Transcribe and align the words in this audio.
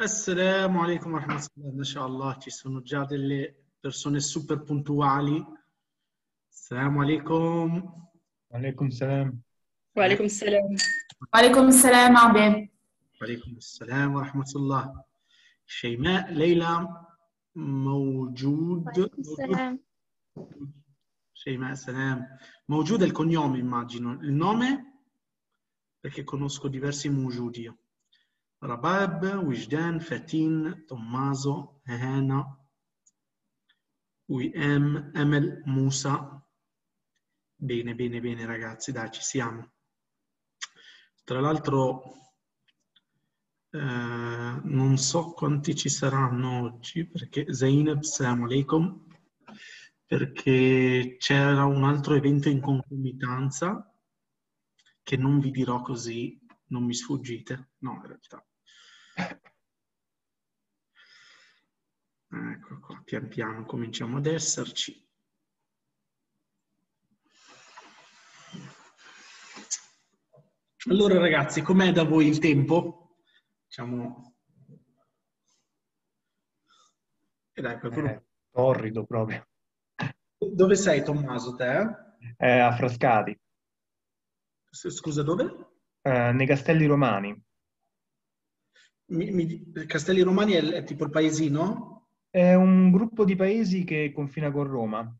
السلام 0.00 0.78
عليكم 0.78 1.12
ورحمة 1.12 1.48
الله. 1.56 1.72
ما 1.76 1.84
شاء 1.84 2.06
الله 2.06 2.38
ci 2.38 2.50
sono 2.50 2.82
già 2.82 3.04
delle 3.04 3.70
persone 3.80 4.20
super 4.20 4.62
puntuali 4.62 5.44
السلام 6.50 6.98
عليكم. 6.98 7.92
وعليكم 8.50 8.86
السلام. 8.86 9.42
وعليكم 9.96 10.24
السلام. 10.24 10.76
وعليكم 11.34 11.68
السلام 11.68 12.16
عبيد 12.16 12.68
وعليكم 13.20 13.56
السلام 13.56 14.14
ورحمة 14.14 14.52
الله. 14.56 15.04
شيماء 15.66 16.32
ليلى 16.32 16.88
موجود. 17.54 18.86
وعليكم 18.86 19.20
السلام. 19.20 19.80
موجود. 20.36 20.83
Sì, 21.34 21.56
ma 21.56 21.74
Mawjud 22.66 23.02
è 23.02 23.04
il 23.04 23.12
cognome, 23.12 23.58
immagino. 23.58 24.12
Il 24.22 24.32
nome? 24.32 25.02
Perché 25.98 26.22
conosco 26.22 26.68
diversi 26.68 27.10
Mawjud 27.10 27.56
io. 27.56 27.78
Rabab, 28.58 29.42
Wijdan, 29.42 30.00
Fatin, 30.00 30.84
Tommaso, 30.86 31.80
Ehena, 31.84 32.56
Uem, 34.26 35.10
Emel, 35.12 35.60
Musa. 35.64 36.40
Bene, 37.56 37.94
bene, 37.94 38.20
bene 38.20 38.46
ragazzi, 38.46 38.92
dai, 38.92 39.10
ci 39.10 39.20
siamo. 39.20 39.72
Tra 41.24 41.40
l'altro 41.40 42.02
eh, 43.70 44.60
non 44.62 44.96
so 44.98 45.32
quanti 45.32 45.74
ci 45.74 45.88
saranno 45.88 46.62
oggi 46.62 47.06
perché 47.06 47.52
Zainab, 47.52 48.02
salam 48.02 48.44
alaikum 48.44 49.03
perché 50.06 51.16
c'era 51.18 51.64
un 51.64 51.84
altro 51.84 52.14
evento 52.14 52.48
in 52.48 52.60
concomitanza 52.60 53.90
che 55.02 55.16
non 55.16 55.38
vi 55.38 55.50
dirò 55.50 55.80
così, 55.82 56.38
non 56.66 56.84
mi 56.84 56.94
sfuggite. 56.94 57.72
No, 57.78 57.94
in 57.94 58.06
realtà. 58.06 58.46
Ecco 62.28 62.80
qua, 62.80 63.00
pian 63.04 63.28
piano 63.28 63.64
cominciamo 63.64 64.16
ad 64.16 64.26
esserci. 64.26 65.02
Allora 70.86 71.18
ragazzi, 71.18 71.62
com'è 71.62 71.92
da 71.92 72.04
voi 72.04 72.26
il 72.26 72.38
tempo? 72.38 73.16
Diciamo... 73.66 74.36
E 77.52 77.62
dai, 77.62 77.78
qualcuno... 77.78 78.10
Eh, 78.10 78.24
torrido 78.50 79.06
proprio. 79.06 79.46
Dove 80.52 80.74
sei 80.76 81.02
Tommaso 81.02 81.54
te? 81.54 81.72
Eh, 82.38 82.58
a 82.60 82.72
Frascati, 82.72 83.36
Scusa, 84.90 85.22
dove? 85.22 85.44
eh, 86.02 86.32
nei 86.32 86.46
Castelli 86.46 86.86
Romani. 86.86 87.42
Mi- 89.06 89.30
mi- 89.30 89.86
Castelli 89.86 90.22
Romani 90.22 90.52
è, 90.52 90.62
è 90.62 90.84
tipo 90.84 91.04
il 91.04 91.10
paesino? 91.10 92.08
È 92.28 92.52
un 92.52 92.90
gruppo 92.90 93.24
di 93.24 93.34
paesi 93.34 93.84
che 93.84 94.12
confina 94.14 94.50
con 94.50 94.64
Roma. 94.64 95.16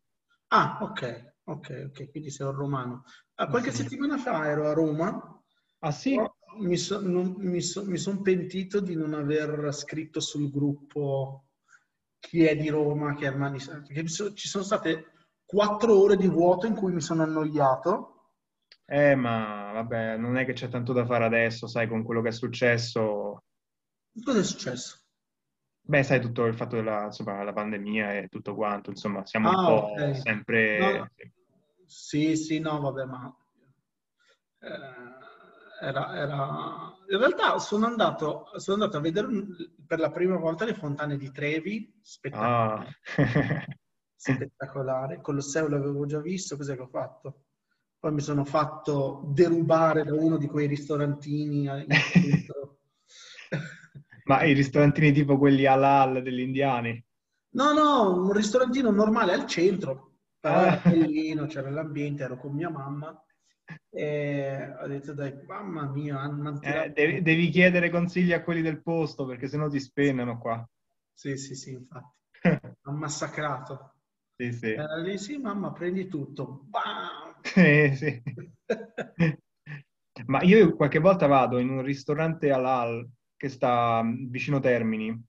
Ah, 0.48 0.78
ok, 0.82 1.32
ok, 1.44 1.84
ok, 1.90 2.10
quindi 2.10 2.30
sei 2.30 2.46
un 2.46 2.54
romano. 2.54 3.04
Ah, 3.34 3.48
qualche 3.48 3.72
Sì. 3.72 3.82
settimana 3.82 4.16
fa 4.18 4.46
ero 4.48 4.68
a 4.68 4.72
Roma, 4.72 5.42
Ah 5.80 5.92
sì? 5.92 6.16
mi, 6.60 6.76
so- 6.76 7.00
non- 7.00 7.34
mi 7.38 7.60
so- 7.60 7.84
mi 7.84 7.96
son 7.98 8.22
pentito 8.22 8.80
di 8.80 8.94
non 8.94 9.14
aver 9.14 9.72
scritto 9.74 10.20
sul 10.20 10.50
gruppo 10.50 11.46
chi 12.20 12.44
è 12.44 12.56
di 12.56 12.68
Roma, 12.68 13.14
chi 13.14 13.24
è 13.24 13.26
Armani, 13.28 13.58
perché 13.58 14.06
ci 14.06 14.48
sono 14.48 14.64
state 14.64 15.12
quattro 15.46 15.98
ore 16.00 16.16
di 16.16 16.28
vuoto 16.28 16.66
in 16.66 16.74
cui 16.74 16.92
mi 16.92 17.00
sono 17.00 17.22
annoiato. 17.22 18.10
Eh, 18.86 19.14
ma 19.14 19.72
vabbè, 19.72 20.16
non 20.16 20.36
è 20.36 20.44
che 20.44 20.52
c'è 20.52 20.68
tanto 20.68 20.92
da 20.92 21.06
fare 21.06 21.24
adesso, 21.24 21.66
sai, 21.66 21.88
con 21.88 22.02
quello 22.02 22.20
che 22.22 22.28
è 22.28 22.32
successo. 22.32 23.42
Cosa 24.24 24.38
è 24.38 24.44
successo? 24.44 24.98
Beh, 25.86 26.02
sai, 26.02 26.20
tutto 26.20 26.44
il 26.46 26.54
fatto 26.54 26.76
della, 26.76 27.04
insomma, 27.04 27.42
la 27.42 27.52
pandemia 27.52 28.14
e 28.18 28.28
tutto 28.28 28.54
quanto, 28.54 28.90
insomma, 28.90 29.24
siamo 29.26 29.48
un 29.48 29.54
Ah, 29.54 29.64
po' 29.64 29.92
ok. 29.92 30.16
sempre... 30.20 30.78
No. 30.98 31.08
Sì, 31.86 32.36
sì, 32.36 32.58
no, 32.58 32.80
vabbè, 32.80 33.04
ma 33.04 33.36
eh, 34.60 34.68
era, 35.86 36.16
era- 36.16 36.96
In 37.08 37.18
realtà 37.18 37.58
sono 37.58 37.86
andato, 37.86 38.46
sono 38.56 38.82
andato 38.82 38.96
a 38.96 39.00
vedere 39.00 39.26
un- 39.26 39.46
per 39.86 39.98
la 39.98 40.10
prima 40.10 40.36
volta 40.36 40.64
le 40.64 40.74
fontane 40.74 41.16
di 41.18 41.30
Trevi, 41.30 41.98
spettacolare, 42.02 42.86
Ah, 42.86 42.94
spettacolare. 44.14 45.20
Colosseo 45.20 45.68
l'avevo 45.68 46.06
già 46.06 46.20
visto, 46.20 46.56
cos'è 46.56 46.74
che 46.74 46.82
ho 46.82 46.88
fatto? 46.88 47.44
Poi 47.98 48.12
mi 48.12 48.20
sono 48.20 48.44
fatto 48.44 49.22
derubare 49.32 50.04
da 50.04 50.12
uno 50.14 50.36
di 50.36 50.46
quei 50.46 50.66
ristorantini 50.66 51.66
ma 54.26 54.42
i 54.44 54.52
ristorantini 54.52 55.12
tipo 55.12 55.38
quelli 55.38 55.66
halal 55.66 56.22
degli 56.22 56.40
indiani? 56.40 57.02
No, 57.54 57.72
no, 57.72 58.22
un 58.24 58.32
ristorantino 58.32 58.90
normale 58.90 59.32
al 59.32 59.46
centro, 59.46 60.16
però 60.40 60.56
Ah. 60.56 60.66
era 60.66 60.80
bellino, 60.90 61.46
c'era 61.46 61.70
l'ambiente, 61.70 62.24
ero 62.24 62.36
con 62.36 62.52
mia 62.52 62.68
mamma 62.68 63.24
e 63.90 64.74
ho 64.82 64.86
detto 64.88 65.14
dai, 65.14 65.32
mamma 65.46 65.88
mia, 65.88 66.18
hanno 66.18 66.58
Eh, 66.62 66.90
devi, 66.90 67.22
devi 67.22 67.48
chiedere 67.50 67.90
consigli 67.90 68.32
a 68.32 68.42
quelli 68.42 68.60
del 68.60 68.82
posto 68.82 69.24
perché 69.24 69.46
sennò 69.46 69.68
ti 69.68 69.78
spennano 69.80 70.38
qua. 70.38 70.68
Sì, 71.12 71.36
sì, 71.36 71.54
sì, 71.54 71.72
infatti, 71.72 72.12
hanno 72.82 72.98
massacrato. 72.98 73.93
Sì, 74.36 74.52
sì. 74.52 74.70
Era 74.72 74.96
lì, 74.96 75.18
sì, 75.18 75.36
mamma, 75.38 75.72
prendi 75.72 76.08
tutto. 76.08 76.64
Bam! 76.68 77.34
Eh, 77.56 77.94
sì. 77.96 78.22
Ma 80.26 80.42
io 80.42 80.74
qualche 80.76 80.98
volta 81.00 81.26
vado 81.26 81.58
in 81.58 81.70
un 81.70 81.82
ristorante 81.82 82.50
halal 82.50 83.08
che 83.36 83.48
sta 83.48 84.02
mm, 84.02 84.28
vicino 84.30 84.60
Termini. 84.60 85.24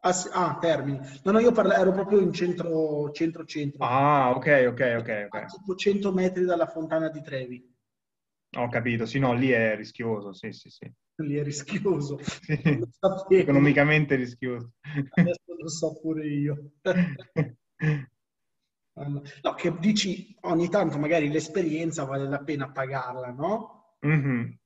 Ah, 0.00 0.12
sì, 0.12 0.28
ah, 0.32 0.58
Termini. 0.60 0.98
No, 1.24 1.32
no, 1.32 1.38
io 1.38 1.50
parla- 1.50 1.78
ero 1.78 1.92
proprio 1.92 2.20
in 2.20 2.32
centro, 2.32 3.10
centro, 3.12 3.44
centro. 3.46 3.82
Ah, 3.84 4.32
ok, 4.36 4.46
ok, 4.68 4.80
ok, 5.00 5.08
A 5.08 5.38
ok. 5.38 5.46
tipo 5.46 5.74
100 5.74 6.12
metri 6.12 6.44
dalla 6.44 6.66
fontana 6.66 7.08
di 7.08 7.22
Trevi. 7.22 7.74
Ho 8.56 8.68
capito. 8.68 9.06
Sì, 9.06 9.18
no, 9.18 9.32
lì 9.34 9.50
è 9.50 9.74
rischioso, 9.76 10.32
sì, 10.32 10.52
sì, 10.52 10.68
sì. 10.70 10.90
Lì 11.16 11.36
è 11.36 11.42
rischioso. 11.42 12.18
Sì. 13.28 13.36
Economicamente 13.38 14.14
rischioso. 14.16 14.72
Adesso 15.10 15.54
lo 15.58 15.68
so 15.68 15.98
pure 16.00 16.26
io. 16.26 16.72
No, 18.96 19.54
che 19.56 19.76
dici 19.78 20.36
ogni 20.42 20.68
tanto 20.68 20.98
magari 20.98 21.28
l'esperienza 21.28 22.04
vale 22.04 22.28
la 22.28 22.38
pena 22.38 22.70
pagarla, 22.70 23.30
no? 23.30 23.96
Mhm. 24.00 24.56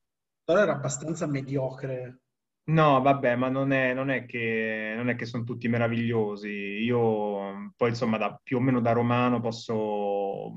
Però 0.45 0.61
era 0.61 0.73
abbastanza 0.73 1.27
mediocre. 1.27 2.21
No, 2.69 3.01
vabbè, 3.01 3.35
ma 3.37 3.49
non 3.49 3.73
è, 3.73 3.95
non 3.95 4.11
è 4.11 4.27
che, 4.27 4.93
non 4.95 5.09
è 5.09 5.15
che 5.15 5.25
sono 5.25 5.45
tutti 5.45 5.69
meravigliosi. 5.69 6.51
Io 6.51 7.73
poi, 7.75 7.89
insomma, 7.89 8.19
da, 8.19 8.39
più 8.43 8.59
o 8.59 8.61
meno 8.61 8.81
da 8.81 8.93
romano 8.93 9.41
posso, 9.41 10.53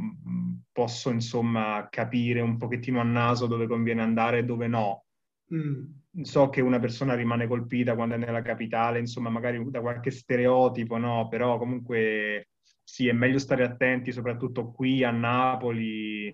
posso, 0.74 1.10
insomma, 1.10 1.88
capire 1.90 2.42
un 2.42 2.58
pochettino 2.58 3.00
a 3.00 3.04
naso 3.04 3.48
dove 3.48 3.68
conviene 3.68 4.02
andare 4.02 4.40
e 4.40 4.44
dove 4.44 4.68
no. 4.68 5.06
Mm. 5.54 6.24
So 6.24 6.50
che 6.50 6.60
una 6.60 6.80
persona 6.80 7.14
rimane 7.16 7.48
colpita 7.48 7.96
quando 7.96 8.16
è 8.16 8.18
nella 8.18 8.42
capitale, 8.42 9.00
insomma, 9.00 9.30
magari 9.30 9.64
da 9.70 9.80
qualche 9.80 10.12
stereotipo, 10.12 10.98
no? 10.98 11.30
Però 11.30 11.58
comunque 11.58 12.50
sì, 12.92 13.08
è 13.08 13.14
meglio 13.14 13.40
stare 13.40 13.64
attenti, 13.64 14.12
soprattutto 14.12 14.70
qui 14.72 15.02
a 15.02 15.12
Napoli. 15.12 16.28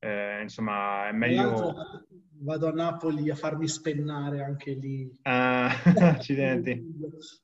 Eh, 0.00 0.42
insomma, 0.42 1.06
è 1.06 1.12
meglio... 1.12 1.72
vado 2.40 2.66
a 2.66 2.72
Napoli 2.72 3.30
a 3.30 3.36
farmi 3.36 3.68
spennare 3.68 4.42
anche 4.42 4.72
lì. 4.72 5.08
Ah, 5.22 5.68
accidenti. 6.18 6.84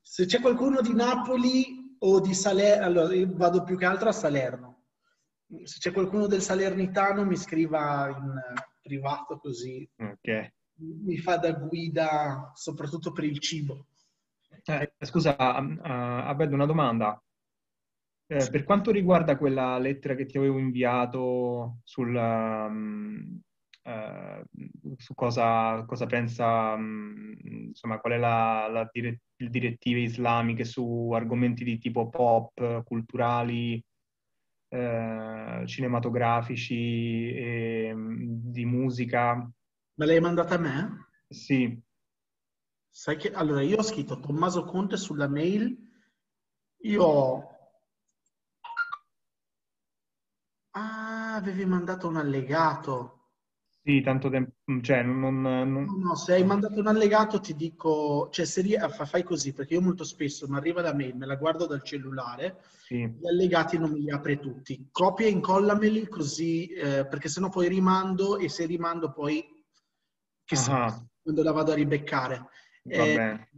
Se 0.02 0.26
c'è 0.26 0.40
qualcuno 0.40 0.80
di 0.80 0.92
Napoli 0.92 1.94
o 2.00 2.18
di 2.18 2.34
Salerno, 2.34 2.86
allora 2.86 3.14
io 3.14 3.28
vado 3.36 3.62
più 3.62 3.76
che 3.78 3.84
altro 3.84 4.08
a 4.08 4.12
Salerno. 4.12 4.86
Se 5.62 5.78
c'è 5.78 5.92
qualcuno 5.92 6.26
del 6.26 6.42
Salernitano 6.42 7.24
mi 7.24 7.36
scriva 7.36 8.08
in 8.08 8.34
privato 8.82 9.38
così 9.38 9.88
Ok. 9.96 10.54
mi 11.04 11.18
fa 11.18 11.36
da 11.36 11.52
guida 11.52 12.50
soprattutto 12.54 13.12
per 13.12 13.22
il 13.22 13.38
cibo. 13.38 13.86
Eh, 14.64 14.92
scusa, 14.98 15.36
uh, 15.38 15.78
Abed, 15.82 16.52
una 16.52 16.66
domanda. 16.66 17.20
Eh, 18.32 18.48
per 18.48 18.62
quanto 18.62 18.92
riguarda 18.92 19.36
quella 19.36 19.76
lettera 19.78 20.14
che 20.14 20.24
ti 20.24 20.38
avevo 20.38 20.58
inviato 20.60 21.78
sul, 21.82 22.14
um, 22.14 23.40
uh, 23.82 24.94
su 24.96 25.14
cosa, 25.14 25.84
cosa 25.84 26.06
pensa, 26.06 26.74
um, 26.74 27.36
insomma, 27.42 27.98
qual 27.98 28.12
è 28.12 28.18
la, 28.18 28.68
la 28.70 28.88
dire- 28.92 29.22
le 29.34 29.48
direttive 29.48 29.98
islamiche 29.98 30.62
su 30.62 31.10
argomenti 31.12 31.64
di 31.64 31.78
tipo 31.78 32.08
pop, 32.08 32.84
culturali, 32.84 33.82
eh, 34.68 35.62
cinematografici, 35.66 37.34
e, 37.34 37.92
mm, 37.92 38.22
di 38.52 38.64
musica? 38.64 39.34
Me 39.94 40.06
l'hai 40.06 40.20
mandata 40.20 40.54
a 40.54 40.58
me? 40.58 41.08
Sì, 41.26 41.76
Sai 42.92 43.16
che 43.16 43.32
allora 43.32 43.62
io 43.62 43.78
ho 43.78 43.82
scritto 43.82 44.20
Tommaso 44.20 44.64
Conte 44.64 44.96
sulla 44.96 45.28
mail. 45.28 45.76
Io 46.82 47.02
ho 47.02 47.50
Ah, 50.72 51.29
avevi 51.40 51.64
mandato 51.64 52.06
un 52.08 52.16
allegato. 52.16 53.16
Sì, 53.82 54.02
tanto 54.02 54.28
tempo, 54.28 54.52
cioè 54.82 55.02
non, 55.02 55.40
non- 55.40 55.72
No, 55.72 55.96
no, 55.96 56.14
se 56.14 56.34
hai 56.34 56.44
mandato 56.44 56.78
un 56.78 56.86
allegato 56.86 57.40
ti 57.40 57.54
dico, 57.54 58.28
cioè 58.30 58.44
se 58.44 58.60
ri- 58.60 58.76
fa- 58.78 59.06
fai 59.06 59.22
così, 59.22 59.52
perché 59.54 59.74
io 59.74 59.80
molto 59.80 60.04
spesso 60.04 60.46
mi 60.48 60.56
arriva 60.56 60.82
la 60.82 60.94
mail, 60.94 61.16
me 61.16 61.24
la 61.26 61.36
guardo 61.36 61.66
dal 61.66 61.82
cellulare, 61.82 62.60
sì. 62.86 62.98
gli 62.98 63.26
allegati 63.26 63.78
non 63.78 63.90
me 63.90 63.98
li 63.98 64.10
apre 64.10 64.38
tutti. 64.38 64.88
Copia 64.92 65.26
e 65.26 65.30
incollameli 65.30 66.06
così, 66.08 66.68
eh, 66.68 67.06
perché 67.06 67.28
sennò 67.28 67.48
poi 67.48 67.68
rimando 67.68 68.36
e 68.36 68.48
se 68.50 68.66
rimando 68.66 69.10
poi, 69.12 69.42
che 70.44 70.56
so, 70.56 70.72
Ah, 70.72 71.02
quando 71.22 71.42
la 71.42 71.52
vado 71.52 71.72
a 71.72 71.74
ribeccare. 71.74 72.46
Eh, 72.86 73.48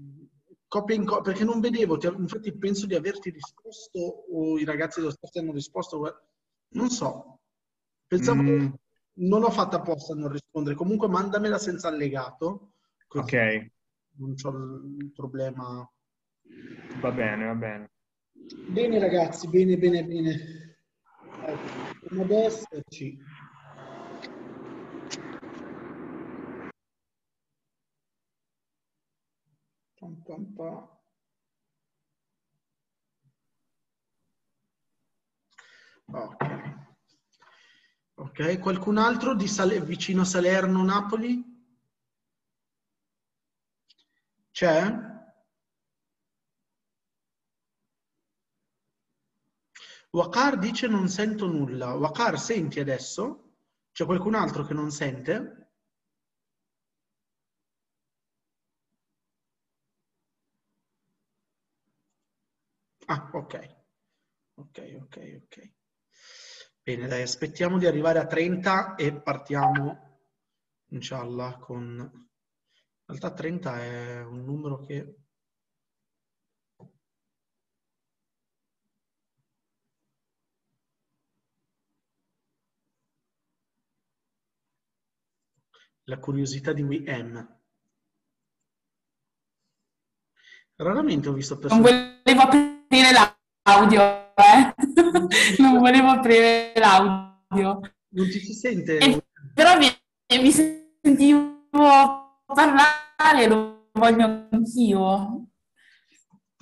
copia 0.68 0.94
e 0.94 0.98
inco- 0.98 1.20
perché 1.20 1.44
non 1.44 1.60
vedevo, 1.60 1.96
ti- 1.96 2.06
infatti 2.06 2.56
penso 2.56 2.86
di 2.86 2.94
averti 2.94 3.30
risposto 3.30 3.98
o 3.98 4.58
i 4.58 4.64
ragazzi 4.64 5.00
dello 5.00 5.10
staff 5.12 5.30
ti 5.32 5.38
hanno 5.40 5.52
risposto, 5.52 6.22
non 6.70 6.88
so. 6.90 7.40
Pensavo 8.12 8.42
Mm, 8.42 8.46
che 8.46 8.72
non 9.24 9.42
ho 9.42 9.50
fatto 9.50 9.76
apposta 9.76 10.12
a 10.12 10.16
non 10.16 10.30
rispondere, 10.30 10.76
comunque 10.76 11.08
mandamela 11.08 11.56
senza 11.56 11.88
allegato, 11.88 12.74
ok, 13.08 13.70
non 14.18 14.34
c'ho 14.34 14.50
il 14.50 15.10
problema. 15.14 15.90
va 17.00 17.10
bene, 17.10 17.46
va 17.46 17.54
bene. 17.54 17.90
Bene 18.68 18.98
ragazzi, 18.98 19.48
bene, 19.48 19.78
bene, 19.78 20.04
bene. 20.04 20.76
Ecco, 21.46 22.06
Come 22.06 22.22
ad 22.22 22.30
esserci. 22.32 23.18
Pam, 29.98 30.22
pam, 30.26 30.52
pam. 30.54 30.88
Ok. 36.12 36.71
Ok, 38.22 38.58
qualcun 38.60 38.96
altro 38.96 39.34
di 39.34 39.46
Sale- 39.46 39.82
vicino 39.82 40.24
Salerno, 40.24 40.82
Napoli? 40.82 41.44
C'è? 44.52 44.78
Wakar 50.12 50.58
dice 50.58 50.86
non 50.86 51.08
sento 51.08 51.46
nulla. 51.46 51.94
Wakar, 51.94 52.38
senti 52.38 52.78
adesso? 52.78 53.54
C'è 53.90 54.04
qualcun 54.04 54.34
altro 54.36 54.64
che 54.64 54.74
non 54.74 54.90
sente? 54.92 55.70
Ah, 63.06 63.30
ok. 63.34 63.54
Ok, 64.56 64.78
ok, 65.02 65.16
ok. 65.42 65.54
Bene, 66.84 67.06
dai, 67.06 67.22
aspettiamo 67.22 67.78
di 67.78 67.86
arrivare 67.86 68.18
a 68.18 68.26
30 68.26 68.96
e 68.96 69.12
partiamo, 69.14 70.18
inshallah, 70.88 71.56
con... 71.58 71.84
In 71.84 73.18
realtà 73.18 73.32
30 73.32 73.82
è 73.82 74.22
un 74.24 74.44
numero 74.44 74.80
che... 74.80 75.16
La 86.06 86.18
curiosità 86.18 86.72
di 86.72 86.82
WM. 86.82 87.60
Raramente 90.74 91.28
ho 91.28 91.32
visto 91.32 91.54
Non 91.54 91.62
persone... 91.62 92.22
volevo 92.24 92.42
aprire 92.42 93.12
l'audio, 93.12 94.00
eh? 94.34 94.71
Non 95.58 95.78
volevo 95.78 96.08
aprire 96.08 96.72
l'audio. 96.76 97.80
Non 98.08 98.28
ti 98.28 98.38
si 98.40 98.52
sente? 98.54 98.98
E- 98.98 99.24
però 99.54 99.76
mi, 99.78 99.86
mi 100.40 100.50
sentivo 100.50 101.68
parlare, 102.46 103.46
lo 103.48 103.88
voglio 103.92 104.48
anch'io. 104.50 105.46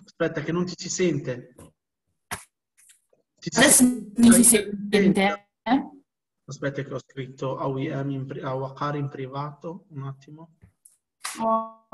Aspetta, 0.05 0.43
che 0.43 0.53
non 0.53 0.65
ti 0.67 0.75
si 0.77 0.89
sente. 0.89 1.55
Si 3.39 3.49
Adesso 3.57 3.85
sente? 3.85 4.21
mi 4.21 4.33
si 4.33 4.45
sente, 4.45 5.49
eh? 5.63 5.89
Aspetta 6.45 6.83
che 6.83 6.93
ho 6.93 6.99
scritto 6.99 7.57
a, 7.57 7.67
in 8.15 8.27
pri- 8.27 8.43
in 8.99 9.09
privato, 9.09 9.87
un 9.91 10.03
attimo. 10.03 10.57
Oh. 11.41 11.87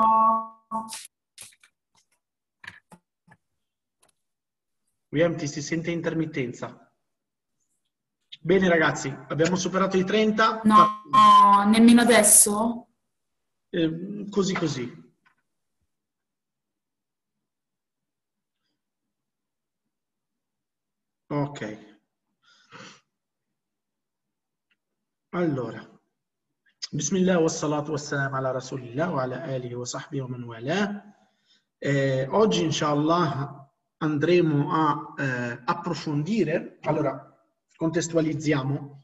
WM 5.16 5.34
ti 5.34 5.48
si 5.48 5.62
sente 5.62 5.90
intermittenza. 5.90 6.92
Bene 8.42 8.68
ragazzi, 8.68 9.08
abbiamo 9.08 9.56
superato 9.56 9.96
i 9.96 10.04
30. 10.04 10.60
No, 10.64 11.64
nemmeno 11.66 12.02
adesso? 12.02 12.88
Eh, 13.70 14.26
così 14.28 14.52
così. 14.54 15.04
Ok. 21.28 21.94
Allora. 25.30 25.82
Bismillah 26.90 27.40
wa 27.40 27.48
salatu 27.48 27.92
wa 27.92 27.98
salam 27.98 28.34
ala 28.34 28.52
rasulillah 28.52 29.10
wa 29.12 29.22
ala 29.22 29.42
alihi 29.42 29.74
wa 29.74 29.86
sahbihi 29.86 30.20
wa 30.20 30.28
man 30.28 30.42
wala. 30.44 31.14
Eh, 31.78 32.28
oggi 32.30 32.62
inshallah 32.62 33.65
andremo 33.98 34.72
a 34.72 35.14
eh, 35.19 35.62
approfondire, 35.64 36.78
allora 36.82 37.32
contestualizziamo, 37.76 39.02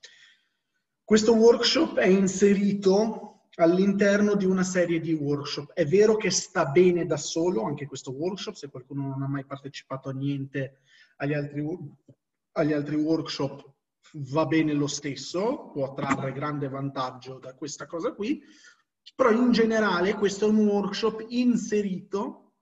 questo 1.05 1.35
workshop 1.35 1.99
è 1.99 2.06
inserito 2.06 3.49
all'interno 3.56 4.35
di 4.35 4.47
una 4.47 4.62
serie 4.62 5.00
di 5.00 5.12
workshop. 5.12 5.73
È 5.73 5.85
vero 5.85 6.17
che 6.17 6.31
sta 6.31 6.67
bene 6.67 7.05
da 7.05 7.17
solo 7.17 7.65
anche 7.65 7.87
questo 7.87 8.12
workshop, 8.12 8.55
se 8.55 8.71
qualcuno 8.71 9.09
non 9.09 9.23
ha 9.23 9.29
mai 9.29 9.44
partecipato 9.44 10.09
a 10.09 10.12
niente 10.12 10.81
agli 11.17 11.35
altri, 11.35 11.65
agli 12.53 12.73
altri 12.73 12.97
workshop 12.97 13.71
va 14.15 14.47
bene 14.47 14.73
lo 14.73 14.87
stesso, 14.87 15.71
può 15.73 15.93
trarre 15.94 16.33
grande 16.33 16.69
vantaggio 16.69 17.39
da 17.39 17.55
questa 17.55 17.87
cosa 17.87 18.12
qui, 18.12 18.43
però 19.15 19.31
in 19.31 19.53
generale 19.53 20.15
questo 20.15 20.47
è 20.47 20.49
un 20.49 20.67
workshop 20.67 21.27
inserito 21.29 22.55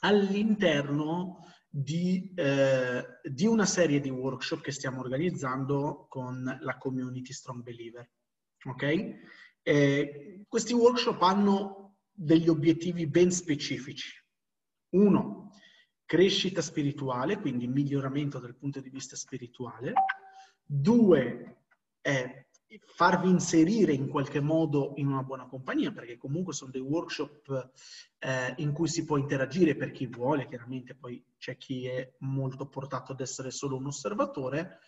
all'interno 0.00 1.47
di, 1.68 2.32
eh, 2.34 3.04
di 3.22 3.46
una 3.46 3.66
serie 3.66 4.00
di 4.00 4.10
workshop 4.10 4.62
che 4.62 4.72
stiamo 4.72 5.00
organizzando 5.00 6.06
con 6.08 6.58
la 6.60 6.76
community 6.78 7.32
Strong 7.32 7.62
Believer. 7.62 8.10
Ok? 8.64 9.16
Eh, 9.62 10.44
questi 10.48 10.72
workshop 10.72 11.20
hanno 11.22 11.98
degli 12.10 12.48
obiettivi 12.48 13.06
ben 13.06 13.30
specifici. 13.30 14.12
Uno, 14.90 15.52
crescita 16.04 16.62
spirituale, 16.62 17.38
quindi 17.38 17.68
miglioramento 17.68 18.38
dal 18.38 18.56
punto 18.56 18.80
di 18.80 18.88
vista 18.88 19.14
spirituale. 19.14 19.92
Due, 20.64 21.64
è 22.00 22.46
farvi 22.86 23.28
inserire 23.28 23.92
in 23.92 24.08
qualche 24.08 24.40
modo 24.40 24.92
in 24.96 25.06
una 25.06 25.22
buona 25.22 25.46
compagnia, 25.46 25.92
perché 25.92 26.16
comunque 26.16 26.52
sono 26.52 26.70
dei 26.70 26.80
workshop 26.80 27.72
eh, 28.18 28.54
in 28.58 28.72
cui 28.72 28.88
si 28.88 29.04
può 29.04 29.16
interagire 29.16 29.76
per 29.76 29.90
chi 29.90 30.06
vuole, 30.06 30.46
chiaramente 30.46 30.94
poi 30.94 31.22
c'è 31.38 31.56
chi 31.56 31.86
è 31.86 32.14
molto 32.20 32.68
portato 32.68 33.12
ad 33.12 33.20
essere 33.20 33.50
solo 33.50 33.76
un 33.76 33.86
osservatore, 33.86 34.80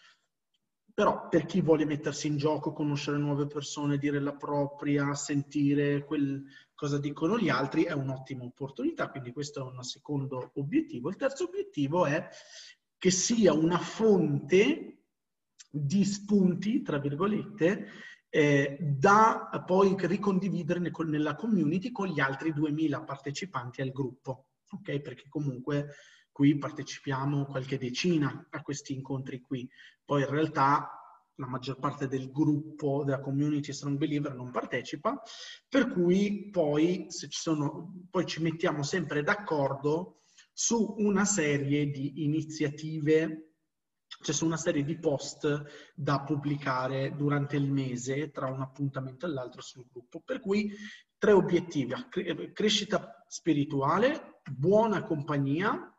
però 0.92 1.28
per 1.28 1.46
chi 1.46 1.60
vuole 1.60 1.84
mettersi 1.84 2.26
in 2.26 2.36
gioco, 2.36 2.72
conoscere 2.72 3.16
nuove 3.16 3.46
persone, 3.46 3.96
dire 3.96 4.20
la 4.20 4.34
propria, 4.34 5.14
sentire 5.14 6.04
quel, 6.04 6.44
cosa 6.74 6.98
dicono 6.98 7.38
gli 7.38 7.48
altri, 7.48 7.84
è 7.84 7.92
un'ottima 7.92 8.44
opportunità, 8.44 9.08
quindi 9.08 9.32
questo 9.32 9.60
è 9.60 9.62
un 9.62 9.82
secondo 9.82 10.50
obiettivo. 10.54 11.08
Il 11.08 11.16
terzo 11.16 11.44
obiettivo 11.44 12.04
è 12.06 12.28
che 12.98 13.10
sia 13.10 13.52
una 13.52 13.78
fonte 13.78 15.04
di 15.70 16.04
spunti, 16.04 16.82
tra 16.82 16.98
virgolette, 16.98 17.86
eh, 18.28 18.76
da 18.80 19.48
poi 19.64 19.94
ricondividere 19.98 20.80
ne- 20.80 20.92
nella 21.04 21.34
community 21.34 21.90
con 21.90 22.08
gli 22.08 22.20
altri 22.20 22.52
2000 22.52 23.02
partecipanti 23.02 23.80
al 23.80 23.90
gruppo, 23.90 24.48
ok? 24.70 25.00
Perché 25.00 25.28
comunque 25.28 25.94
qui 26.40 26.56
partecipiamo 26.56 27.44
qualche 27.44 27.76
decina 27.76 28.46
a 28.48 28.62
questi 28.62 28.94
incontri 28.94 29.42
qui. 29.42 29.68
Poi 30.02 30.22
in 30.22 30.30
realtà 30.30 30.88
la 31.34 31.46
maggior 31.46 31.78
parte 31.78 32.08
del 32.08 32.30
gruppo 32.30 33.04
della 33.04 33.20
community 33.20 33.74
Strong 33.74 33.98
Believer 33.98 34.34
non 34.34 34.50
partecipa, 34.50 35.20
per 35.68 35.88
cui 35.88 36.48
poi, 36.50 37.08
ci 37.10 37.28
sono, 37.30 38.06
poi 38.08 38.24
ci 38.24 38.40
mettiamo 38.40 38.82
sempre 38.82 39.22
d'accordo 39.22 40.22
su 40.50 40.94
una 40.96 41.26
serie 41.26 41.90
di 41.90 42.24
iniziative 42.24 43.56
c'è 44.22 44.32
su 44.32 44.46
una 44.46 44.56
serie 44.56 44.82
di 44.82 44.98
post 44.98 45.92
da 45.94 46.22
pubblicare 46.22 47.14
durante 47.16 47.56
il 47.56 47.70
mese 47.70 48.30
tra 48.30 48.46
un 48.46 48.62
appuntamento 48.62 49.26
e 49.26 49.28
l'altro 49.28 49.60
sul 49.60 49.86
gruppo. 49.92 50.20
Per 50.24 50.40
cui 50.40 50.72
tre 51.18 51.32
obiettivi, 51.32 51.94
cre- 52.08 52.52
crescita 52.52 53.24
spirituale, 53.28 54.40
buona 54.50 55.02
compagnia 55.02 55.94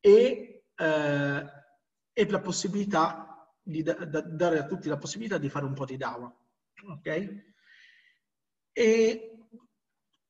e, 0.00 0.64
eh, 0.74 1.44
e 2.12 2.30
la 2.30 2.40
possibilità 2.40 3.52
di 3.62 3.82
da- 3.82 4.04
da- 4.04 4.22
dare 4.22 4.58
a 4.58 4.66
tutti 4.66 4.88
la 4.88 4.96
possibilità 4.98 5.38
di 5.38 5.48
fare 5.48 5.64
un 5.64 5.74
po' 5.74 5.84
di 5.84 5.96
dawa. 5.96 6.34
Ok? 6.90 7.46
E 8.72 9.38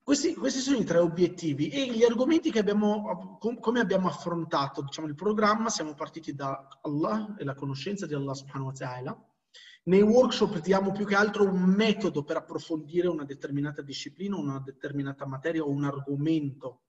questi, 0.03 0.35
questi 0.35 0.61
sono 0.61 0.79
i 0.79 0.85
tre 0.85 0.99
obiettivi 0.99 1.69
e 1.69 1.87
gli 1.93 2.03
argomenti 2.03 2.51
che 2.51 2.61
abbiamo, 2.61 3.37
com- 3.39 3.61
come 3.61 3.81
abbiamo 3.81 4.09
affrontato 4.09 4.83
diciamo, 4.83 5.07
il 5.07 5.15
programma, 5.15 5.69
siamo 5.69 5.95
partiti 5.95 6.35
da 6.35 6.67
Allah 6.83 7.37
e 7.39 7.45
la 7.45 7.55
conoscenza 7.55 8.07
di 8.07 8.15
Allah 8.15 8.33
subhanahu 8.33 8.69
wa 8.69 8.73
ta'ala. 8.73 9.33
Nei 9.85 10.03
workshop 10.03 10.61
diamo 10.61 10.93
più 10.93 11.07
che 11.07 11.15
altro 11.15 11.45
un 11.45 11.63
metodo 11.63 12.25
per 12.25 12.37
approfondire 12.37 13.07
una 13.09 13.25
determinata 13.25 13.83
disciplina, 13.83 14.37
una 14.37 14.61
determinata 14.61 15.27
materia 15.27 15.63
o 15.63 15.71
un 15.71 15.85
argomento, 15.85 16.83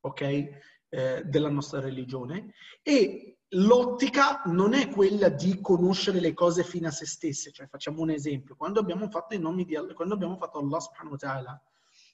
ok, 0.00 0.48
eh, 0.94 1.22
della 1.24 1.50
nostra 1.50 1.80
religione. 1.80 2.52
E 2.82 3.38
l'ottica 3.48 4.42
non 4.46 4.74
è 4.74 4.88
quella 4.88 5.28
di 5.28 5.60
conoscere 5.60 6.20
le 6.20 6.32
cose 6.34 6.62
fino 6.62 6.86
a 6.86 6.92
se 6.92 7.04
stesse. 7.04 7.50
Cioè, 7.50 7.66
facciamo 7.66 8.00
un 8.00 8.10
esempio. 8.10 8.54
Quando 8.54 8.78
abbiamo 8.78 9.08
fatto 9.10 9.34
i 9.34 9.40
nomi 9.40 9.64
di 9.64 9.74
Allah, 9.74 9.92
quando 9.92 10.14
abbiamo 10.14 10.36
fatto 10.36 10.58
Allah 10.58 10.78
subhanahu 10.78 11.12
wa 11.12 11.18
ta'ala, 11.18 11.62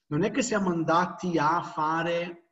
non 0.06 0.22
è 0.22 0.30
che 0.30 0.42
siamo 0.42 0.70
andati 0.70 1.36
a 1.36 1.62
fare 1.62 2.46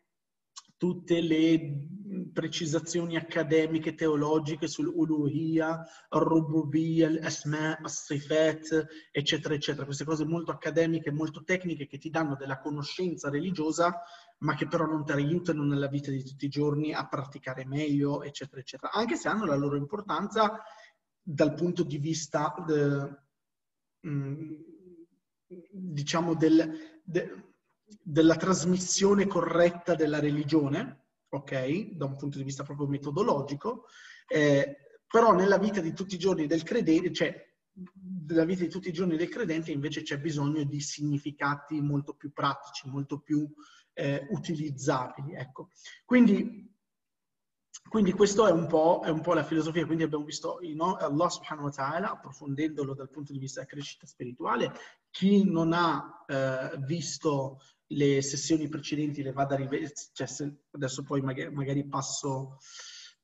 tutte 0.76 1.20
le 1.20 1.86
precisazioni 2.32 3.16
accademiche, 3.16 3.94
teologiche 3.94 4.68
sull'uluhiyya, 4.68 5.84
al-rububiyya, 6.10 7.08
al-asma, 7.08 7.78
al-sifat, 7.78 8.86
eccetera, 9.10 9.54
eccetera. 9.54 9.86
Queste 9.86 10.04
cose 10.04 10.24
molto 10.24 10.52
accademiche, 10.52 11.10
molto 11.10 11.42
tecniche 11.42 11.86
che 11.86 11.98
ti 11.98 12.10
danno 12.10 12.36
della 12.36 12.60
conoscenza 12.60 13.28
religiosa, 13.28 14.02
ma 14.38 14.54
che 14.54 14.66
però 14.66 14.86
non 14.86 15.04
ti 15.04 15.12
aiutano 15.12 15.64
nella 15.64 15.88
vita 15.88 16.10
di 16.10 16.22
tutti 16.22 16.44
i 16.44 16.50
giorni 16.50 16.92
a 16.92 17.06
praticare 17.08 17.64
meglio, 17.64 18.22
eccetera, 18.22 18.60
eccetera. 18.60 18.92
Anche 18.92 19.16
se 19.16 19.28
hanno 19.28 19.44
la 19.44 19.56
loro 19.56 19.76
importanza 19.76 20.62
dal 21.20 21.54
punto 21.54 21.82
di 21.82 21.98
vista, 21.98 22.54
de, 22.66 23.18
mm, 24.08 24.54
diciamo, 25.70 26.34
del, 26.34 27.00
de, 27.02 27.52
della 28.02 28.36
trasmissione 28.36 29.26
corretta 29.26 29.94
della 29.94 30.20
religione, 30.20 31.06
ok? 31.28 31.90
Da 31.92 32.04
un 32.04 32.16
punto 32.16 32.38
di 32.38 32.44
vista 32.44 32.62
proprio 32.62 32.86
metodologico, 32.86 33.86
eh, 34.28 34.76
però 35.06 35.32
nella 35.32 35.58
vita 35.58 35.80
di 35.80 35.92
tutti 35.92 36.14
i 36.14 36.18
giorni 36.18 36.46
del 36.46 36.62
credente, 36.62 37.12
cioè 37.12 37.46
della 37.72 38.44
vita 38.44 38.62
di 38.62 38.68
tutti 38.68 38.88
i 38.88 38.92
giorni 38.92 39.16
del 39.16 39.28
credente 39.28 39.70
invece 39.70 40.02
c'è 40.02 40.18
bisogno 40.18 40.64
di 40.64 40.80
significati 40.80 41.80
molto 41.80 42.14
più 42.14 42.32
pratici, 42.32 42.88
molto 42.88 43.20
più 43.20 43.48
eh, 43.98 44.26
utilizzabili. 44.30 45.34
Ecco. 45.34 45.70
Quindi, 46.04 46.72
quindi 47.88 48.12
questo 48.12 48.46
è 48.46 48.50
è 48.50 48.52
un, 48.52 48.66
po', 48.68 49.34
la 49.34 49.42
filosofia, 49.42 49.84
quindi 49.86 50.04
abbiamo 50.04 50.24
visto 50.24 50.60
no, 50.74 50.94
Allah 50.94 51.28
subhanahu 51.28 51.64
wa 51.64 51.72
ta'ala, 51.72 52.10
approfondendolo 52.12 52.94
dal 52.94 53.10
punto 53.10 53.32
di 53.32 53.38
vista 53.38 53.60
della 53.60 53.72
crescita 53.72 54.06
spirituale. 54.06 54.72
Chi 55.10 55.50
non 55.50 55.72
ha 55.72 56.24
eh, 56.26 56.78
visto 56.78 57.60
le 57.92 58.22
sessioni 58.22 58.68
precedenti 58.68 59.22
le 59.22 59.32
vado 59.32 59.54
a 59.54 59.56
rivedere, 59.56 59.92
cioè 60.12 60.28
adesso 60.72 61.02
poi 61.02 61.22
magari, 61.22 61.50
magari 61.50 61.84
passo, 61.86 62.58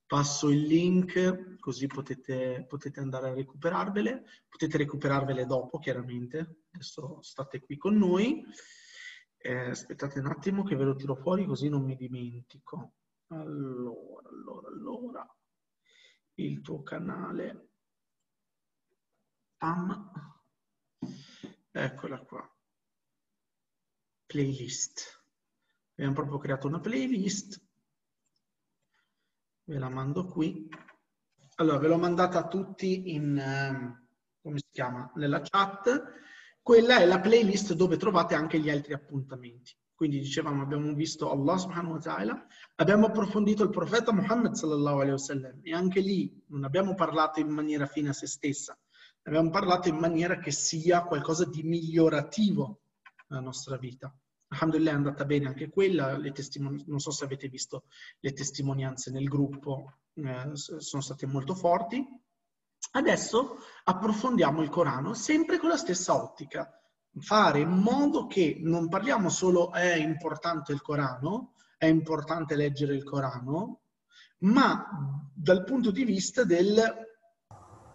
passo, 0.07 0.49
il 0.49 0.63
link 0.63 1.59
così 1.61 1.87
potete, 1.87 2.65
potete, 2.67 3.01
andare 3.01 3.29
a 3.29 3.35
recuperarvele, 3.35 4.25
potete 4.49 4.79
recuperarvele 4.79 5.45
dopo 5.45 5.79
chiaramente, 5.79 6.63
adesso 6.73 7.19
state 7.21 7.61
qui 7.61 7.77
con 7.77 7.97
noi, 7.97 8.43
eh, 9.47 9.71
aspettate 9.71 10.19
un 10.19 10.27
attimo 10.27 10.63
che 10.63 10.75
ve 10.75 10.85
lo 10.85 10.95
tiro 10.95 11.15
fuori 11.15 11.45
così 11.45 11.69
non 11.69 11.85
mi 11.85 11.97
dimentico. 11.97 12.95
Allora, 13.27 14.29
allora, 14.29 14.69
allora, 14.69 15.37
il 16.35 16.63
tuo 16.63 16.83
canale, 16.83 17.69
pam, 19.59 20.11
eccola 21.71 22.19
qua 22.21 22.55
playlist. 24.35 25.23
Abbiamo 25.93 26.15
proprio 26.15 26.39
creato 26.39 26.67
una 26.67 26.81
playlist. 26.81 27.63
Ve 29.65 29.79
la 29.79 29.89
mando 29.89 30.27
qui. 30.27 30.69
Allora, 31.57 31.79
ve 31.79 31.89
l'ho 31.89 31.99
mandata 31.99 32.39
a 32.41 32.49
tutti 32.49 33.13
in, 33.15 33.39
ehm, 33.39 34.07
come 34.41 34.59
si 34.59 34.69
chiama, 34.73 35.09
nella 35.15 35.41
chat. 35.41 36.03
Quella 36.65 36.99
è 36.99 37.05
la 37.05 37.21
playlist 37.21 37.75
dove 37.75 37.99
trovate 37.99 38.35
anche 38.35 38.59
gli 38.59 38.71
altri 38.71 38.95
appuntamenti. 38.95 39.77
Quindi 39.95 40.19
dicevamo, 40.19 40.63
abbiamo 40.63 40.95
visto 40.95 41.31
Allah 41.31 41.59
subhanahu 41.59 41.93
wa 41.93 41.99
ta'ala, 41.99 42.47
abbiamo 42.77 43.05
approfondito 43.05 43.63
il 43.63 43.69
profeta 43.69 44.15
Muhammad 44.15 44.55
sallallahu 44.55 44.95
alaihi 44.95 45.11
wasallam 45.11 45.61
e 45.63 45.75
anche 45.75 46.01
lì 46.01 46.43
non 46.47 46.65
abbiamo 46.65 46.95
parlato 46.95 47.39
in 47.39 47.49
maniera 47.51 47.85
fine 47.85 48.09
a 48.09 48.13
se 48.15 48.27
stessa, 48.27 48.75
abbiamo 49.25 49.51
parlato 49.51 49.91
in 49.91 49.97
maniera 49.97 50.39
che 50.39 50.53
sia 50.53 51.05
qualcosa 51.05 51.45
di 51.45 51.63
migliorativo 51.63 52.81
nella 53.29 53.43
nostra 53.43 53.77
vita. 53.77 54.11
Alhamdulillah 54.49 54.93
è 54.93 54.95
andata 54.95 55.27
bene 55.27 55.49
anche 55.49 55.69
quella, 55.69 56.17
non 56.17 56.99
so 56.99 57.11
se 57.11 57.27
avete 57.27 57.49
visto 57.49 57.85
le 58.21 58.33
testimonianze 58.33 59.11
nel 59.11 59.29
gruppo, 59.29 59.99
eh, 60.15 60.51
sono 60.55 61.03
state 61.03 61.27
molto 61.27 61.55
forti. 61.55 62.03
Adesso 62.93 63.59
approfondiamo 63.85 64.63
il 64.63 64.69
Corano 64.69 65.15
sempre 65.15 65.59
con 65.59 65.69
la 65.69 65.77
stessa 65.77 66.15
ottica, 66.15 66.81
fare 67.19 67.61
in 67.61 67.71
modo 67.71 68.27
che 68.27 68.59
non 68.61 68.89
parliamo 68.89 69.29
solo 69.29 69.73
è 69.73 69.95
importante 69.95 70.73
il 70.73 70.81
Corano, 70.81 71.55
è 71.77 71.87
importante 71.87 72.57
leggere 72.57 72.95
il 72.95 73.05
Corano, 73.05 73.81
ma 74.39 75.29
dal 75.33 75.65
punto 75.65 75.91
di 75.91 76.05
vista 76.05 76.45
del 76.45 77.03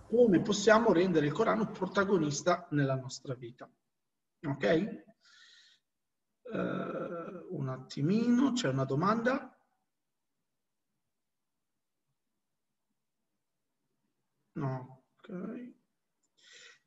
come 0.08 0.42
possiamo 0.42 0.92
rendere 0.92 1.28
il 1.28 1.32
Corano 1.32 1.70
protagonista 1.70 2.68
nella 2.72 2.96
nostra 2.96 3.36
vita. 3.36 3.70
Ok? 4.44 5.04
Uh, 6.52 7.56
un 7.56 7.70
attimino, 7.70 8.54
c'è 8.54 8.70
una 8.70 8.86
domanda? 8.86 9.59
No, 14.60 15.04
ok. 15.18 15.78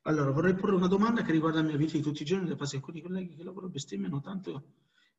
Allora, 0.03 0.31
vorrei 0.31 0.53
porre 0.53 0.75
una 0.75 0.87
domanda 0.87 1.23
che 1.23 1.31
riguarda 1.31 1.61
la 1.61 1.67
mia 1.67 1.77
vita 1.77 1.97
di 1.97 2.03
tutti 2.03 2.21
i 2.21 2.25
giorni, 2.25 2.47
da 2.47 2.55
parte 2.55 2.75
alcuni 2.75 3.01
colleghi 3.01 3.35
che 3.35 3.43
lavorano 3.43 3.71
bestemmiano 3.71 4.19
tanto, 4.19 4.73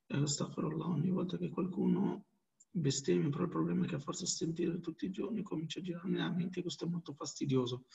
eh, 0.07 0.27
sta 0.27 0.53
là 0.57 0.87
ogni 0.87 1.11
volta 1.11 1.37
che 1.39 1.49
qualcuno 1.49 2.27
bestemmia, 2.71 3.31
però 3.31 3.45
il 3.45 3.51
problema 3.51 3.85
è 3.85 3.89
che 3.89 3.95
a 3.95 4.01
forza 4.01 4.25
di 4.25 4.31
sentire 4.31 4.81
tutti 4.81 5.07
i 5.07 5.11
giorni 5.11 5.43
comincia 5.43 5.81
a 5.81 5.83
girare 5.83 6.09
nella 6.09 6.31
mente, 6.31 6.63
questo 6.63 6.85
è 6.85 6.89
molto 6.89 7.13
fastidioso. 7.13 7.87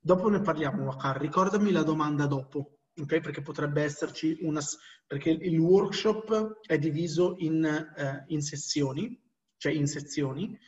Dopo 0.00 0.28
ne 0.28 0.40
parliamo, 0.40 0.84
Wakar, 0.84 1.20
ricordami 1.20 1.70
la 1.70 1.82
domanda 1.82 2.26
dopo 2.26 2.78
ok? 2.94 3.20
Perché 3.20 3.42
potrebbe 3.42 3.82
esserci 3.82 4.36
una... 4.40 4.60
perché 5.06 5.30
il 5.30 5.58
workshop 5.58 6.60
è 6.66 6.78
diviso 6.78 7.36
in, 7.38 7.64
eh, 7.64 8.24
in 8.28 8.42
sessioni, 8.42 9.18
cioè 9.56 9.72
in 9.72 9.86
sezioni. 9.86 10.58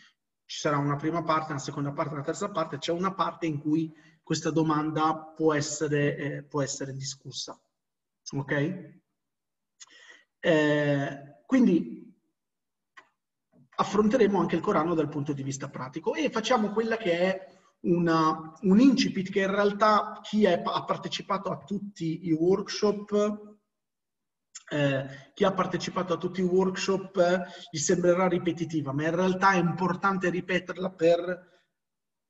Ci 0.46 0.58
sarà 0.58 0.76
una 0.76 0.96
prima 0.96 1.22
parte, 1.22 1.52
una 1.52 1.60
seconda 1.60 1.92
parte, 1.92 2.14
una 2.14 2.22
terza 2.22 2.50
parte. 2.50 2.78
C'è 2.78 2.92
una 2.92 3.14
parte 3.14 3.46
in 3.46 3.58
cui 3.58 3.92
questa 4.22 4.50
domanda 4.50 5.32
può 5.36 5.54
essere, 5.54 6.16
eh, 6.16 6.42
può 6.42 6.62
essere 6.62 6.92
discussa, 6.92 7.58
ok? 8.32 9.02
Eh, 10.40 11.42
quindi 11.46 12.12
affronteremo 13.76 14.38
anche 14.38 14.56
il 14.56 14.62
Corano 14.62 14.94
dal 14.94 15.08
punto 15.08 15.32
di 15.32 15.42
vista 15.42 15.68
pratico 15.68 16.14
e 16.14 16.30
facciamo 16.30 16.70
quella 16.70 16.96
che 16.96 17.18
è 17.18 17.52
una, 17.80 18.52
un 18.62 18.80
incipit 18.80 19.30
che 19.30 19.40
in 19.40 19.50
realtà 19.50 20.20
chi 20.22 20.44
è, 20.44 20.62
ha 20.64 20.84
partecipato 20.84 21.50
a 21.50 21.58
tutti 21.58 22.26
i 22.26 22.32
workshop 22.32 23.53
eh, 24.71 25.33
chi 25.35 25.44
ha 25.44 25.52
partecipato 25.52 26.14
a 26.14 26.18
tutti 26.18 26.40
i 26.40 26.44
workshop 26.44 27.16
eh, 27.16 27.42
gli 27.71 27.78
sembrerà 27.78 28.28
ripetitiva, 28.28 28.92
ma 28.92 29.04
in 29.04 29.14
realtà 29.14 29.52
è 29.52 29.59
importante 29.59 30.30
ripeterla 30.30 30.90
per 30.92 31.52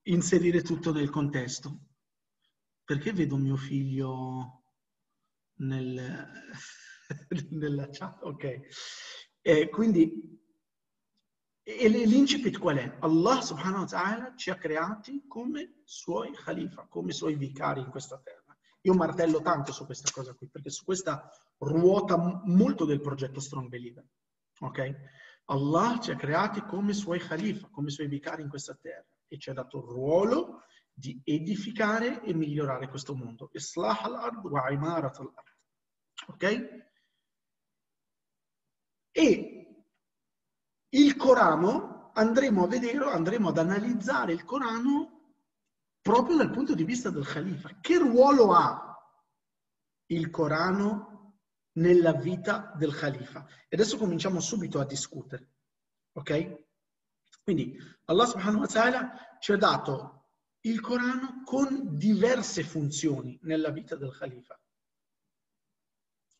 inserire 0.02 0.62
tutto 0.62 0.92
nel 0.92 1.10
contesto. 1.10 1.78
Perché 2.84 3.12
vedo 3.12 3.36
mio 3.36 3.56
figlio 3.56 4.64
nel, 5.60 6.28
nella 7.50 7.88
chat? 7.90 8.22
Ok. 8.22 8.60
Eh, 9.40 9.68
quindi 9.68 10.42
l'incipit 11.64 12.58
qual 12.58 12.76
è? 12.76 12.96
Allah 13.00 13.40
subhanahu 13.40 13.82
wa 13.82 13.86
ta'ala 13.86 14.34
ci 14.36 14.50
ha 14.50 14.56
creati 14.56 15.24
come 15.26 15.80
suoi 15.84 16.32
khalifa, 16.32 16.86
come 16.88 17.12
suoi 17.12 17.36
vicari 17.36 17.80
in 17.80 17.88
questa 17.88 18.20
terra. 18.22 18.43
Io 18.86 18.94
martello 18.94 19.40
tanto 19.40 19.72
su 19.72 19.86
questa 19.86 20.10
cosa 20.12 20.34
qui, 20.34 20.48
perché 20.48 20.68
su 20.68 20.84
questa 20.84 21.30
ruota 21.58 22.16
molto 22.44 22.84
del 22.84 23.00
progetto 23.00 23.40
Strong 23.40 23.68
Believer. 23.68 24.06
Ok? 24.60 24.94
Allah 25.46 25.98
ci 26.00 26.10
ha 26.10 26.16
creati 26.16 26.62
come 26.62 26.92
suoi 26.92 27.18
khalifa, 27.18 27.68
come 27.70 27.90
suoi 27.90 28.08
vicari 28.08 28.42
in 28.42 28.48
questa 28.48 28.74
terra 28.74 29.06
e 29.26 29.38
ci 29.38 29.50
ha 29.50 29.54
dato 29.54 29.78
il 29.78 29.84
ruolo 29.84 30.62
di 30.92 31.20
edificare 31.24 32.22
e 32.22 32.34
migliorare 32.34 32.88
questo 32.88 33.14
mondo. 33.14 33.48
Islah 33.52 34.02
al-ard 34.02 34.44
wa 34.44 34.70
imarat 34.70 35.18
al-ard. 35.18 35.56
Ok? 36.28 36.82
E 39.10 39.84
il 40.88 41.16
Corano, 41.16 42.10
andremo 42.14 42.64
a 42.64 42.68
vedere, 42.68 43.10
andremo 43.10 43.48
ad 43.48 43.58
analizzare 43.58 44.32
il 44.32 44.44
Corano 44.44 45.13
proprio 46.04 46.36
dal 46.36 46.50
punto 46.50 46.74
di 46.74 46.84
vista 46.84 47.08
del 47.08 47.24
Khalifa. 47.24 47.78
Che 47.80 47.96
ruolo 47.96 48.52
ha 48.52 48.94
il 50.08 50.28
Corano 50.28 51.38
nella 51.78 52.12
vita 52.12 52.74
del 52.76 52.94
Khalifa? 52.94 53.46
E 53.66 53.74
adesso 53.74 53.96
cominciamo 53.96 54.38
subito 54.38 54.78
a 54.80 54.84
discutere. 54.84 55.52
Ok? 56.12 56.62
Quindi 57.42 57.78
Allah 58.04 58.26
subhanahu 58.26 58.60
wa 58.60 58.66
ta'ala 58.66 59.38
ci 59.40 59.52
ha 59.52 59.56
dato 59.56 60.26
il 60.66 60.78
Corano 60.82 61.40
con 61.42 61.96
diverse 61.96 62.64
funzioni 62.64 63.38
nella 63.40 63.70
vita 63.70 63.96
del 63.96 64.14
Khalifa. 64.14 64.60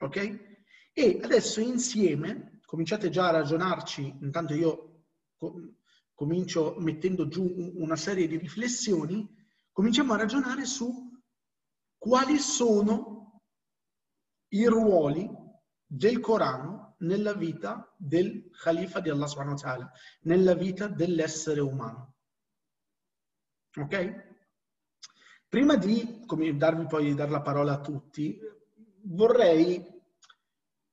Ok? 0.01 0.59
E 0.93 1.21
adesso 1.23 1.61
insieme, 1.61 2.61
cominciate 2.67 3.09
già 3.09 3.29
a 3.29 3.39
ragionarci, 3.41 4.19
intanto 4.21 4.53
io 4.53 5.07
comincio 6.13 6.77
mettendo 6.81 7.29
giù 7.29 7.73
una 7.77 7.97
serie 7.97 8.29
di 8.29 8.37
riflessioni, 8.37 9.43
cominciamo 9.75 10.13
a 10.13 10.17
ragionare 10.17 10.65
su 10.65 11.21
quali 11.99 12.39
sono 12.39 13.43
i 14.53 14.67
ruoli 14.67 15.29
del 15.85 16.21
Corano 16.21 16.95
nella 16.99 17.35
vita 17.35 17.93
del 17.99 18.51
Khalifa 18.51 19.01
di 19.01 19.11
Allah 19.11 19.27
subhanahu 19.27 19.55
wa 19.55 19.61
ta'ala, 19.61 19.91
nella 20.23 20.55
vita 20.55 20.87
dell'essere 20.87 21.61
umano. 21.61 22.15
Ok? 23.77 24.33
Prima 25.49 25.77
di 25.77 26.23
come, 26.25 26.57
darvi 26.57 26.87
poi 26.87 27.15
dar 27.15 27.31
la 27.31 27.43
parola 27.43 27.73
a 27.73 27.81
tutti, 27.81 28.39
vorrei 29.03 29.85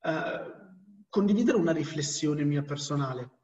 eh, 0.01 0.59
condividere 1.07 1.57
una 1.57 1.71
riflessione 1.71 2.43
mia 2.43 2.63
personale. 2.63 3.40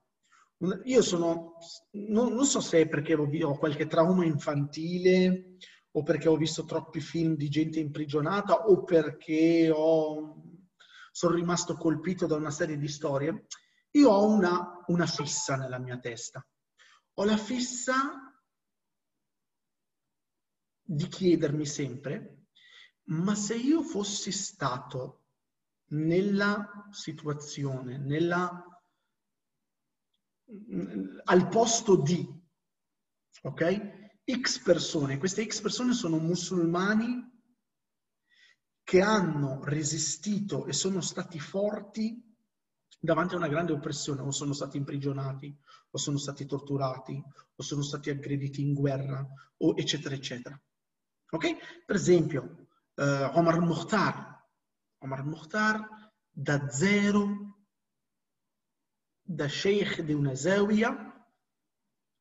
Io 0.86 1.02
sono, 1.04 1.58
non, 1.92 2.34
non 2.34 2.46
so 2.46 2.62
se 2.62 2.82
è 2.82 2.88
perché 2.88 3.14
ho, 3.14 3.28
ho, 3.28 3.58
qualche 3.58 3.86
trauma 3.86 4.26
infantile 4.26 5.58
o 5.92 6.02
perché 6.02 6.28
ho 6.28 6.36
visto 6.36 6.66
troppi 6.66 7.00
film 7.00 7.36
di 7.36 7.48
gente 7.48 7.80
imprigionata 7.80 8.66
o 8.66 8.84
perché 8.84 9.70
ho, 9.72 10.42
sono 11.12 11.36
rimasto 11.36 11.76
colpito 11.76 12.26
da 12.26 12.36
una 12.36 12.50
serie 12.50 12.78
di 12.78 12.88
storie. 12.88 13.46
Io 13.92 14.10
ho 14.10 14.28
una, 14.28 14.84
una 14.88 15.06
fissa 15.06 15.56
nella 15.56 15.80
mia 15.80 16.00
testa. 16.00 16.46
Ho 17.14 17.24
la 17.24 17.38
fissa 17.38 18.28
di 20.82 21.08
chiedermi 21.08 21.66
sempre, 21.66 22.46
ma 23.10 23.36
se 23.36 23.56
io 23.56 23.82
fossi 23.84 24.32
stato 24.32 25.24
nella 25.90 26.88
situazione, 26.92 27.98
nella, 27.98 28.64
al 31.25 31.50
posto 31.50 31.96
di, 31.98 32.25
ok? 33.42 33.96
X 34.30 34.60
persone, 34.60 35.18
queste 35.18 35.46
X 35.46 35.62
persone 35.62 35.94
sono 35.94 36.18
musulmani 36.18 37.36
che 38.84 39.01
hanno 39.01 39.63
resistito 39.63 40.66
e 40.66 40.74
sono 40.74 41.01
stati 41.01 41.39
forti 41.39 42.24
davanti 43.00 43.34
a 43.34 43.38
una 43.38 43.48
grande 43.48 43.74
oppressione, 43.74 44.22
o 44.22 44.32
sono 44.32 44.54
stati 44.54 44.77
imprigionati, 44.77 45.56
o 45.92 45.98
sono 45.98 46.18
stati 46.18 46.46
torturati, 46.46 47.22
o 47.56 47.63
sono 47.63 47.82
stati 47.82 48.10
aggrediti 48.10 48.62
in 48.62 48.74
guerra, 48.74 49.25
o 49.58 49.74
eccetera, 49.75 50.16
eccetera. 50.16 50.60
Ok? 51.30 51.84
Per 51.86 51.96
esempio, 51.96 52.68
uh, 52.96 53.38
Omar 53.38 53.56
al-Mukhtar, 53.56 54.46
Omar 55.00 55.25
Mukhtar 55.25 56.12
da 56.30 56.70
zero, 56.70 57.57
da 59.27 59.50
sheikh 59.50 60.01
di 60.03 60.13
una 60.13 60.34
zawiya, 60.34 61.27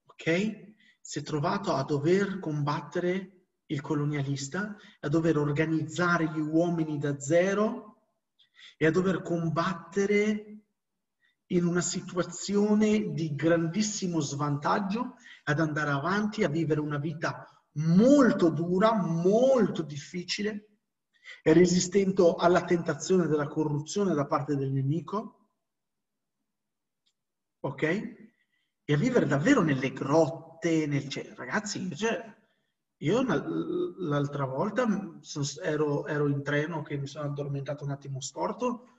ok? 0.06 0.74
Si 1.00 1.20
è 1.20 1.22
trovato 1.22 1.72
a 1.72 1.84
dover 1.84 2.40
combattere 2.40 3.46
il 3.66 3.80
colonialista, 3.80 4.76
a 5.00 5.08
dover 5.08 5.38
organizzare 5.38 6.30
gli 6.32 6.40
uomini 6.40 6.98
da 6.98 7.20
zero 7.20 8.08
e 8.76 8.86
a 8.86 8.90
dover 8.90 9.22
combattere 9.22 10.62
in 11.50 11.64
una 11.64 11.80
situazione 11.80 13.12
di 13.12 13.36
grandissimo 13.36 14.18
svantaggio, 14.18 15.14
ad 15.44 15.60
andare 15.60 15.90
avanti, 15.90 16.42
a 16.42 16.48
vivere 16.48 16.80
una 16.80 16.98
vita 16.98 17.46
molto 17.74 18.50
dura, 18.50 18.94
molto 18.94 19.82
difficile, 19.82 20.70
è 21.40 21.52
resistente 21.52 22.34
alla 22.36 22.64
tentazione 22.64 23.28
della 23.28 23.46
corruzione 23.46 24.12
da 24.12 24.26
parte 24.26 24.56
del 24.56 24.72
nemico, 24.72 25.45
ok? 27.60 27.82
E 28.84 28.92
a 28.92 28.96
vivere 28.96 29.26
davvero 29.26 29.62
nelle 29.62 29.92
grotte, 29.92 30.86
nel... 30.86 31.08
Ragazzi, 31.34 31.94
cioè, 31.96 32.34
io 32.98 33.22
l'altra 33.98 34.46
volta 34.46 34.86
ero, 35.62 36.06
ero, 36.06 36.28
in 36.28 36.42
treno 36.42 36.82
che 36.82 36.96
mi 36.96 37.06
sono 37.06 37.26
addormentato 37.26 37.84
un 37.84 37.90
attimo 37.90 38.20
storto, 38.20 38.96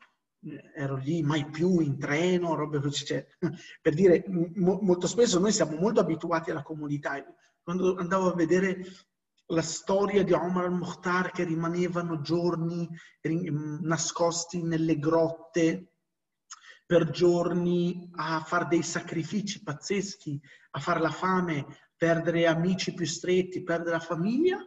ero 0.75 0.97
lì 0.97 1.23
mai 1.23 1.49
più 1.49 1.79
in 1.79 1.97
treno, 1.97 2.53
robe. 2.53 2.91
Cioè, 2.91 3.25
per 3.81 3.93
dire, 3.93 4.23
mo, 4.27 4.79
molto 4.81 5.07
spesso 5.07 5.39
noi 5.39 5.51
siamo 5.51 5.77
molto 5.77 5.99
abituati 5.99 6.51
alla 6.51 6.63
comodità. 6.63 7.15
Quando 7.63 7.95
andavo 7.95 8.31
a 8.31 8.35
vedere 8.35 8.83
la 9.47 9.61
storia 9.61 10.23
di 10.23 10.33
Omar 10.33 10.65
al-Mukhtar 10.65 11.31
che 11.31 11.43
rimanevano 11.43 12.21
giorni 12.21 12.87
nascosti 13.81 14.61
nelle 14.61 14.99
grotte 14.99 15.93
per 16.87 17.09
giorni 17.09 18.09
a 18.15 18.39
fare 18.39 18.67
dei 18.69 18.81
sacrifici 18.81 19.61
pazzeschi, 19.61 20.41
a 20.71 20.79
fare 20.79 21.01
la 21.01 21.11
fame, 21.11 21.65
perdere 21.97 22.47
amici 22.47 22.93
più 22.93 23.05
stretti, 23.05 23.61
perdere 23.61 23.91
la 23.91 23.99
famiglia. 23.99 24.57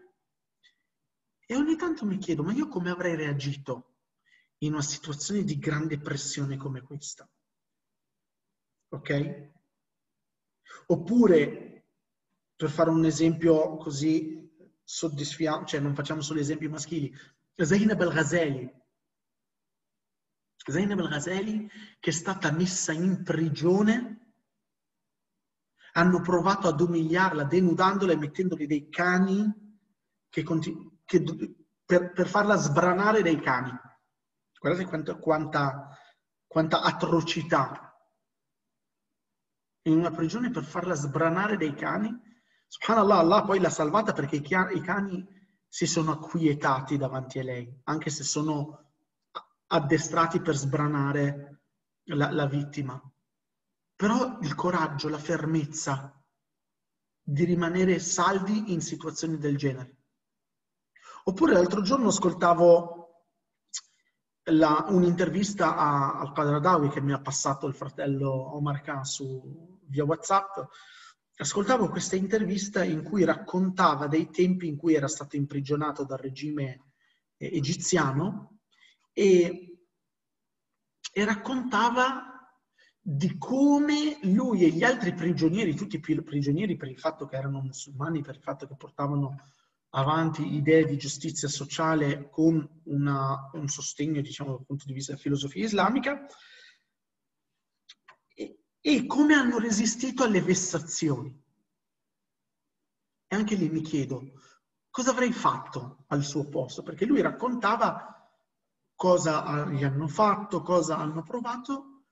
E 1.47 1.57
ogni 1.57 1.77
tanto 1.77 2.05
mi 2.05 2.19
chiedo, 2.19 2.43
ma 2.43 2.53
io 2.53 2.69
come 2.69 2.91
avrei 2.91 3.17
reagito 3.17 3.97
in 4.59 4.75
una 4.75 4.83
situazione 4.83 5.45
di 5.45 5.59
grande 5.59 5.99
pressione 5.99 6.59
come 6.59 6.83
questa? 6.83 7.29
Ok? 8.91 9.53
Oppure, 10.89 11.87
per 12.55 12.69
fare 12.69 12.91
un 12.91 13.07
esempio 13.07 13.79
così 13.79 14.47
soddisfiamo, 14.85 15.65
cioè 15.65 15.81
non 15.81 15.95
facciamo 15.95 16.21
solo 16.21 16.41
esempi 16.41 16.69
maschili. 16.69 17.11
Zainab 17.55 17.99
al-Ghazali. 18.03 18.79
Zainab 20.71 21.01
al-Ghazali 21.01 21.69
che 21.99 22.11
è 22.11 22.13
stata 22.13 22.51
messa 22.53 22.93
in 22.93 23.23
prigione 23.23 24.17
hanno 25.93 26.21
provato 26.21 26.69
ad 26.69 26.81
umiliarla 26.81 27.45
denudandola 27.45 28.13
e 28.13 28.17
mettendole 28.17 28.67
dei 28.67 28.89
cani 28.89 29.79
che, 30.29 30.45
che, 31.05 31.23
per, 31.85 32.13
per, 32.13 32.29
farla 32.29 32.55
sbranare 32.55 33.23
dai 33.23 33.41
cani. 33.41 33.77
Guardate 34.61 34.87
quanta, 34.87 35.17
quanta, 35.17 35.99
quanta 36.47 36.83
atrocità. 36.83 37.93
In 39.89 39.99
una 39.99 40.13
prigione 40.13 40.51
per 40.51 40.63
farla 40.63 40.95
sbranare 40.95 41.57
dai 41.57 41.75
cani 41.75 42.29
Subhanallah, 42.73 43.19
Allah 43.19 43.43
poi 43.43 43.59
l'ha 43.59 43.69
salvata 43.69 44.13
perché 44.13 44.37
i 44.37 44.81
cani 44.81 45.27
si 45.67 45.87
sono 45.87 46.13
acquietati 46.13 46.97
davanti 46.97 47.41
a 47.41 47.43
lei, 47.43 47.81
anche 47.85 48.11
se 48.11 48.23
sono 48.23 48.90
addestrati 49.73 50.41
per 50.41 50.57
sbranare 50.57 51.63
la, 52.05 52.31
la 52.31 52.47
vittima. 52.47 53.01
Però 53.95 54.39
il 54.41 54.55
coraggio, 54.55 55.09
la 55.09 55.19
fermezza 55.19 56.15
di 57.23 57.45
rimanere 57.45 57.99
saldi 57.99 58.73
in 58.73 58.81
situazioni 58.81 59.39
del 59.39 59.57
genere. 59.57 59.99
Oppure 61.25 61.53
l'altro 61.53 61.83
giorno 61.83 62.09
ascoltavo 62.09 63.01
la, 64.45 64.87
un'intervista 64.89 65.77
a, 65.77 66.19
al 66.19 66.33
Qadradawi 66.33 66.89
che 66.89 67.01
mi 67.01 67.13
ha 67.13 67.21
passato 67.21 67.67
il 67.67 67.75
fratello 67.75 68.57
Omar 68.57 68.81
Khan 68.81 69.05
su, 69.05 69.79
via 69.87 70.05
WhatsApp 70.05 70.59
ascoltavo 71.37 71.89
questa 71.89 72.17
intervista 72.17 72.85
in 72.85 73.03
cui 73.03 73.25
raccontava 73.25 74.07
dei 74.07 74.31
tempi 74.31 74.67
in 74.67 74.77
cui 74.77 74.95
era 74.95 75.09
stato 75.09 75.37
imprigionato 75.37 76.05
dal 76.05 76.19
regime 76.19 76.93
eh, 77.37 77.57
egiziano 77.57 78.60
e, 79.13 79.85
e 81.13 81.25
raccontava 81.25 82.31
di 83.03 83.39
come 83.39 84.19
lui 84.23 84.65
e 84.65 84.69
gli 84.69 84.85
altri 84.85 85.15
prigionieri, 85.15 85.75
tutti 85.75 85.97
i 85.97 86.23
prigionieri 86.23 86.77
per 86.77 86.89
il 86.89 86.99
fatto 86.99 87.27
che 87.27 87.37
erano 87.37 87.61
musulmani, 87.61 88.23
per 88.23 88.37
il 88.37 88.43
fatto 88.43 88.67
che 88.67 88.77
portavano 88.77 89.37
avanti 89.91 90.55
idee 90.55 90.85
di 90.85 90.97
giustizia 90.97 91.49
sociale 91.49 92.29
con 92.31 92.83
una, 92.85 93.51
un 93.55 93.69
sostegno, 93.69 94.21
diciamo, 94.21 94.57
dal 94.57 94.67
punto 94.67 94.85
di 94.87 94.93
vista 94.93 95.13
della 95.13 95.23
filosofia 95.23 95.65
islamica, 95.65 96.27
e 98.83 99.07
come 99.07 99.35
hanno 99.35 99.59
resistito 99.59 100.23
alle 100.25 100.41
vessazioni. 100.41 101.39
E 103.27 103.37
anche 103.37 103.55
lì 103.55 103.69
mi 103.69 103.83
chiedo, 103.83 104.33
cosa 104.91 105.11
avrei 105.11 105.33
fatto 105.33 106.05
al 106.09 106.25
suo 106.25 106.49
posto? 106.49 106.83
Perché 106.83 107.05
lui 107.05 107.21
raccontava 107.21 108.20
cosa 109.01 109.65
gli 109.71 109.83
hanno 109.83 110.09
fatto, 110.09 110.61
cosa 110.61 110.99
hanno 110.99 111.23
provato. 111.23 112.03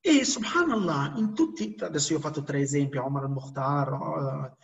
E 0.00 0.22
subhanallah, 0.22 1.14
in 1.16 1.32
tutti, 1.32 1.74
adesso 1.78 2.12
io 2.12 2.18
ho 2.18 2.20
fatto 2.20 2.42
tre 2.42 2.60
esempi, 2.60 2.98
Omar 2.98 3.24
al-Mukhtar, 3.24 4.54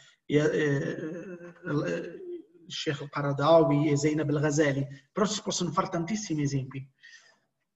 Sheikh 2.66 3.08
Qaradawi 3.08 3.88
e 3.88 3.96
Zainab 3.96 4.28
al-Ghazali, 4.28 4.86
però 5.10 5.24
si 5.24 5.40
possono 5.40 5.70
fare 5.70 5.88
tantissimi 5.88 6.42
esempi. 6.42 6.86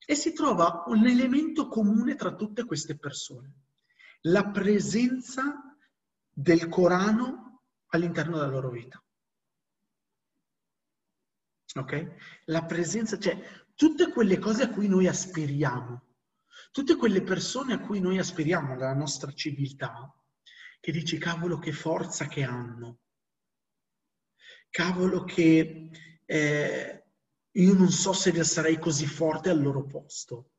E 0.04 0.14
si 0.14 0.34
trova 0.34 0.82
un 0.88 1.06
elemento 1.06 1.68
comune 1.68 2.16
tra 2.16 2.34
tutte 2.34 2.66
queste 2.66 2.98
persone, 2.98 3.54
la 4.26 4.50
presenza 4.50 5.74
del 6.28 6.68
Corano 6.68 7.62
all'interno 7.86 8.36
della 8.36 8.50
loro 8.50 8.68
vita. 8.68 9.02
Ok? 11.74 12.16
La 12.46 12.64
presenza, 12.64 13.18
cioè 13.18 13.38
tutte 13.74 14.10
quelle 14.10 14.38
cose 14.38 14.64
a 14.64 14.70
cui 14.70 14.88
noi 14.88 15.06
aspiriamo, 15.06 16.02
tutte 16.70 16.96
quelle 16.96 17.22
persone 17.22 17.74
a 17.74 17.80
cui 17.80 18.00
noi 18.00 18.18
aspiriamo 18.18 18.74
nella 18.74 18.94
nostra 18.94 19.32
civiltà, 19.32 20.14
che 20.80 20.92
dici 20.92 21.18
cavolo 21.18 21.58
che 21.58 21.72
forza 21.72 22.26
che 22.26 22.42
hanno, 22.42 22.98
cavolo 24.68 25.24
che 25.24 25.90
eh, 26.24 27.04
io 27.50 27.74
non 27.74 27.90
so 27.90 28.12
se 28.12 28.42
sarei 28.44 28.78
così 28.78 29.06
forte 29.06 29.50
al 29.50 29.60
loro 29.60 29.84
posto. 29.84 30.50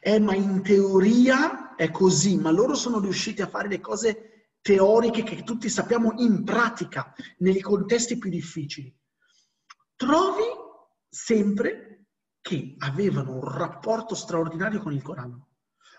Eh, 0.00 0.18
ma 0.18 0.34
in 0.34 0.62
teoria 0.62 1.74
è 1.74 1.90
così, 1.90 2.36
ma 2.36 2.50
loro 2.50 2.74
sono 2.74 3.00
riusciti 3.00 3.40
a 3.40 3.48
fare 3.48 3.68
le 3.68 3.80
cose 3.80 4.48
teoriche 4.60 5.22
che 5.22 5.42
tutti 5.42 5.70
sappiamo 5.70 6.12
in 6.18 6.44
pratica, 6.44 7.14
nei 7.38 7.60
contesti 7.60 8.18
più 8.18 8.28
difficili. 8.28 8.94
Trovi 10.00 10.46
sempre 11.10 12.06
che 12.40 12.74
avevano 12.78 13.34
un 13.34 13.46
rapporto 13.46 14.14
straordinario 14.14 14.80
con 14.80 14.94
il 14.94 15.02
Corano. 15.02 15.48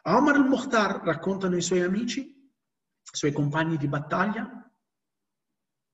Omar 0.01 0.37
al-Mukhtar 0.37 1.03
raccontano 1.03 1.55
i 1.55 1.61
suoi 1.61 1.83
amici, 1.83 2.21
i 2.21 2.49
suoi 3.03 3.31
compagni 3.31 3.77
di 3.77 3.87
battaglia, 3.87 4.73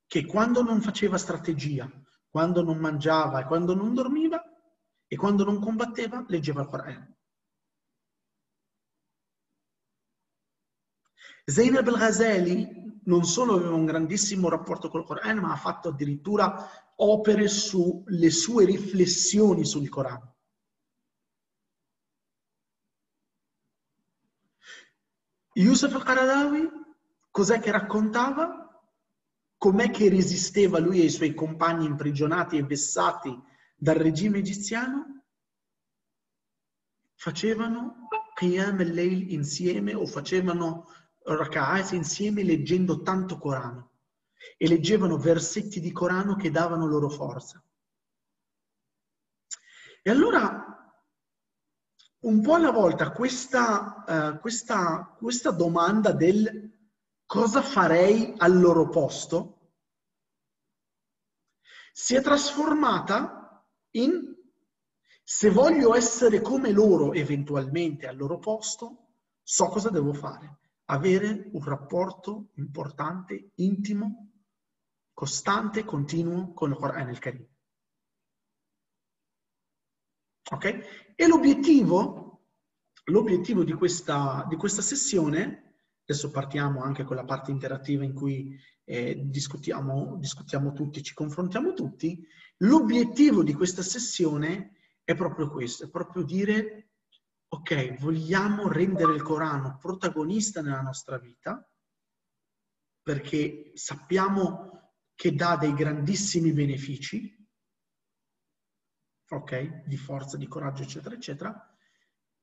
che 0.06 0.26
quando 0.26 0.62
non 0.62 0.80
faceva 0.80 1.18
strategia, 1.18 1.92
quando 2.30 2.64
non 2.64 2.78
mangiava 2.78 3.42
e 3.42 3.46
quando 3.46 3.76
non 3.76 3.94
dormiva 3.94 4.42
e 5.06 5.18
quando 5.18 5.44
non 5.44 5.60
combatteva, 5.60 6.24
leggeva 6.30 6.62
il 6.62 6.68
Corano. 6.70 7.18
Zainab 11.44 11.86
al-Ghazali 11.86 12.77
non 13.08 13.24
solo 13.24 13.56
aveva 13.56 13.74
un 13.74 13.86
grandissimo 13.86 14.50
rapporto 14.50 14.90
col 14.90 15.06
Corano, 15.06 15.42
ma 15.42 15.52
ha 15.52 15.58
fatto 15.58 15.90
addirittura 15.90 16.70
opere 16.96 17.48
sulle 17.48 18.30
sue 18.30 18.66
riflessioni 18.66 19.66
sul 19.66 19.90
Corano. 19.90 20.36
Yusuf 25.54 25.94
al-Qaradawi 25.96 26.70
cos'è 27.32 27.60
che 27.60 27.72
raccontava? 27.72 28.64
Com'è 29.58 29.90
che 29.90 30.10
resisteva 30.10 30.78
lui 30.78 31.02
e 31.02 31.06
i 31.06 31.10
suoi 31.10 31.34
compagni 31.34 31.86
imprigionati 31.86 32.58
e 32.58 32.64
vessati 32.64 33.36
dal 33.76 33.96
regime 33.96 34.38
egiziano? 34.38 35.24
Facevano 37.16 38.08
Qiyam 38.36 38.80
al-Layl 38.80 39.32
insieme 39.32 39.96
o 39.96 40.06
facevano 40.06 40.86
Raka'at 41.36 41.92
insieme 41.92 42.44
leggendo 42.44 43.02
tanto 43.02 43.38
Corano 43.38 43.92
e 44.58 44.68
leggevano 44.68 45.18
versetti 45.18 45.80
di 45.80 45.92
Corano 45.92 46.36
che 46.36 46.52
davano 46.52 46.86
loro 46.86 47.10
forza. 47.10 47.62
E 50.02 50.10
allora, 50.10 50.96
un 52.20 52.42
po' 52.42 52.54
alla 52.54 52.72
volta, 52.72 53.12
questa, 53.12 54.04
uh, 54.08 54.40
questa, 54.40 55.16
questa 55.18 55.52
domanda 55.52 56.14
del 56.14 56.76
cosa 57.26 57.62
farei 57.62 58.34
al 58.38 58.58
loro 58.58 58.88
posto 58.88 59.58
si 61.92 62.16
è 62.16 62.22
trasformata 62.22 63.66
in 63.92 64.36
se 65.24 65.50
voglio 65.50 65.94
essere 65.94 66.40
come 66.40 66.72
loro 66.72 67.12
eventualmente 67.12 68.08
al 68.08 68.16
loro 68.16 68.40
posto, 68.40 69.08
so 69.44 69.68
cosa 69.68 69.90
devo 69.90 70.14
fare. 70.14 70.60
Avere 70.90 71.50
un 71.52 71.64
rapporto 71.64 72.50
importante, 72.56 73.52
intimo, 73.56 74.32
costante, 75.14 75.84
continuo 75.84 76.54
con 76.54 76.72
il 76.72 76.76
Quran 76.76 77.08
al 77.08 77.20
Karim. 77.20 77.48
Ok? 80.52 81.14
E 81.16 81.28
l'obiettivo, 81.28 82.48
l'obiettivo 83.06 83.64
di, 83.64 83.74
questa, 83.74 84.46
di 84.48 84.56
questa 84.56 84.82
sessione 84.82 85.68
Adesso 86.10 86.32
partiamo 86.32 86.82
anche 86.84 87.04
con 87.04 87.18
la 87.18 87.26
parte 87.26 87.52
interattiva 87.52 88.06
in 88.06 88.14
cui 88.14 88.58
eh, 88.86 89.24
discutiamo, 89.26 90.16
discutiamo 90.18 90.72
tutti, 90.72 91.04
ci 91.04 91.14
confrontiamo 91.14 91.74
tutti. 91.74 92.26
L'obiettivo 92.60 93.44
di 93.44 93.54
questa 93.54 93.82
sessione 93.82 94.78
è 95.04 95.16
proprio 95.16 95.50
questo, 95.50 95.84
è 95.84 95.90
proprio 95.90 96.24
dire, 96.24 96.87
ok, 97.50 98.00
vogliamo 98.00 98.68
rendere 98.68 99.14
il 99.14 99.22
Corano 99.22 99.78
protagonista 99.78 100.62
nella 100.62 100.82
nostra 100.82 101.18
vita, 101.18 101.66
perché 103.02 103.72
sappiamo 103.76 104.96
che 105.16 105.34
dà 105.34 105.56
dei 105.56 105.74
grandissimi 105.74 106.52
benefici, 106.52 107.34
ok, 109.30 109.86
di 109.86 109.98
forza, 109.98 110.38
di 110.38 110.48
coraggio, 110.48 110.84
eccetera, 110.84 111.16
eccetera, 111.16 111.78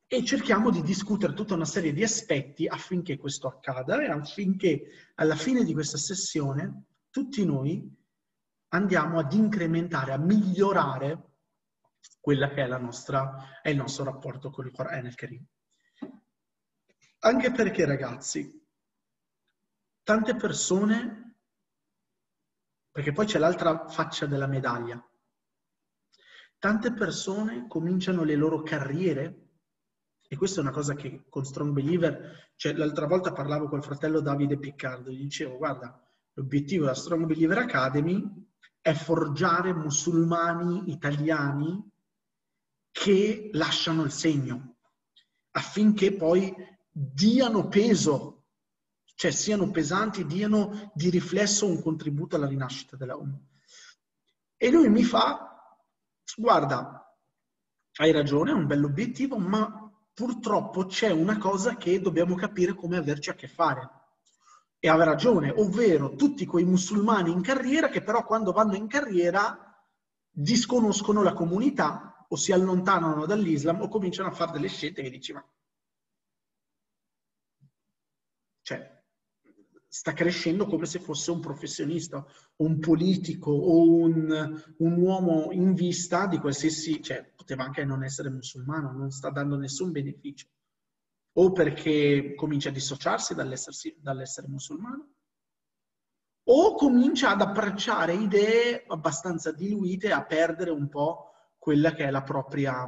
e 0.07 0.25
cerchiamo 0.25 0.71
di 0.71 0.83
discutere 0.83 1.33
tutta 1.35 1.55
una 1.55 1.65
serie 1.65 1.93
di 1.93 2.03
aspetti 2.03 2.67
affinché 2.67 3.17
questo 3.17 3.49
accada 3.49 4.03
e 4.03 4.11
affinché 4.11 5.13
alla 5.17 5.37
fine 5.37 5.65
di 5.65 5.73
questa 5.73 5.97
sessione 5.97 6.85
tutti 7.11 7.45
noi 7.45 7.91
andiamo 8.69 9.19
ad 9.19 9.33
incrementare, 9.33 10.13
a 10.13 10.19
migliorare 10.19 11.34
quella 12.21 12.49
che 12.49 12.65
è, 12.65 12.79
nostra, 12.79 13.61
è 13.61 13.69
il 13.69 13.77
nostro 13.77 14.05
rapporto 14.05 14.51
con 14.51 14.67
il 14.67 14.73
Quran 14.73 15.07
al 15.07 15.15
Karim. 15.15 15.45
Anche 17.21 17.53
perché, 17.53 17.85
ragazzi, 17.85 18.67
tante 20.03 20.37
persone, 20.37 21.37
perché 22.91 23.13
poi 23.13 23.27
c'è 23.27 23.39
l'altra 23.39 23.89
faccia 23.89 24.27
della 24.27 24.47
medaglia, 24.47 25.03
tante 26.59 26.93
persone 26.93 27.67
cominciano 27.67 28.25
le 28.25 28.37
loro 28.37 28.63
carriere 28.63 29.45
e 30.27 30.37
questa 30.37 30.61
è 30.61 30.63
una 30.63 30.73
cosa 30.73 30.95
che 30.95 31.25
con 31.29 31.45
Strong 31.45 31.73
Believer, 31.73 32.53
cioè 32.57 32.73
l'altra 32.73 33.07
volta 33.07 33.33
parlavo 33.33 33.69
col 33.69 33.85
fratello 33.85 34.21
Davide 34.21 34.59
Piccardo, 34.59 35.11
gli 35.11 35.23
dicevo 35.23 35.57
guarda, 35.57 36.03
l'obiettivo 36.33 36.85
della 36.85 36.97
Strong 36.97 37.27
Believer 37.27 37.59
Academy 37.59 38.27
è 38.81 38.93
forgiare 38.95 39.73
musulmani 39.73 40.91
italiani 40.91 41.93
che 42.95 43.51
lasciano 43.55 44.05
il 44.05 44.13
segno, 44.13 44.77
affinché 45.51 46.13
poi 46.13 46.55
diano 46.89 47.67
peso, 47.67 48.45
cioè 49.17 49.33
siano 49.33 49.69
pesanti, 49.73 50.25
diano 50.25 50.93
di 50.95 51.11
riflesso 51.11 51.67
un 51.67 51.83
contributo 51.83 52.37
alla 52.37 52.47
rinascita 52.47 52.97
della 52.97 53.17
Umma. 53.17 53.37
E 54.57 54.71
lui 54.71 54.89
mi 54.91 55.03
fa, 55.03 55.77
guarda, 56.37 57.05
hai 57.97 58.13
ragione, 58.13 58.53
è 58.53 58.55
un 58.55 58.69
bell'obiettivo, 58.69 59.39
ma 59.39 59.93
purtroppo 60.15 60.87
c'è 60.87 61.11
una 61.11 61.37
cosa 61.37 61.77
che 61.77 62.01
dobbiamo 62.01 62.37
capire 62.37 62.75
come 62.75 62.97
averci 62.97 63.29
a 63.29 63.35
che 63.35 63.49
fare. 63.49 63.91
E 64.79 64.89
aveva 64.89 65.11
ragione, 65.11 65.51
ovvero 65.51 66.15
tutti 66.15 66.47
quei 66.47 66.65
musulmani 66.65 67.33
in 67.33 67.43
carriera 67.43 67.89
che 67.89 68.05
però 68.05 68.25
quando 68.25 68.53
vanno 68.53 68.77
in 68.77 68.87
carriera 68.87 69.77
disconoscono 70.31 71.25
la 71.25 71.33
comunità 71.33 72.14
o 72.35 72.37
si 72.37 72.51
allontanano 72.51 73.27
dall'Islam 73.27 73.81
o 73.83 73.89
cominciano 73.89 74.29
a 74.29 74.33
fare 74.33 74.53
delle 74.53 74.69
scelte 74.69 75.03
che 75.03 75.11
dici 75.11 75.33
ma... 75.33 75.49
Cioè, 78.63 79.03
sta 79.87 80.13
crescendo 80.15 80.67
come 80.67 80.87
se 80.87 80.99
fosse 80.99 81.31
un 81.31 81.39
professionista, 81.39 82.27
un 82.57 82.81
politico 82.81 83.53
o 83.53 84.01
un, 84.01 84.75
un, 84.79 84.97
uomo 84.97 85.53
in 85.53 85.75
vista 85.75 86.27
di 86.27 86.39
qualsiasi, 86.39 87.03
cioè 87.03 87.31
poteva 87.37 87.63
anche 87.63 87.85
non 87.85 88.03
essere 88.03 88.31
musulmano, 88.31 88.91
non 88.91 89.11
sta 89.11 89.31
dando 89.31 89.57
nessun 89.57 89.93
beneficio. 89.93 90.49
O 91.37 91.53
perché 91.53 92.35
comincia 92.35 92.71
a 92.71 92.73
dissociarsi 92.73 93.35
dall'essere 93.35 94.49
musulmano, 94.49 95.13
o 96.45 96.75
comincia 96.75 97.31
ad 97.31 97.43
abbracciare 97.43 98.15
idee 98.15 98.85
abbastanza 98.87 99.53
diluite, 99.53 100.11
a 100.11 100.25
perdere 100.25 100.71
un 100.71 100.89
po' 100.89 101.34
quella 101.65 101.95
che 101.95 102.05
è 102.05 102.11
la 102.11 102.23
propria, 102.23 102.87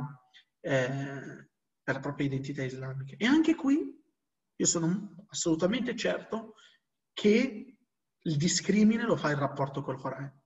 eh, 0.61 1.49
la 1.83 1.99
propria 1.99 2.27
identità 2.27 2.63
islamica. 2.63 3.15
E 3.17 3.25
anche 3.25 3.55
qui 3.55 3.91
io 4.55 4.67
sono 4.67 5.25
assolutamente 5.29 5.97
certo 5.97 6.57
che 7.15 7.79
il 8.21 8.37
discrimine 8.37 9.05
lo 9.05 9.17
fa 9.17 9.31
il 9.31 9.39
rapporto 9.39 9.81
col 9.81 9.99
Corano. 9.99 10.43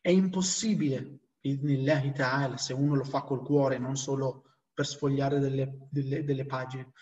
È 0.00 0.08
impossibile, 0.08 1.18
se 1.40 2.72
uno 2.74 2.94
lo 2.94 3.02
fa 3.02 3.22
col 3.22 3.42
cuore, 3.42 3.78
non 3.78 3.96
solo 3.96 4.44
per 4.72 4.86
sfogliare 4.86 5.40
delle, 5.40 5.88
delle, 5.90 6.22
delle 6.22 6.46
pagine, 6.46 6.92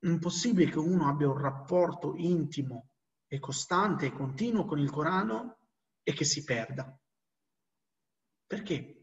impossibile 0.00 0.72
che 0.72 0.80
uno 0.80 1.06
abbia 1.06 1.28
un 1.28 1.38
rapporto 1.38 2.16
intimo 2.16 2.88
e 3.28 3.38
costante 3.38 4.06
e 4.06 4.12
continuo 4.12 4.64
con 4.64 4.80
il 4.80 4.90
Corano 4.90 5.60
e 6.02 6.12
che 6.14 6.24
si 6.24 6.42
perda. 6.42 6.98
Perché? 8.44 8.95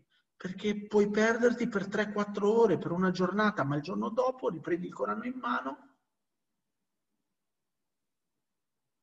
Perché 0.43 0.87
puoi 0.87 1.09
perderti 1.09 1.69
per 1.69 1.87
3-4 1.87 2.43
ore, 2.43 2.77
per 2.77 2.91
una 2.91 3.11
giornata, 3.11 3.63
ma 3.63 3.77
il 3.77 3.81
giorno 3.81 4.09
dopo 4.09 4.49
riprendi 4.49 4.87
il 4.87 4.93
Corano 4.93 5.23
in 5.23 5.39
mano 5.39 5.95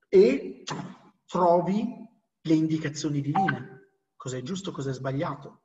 e 0.07 0.65
trovi 1.25 2.07
le 2.43 2.53
indicazioni 2.53 3.23
divine, 3.23 3.93
cosa 4.17 4.37
è 4.37 4.43
giusto, 4.43 4.71
cosa 4.71 4.91
è 4.91 4.93
sbagliato. 4.93 5.63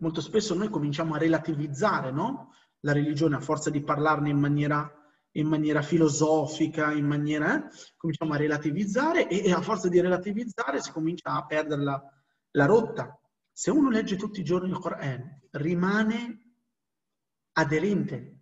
Molto 0.00 0.20
spesso 0.20 0.56
noi 0.56 0.70
cominciamo 0.70 1.14
a 1.14 1.18
relativizzare 1.18 2.10
no? 2.10 2.54
la 2.80 2.92
religione 2.92 3.36
a 3.36 3.40
forza 3.40 3.70
di 3.70 3.80
parlarne 3.80 4.30
in 4.30 4.40
maniera, 4.40 4.92
in 5.36 5.46
maniera 5.46 5.82
filosofica, 5.82 6.90
in 6.90 7.06
maniera, 7.06 7.54
eh? 7.54 7.68
cominciamo 7.96 8.32
a 8.32 8.38
relativizzare 8.38 9.28
e, 9.28 9.44
e, 9.44 9.52
a 9.52 9.62
forza 9.62 9.88
di 9.88 10.00
relativizzare 10.00 10.82
si 10.82 10.90
comincia 10.90 11.30
a 11.30 11.46
perdere 11.46 11.84
la, 11.84 12.02
la 12.50 12.66
rotta. 12.66 13.14
Se 13.60 13.70
uno 13.70 13.90
legge 13.90 14.16
tutti 14.16 14.40
i 14.40 14.42
giorni 14.42 14.70
il 14.70 14.78
Quran, 14.78 15.42
rimane 15.50 16.52
aderente 17.52 18.38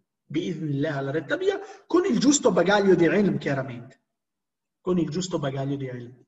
alla 0.84 1.10
retta 1.10 1.36
via 1.36 1.58
con 1.88 2.04
il 2.04 2.20
giusto 2.20 2.52
bagaglio 2.52 2.94
di 2.94 3.04
ilm, 3.06 3.36
chiaramente. 3.36 4.00
Con 4.80 4.96
il 4.96 5.10
giusto 5.10 5.40
bagaglio 5.40 5.74
di 5.74 5.86
ilm. 5.86 6.24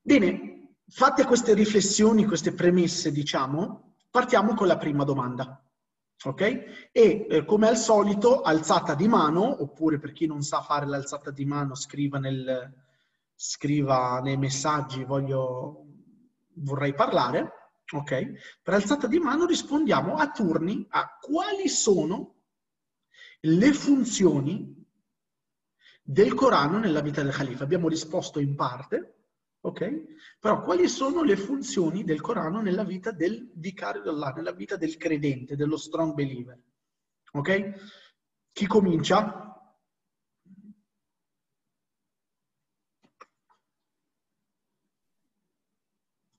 Bene, 0.00 0.74
fatte 0.88 1.26
queste 1.26 1.54
riflessioni, 1.54 2.24
queste 2.24 2.52
premesse, 2.54 3.12
diciamo, 3.12 3.98
partiamo 4.10 4.54
con 4.54 4.66
la 4.66 4.76
prima 4.76 5.04
domanda. 5.04 5.64
Ok? 6.24 6.40
E 6.90 7.26
eh, 7.30 7.44
come 7.44 7.68
al 7.68 7.76
solito, 7.76 8.42
alzata 8.42 8.96
di 8.96 9.06
mano, 9.06 9.62
oppure 9.62 10.00
per 10.00 10.10
chi 10.10 10.26
non 10.26 10.42
sa 10.42 10.60
fare 10.60 10.86
l'alzata 10.86 11.30
di 11.30 11.44
mano, 11.44 11.76
scriva, 11.76 12.18
nel, 12.18 12.74
scriva 13.36 14.18
nei 14.24 14.36
messaggi 14.36 15.04
voglio, 15.04 15.87
vorrei 16.60 16.94
parlare. 16.94 17.52
Ok? 17.90 18.60
Per 18.62 18.74
alzata 18.74 19.06
di 19.06 19.18
mano 19.18 19.46
rispondiamo 19.46 20.16
a 20.16 20.30
turni 20.30 20.86
a 20.90 21.16
quali 21.20 21.68
sono 21.68 22.42
le 23.40 23.72
funzioni 23.72 24.74
del 26.02 26.34
Corano 26.34 26.78
nella 26.78 27.00
vita 27.00 27.22
del 27.22 27.32
Khalifa. 27.32 27.64
Abbiamo 27.64 27.88
risposto 27.88 28.40
in 28.40 28.54
parte, 28.54 29.18
Ok? 29.60 30.38
Però 30.38 30.62
quali 30.62 30.88
sono 30.88 31.22
le 31.22 31.36
funzioni 31.36 32.04
del 32.04 32.20
Corano 32.20 32.60
nella 32.60 32.84
vita 32.84 33.10
del 33.10 33.50
vicario 33.54 34.02
d'Allah, 34.02 34.32
nella 34.32 34.52
vita 34.52 34.76
del 34.76 34.96
credente, 34.96 35.56
dello 35.56 35.76
strong 35.76 36.14
believer? 36.14 36.58
Ok? 37.32 37.72
Chi 38.52 38.66
comincia? 38.66 39.47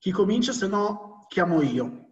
Chi 0.00 0.12
comincia, 0.12 0.52
se 0.52 0.66
no 0.66 1.26
chiamo 1.28 1.60
io. 1.60 2.06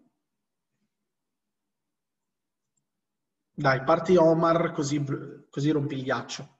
Dai, 3.51 3.83
parti 3.83 4.15
Omar, 4.15 4.73
così, 4.73 5.03
così 5.49 5.71
rompi 5.71 5.95
il 5.95 6.03
ghiaccio. 6.03 6.59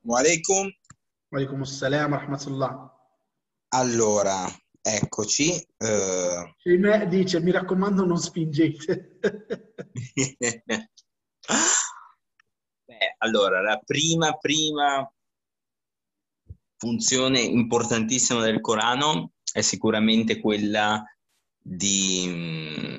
Walaikum. 0.00 0.70
Walaikum 1.28 1.60
assalam 1.60 2.14
rahmatullah. 2.14 2.90
Allora, 3.74 4.46
eccoci. 4.80 5.52
Uh... 5.76 6.78
Me 6.78 7.06
dice, 7.08 7.40
mi 7.40 7.50
raccomando 7.50 8.06
non 8.06 8.16
spingete. 8.16 9.18
Beh, 12.86 13.16
allora, 13.18 13.60
la 13.60 13.78
prima, 13.84 14.32
prima 14.32 15.06
funzione 16.78 17.40
importantissima 17.40 18.42
del 18.42 18.60
Corano 18.60 19.32
è 19.52 19.60
sicuramente 19.60 20.40
quella 20.40 21.04
di, 21.60 22.98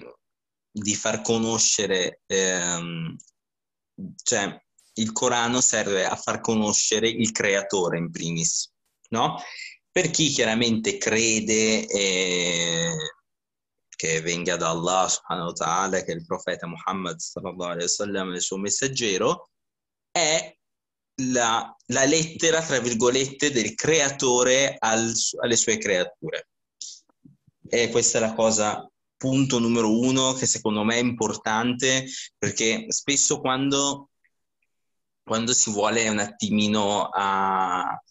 di 0.70 0.96
far 0.96 1.22
conoscere, 1.22 2.22
ehm, 2.28 3.16
cioè 4.22 4.62
il 4.94 5.12
Corano 5.14 5.62
serve 5.62 6.06
a 6.06 6.16
far 6.16 6.42
conoscere 6.42 7.10
il 7.10 7.32
creatore 7.32 7.98
in 7.98 8.12
primis, 8.12 8.72
no? 9.10 9.38
Per 9.92 10.12
chi 10.12 10.28
chiaramente 10.30 10.98
crede 10.98 11.88
eh, 11.88 12.96
che 13.88 14.22
venga 14.22 14.56
da 14.56 14.70
Allah 14.70 15.08
subhanahu 15.08 15.48
wa 15.48 15.54
ta'ala, 15.54 16.04
che 16.04 16.12
il 16.12 16.26
profeta 16.26 16.68
Muhammad 16.68 17.18
sallallahu 17.18 17.72
alaihi 17.72 17.84
wasallam 17.84 18.32
è 18.32 18.36
il 18.36 18.42
suo 18.42 18.58
messaggero, 18.58 19.50
è 20.12 20.59
la, 21.32 21.76
la, 21.88 22.06
lettera, 22.06 22.62
tra 22.62 22.80
virgolette, 22.80 23.52
del 23.52 23.76
creatore 23.76 24.76
al, 24.80 25.14
alle 25.42 25.56
sue 25.56 25.78
creature. 25.78 26.48
E 27.68 27.90
questa 27.90 28.18
è 28.18 28.22
la 28.22 28.34
cosa, 28.34 28.90
punto 29.18 29.60
numero 29.60 30.00
uno, 30.00 30.34
che 30.34 30.46
secondo 30.46 30.84
me 30.84 30.96
è 30.96 31.00
importante, 31.00 32.06
perché 32.38 32.86
spesso 32.90 33.40
quando 33.40 34.10
quando 35.30 35.54
si 35.54 35.70
vuole 35.70 36.10
un 36.10 36.18
attimino 36.18 37.08
a 37.14 38.02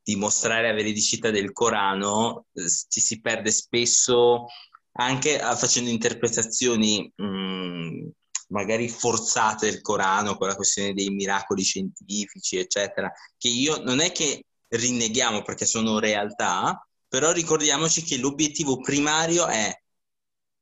dimostrare 0.00 0.68
la 0.68 0.74
veridicità 0.74 1.28
del 1.30 1.50
Corano, 1.50 2.46
eh, 2.52 2.62
ci 2.88 3.00
si 3.00 3.20
perde 3.20 3.50
spesso 3.50 4.46
anche 4.92 5.40
facendo 5.40 5.90
interpretazioni 5.90 7.12
mh, 7.16 7.24
mm, 7.24 8.08
magari 8.48 8.88
forzate 8.88 9.70
del 9.70 9.80
Corano, 9.80 10.36
con 10.36 10.48
la 10.48 10.56
questione 10.56 10.94
dei 10.94 11.10
miracoli 11.10 11.62
scientifici, 11.62 12.58
eccetera, 12.58 13.12
che 13.36 13.48
io 13.48 13.82
non 13.82 14.00
è 14.00 14.12
che 14.12 14.44
rinneghiamo 14.68 15.42
perché 15.42 15.66
sono 15.66 15.98
realtà, 15.98 16.86
però 17.08 17.32
ricordiamoci 17.32 18.02
che 18.02 18.18
l'obiettivo 18.18 18.80
primario 18.80 19.46
è 19.46 19.74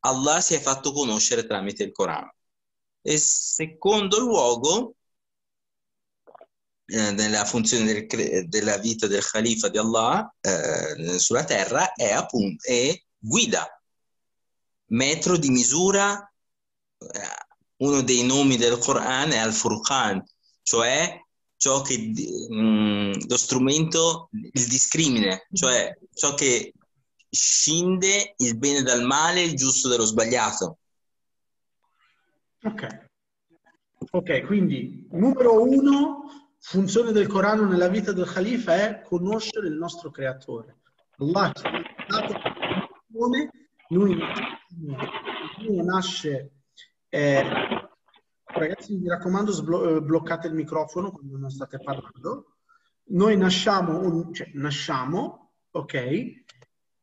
Allah 0.00 0.40
si 0.40 0.54
è 0.54 0.60
fatto 0.60 0.92
conoscere 0.92 1.46
tramite 1.46 1.82
il 1.82 1.92
Corano. 1.92 2.34
E 3.02 3.18
secondo 3.18 4.18
luogo, 4.18 4.94
eh, 6.86 7.10
nella 7.12 7.44
funzione 7.44 8.06
del, 8.06 8.48
della 8.48 8.78
vita 8.78 9.06
del 9.08 9.24
Khalifa 9.24 9.68
di 9.68 9.78
Allah 9.78 10.32
eh, 10.40 11.18
sulla 11.18 11.44
terra 11.44 11.92
è 11.92 12.12
appunto 12.12 12.64
è 12.68 12.96
guida, 13.18 13.68
metro 14.86 15.36
di 15.36 15.50
misura. 15.50 16.32
Eh, 16.98 17.45
uno 17.78 18.02
dei 18.02 18.24
nomi 18.24 18.56
del 18.56 18.78
Quran 18.78 19.32
è 19.32 19.38
Al-Furqan, 19.38 20.22
cioè 20.62 21.20
ciò 21.56 21.82
che 21.82 21.98
mh, 21.98 22.54
mm, 22.54 23.12
lo 23.28 23.36
strumento, 23.36 24.28
il 24.32 24.66
discrimine, 24.66 25.46
cioè 25.52 25.96
ciò 26.14 26.34
che 26.34 26.72
scinde 27.28 28.34
il 28.36 28.56
bene 28.56 28.82
dal 28.82 29.04
male, 29.04 29.42
il 29.42 29.54
giusto 29.54 29.88
dallo 29.88 30.04
sbagliato. 30.04 30.78
Ok. 32.62 33.04
Ok, 34.10 34.44
quindi 34.46 35.06
numero 35.10 35.62
uno 35.62 36.52
funzione 36.58 37.12
del 37.12 37.26
Corano 37.26 37.66
nella 37.66 37.88
vita 37.88 38.12
del 38.12 38.26
Khalifa 38.26 38.74
è 38.74 39.02
conoscere 39.02 39.68
il 39.68 39.74
nostro 39.74 40.10
creatore. 40.10 40.78
Allah 41.18 41.52
ci 41.52 41.66
ha 41.66 41.84
dato 42.06 42.34
lui, 43.88 44.18
lui 45.58 45.82
nasce. 45.84 46.50
Eh, 47.08 47.42
ragazzi, 48.44 48.96
mi 48.96 49.08
raccomando, 49.08 49.52
sblo- 49.52 49.96
eh, 49.96 50.00
bloccate 50.02 50.48
il 50.48 50.54
microfono 50.54 51.10
quando 51.12 51.36
non 51.36 51.50
state 51.50 51.78
parlando. 51.78 52.56
Noi 53.08 53.36
nasciamo, 53.36 54.32
cioè, 54.32 54.50
nasciamo, 54.54 55.52
ok? 55.70 56.44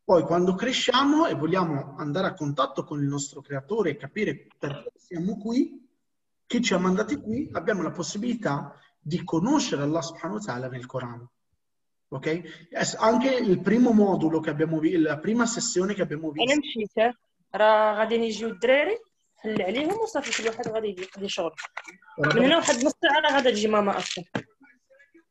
Poi 0.04 0.24
quando 0.24 0.54
cresciamo 0.56 1.28
e 1.28 1.34
vogliamo 1.34 1.96
andare 1.96 2.28
a 2.28 2.34
contatto 2.34 2.84
con 2.84 3.02
il 3.02 3.08
nostro 3.08 3.42
creatore 3.42 3.92
e 3.92 3.96
capire 3.96 4.48
perché 4.60 4.92
siamo 4.98 5.38
qui, 5.38 5.82
chi 6.46 6.62
ci 6.62 6.74
ha 6.74 6.78
mandati 6.78 7.16
qui, 7.16 7.48
abbiamo 7.54 7.82
la 7.82 7.92
possibilità 7.92 8.78
di 9.00 9.24
conoscere 9.24 9.84
Allah 9.84 10.02
subhanahu 10.02 10.40
wa 10.40 10.44
ta'ala 10.44 10.68
nel 10.68 10.86
Corano. 10.86 11.32
Ok? 12.10 12.68
Anche 12.98 13.34
il 13.34 13.62
primo 13.62 13.92
modulo 13.94 14.42
che 14.42 14.50
abbiamo 14.50 14.80
visto, 14.80 15.00
la 15.00 15.20
prima 15.20 15.46
sessione 15.46 15.94
che 15.94 16.02
abbiamo 16.02 16.32
visto. 16.32 17.00
Era 17.50 17.96
Gadeni 17.96 18.30
Giudreri? 18.30 19.00
حل 19.43 19.63
عليهم 19.63 19.93
وصافي 20.01 20.43
كل 20.43 20.49
واحد 20.49 20.69
غادي 20.69 20.89
يقضي 21.03 21.29
شغل 21.29 21.53
من 22.19 22.39
هنا 22.45 22.57
واحد 22.57 22.75
نص 22.75 22.93
ساعه 23.03 23.21
راه 23.21 23.37
غادا 23.37 23.51
تجي 23.51 23.69
ماما 23.69 23.99
اصلا 23.99 24.25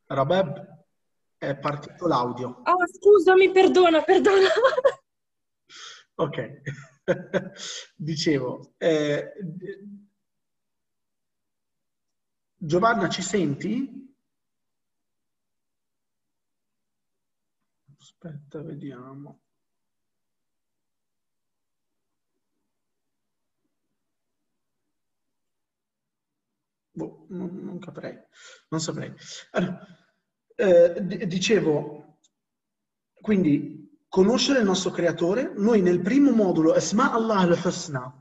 Rabeb 0.10 0.49
è 1.38 1.55
partito 1.60 2.07
l'audio. 2.07 2.63
اه 2.67 2.86
scusami 2.95 3.51
perdona 3.51 4.01
perdona 4.01 4.49
Ok. 6.19 6.38
Dicevo, 7.95 8.73
eh, 8.79 9.33
Giovanna, 12.57 13.07
ci 13.07 13.21
senti? 13.21 13.71
Aspetta, 17.99 18.62
vediamo. 18.63 19.40
Non, 27.32 27.60
non 27.62 27.78
capirei, 27.78 28.18
non 28.68 28.80
saprei. 28.80 29.12
Allora, 29.52 29.86
eh, 30.54 31.26
dicevo, 31.26 32.18
quindi 33.20 34.04
conoscere 34.08 34.58
il 34.60 34.64
nostro 34.64 34.90
creatore, 34.90 35.52
noi 35.56 35.80
nel 35.80 36.00
primo 36.00 36.32
modulo, 36.32 36.74
Esma 36.74 37.12
Allah 37.12 37.38
al-Husna, 37.38 38.16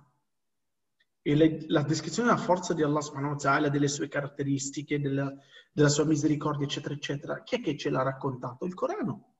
e 1.23 1.35
le- 1.35 1.65
la 1.67 1.83
descrizione 1.83 2.29
della 2.29 2.41
forza 2.41 2.73
di 2.73 2.81
Allah 2.81 3.01
subhanahu 3.01 3.33
wa 3.33 3.37
ta'ala, 3.37 3.69
delle 3.69 3.87
sue 3.87 4.07
caratteristiche, 4.07 4.99
della, 4.99 5.31
della 5.71 5.89
sua 5.89 6.05
misericordia, 6.05 6.65
eccetera, 6.65 6.95
eccetera, 6.95 7.43
chi 7.43 7.55
è 7.57 7.61
che 7.61 7.77
ce 7.77 7.89
l'ha 7.89 8.01
raccontato? 8.01 8.65
Il 8.65 8.73
Corano. 8.73 9.35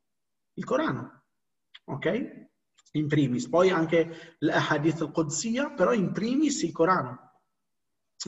Il 0.54 0.66
Corano. 0.66 1.24
Ok? 1.86 2.50
In 2.92 3.08
primis. 3.08 3.48
Poi 3.48 3.70
anche 3.70 4.36
l'Ahadith 4.40 5.02
al-Qudsiya, 5.02 5.72
però 5.72 5.94
in 5.94 6.12
primis 6.12 6.62
il 6.62 6.72
Corano. 6.72 7.40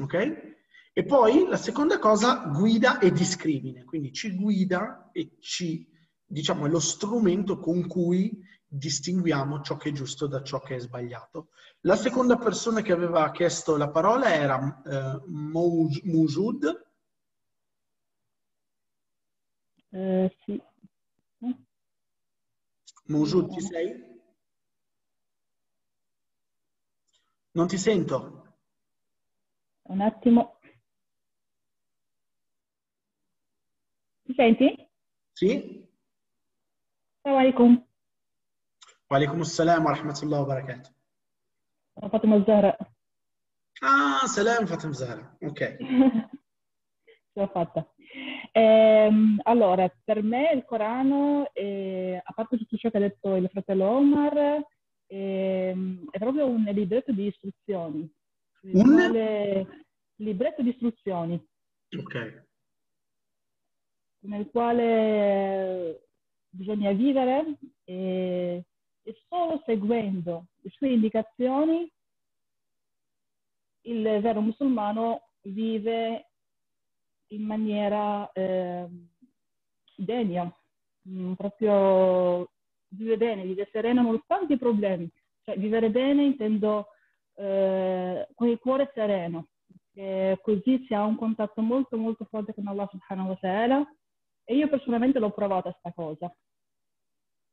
Ok? 0.02 0.62
E 0.96 1.04
poi 1.06 1.48
la 1.48 1.58
seconda 1.58 1.98
cosa, 1.98 2.36
guida 2.56 3.00
e 3.00 3.12
discrimine. 3.12 3.84
Quindi 3.84 4.14
ci 4.14 4.36
guida 4.36 5.10
e 5.12 5.38
ci, 5.40 5.88
diciamo, 6.24 6.68
è 6.68 6.70
lo 6.70 6.80
strumento 6.80 7.58
con 7.58 7.88
cui 7.88 8.40
distinguiamo 8.68 9.62
ciò 9.62 9.76
che 9.78 9.90
è 9.90 9.92
giusto 9.92 10.28
da 10.28 10.44
ciò 10.44 10.60
che 10.60 10.76
è 10.76 10.80
sbagliato. 10.80 11.50
La 11.82 11.96
seconda 11.96 12.38
persona 12.38 12.82
che 12.82 12.92
aveva 12.92 13.32
chiesto 13.32 13.76
la 13.76 13.90
parola 13.90 14.32
era 14.34 14.82
eh, 14.86 15.22
Mujud. 15.28 16.86
Eh, 19.90 20.38
sì. 20.46 20.62
Mujud, 23.06 23.52
ci 23.52 23.62
sei? 23.62 24.12
Non 27.52 27.68
ti 27.68 27.78
sento. 27.78 28.58
Un 29.84 30.02
attimo. 30.02 30.53
Ti 34.34 34.42
senti? 34.42 34.90
Sì? 35.32 35.88
Ciao 37.22 37.38
alaikum. 37.38 37.86
Walaikum 39.10 39.42
assalam 39.42 39.84
wa 39.86 39.94
rahmatullahi 39.94 40.42
wa 40.42 40.48
barakatuh. 40.48 40.90
Fatima 42.10 42.44
Zahra. 42.44 42.76
Ah, 43.84 44.26
salam 44.26 44.66
Fatim 44.66 44.92
Zahra. 44.92 45.38
Ok. 45.40 45.60
Ce 45.78 47.40
l'ho 47.40 47.48
fatta. 47.48 47.88
Ehm, 48.54 49.40
allora, 49.44 49.88
per 50.04 50.24
me 50.24 50.52
il 50.54 50.66
Corano, 50.66 51.52
eh, 51.54 52.20
a 52.24 52.34
parte 52.34 52.58
tutto 52.58 52.76
ciò 52.78 52.90
che 52.90 52.98
ha 52.98 53.02
detto 53.02 53.36
il 53.36 53.50
fratello 53.50 53.86
Omar, 53.86 54.66
ehm, 55.06 56.10
è 56.10 56.18
proprio 56.18 56.48
un 56.48 56.64
libretto 56.64 57.12
di 57.12 57.28
istruzioni. 57.28 58.12
Un? 58.62 59.68
libretto 60.16 60.64
di 60.64 60.70
istruzioni, 60.70 61.48
Ok. 62.00 62.43
Nel 64.24 64.50
quale 64.50 66.08
bisogna 66.50 66.92
vivere 66.92 67.58
e, 67.84 68.64
e 69.04 69.18
solo 69.28 69.62
seguendo 69.66 70.46
le 70.62 70.70
sue 70.70 70.90
indicazioni 70.90 71.92
il 73.86 74.02
vero 74.22 74.42
musulmano 74.42 75.30
vive 75.42 76.30
in 77.28 77.44
maniera 77.44 78.32
eh, 78.32 78.88
degna, 79.96 80.50
mm, 81.10 81.34
proprio 81.34 82.50
vive 82.90 83.18
bene, 83.18 83.44
vive 83.44 83.68
sereno 83.72 84.04
nonostante 84.04 84.54
i 84.54 84.58
problemi. 84.58 85.10
Cioè, 85.44 85.58
vivere 85.58 85.90
bene 85.90 86.24
intendo 86.24 86.88
eh, 87.36 88.28
con 88.36 88.48
il 88.48 88.60
cuore 88.60 88.92
sereno, 88.94 89.48
così 90.42 90.86
si 90.88 90.94
ha 90.94 91.04
un 91.04 91.18
contatto 91.18 91.62
molto 91.62 91.98
molto 91.98 92.26
forte 92.26 92.54
con 92.54 92.68
Allah 92.68 92.88
subhanahu 92.90 93.30
wa 93.30 93.36
ta'ala 93.36 93.96
e 94.54 94.58
io 94.58 94.70
personalmente 94.70 95.18
l'ho 95.18 95.32
provata 95.32 95.76
sta 95.80 95.92
cosa. 95.92 96.34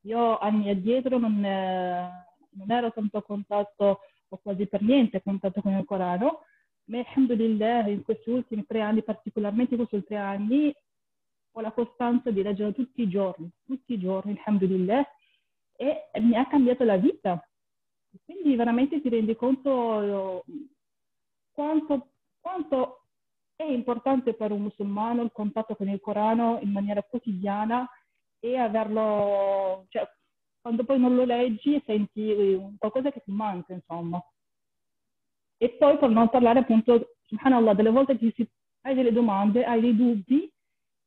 Io 0.02 0.38
anni 0.38 0.68
addietro 0.68 1.18
non, 1.18 1.42
eh, 1.42 2.26
non 2.50 2.70
ero 2.70 2.92
tanto 2.92 3.16
a 3.18 3.22
contatto 3.22 4.00
o 4.28 4.38
quasi 4.42 4.66
per 4.66 4.82
niente 4.82 5.16
a 5.16 5.22
contatto 5.22 5.62
con 5.62 5.72
il 5.72 5.84
Corano, 5.84 6.40
ma 6.84 6.98
alhamdulillah 6.98 7.88
in 7.88 8.02
questi 8.02 8.30
ultimi 8.30 8.66
tre 8.66 8.82
anni, 8.82 9.02
particolarmente 9.02 9.74
in 9.74 9.86
questi 9.86 10.06
tre 10.06 10.18
anni, 10.18 10.72
ho 11.52 11.60
la 11.60 11.72
costanza 11.72 12.30
di 12.30 12.42
leggere 12.42 12.74
tutti 12.74 13.02
i 13.02 13.08
giorni, 13.08 13.50
tutti 13.64 13.94
i 13.94 13.98
giorni, 13.98 14.32
alhamdulillah, 14.36 15.04
e 15.76 16.10
mi 16.20 16.36
ha 16.36 16.46
cambiato 16.46 16.84
la 16.84 16.96
vita. 16.96 17.42
Quindi 18.24 18.54
veramente 18.56 19.00
ti 19.00 19.08
rendi 19.08 19.34
conto 19.36 20.42
eh, 20.42 20.42
quanto, 21.50 22.12
quanto 22.40 22.99
è 23.60 23.64
importante 23.72 24.34
per 24.34 24.52
un 24.52 24.62
musulmano 24.62 25.22
il 25.22 25.32
contatto 25.32 25.76
con 25.76 25.88
il 25.88 26.00
Corano 26.00 26.58
in 26.62 26.70
maniera 26.70 27.02
quotidiana 27.02 27.86
e 28.38 28.56
averlo, 28.56 29.84
cioè, 29.90 30.08
quando 30.60 30.84
poi 30.84 30.98
non 30.98 31.14
lo 31.14 31.24
leggi 31.24 31.82
senti 31.84 32.58
qualcosa 32.78 33.10
che 33.12 33.22
ti 33.22 33.32
manca, 33.32 33.74
insomma. 33.74 34.22
E 35.58 35.70
poi 35.78 35.98
per 35.98 36.08
non 36.08 36.30
parlare 36.30 36.60
appunto, 36.60 37.16
subhanallah, 37.26 37.74
delle 37.74 37.90
volte 37.90 38.16
che 38.16 38.32
si- 38.34 38.48
hai 38.82 38.94
delle 38.94 39.12
domande, 39.12 39.64
hai 39.64 39.80
dei 39.80 39.94
dubbi 39.94 40.50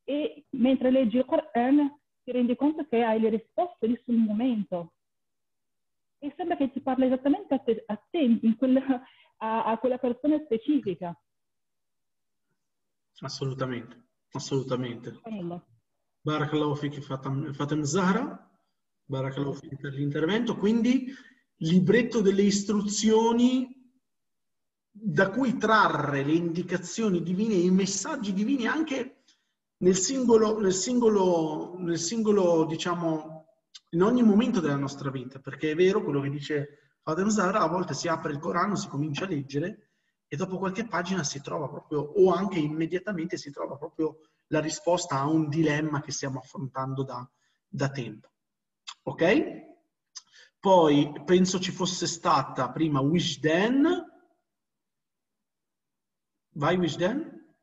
e 0.06 0.46
mentre 0.52 0.92
leggi 0.92 1.18
il 1.18 1.26
Quran 1.26 1.92
ti 2.24 2.32
rendi 2.32 2.56
conto 2.56 2.86
che 2.88 3.02
hai 3.04 3.20
le 3.20 3.30
risposte 3.30 3.88
lì 3.88 4.00
sul 4.06 4.16
momento. 4.16 4.94
E 6.20 6.34
sembra 6.38 6.56
che 6.56 6.72
ti 6.72 6.82
parli 6.82 7.06
esattamente 7.06 7.54
a 7.56 7.60
te, 7.60 7.84
a 7.88 7.98
te, 8.12 8.40
quella- 8.58 9.02
a, 9.38 9.64
a 9.66 9.78
quella 9.80 9.98
persona 9.98 10.40
specifica. 10.46 11.16
Assolutamente, 13.22 14.10
assolutamente. 14.32 15.22
Barakallahu 16.22 16.76
fiki 16.76 17.02
Fatem 17.02 17.84
Zahra, 17.84 18.50
barakallahu 19.06 19.60
per 19.80 19.94
l'intervento. 19.94 20.58
Quindi, 20.58 21.14
libretto 21.58 22.22
delle 22.22 22.42
istruzioni 22.42 23.82
da 24.90 25.30
cui 25.30 25.58
trarre 25.58 26.24
le 26.24 26.34
indicazioni 26.34 27.24
divine 27.24 27.56
e 27.56 27.66
i 27.66 27.72
messaggi 27.72 28.34
divini 28.34 28.68
anche 28.68 29.24
nel 29.78 29.96
singolo, 29.96 30.60
nel 30.60 30.74
singolo, 30.74 31.76
nel 31.80 32.00
singolo, 32.00 32.66
diciamo, 32.66 33.46
in 33.90 34.02
ogni 34.02 34.24
momento 34.24 34.60
della 34.60 34.76
nostra 34.76 35.12
vita. 35.12 35.40
Perché 35.40 35.72
è 35.72 35.76
vero 35.76 36.04
quello 36.04 36.22
che 36.22 36.30
dice 36.30 36.96
Fatem 37.02 37.30
Zahra, 37.30 37.60
a 37.60 37.68
volte 37.68 37.94
si 37.94 38.08
apre 38.08 38.32
il 38.32 38.40
Corano, 38.40 38.76
si 38.76 38.88
comincia 38.88 39.26
a 39.26 39.28
leggere 39.28 39.83
e 40.34 40.36
dopo 40.36 40.58
qualche 40.58 40.88
pagina 40.88 41.24
si 41.24 41.42
trova 41.42 41.70
proprio, 41.70 42.00
o 42.00 42.34
anche 42.34 42.58
immediatamente 42.58 43.38
si 43.38 43.52
trova 43.52 43.78
proprio 43.78 44.22
la 44.48 44.60
risposta 44.60 45.20
a 45.20 45.28
un 45.28 45.48
dilemma 45.48 46.02
che 46.02 46.12
stiamo 46.12 46.40
affrontando 46.40 47.04
da, 47.04 47.30
da 47.68 47.92
tempo. 47.92 48.32
Ok? 49.04 49.72
Poi 50.60 51.22
penso 51.24 51.60
ci 51.60 51.70
fosse 51.72 52.08
stata 52.08 52.72
prima 52.72 53.00
Wishden. 53.00 53.86
Vai 56.54 56.78
Wishden? 56.78 57.56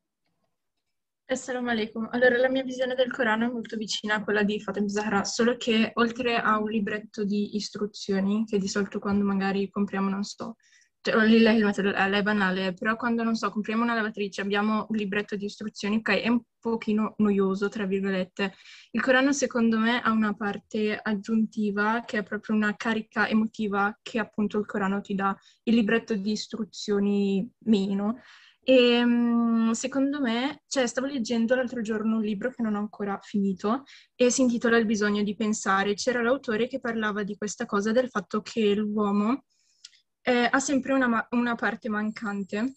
Assalamu 1.25 1.71
alaikum. 1.71 2.09
Allora, 2.13 2.37
la 2.37 2.49
mia 2.49 2.63
visione 2.63 2.95
del 2.95 3.11
Corano 3.11 3.47
è 3.47 3.51
molto 3.51 3.77
vicina 3.77 4.15
a 4.15 4.23
quella 4.23 4.45
di 4.45 4.61
Fatem 4.61 4.87
Zahra, 4.87 5.25
solo 5.25 5.57
che 5.57 5.91
oltre 5.95 6.37
a 6.37 6.59
un 6.59 6.71
libretto 6.71 7.25
di 7.25 7.57
istruzioni, 7.57 8.45
che 8.45 8.59
di 8.59 8.69
solito 8.69 9.01
quando 9.01 9.25
magari 9.25 9.69
compriamo, 9.69 10.09
non 10.09 10.23
so, 10.23 10.55
cioè, 11.03 11.15
a'la, 11.15 12.19
è 12.19 12.23
banale, 12.23 12.75
però 12.75 12.97
quando, 12.97 13.23
non 13.23 13.35
so, 13.35 13.51
compriamo 13.51 13.83
una 13.83 13.95
lavatrice, 13.95 14.43
abbiamo 14.43 14.87
un 14.89 14.97
libretto 14.97 15.35
di 15.35 15.47
istruzioni, 15.47 15.97
ok, 15.97 16.11
è 16.21 16.29
un 16.29 16.43
pochino 16.59 17.15
noioso, 17.19 17.69
tra 17.69 17.87
virgolette. 17.87 18.55
Il 18.91 19.01
Corano, 19.01 19.33
secondo 19.33 19.79
me, 19.79 20.01
ha 20.01 20.11
una 20.11 20.35
parte 20.35 20.99
aggiuntiva, 21.03 22.05
che 22.05 22.19
è 22.19 22.23
proprio 22.23 22.55
una 22.55 22.77
carica 22.77 23.29
emotiva 23.29 23.99
che 24.03 24.19
appunto 24.19 24.59
il 24.59 24.67
Corano 24.67 25.01
ti 25.01 25.15
dà, 25.15 25.35
il 25.65 25.75
libretto 25.75 26.15
di 26.15 26.33
istruzioni 26.33 27.51
meno. 27.65 28.21
E 28.63 29.03
mm, 29.03 29.71
secondo 29.71 30.21
me, 30.21 30.63
cioè, 30.67 30.87
stavo 30.87 31.07
leggendo 31.07 31.55
l'altro 31.55 31.81
giorno 31.81 32.17
un 32.17 32.23
libro 32.23 32.51
che 32.51 32.63
non 32.63 32.75
ho 32.75 32.79
ancora 32.79 33.19
finito 33.23 33.85
e 34.15 34.31
si 34.31 34.43
intitola 34.43 34.77
Il 34.77 34.85
bisogno 34.85 35.23
di 35.23 35.35
pensare. 35.35 35.95
C'era 35.95 36.21
l'autore 36.23 36.69
che 36.69 36.79
parlava 36.79 37.23
di 37.23 37.37
questa 37.37 37.65
cosa, 37.65 37.91
del 37.91 38.11
fatto 38.11 38.43
che 38.43 38.75
l'uomo 38.75 39.45
eh, 40.23 40.49
ha 40.51 40.59
sempre 40.61 40.93
una, 40.93 41.27
una 41.31 41.55
parte 41.55 41.89
mancante 41.89 42.75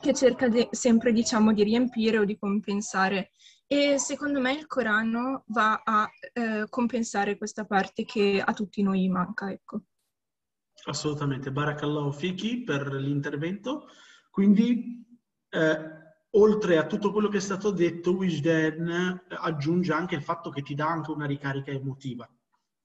che 0.00 0.14
cerca 0.14 0.48
de- 0.48 0.68
sempre, 0.70 1.12
diciamo, 1.12 1.52
di 1.52 1.62
riempire 1.62 2.18
o 2.18 2.24
di 2.24 2.38
compensare. 2.38 3.30
E 3.66 3.98
secondo 3.98 4.40
me 4.40 4.52
il 4.52 4.66
Corano 4.66 5.44
va 5.48 5.82
a 5.84 6.08
eh, 6.32 6.66
compensare 6.68 7.36
questa 7.36 7.64
parte 7.64 8.04
che 8.04 8.42
a 8.44 8.52
tutti 8.52 8.82
noi 8.82 9.08
manca, 9.08 9.50
ecco. 9.50 9.82
Assolutamente. 10.84 11.50
Barakallahu 11.50 12.12
fiki 12.12 12.62
per 12.62 12.92
l'intervento. 12.92 13.88
Quindi, 14.30 15.04
eh, 15.48 15.78
oltre 16.30 16.78
a 16.78 16.86
tutto 16.86 17.10
quello 17.10 17.28
che 17.28 17.38
è 17.38 17.40
stato 17.40 17.70
detto, 17.70 18.14
Wishden 18.14 18.88
eh, 18.88 19.24
aggiunge 19.40 19.92
anche 19.92 20.14
il 20.14 20.22
fatto 20.22 20.50
che 20.50 20.62
ti 20.62 20.74
dà 20.74 20.86
anche 20.86 21.10
una 21.10 21.26
ricarica 21.26 21.72
emotiva. 21.72 22.28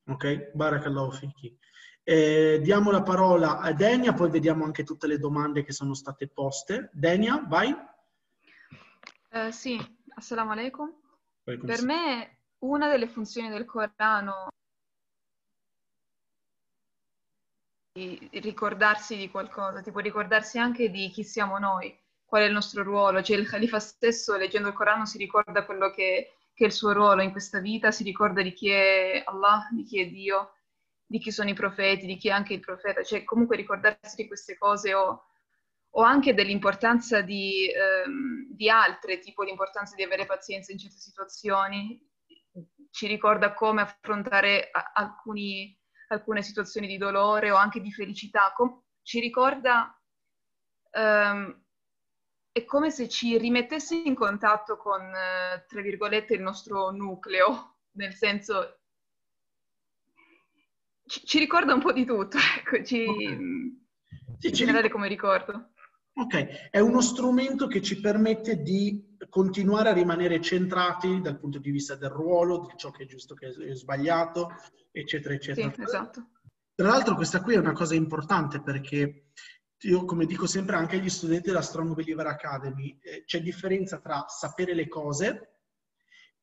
Ok? 0.08 0.52
Barakallahu 0.56 1.12
fiki. 1.12 1.56
Eh, 2.04 2.60
diamo 2.64 2.90
la 2.90 3.04
parola 3.04 3.60
a 3.60 3.74
Denia, 3.74 4.14
poi 4.14 4.30
vediamo 4.30 4.66
anche 4.66 4.84
tutte 4.84 5.06
le 5.06 5.20
domande 5.20 5.64
che 5.64 5.72
sono 5.72 5.94
state 5.94 6.28
poste. 6.28 6.90
Denia, 6.94 7.46
vai. 7.48 7.76
Eh, 9.30 9.52
sì, 9.52 9.80
assalamu 10.16 10.52
alaikum. 10.52 10.92
Per 11.44 11.84
me 11.84 12.38
una 12.60 12.90
delle 12.90 13.08
funzioni 13.08 13.50
del 13.50 13.66
Corano 13.66 14.48
è 17.94 18.40
ricordarsi 18.40 19.16
di 19.16 19.30
qualcosa, 19.30 19.82
tipo 19.82 20.00
ricordarsi 20.00 20.58
anche 20.58 20.90
di 20.90 21.10
chi 21.10 21.24
siamo 21.24 21.60
noi, 21.60 21.96
qual 22.26 22.44
è 22.44 22.46
il 22.46 22.54
nostro 22.54 22.84
ruolo. 22.84 23.22
Cioè 23.22 23.38
il 23.38 23.48
Khalifa 23.48 23.80
stesso, 23.80 24.36
leggendo 24.38 24.70
il 24.70 24.74
Corano, 24.74 25.06
si 25.06 25.18
ricorda 25.18 25.66
quello 25.66 25.92
che, 25.92 26.34
che 26.54 26.64
è 26.64 26.68
il 26.68 26.74
suo 26.74 26.94
ruolo 26.94 27.22
in 27.22 27.32
questa 27.32 27.60
vita, 27.60 27.92
si 27.92 28.04
ricorda 28.04 28.42
di 28.42 28.54
chi 28.54 28.70
è 28.70 29.24
Allah, 29.26 29.68
di 29.72 29.84
chi 29.84 30.00
è 30.00 30.08
Dio, 30.08 30.54
di 31.12 31.20
chi 31.20 31.30
sono 31.32 31.50
i 31.50 31.54
profeti, 31.54 32.06
di 32.06 32.16
chi 32.18 32.30
è 32.30 32.32
anche 32.32 32.54
il 32.54 32.62
profeta. 32.62 33.04
Cioè 33.04 33.24
comunque 33.26 33.58
ricordarsi 33.58 34.16
di 34.16 34.28
queste 34.28 34.58
cose 34.58 34.94
o 34.94 35.26
o 35.94 36.04
anche 36.04 36.34
dell'importanza 36.34 37.20
di, 37.22 37.70
ehm, 37.70 38.48
di 38.50 38.70
altre, 38.70 39.20
tipo 39.20 39.44
l'importanza 39.44 39.94
di 39.94 40.04
avere 40.04 40.26
pazienza 40.26 40.72
in 40.72 40.78
certe 40.78 40.96
situazioni, 40.96 42.02
ci 42.92 43.08
ricorda 43.08 43.54
come 43.54 43.82
affrontare 43.82 44.70
alcuni- 44.94 45.78
alcune 46.08 46.44
situazioni 46.44 46.88
di 46.88 46.98
dolore 46.98 47.52
o 47.52 47.58
anche 47.58 47.82
di 47.82 47.92
felicità, 47.92 48.54
Com- 48.56 48.82
ci 49.02 49.20
ricorda, 49.20 49.94
ehm, 50.92 51.62
è 52.54 52.66
come 52.66 52.90
se 52.92 53.10
ci 53.10 53.38
rimettesse 53.38 53.96
in 53.96 54.16
contatto 54.16 54.78
con, 54.78 55.02
eh, 55.02 55.66
tra 55.68 55.82
virgolette, 55.82 56.34
il 56.36 56.42
nostro 56.42 56.92
nucleo, 56.92 57.80
nel 57.98 58.14
senso, 58.14 58.81
ci, 61.12 61.26
ci 61.26 61.40
ricorda 61.40 61.74
un 61.74 61.82
po' 61.82 61.92
di 61.92 62.06
tutto, 62.06 62.38
ecco, 62.58 62.84
ci, 62.86 63.06
Sì, 63.06 63.18
in 63.18 63.78
ci 64.40 64.52
generale 64.52 64.90
come 64.90 65.10
ricordo. 65.10 65.72
Ok, 66.14 66.70
è 66.70 66.80
uno 66.80 67.02
strumento 67.02 67.68
che 67.68 67.82
ci 67.82 68.00
permette 68.00 68.62
di 68.62 69.18
continuare 69.30 69.90
a 69.90 69.94
rimanere 69.94 70.42
centrati 70.42 71.22
dal 71.22 71.40
punto 71.40 71.60
di 71.60 71.72
vista 71.72 71.96
del 71.96 72.10
ruolo, 72.10 72.68
di 72.70 72.74
ciò 72.78 72.92
che 72.92 73.04
è 73.04 73.06
giusto, 73.08 73.34
che 73.34 73.48
è 73.48 73.76
sbagliato, 73.76 74.50
eccetera, 74.92 75.34
Sì, 75.34 75.52
eccetera. 75.52 75.84
esatto. 75.84 76.30
Tra 76.74 76.88
l'altro 76.88 77.16
questa 77.16 77.42
qui 77.42 77.56
è 77.56 77.60
una 77.60 77.74
cosa 77.74 77.96
importante 77.96 78.62
perché 78.62 79.32
io, 79.84 80.06
come 80.06 80.26
dico 80.26 80.48
sempre 80.48 80.76
anche 80.76 80.98
agli 80.98 81.10
studenti 81.10 81.48
della 81.48 81.62
Strong 81.62 81.94
Believer 81.94 82.28
Academy, 82.28 82.98
eh, 83.02 83.24
c'è 83.26 83.42
differenza 83.42 84.00
tra 84.00 84.26
sapere 84.28 84.74
le 84.74 84.88
cose 84.88 85.60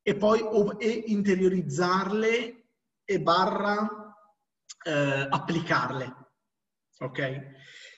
e 0.03 0.15
poi 0.17 0.41
ov- 0.41 0.77
e 0.81 1.05
interiorizzarle 1.07 2.65
e 3.05 3.21
barra 3.21 4.08
eh, 4.85 5.27
applicarle. 5.31 6.33
Ok? 6.99 7.19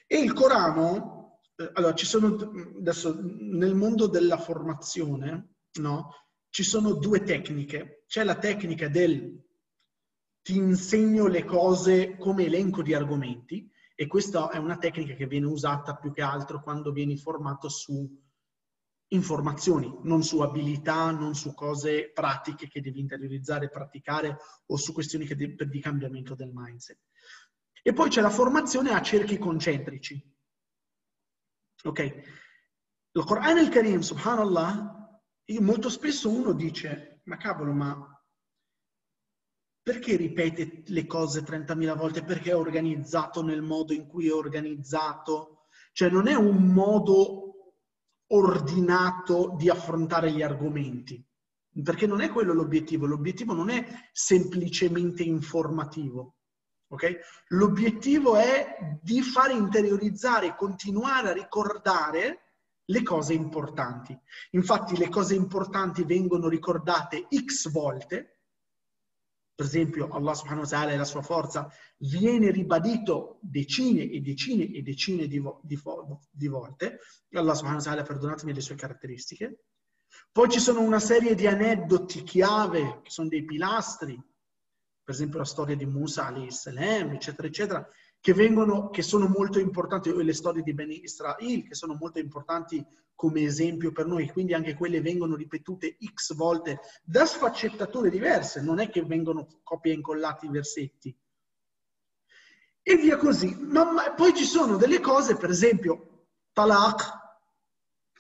E 0.07 0.19
il 0.19 0.33
Corano, 0.33 1.41
eh, 1.57 1.71
allora 1.75 1.95
ci 1.95 2.07
sono, 2.07 2.37
adesso 2.79 3.19
nel 3.23 3.75
mondo 3.75 4.07
della 4.07 4.39
formazione, 4.39 5.55
no? 5.81 6.15
Ci 6.49 6.63
sono 6.63 6.95
due 6.95 7.23
tecniche. 7.23 8.05
C'è 8.07 8.25
la 8.25 8.37
tecnica 8.37 8.89
del 8.89 9.41
ti 10.43 10.57
insegno 10.57 11.27
le 11.27 11.45
cose 11.45 12.17
come 12.17 12.45
elenco 12.45 12.83
di 12.83 12.95
argomenti 12.95 13.71
e 13.95 14.07
questa 14.07 14.49
è 14.51 14.57
una 14.57 14.79
tecnica 14.79 15.15
che 15.15 15.27
viene 15.27 15.47
usata 15.47 15.97
più 15.97 16.13
che 16.13 16.23
altro 16.23 16.63
quando 16.63 16.93
vieni 16.93 17.17
formato 17.19 17.69
su 17.69 18.09
informazioni, 19.13 19.93
non 20.03 20.23
su 20.23 20.41
abilità, 20.41 21.11
non 21.11 21.35
su 21.35 21.55
cose 21.55 22.11
pratiche 22.13 22.69
che 22.69 22.81
devi 22.81 23.01
interiorizzare, 23.01 23.71
praticare 23.71 24.39
o 24.67 24.77
su 24.77 24.93
questioni 24.93 25.27
de- 25.27 25.57
di 25.57 25.81
cambiamento 25.81 26.35
del 26.35 26.51
mindset. 26.53 26.99
E 27.83 27.93
poi 27.93 28.09
c'è 28.09 28.21
la 28.21 28.31
formazione 28.31 28.91
a 28.91 29.03
cerchi 29.03 29.39
concentrici. 29.39 30.23
Ok? 31.85 32.01
Il 33.13 33.25
Quran 33.25 33.59
al 33.59 33.69
Karim, 33.69 34.01
subhanallah, 34.01 35.23
molto 35.61 35.89
spesso 35.89 36.31
uno 36.31 36.53
dice, 36.53 37.23
ma 37.25 37.37
cavolo, 37.37 37.73
ma 37.73 38.23
perché 39.83 40.15
ripete 40.15 40.83
le 40.87 41.07
cose 41.07 41.43
30.000 41.43 41.97
volte? 41.97 42.23
Perché 42.23 42.51
è 42.51 42.57
organizzato 42.57 43.43
nel 43.43 43.63
modo 43.63 43.93
in 43.93 44.07
cui 44.07 44.29
è 44.29 44.33
organizzato? 44.33 45.67
Cioè 45.93 46.11
non 46.11 46.29
è 46.29 46.35
un 46.35 46.67
modo 46.73 47.50
ordinato 48.33 49.55
di 49.57 49.69
affrontare 49.69 50.33
gli 50.33 50.43
argomenti, 50.43 51.23
perché 51.83 52.07
non 52.07 52.21
è 52.21 52.31
quello 52.31 52.53
l'obiettivo. 52.53 53.07
L'obiettivo 53.07 53.55
non 53.55 53.71
è 53.71 53.85
semplicemente 54.13 55.23
informativo. 55.23 56.37
ok? 56.89 57.19
L'obiettivo 57.49 58.37
è 58.37 58.99
di 59.01 59.23
fare 59.23 59.53
interiorizzare 59.53 60.57
continuare 60.57 61.31
a 61.31 61.33
ricordare 61.33 62.51
le 62.85 63.03
cose 63.03 63.35
importanti. 63.35 64.19
Infatti 64.51 64.97
le 64.97 65.09
cose 65.09 65.35
importanti 65.35 66.05
vengono 66.05 66.49
ricordate 66.49 67.29
x 67.33 67.71
volte, 67.71 68.40
per 69.61 69.69
esempio 69.69 70.09
Allah 70.09 70.33
subhanahu 70.33 70.63
wa 70.63 70.69
ta'ala 70.69 70.93
e 70.93 70.97
la 70.97 71.05
sua 71.05 71.21
forza, 71.21 71.71
viene 71.99 72.51
ribadito 72.51 73.39
decine 73.43 74.11
e 74.11 74.23
decine 74.23 74.65
e 74.73 74.81
decine 74.81 75.27
di, 75.27 75.39
vo- 75.39 75.61
di 75.63 75.77
fo- 75.77 76.23
di 76.31 76.49
volte. 76.49 77.01
Allah 77.35 77.53
subhanahu 77.53 77.81
wa 77.81 77.85
ta'ala, 77.85 78.03
perdonatemi 78.03 78.55
le 78.55 78.63
sue 78.63 78.75
caratteristiche. 78.75 79.65
Poi 80.33 80.49
ci 80.49 80.61
sono 80.61 80.81
una 80.81 80.99
serie 80.99 81.35
di 81.35 81.47
aneddoti 81.47 82.23
chiave, 82.23 83.01
che 83.03 83.11
sono 83.11 83.29
dei 83.29 83.45
pilastri, 83.45 84.15
per 84.15 85.15
esempio 85.15 85.41
la 85.41 85.45
storia 85.45 85.77
di 85.77 85.85
Musa 85.85 86.33
salam, 86.49 87.13
eccetera, 87.13 87.47
eccetera, 87.47 87.87
che, 88.21 88.35
vengono, 88.35 88.91
che 88.91 89.03
sono 89.03 89.29
molto 89.29 89.59
importanti, 89.59 90.11
o 90.11 90.21
le 90.21 90.35
storie 90.35 90.63
di 90.63 90.75
Beni 90.75 91.03
Israel, 91.03 91.67
che 91.67 91.75
sono 91.75 91.97
molto 91.99 92.19
importanti 92.19 92.85
come 93.15 93.43
esempio 93.43 93.93
per 93.93 94.07
noi, 94.07 94.29
quindi 94.29 94.55
anche 94.55 94.75
quelle 94.75 95.01
vengono 95.01 95.37
ripetute 95.37 95.97
x 96.15 96.35
volte 96.35 96.81
da 97.03 97.25
sfaccettature 97.25 98.11
diverse, 98.11 98.63
non 98.63 98.79
è 98.79 98.89
che 98.89 99.03
vengono 99.05 99.61
copia 99.63 99.93
e 99.93 99.97
incollati 99.97 100.47
i 100.47 100.51
versetti. 100.51 101.15
E 102.83 102.97
via 102.97 103.17
così. 103.17 103.55
Ma, 103.61 103.91
ma 103.91 104.13
poi 104.13 104.35
ci 104.35 104.45
sono 104.45 104.77
delle 104.77 105.01
cose, 105.01 105.37
per 105.37 105.51
esempio, 105.51 106.27
talaq, 106.53 107.19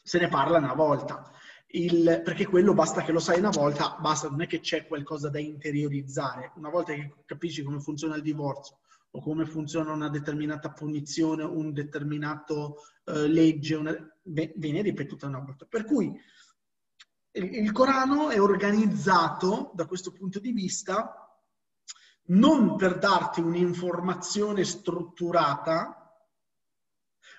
se 0.03 0.19
ne 0.19 0.29
parla 0.29 0.59
una 0.59 0.75
volta, 0.75 1.31
il, 1.69 2.21
perché 2.25 2.47
quello 2.47 2.75
basta 2.75 3.03
che 3.03 3.13
lo 3.13 3.21
sai 3.21 3.39
una 3.39 3.51
volta, 3.51 3.97
basta, 4.01 4.29
non 4.29 4.43
è 4.43 4.47
che 4.47 4.61
c'è 4.61 4.87
qualcosa 4.87 5.31
da 5.31 5.39
interiorizzare. 5.39 6.53
Una 6.57 6.69
volta 6.69 6.93
che 6.93 7.23
capisci 7.25 7.63
come 7.63 7.81
funziona 7.81 8.17
il 8.17 8.23
divorzio 8.23 8.81
o 9.13 9.21
come 9.21 9.45
funziona 9.45 9.93
una 9.93 10.09
determinata 10.09 10.71
punizione, 10.71 11.43
un 11.43 11.73
determinato 11.73 12.77
eh, 13.05 13.27
legge, 13.27 13.75
una, 13.75 13.97
viene 14.23 14.83
ripetuta 14.83 15.27
una 15.27 15.41
volta. 15.41 15.67
Per 15.67 15.85
cui 15.85 16.19
il, 17.33 17.45
il 17.55 17.73
Corano 17.73 18.31
è 18.31 18.41
organizzato 18.41 19.73
da 19.75 19.87
questo 19.87 20.13
punto 20.13 20.39
di 20.39 20.53
vista 20.53 21.15
non 22.31 22.77
per 22.77 22.99
darti 22.99 23.41
un'informazione 23.41 24.65
strutturata, 24.65 25.97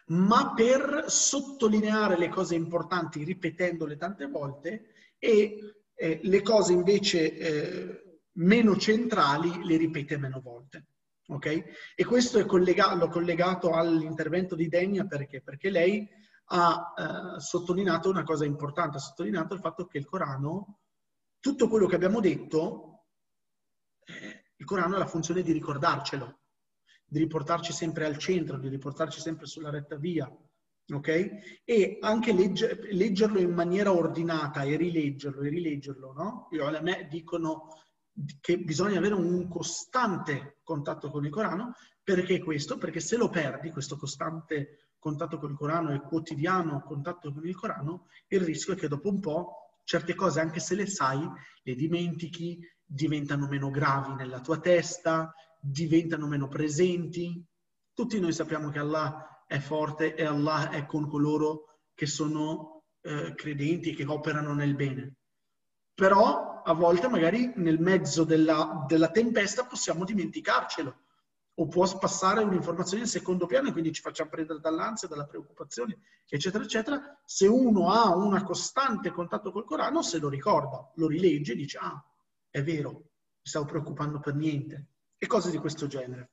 ma 0.08 0.54
per 0.54 1.06
sottolineare 1.08 2.18
le 2.18 2.28
cose 2.28 2.56
importanti 2.56 3.24
ripetendole 3.24 3.96
tante 3.96 4.28
volte 4.28 5.14
e 5.18 5.86
eh, 5.94 6.20
le 6.22 6.42
cose 6.42 6.74
invece 6.74 7.38
eh, 7.38 8.20
meno 8.34 8.76
centrali 8.78 9.64
le 9.64 9.78
ripete 9.78 10.18
meno 10.18 10.42
volte. 10.42 10.88
Ok? 11.32 11.94
E 11.96 12.04
questo 12.06 12.40
è 12.40 12.46
collegato, 12.46 13.08
collegato 13.08 13.72
all'intervento 13.72 14.56
di 14.56 14.68
Degna 14.68 15.06
perché? 15.06 15.42
Perché 15.42 15.70
lei 15.70 16.08
ha 16.54 16.94
eh, 16.98 17.40
sottolineato 17.40 18.10
una 18.10 18.24
cosa 18.24 18.44
importante, 18.44 18.98
ha 18.98 19.00
sottolineato 19.00 19.54
il 19.54 19.62
fatto 19.62 19.86
che 19.86 19.98
il 19.98 20.06
Corano, 20.06 20.80
tutto 21.40 21.70
quello 21.70 21.88
che 21.88 21.96
abbiamo 21.96 22.20
detto, 22.20 23.06
eh, 24.04 24.52
il 24.58 24.66
Corano 24.66 24.96
ha 24.96 25.00
la 25.00 25.08
funzione 25.08 25.42
di 25.42 25.54
ricordarcelo, 25.54 26.40
di 27.06 27.20
riportarci 27.20 27.72
sempre 27.72 28.06
al 28.06 28.18
centro, 28.18 28.58
di 28.58 28.68
riportarci 28.68 29.22
sempre 29.22 29.46
sulla 29.46 29.70
retta 29.70 29.96
via, 29.96 30.30
ok? 30.94 31.62
E 31.64 31.98
anche 32.02 32.34
legge, 32.34 32.78
leggerlo 32.92 33.40
in 33.40 33.54
maniera 33.54 33.94
ordinata 33.94 34.64
e 34.64 34.76
rileggerlo 34.76 35.44
e 35.44 35.50
rileggerlo, 35.50 36.12
no? 36.12 36.48
Io, 36.52 36.68
a 36.68 36.82
me 36.82 37.08
dicono 37.10 37.70
che 38.40 38.58
bisogna 38.60 38.98
avere 38.98 39.14
un 39.14 39.48
costante 39.48 40.60
contatto 40.64 41.10
con 41.10 41.26
il 41.26 41.32
Corano, 41.32 41.76
perché 42.04 42.40
questo? 42.40 42.78
Perché 42.78 43.00
se 43.00 43.16
lo 43.18 43.30
perdi, 43.30 43.72
questo 43.72 43.98
costante 43.98 44.92
contatto 45.00 45.40
con 45.40 45.52
il 45.52 45.58
Corano 45.58 45.94
e 45.94 46.02
quotidiano 46.02 46.82
contatto 46.84 47.32
con 47.32 47.46
il 47.46 47.56
Corano, 47.56 48.08
il 48.28 48.42
rischio 48.42 48.74
è 48.74 48.76
che 48.76 48.88
dopo 48.88 49.10
un 49.10 49.20
po' 49.20 49.62
certe 49.84 50.16
cose, 50.16 50.40
anche 50.40 50.60
se 50.60 50.76
le 50.76 50.86
sai, 50.86 51.28
le 51.64 51.76
dimentichi, 51.76 52.60
diventano 52.84 53.48
meno 53.48 53.70
gravi 53.70 54.14
nella 54.16 54.42
tua 54.42 54.60
testa, 54.60 55.34
diventano 55.60 56.28
meno 56.28 56.48
presenti. 56.48 57.44
Tutti 57.94 58.20
noi 58.20 58.34
sappiamo 58.34 58.70
che 58.70 58.80
Allah 58.80 59.44
è 59.48 59.60
forte 59.60 60.16
e 60.16 60.26
Allah 60.26 60.70
è 60.70 60.86
con 60.86 61.08
coloro 61.08 61.80
che 61.94 62.06
sono 62.06 62.84
eh, 63.02 63.34
credenti, 63.36 63.94
che 63.94 64.06
operano 64.06 64.54
nel 64.54 64.76
bene. 64.76 65.16
Però 65.94 66.51
a 66.64 66.74
volte 66.74 67.08
magari 67.08 67.52
nel 67.56 67.80
mezzo 67.80 68.24
della, 68.24 68.86
della 68.88 69.10
tempesta 69.10 69.66
possiamo 69.66 70.04
dimenticarcelo 70.04 70.96
o 71.56 71.68
può 71.68 71.86
passare 71.98 72.44
un'informazione 72.44 73.04
in 73.04 73.10
secondo 73.10 73.46
piano 73.46 73.70
e 73.70 73.72
quindi 73.72 73.92
ci 73.92 74.02
facciamo 74.02 74.30
prendere 74.30 74.60
dall'ansia, 74.60 75.08
dalla 75.08 75.26
preoccupazione, 75.26 76.00
eccetera, 76.28 76.64
eccetera. 76.64 77.22
Se 77.26 77.46
uno 77.46 77.92
ha 77.92 78.16
un 78.16 78.42
costante 78.44 79.12
contatto 79.12 79.52
col 79.52 79.66
Corano, 79.66 80.02
se 80.02 80.18
lo 80.18 80.30
ricorda, 80.30 80.90
lo 80.96 81.08
rilegge 81.08 81.52
e 81.54 81.56
dice, 81.56 81.78
ah, 81.80 82.04
è 82.50 82.64
vero, 82.64 82.92
mi 82.92 83.04
stavo 83.44 83.66
preoccupando 83.66 84.20
per 84.20 84.36
niente. 84.36 84.88
E 85.18 85.28
cose 85.28 85.52
di 85.52 85.58
questo 85.58 85.88
genere. 85.88 86.32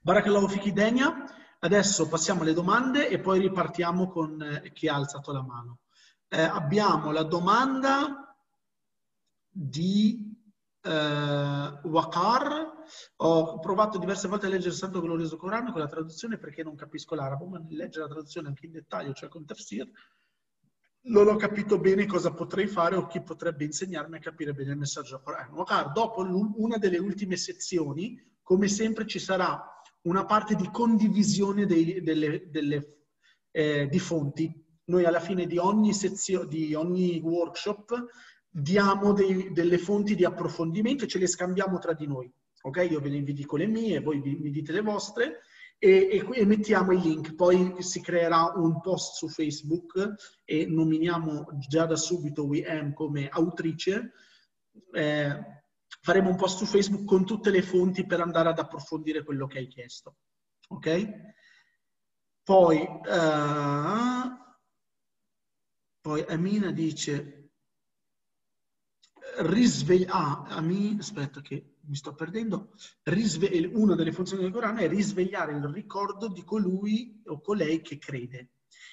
Barakallahu 0.00 0.48
fiki 0.48 0.72
Denia. 0.72 1.24
Adesso 1.58 2.08
passiamo 2.08 2.42
alle 2.42 2.54
domande 2.54 3.08
e 3.08 3.20
poi 3.20 3.38
ripartiamo 3.38 4.08
con 4.08 4.40
eh, 4.42 4.72
chi 4.72 4.88
ha 4.88 4.94
alzato 4.94 5.32
la 5.32 5.42
mano. 5.42 5.78
Eh, 6.28 6.40
abbiamo 6.40 7.12
la 7.12 7.22
domanda 7.22 8.31
di 9.52 10.34
eh, 10.82 11.80
Waqar. 11.82 12.72
Ho 13.16 13.58
provato 13.60 13.98
diverse 13.98 14.28
volte 14.28 14.46
a 14.46 14.48
leggere 14.48 14.70
il 14.70 14.76
Santo 14.76 15.00
Glorioso 15.00 15.36
Corano 15.36 15.70
con 15.70 15.80
la 15.80 15.86
traduzione 15.86 16.38
perché 16.38 16.62
non 16.62 16.74
capisco 16.74 17.14
l'arabo, 17.14 17.46
ma 17.46 17.62
leggere 17.68 18.06
la 18.06 18.10
traduzione 18.10 18.48
anche 18.48 18.66
in 18.66 18.72
dettaglio, 18.72 19.12
cioè 19.12 19.28
con 19.28 19.44
tafsir, 19.44 19.88
non 21.04 21.28
ho 21.28 21.36
capito 21.36 21.78
bene 21.78 22.06
cosa 22.06 22.32
potrei 22.32 22.66
fare 22.66 22.96
o 22.96 23.06
chi 23.06 23.20
potrebbe 23.22 23.64
insegnarmi 23.64 24.16
a 24.16 24.20
capire 24.20 24.52
bene 24.52 24.72
il 24.72 24.78
messaggio 24.78 25.16
del 25.16 25.24
Corano. 25.24 25.56
Waqar, 25.56 25.92
dopo 25.92 26.22
una 26.56 26.78
delle 26.78 26.98
ultime 26.98 27.36
sezioni, 27.36 28.16
come 28.42 28.68
sempre 28.68 29.06
ci 29.06 29.18
sarà 29.18 29.60
una 30.02 30.24
parte 30.24 30.54
di 30.54 30.68
condivisione 30.70 31.66
dei, 31.66 32.02
delle, 32.02 32.48
delle, 32.50 33.04
eh, 33.50 33.88
di 33.88 33.98
fonti. 33.98 34.60
Noi 34.84 35.04
alla 35.04 35.20
fine 35.20 35.46
di 35.46 35.58
ogni, 35.58 35.92
sezio, 35.92 36.44
di 36.44 36.74
ogni 36.74 37.20
workshop 37.20 38.06
diamo 38.54 39.14
dei, 39.14 39.50
delle 39.50 39.78
fonti 39.78 40.14
di 40.14 40.26
approfondimento 40.26 41.04
e 41.04 41.08
ce 41.08 41.18
le 41.18 41.26
scambiamo 41.26 41.78
tra 41.78 41.94
di 41.94 42.06
noi. 42.06 42.30
Ok? 42.62 42.86
Io 42.90 43.00
ve 43.00 43.08
ne 43.08 43.22
vi 43.22 43.32
dico 43.32 43.56
le 43.56 43.66
mie, 43.66 44.00
voi 44.00 44.20
vi, 44.20 44.36
mi 44.36 44.50
dite 44.50 44.72
le 44.72 44.82
vostre 44.82 45.40
e, 45.78 46.08
e, 46.10 46.28
e, 46.30 46.44
mettiamo 46.44 46.92
i 46.92 47.00
link. 47.00 47.34
Poi 47.34 47.76
si 47.78 48.00
creerà 48.02 48.52
un 48.54 48.80
post 48.80 49.16
su 49.16 49.28
Facebook 49.28 50.14
e 50.44 50.66
nominiamo 50.66 51.46
già 51.66 51.86
da 51.86 51.96
subito 51.96 52.44
WeM 52.44 52.92
come 52.92 53.28
autrice. 53.28 54.12
Eh, 54.92 55.60
faremo 56.02 56.28
un 56.28 56.36
post 56.36 56.58
su 56.58 56.66
Facebook 56.66 57.04
con 57.04 57.24
tutte 57.24 57.50
le 57.50 57.62
fonti 57.62 58.06
per 58.06 58.20
andare 58.20 58.50
ad 58.50 58.58
approfondire 58.58 59.24
quello 59.24 59.46
che 59.46 59.58
hai 59.58 59.66
chiesto. 59.66 60.16
Ok? 60.68 61.30
Poi, 62.44 62.80
uh, 62.80 64.30
poi 66.00 66.24
Amina 66.28 66.72
dice 66.72 67.41
risvegliare, 69.38 70.12
ah, 70.12 70.56
Amin, 70.56 70.98
aspetta 70.98 71.40
che 71.40 71.76
mi 71.80 71.96
sto 71.96 72.14
perdendo, 72.14 72.72
Risve- 73.04 73.70
una 73.72 73.94
delle 73.94 74.12
funzioni 74.12 74.42
del 74.42 74.52
Corano 74.52 74.80
è 74.80 74.88
risvegliare 74.88 75.52
il 75.52 75.64
ricordo 75.68 76.28
di 76.28 76.44
colui 76.44 77.20
o 77.26 77.40
colei 77.40 77.80
che 77.80 77.98
crede 77.98 78.50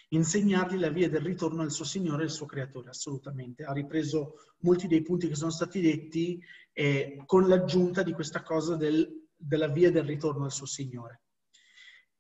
insegnargli 0.10 0.80
la 0.80 0.90
via 0.90 1.10
del 1.10 1.22
ritorno 1.22 1.62
al 1.62 1.72
suo 1.72 1.86
Signore 1.86 2.24
e 2.24 2.26
al 2.26 2.32
suo 2.32 2.46
Creatore, 2.46 2.90
assolutamente. 2.90 3.64
Ha 3.64 3.74
ripreso 3.74 4.36
molti 4.60 4.88
dei 4.88 5.02
punti 5.02 5.28
che 5.28 5.36
sono 5.36 5.52
stati 5.52 5.82
detti 5.82 6.42
eh, 6.74 7.22
con 7.26 7.48
l'aggiunta 7.48 8.02
di 8.04 8.14
questa 8.14 8.42
cosa 8.42 8.76
del, 8.76 9.28
della 9.36 9.68
via 9.68 9.92
del 9.92 10.06
ritorno 10.06 10.46
al 10.46 10.52
suo 10.52 10.66
Signore. 10.66 11.22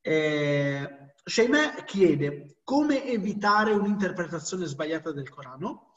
Eh, 0.01 1.13
Sheimeh 1.23 1.83
chiede 1.85 2.59
come 2.63 3.05
evitare 3.05 3.71
un'interpretazione 3.73 4.65
sbagliata 4.65 5.11
del 5.11 5.29
Corano. 5.29 5.93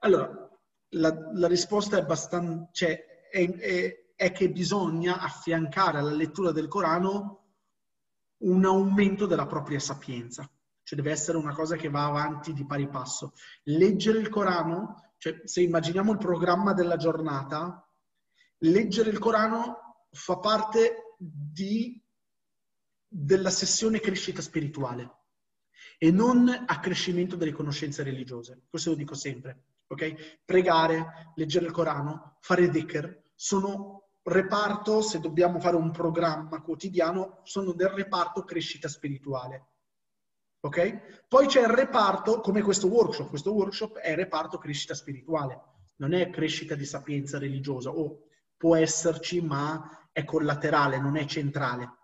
Allora, 0.00 0.51
la, 0.92 1.30
la 1.32 1.46
risposta 1.46 1.96
è, 1.96 2.00
abbastanza, 2.00 2.68
cioè, 2.72 3.28
è, 3.30 3.50
è, 3.50 4.04
è 4.14 4.32
che 4.32 4.50
bisogna 4.50 5.20
affiancare 5.20 5.98
alla 5.98 6.12
lettura 6.12 6.52
del 6.52 6.68
Corano 6.68 7.38
un 8.38 8.64
aumento 8.64 9.26
della 9.26 9.46
propria 9.46 9.78
sapienza. 9.78 10.48
Cioè 10.84 10.98
deve 10.98 11.12
essere 11.12 11.38
una 11.38 11.54
cosa 11.54 11.76
che 11.76 11.88
va 11.88 12.06
avanti 12.06 12.52
di 12.52 12.66
pari 12.66 12.88
passo. 12.88 13.34
Leggere 13.64 14.18
il 14.18 14.28
Corano, 14.28 15.12
cioè 15.18 15.40
se 15.44 15.62
immaginiamo 15.62 16.12
il 16.12 16.18
programma 16.18 16.72
della 16.72 16.96
giornata, 16.96 17.88
leggere 18.58 19.10
il 19.10 19.18
Corano 19.18 20.06
fa 20.10 20.38
parte 20.38 21.16
di, 21.16 22.02
della 23.06 23.50
sessione 23.50 24.00
crescita 24.00 24.42
spirituale 24.42 25.20
e 25.98 26.10
non 26.10 26.48
accrescimento 26.66 27.36
delle 27.36 27.52
conoscenze 27.52 28.02
religiose. 28.02 28.64
Questo 28.68 28.90
lo 28.90 28.96
dico 28.96 29.14
sempre. 29.14 29.66
Okay? 29.92 30.16
Pregare, 30.44 31.32
leggere 31.34 31.66
il 31.66 31.72
Corano, 31.72 32.36
fare 32.40 32.68
dhikr 32.68 33.20
sono 33.34 34.08
reparto, 34.22 35.02
se 35.02 35.18
dobbiamo 35.18 35.58
fare 35.60 35.76
un 35.76 35.90
programma 35.90 36.62
quotidiano, 36.62 37.40
sono 37.42 37.72
del 37.72 37.88
reparto 37.88 38.44
crescita 38.44 38.88
spirituale. 38.88 39.66
Ok? 40.60 41.26
Poi 41.28 41.46
c'è 41.46 41.62
il 41.62 41.68
reparto, 41.68 42.40
come 42.40 42.62
questo 42.62 42.86
workshop, 42.86 43.28
questo 43.28 43.52
workshop 43.52 43.98
è 43.98 44.14
reparto 44.14 44.58
crescita 44.58 44.94
spirituale, 44.94 45.60
non 45.96 46.14
è 46.14 46.30
crescita 46.30 46.74
di 46.74 46.84
sapienza 46.84 47.38
religiosa, 47.38 47.90
o 47.90 48.28
può 48.56 48.76
esserci, 48.76 49.40
ma 49.42 50.08
è 50.12 50.24
collaterale, 50.24 51.00
non 51.00 51.16
è 51.16 51.24
centrale. 51.24 51.96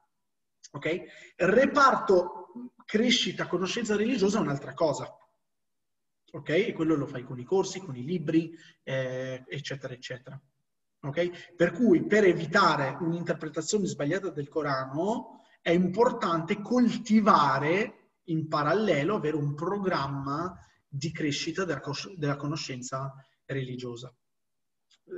Ok? 0.73 0.87
Il 0.87 1.47
reparto 1.47 2.49
crescita 2.85 3.47
conoscenza 3.47 3.97
religiosa 3.97 4.39
è 4.39 4.43
un'altra 4.43 4.75
cosa. 4.75 5.18
Ok? 6.33 6.49
E 6.51 6.73
quello 6.73 6.95
lo 6.95 7.07
fai 7.07 7.25
con 7.25 7.39
i 7.39 7.45
corsi, 7.45 7.81
con 7.81 7.97
i 7.97 8.05
libri, 8.05 8.53
eh, 8.83 9.45
eccetera, 9.49 9.95
eccetera. 9.95 10.41
Ok? 11.01 11.55
Per 11.55 11.73
cui 11.73 12.05
per 12.05 12.25
evitare 12.25 12.97
un'interpretazione 13.01 13.87
sbagliata 13.87 14.31
del 14.31 14.49
Corano 14.49 15.43
è 15.63 15.71
importante 15.71 16.61
coltivare 16.61 17.95
in 18.25 18.49
parallelo 18.49 19.17
avere 19.17 19.37
un 19.37 19.55
programma 19.55 20.59
di 20.87 21.13
crescita 21.13 21.65
della, 21.65 21.81
cos- 21.81 22.15
della 22.15 22.37
conoscenza 22.37 23.15
religiosa. 23.45 24.15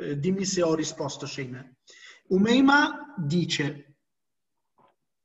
Eh, 0.00 0.18
dimmi 0.18 0.44
se 0.44 0.62
ho 0.62 0.74
risposto, 0.74 1.26
Shane. 1.26 1.76
Umeima 2.28 3.14
dice 3.16 3.96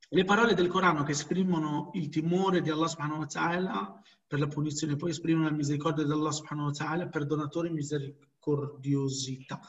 le 0.10 0.24
parole 0.24 0.54
del 0.54 0.68
Corano 0.68 1.04
che 1.04 1.12
esprimono 1.12 1.92
il 1.94 2.10
timore 2.10 2.62
di 2.62 2.70
Allah 2.70 2.88
subhanahu 2.88 3.20
wa 3.20 3.26
ta'ala 3.26 4.02
per 4.28 4.40
la 4.40 4.48
punizione, 4.48 4.96
poi 4.96 5.12
esprimono 5.12 5.50
la 5.50 5.56
misericordia 5.56 6.04
di 6.04 6.12
Allah 6.12 6.32
subhanahu 6.32 6.68
wa 6.68 6.74
ta'ala, 6.74 7.08
perdonatore 7.08 7.68
e 7.68 7.72
misericordiosità. 7.72 9.60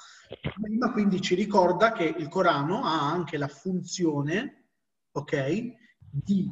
Umeima 0.57 0.93
quindi 0.93 1.21
ci 1.21 1.35
ricorda 1.35 1.93
che 1.93 2.05
il 2.05 2.29
Corano 2.29 2.85
ha 2.85 3.11
anche 3.11 3.37
la 3.37 3.49
funzione, 3.49 4.71
ok, 5.13 5.75
di 6.11 6.51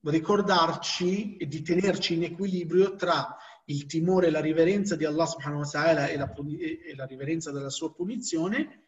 ricordarci 0.00 1.36
e 1.36 1.46
di 1.46 1.62
tenerci 1.62 2.14
in 2.14 2.24
equilibrio 2.24 2.96
tra 2.96 3.36
il 3.66 3.86
timore 3.86 4.26
e 4.26 4.30
la 4.30 4.40
riverenza 4.40 4.96
di 4.96 5.04
Allah 5.04 5.26
subhanahu 5.26 5.60
wa 5.60 5.68
ta'ala 5.68 6.08
e 6.08 6.16
la, 6.16 6.32
e 6.34 6.94
la 6.96 7.06
riverenza 7.06 7.52
della 7.52 7.70
sua 7.70 7.92
punizione 7.92 8.80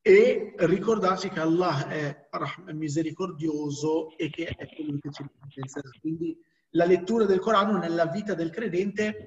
e 0.00 0.54
ricordarci 0.58 1.28
che 1.30 1.40
Allah 1.40 1.88
è 1.88 2.28
misericordioso 2.72 4.16
e 4.16 4.30
che 4.30 4.46
è 4.46 4.76
colui 4.76 5.00
che 5.00 5.10
ci 5.10 5.24
ricompenserà. 5.24 5.90
Quindi 6.00 6.38
la 6.70 6.84
lettura 6.84 7.24
del 7.24 7.40
Corano 7.40 7.78
nella 7.78 8.06
vita 8.06 8.34
del 8.34 8.50
credente 8.50 9.24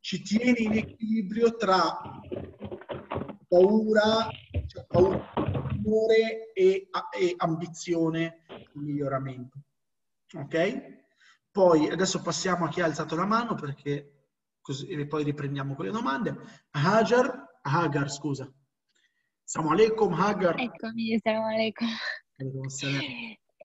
ci 0.00 0.22
tiene 0.22 0.58
in 0.58 0.76
equilibrio 0.76 1.56
tra 1.56 1.98
paura, 3.48 4.28
cioè 4.66 4.84
paura 4.86 6.14
e, 6.54 6.88
e 7.18 7.34
ambizione 7.36 8.44
di 8.72 8.80
miglioramento. 8.80 9.58
Ok? 10.34 11.02
Poi 11.50 11.88
adesso 11.88 12.20
passiamo 12.20 12.64
a 12.64 12.68
chi 12.68 12.80
ha 12.80 12.84
alzato 12.84 13.14
la 13.14 13.26
mano 13.26 13.54
perché 13.54 14.14
così, 14.60 14.88
e 14.88 15.06
poi 15.06 15.22
riprendiamo 15.22 15.74
con 15.74 15.84
le 15.84 15.92
domande. 15.92 16.36
Hajar, 16.70 17.58
Hagar, 17.62 18.10
scusa. 18.10 18.52
Assalamu 19.44 19.72
alaikum, 19.72 20.12
Hagar. 20.12 20.58
Eccomi, 20.58 21.14
assalamu 21.14 21.46
alaikum. 21.46 21.88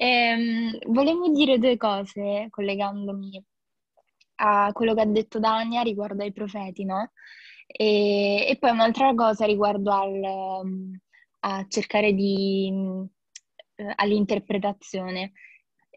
Ehm, 0.02 0.78
volevo 0.88 1.28
dire 1.30 1.58
due 1.60 1.76
cose 1.76 2.48
collegandomi 2.50 3.44
a 4.36 4.72
quello 4.72 4.94
che 4.94 5.02
ha 5.02 5.06
detto 5.06 5.40
Dania 5.40 5.82
riguardo 5.82 6.24
ai 6.24 6.32
profeti, 6.32 6.86
no? 6.86 7.12
E, 7.68 8.46
e 8.50 8.58
poi 8.58 8.72
un'altra 8.72 9.14
cosa 9.14 9.46
riguardo 9.46 9.92
al, 9.92 10.22
a 11.42 11.66
cercare 11.68 12.14
di 12.14 12.72
eh, 13.76 13.94
all'interpretazione. 13.96 15.34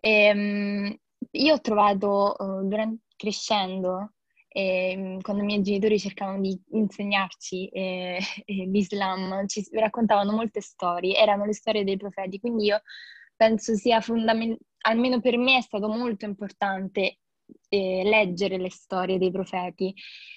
E, 0.00 0.10
ehm, 0.10 0.96
io 1.32 1.54
ho 1.54 1.60
trovato, 1.60 2.34
uh, 2.38 2.66
durante, 2.66 3.04
crescendo, 3.16 4.14
eh, 4.48 5.18
quando 5.22 5.42
i 5.44 5.46
miei 5.46 5.62
genitori 5.62 5.98
cercavano 5.98 6.40
di 6.40 6.60
insegnarci 6.72 7.68
eh, 7.68 8.18
l'Islam, 8.46 9.46
ci 9.46 9.64
raccontavano 9.72 10.32
molte 10.32 10.60
storie, 10.60 11.16
erano 11.16 11.44
le 11.44 11.54
storie 11.54 11.84
dei 11.84 11.96
profeti, 11.96 12.40
quindi 12.40 12.64
io 12.64 12.82
penso 13.42 13.74
sia 13.74 14.00
fondamentale, 14.00 14.60
almeno 14.82 15.20
per 15.20 15.36
me 15.36 15.56
è 15.56 15.60
stato 15.60 15.88
molto 15.88 16.24
importante 16.24 17.18
eh, 17.68 18.02
leggere 18.04 18.56
le 18.56 18.70
storie 18.70 19.18
dei 19.18 19.32
profeti, 19.32 19.92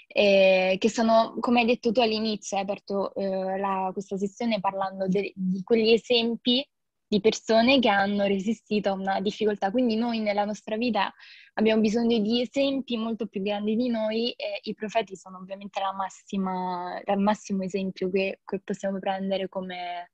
eh, 0.08 0.76
che 0.80 0.90
sono, 0.90 1.36
come 1.40 1.62
hai 1.62 1.66
detto 1.68 1.92
tu 1.92 2.00
all'inizio, 2.00 2.58
hai 2.58 2.64
aperto 2.64 3.14
eh, 3.14 3.58
la, 3.60 3.92
questa 3.94 4.18
sessione 4.18 4.60
parlando 4.60 5.08
de, 5.08 5.32
di 5.36 5.62
quegli 5.64 5.92
esempi 5.92 6.68
di 7.08 7.22
persone 7.22 7.80
che 7.80 7.90
hanno 7.90 8.26
resistito 8.26 8.90
a 8.90 8.94
una 8.94 9.22
difficoltà. 9.22 9.70
Quindi 9.70 9.96
noi 9.96 10.20
nella 10.20 10.44
nostra 10.44 10.76
vita 10.76 11.14
abbiamo 11.54 11.82
bisogno 11.82 12.18
di 12.20 12.42
esempi 12.42 12.98
molto 12.98 13.28
più 13.28 13.42
grandi 13.44 13.76
di 13.76 13.90
noi 13.90 14.32
e 14.32 14.60
i 14.64 14.74
profeti 14.74 15.16
sono 15.16 15.38
ovviamente 15.38 15.80
la 15.80 15.94
massima, 15.94 17.00
il 17.06 17.20
massimo 17.20 17.64
esempio 17.64 18.10
che, 18.10 18.42
che 18.44 18.62
possiamo 18.64 18.98
prendere 18.98 19.48
come, 19.48 20.10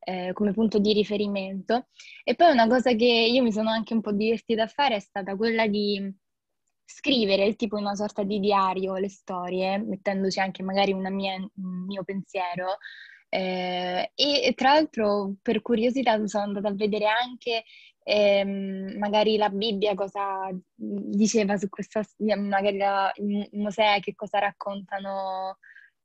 eh, 0.00 0.32
come 0.32 0.52
punto 0.52 0.78
di 0.78 0.92
riferimento. 0.92 1.88
E 2.24 2.34
poi 2.34 2.52
una 2.52 2.66
cosa 2.66 2.94
che 2.94 3.04
io 3.04 3.42
mi 3.42 3.52
sono 3.52 3.70
anche 3.70 3.94
un 3.94 4.00
po' 4.00 4.12
divertita 4.12 4.64
a 4.64 4.68
fare 4.68 4.96
è 4.96 5.00
stata 5.00 5.36
quella 5.36 5.66
di 5.66 6.12
scrivere 6.84 7.54
tipo 7.54 7.76
una 7.76 7.94
sorta 7.94 8.22
di 8.24 8.40
diario 8.40 8.96
le 8.96 9.08
storie, 9.08 9.78
mettendoci 9.78 10.40
anche 10.40 10.62
magari 10.62 10.92
mia, 10.94 11.36
un 11.36 11.84
mio 11.86 12.02
pensiero. 12.04 12.78
Eh, 13.28 14.10
e 14.14 14.52
tra 14.56 14.74
l'altro 14.74 15.34
per 15.40 15.62
curiosità 15.62 16.26
sono 16.26 16.44
andata 16.44 16.66
a 16.68 16.74
vedere 16.74 17.06
anche 17.06 17.62
ehm, 18.02 18.98
magari 18.98 19.36
la 19.36 19.48
Bibbia 19.50 19.94
cosa 19.94 20.50
diceva 20.74 21.56
su 21.56 21.68
questa, 21.68 22.02
magari 22.18 22.76
la, 22.78 23.12
Mosè 23.52 24.00
che 24.00 24.14
cosa 24.14 24.38
raccontano, 24.40 25.58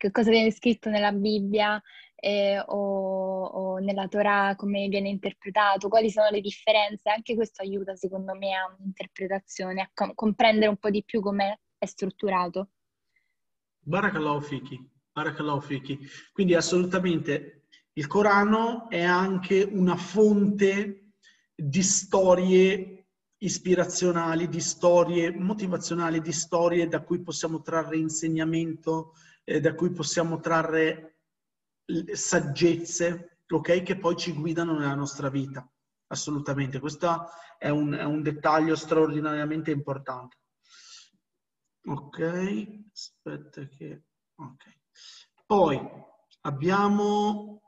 che 0.06 0.12
cosa 0.12 0.30
viene 0.30 0.51
scritto 0.51 0.89
nella 0.89 1.12
Bibbia 1.12 1.82
eh, 2.16 2.60
o, 2.60 3.45
o, 3.45 3.78
nella 3.80 4.08
Torah, 4.08 4.56
come 4.56 4.88
viene 4.88 5.10
interpretato, 5.10 5.89
quali 5.89 6.12
sono 6.12 6.30
le 6.30 6.41
differenze. 6.41 7.10
Anche 7.10 7.34
questo 7.34 7.64
aiuta 7.64 7.95
secondo 7.95 8.36
me 8.36 8.53
a 8.53 8.76
un'interpretazione, 8.78 9.82
a 9.82 9.89
com- 9.93 10.14
comprendere 10.14 10.70
un 10.70 10.78
po' 10.78 10.91
di 10.91 11.03
più 11.03 11.22
come 11.22 11.62
è 11.78 11.86
strutturato. 11.86 12.70
Barakallahu 13.80 14.41
fiki, 14.41 14.80
barakallahu 15.12 15.62
fiki. 15.62 15.99
Quindi 16.32 16.53
assolutamente 16.53 17.66
il 17.93 18.08
Corano 18.08 18.89
è 18.89 19.01
anche 19.01 19.64
una 19.64 19.95
fonte 19.95 21.14
di 21.56 21.82
storie 21.82 23.08
ispirazionali, 23.38 24.47
di 24.47 24.60
storie 24.60 25.32
motivazionali, 25.32 26.22
di 26.22 26.32
storie 26.32 26.88
da 26.88 27.01
cui 27.01 27.22
possiamo 27.22 27.62
trarre 27.62 27.97
insegnamento, 27.97 29.14
eh, 29.46 29.62
da 29.62 29.74
cui 29.74 29.91
possiamo 29.91 30.39
trarre 30.39 31.20
saggezze, 32.12 33.39
ok, 33.48 33.84
che 33.84 33.98
poi 33.98 34.16
ci 34.18 34.34
guidano 34.34 34.78
nella 34.78 34.96
nostra 34.96 35.30
vita. 35.30 35.68
Assolutamente, 36.08 36.80
questo 36.80 37.28
è 37.58 37.70
un, 37.70 37.93
è 37.93 38.04
un 38.04 38.22
dettaglio 38.22 38.76
straordinariamente 38.76 39.72
importante. 39.72 40.38
Ok, 41.88 42.88
aspetta 42.91 43.68
che... 43.68 44.04
Ok. 44.36 44.64
Poi 45.46 45.80
abbiamo... 46.41 47.62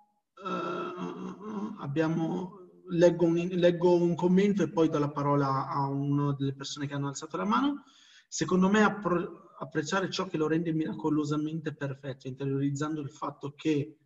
Uh, 0.43 1.75
abbiamo 1.79 2.67
leggo, 2.89 3.25
un, 3.25 3.35
leggo 3.35 3.95
un 3.95 4.15
commento 4.15 4.63
e 4.63 4.71
poi 4.71 4.89
do 4.89 4.99
la 4.99 5.09
parola 5.09 5.67
a 5.67 5.87
una 5.87 6.33
delle 6.33 6.53
persone 6.53 6.87
che 6.87 6.93
hanno 6.93 7.07
alzato 7.07 7.37
la 7.37 7.45
mano. 7.45 7.83
Secondo 8.27 8.69
me 8.69 8.83
appro- 8.83 9.53
apprezzare 9.57 10.09
ciò 10.09 10.27
che 10.27 10.37
lo 10.37 10.47
rende 10.47 10.71
miracolosamente 10.73 11.73
perfetto, 11.73 12.27
interiorizzando 12.27 13.01
il 13.01 13.09
fatto 13.09 13.53
che 13.55 13.97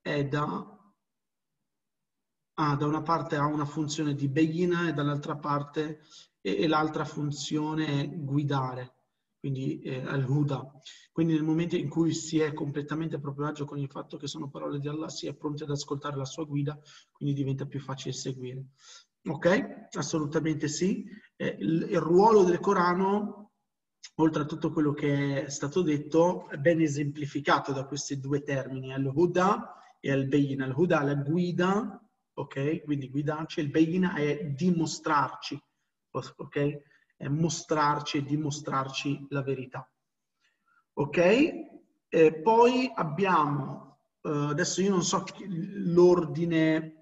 è 0.00 0.24
da, 0.26 0.92
ah, 2.54 2.76
da 2.76 2.86
una 2.86 3.02
parte 3.02 3.36
ha 3.36 3.46
una 3.46 3.64
funzione 3.64 4.14
di 4.14 4.28
begina 4.28 4.88
e 4.88 4.92
dall'altra 4.92 5.36
parte 5.36 6.00
e, 6.40 6.62
e 6.62 6.66
l'altra 6.66 7.04
funzione 7.04 8.02
è 8.02 8.08
guidare, 8.08 8.94
quindi 9.38 9.80
eh, 9.80 10.00
al-huda. 10.00 10.72
Quindi 11.12 11.34
nel 11.34 11.44
momento 11.44 11.76
in 11.76 11.88
cui 11.88 12.14
si 12.14 12.38
è 12.38 12.52
completamente 12.52 13.16
a 13.16 13.20
proprio 13.20 13.46
agio 13.46 13.64
con 13.64 13.78
il 13.78 13.90
fatto 13.90 14.16
che 14.16 14.26
sono 14.28 14.48
parole 14.48 14.78
di 14.78 14.88
Allah, 14.88 15.08
si 15.08 15.26
è 15.26 15.34
pronti 15.34 15.64
ad 15.64 15.70
ascoltare 15.70 16.16
la 16.16 16.24
sua 16.24 16.44
guida, 16.44 16.78
quindi 17.12 17.34
diventa 17.34 17.66
più 17.66 17.80
facile 17.80 18.14
seguire. 18.14 18.66
Ok? 19.24 19.88
Assolutamente 19.96 20.68
sì. 20.68 21.04
Eh, 21.36 21.56
il, 21.58 21.98
ruolo 22.00 22.44
del 22.44 22.60
Corano 22.60 23.38
oltre 24.16 24.42
a 24.42 24.46
tutto 24.46 24.72
quello 24.72 24.92
che 24.92 25.44
è 25.44 25.50
stato 25.50 25.82
detto, 25.82 26.48
è 26.48 26.56
ben 26.56 26.80
esemplificato 26.80 27.72
da 27.72 27.84
questi 27.84 28.18
due 28.18 28.42
termini, 28.42 28.92
al-huda 28.92 29.74
e 30.00 30.10
al-bayin. 30.10 30.62
Al-huda 30.62 31.02
la 31.02 31.14
guida, 31.14 32.02
ok? 32.34 32.82
Quindi 32.84 33.10
guidarci, 33.10 33.60
il 33.60 33.70
bayin 33.70 34.12
è 34.16 34.44
dimostrarci, 34.44 35.60
ok? 36.10 36.80
È 37.16 37.28
mostrarci 37.28 38.18
e 38.18 38.24
dimostrarci 38.24 39.26
la 39.30 39.42
verità. 39.42 39.88
Ok? 40.94 41.18
E 42.08 42.40
poi 42.42 42.90
abbiamo, 42.94 44.00
uh, 44.22 44.50
adesso 44.50 44.80
io 44.80 44.90
non 44.90 45.04
so 45.04 45.24
l'ordine, 45.38 46.97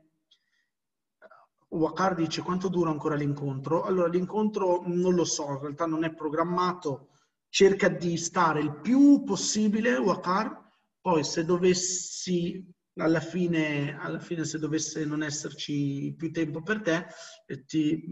Wakar 1.68 2.14
dice 2.14 2.42
quanto 2.42 2.68
dura 2.68 2.90
ancora 2.90 3.16
l'incontro? 3.16 3.82
Allora 3.82 4.08
l'incontro 4.08 4.82
non 4.86 5.14
lo 5.14 5.24
so, 5.24 5.48
in 5.50 5.60
realtà 5.60 5.86
non 5.86 6.04
è 6.04 6.14
programmato, 6.14 7.08
cerca 7.48 7.88
di 7.88 8.16
stare 8.16 8.60
il 8.60 8.80
più 8.80 9.24
possibile 9.24 9.96
Wakar, 9.96 10.64
poi 11.00 11.24
se 11.24 11.44
dovessi 11.44 12.64
alla 12.98 13.20
fine, 13.20 13.96
alla 13.98 14.18
fine 14.18 14.44
se 14.44 14.58
dovesse 14.58 15.04
non 15.04 15.22
esserci 15.22 16.14
più 16.16 16.32
tempo 16.32 16.62
per 16.62 16.80
te, 16.80 17.06
eh, 17.46 17.64
ti, 17.64 18.02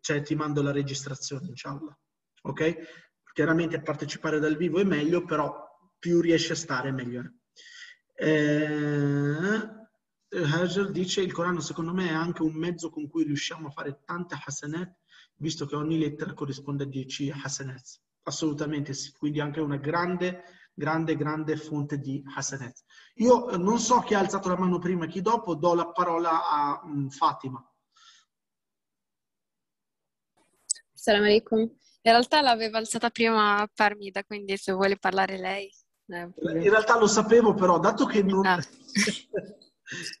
cioè, 0.00 0.22
ti 0.22 0.34
mando 0.34 0.62
la 0.62 0.72
registrazione, 0.72 1.48
inshallah. 1.48 1.96
Ok? 2.42 2.76
Chiaramente 3.32 3.80
partecipare 3.80 4.38
dal 4.38 4.56
vivo 4.56 4.80
è 4.80 4.84
meglio, 4.84 5.24
però 5.24 5.68
più 5.98 6.20
riesci 6.20 6.52
a 6.52 6.56
stare 6.56 6.90
meglio 6.92 7.34
Eh, 8.14 9.79
Hajar 10.32 10.90
dice 10.90 11.22
il 11.22 11.32
Corano 11.32 11.60
secondo 11.60 11.92
me 11.92 12.08
è 12.08 12.12
anche 12.12 12.42
un 12.42 12.54
mezzo 12.54 12.90
con 12.90 13.08
cui 13.08 13.24
riusciamo 13.24 13.68
a 13.68 13.70
fare 13.70 14.00
tante 14.04 14.38
hasanat, 14.42 14.94
visto 15.36 15.66
che 15.66 15.76
ogni 15.76 15.98
lettera 15.98 16.34
corrisponde 16.34 16.84
a 16.84 16.86
10 16.86 17.30
hasanat. 17.30 18.00
Assolutamente 18.22 18.92
sì, 18.92 19.12
quindi 19.12 19.40
anche 19.40 19.60
una 19.60 19.76
grande 19.76 20.44
grande, 20.80 21.14
grande 21.14 21.56
fonte 21.56 21.98
di 21.98 22.22
hasanet. 22.34 22.82
Io 23.16 23.50
eh, 23.50 23.58
non 23.58 23.78
so 23.78 24.00
chi 24.00 24.14
ha 24.14 24.20
alzato 24.20 24.48
la 24.48 24.58
mano 24.58 24.78
prima 24.78 25.04
e 25.04 25.08
chi 25.08 25.20
dopo, 25.20 25.54
do 25.54 25.74
la 25.74 25.88
parola 25.88 26.48
a 26.48 26.80
um, 26.84 27.10
Fatima. 27.10 27.62
Salam 30.92 31.22
alaikum. 31.22 31.60
In 31.60 32.12
realtà 32.12 32.40
l'aveva 32.40 32.78
alzata 32.78 33.10
prima 33.10 33.68
Parmida, 33.74 34.24
quindi 34.24 34.56
se 34.56 34.72
vuole 34.72 34.96
parlare 34.96 35.38
lei. 35.38 35.70
In 36.06 36.70
realtà 36.70 36.98
lo 36.98 37.06
sapevo, 37.06 37.54
però, 37.54 37.78
dato 37.78 38.06
che 38.06 38.22
non... 38.22 38.44
Ah. 38.44 38.58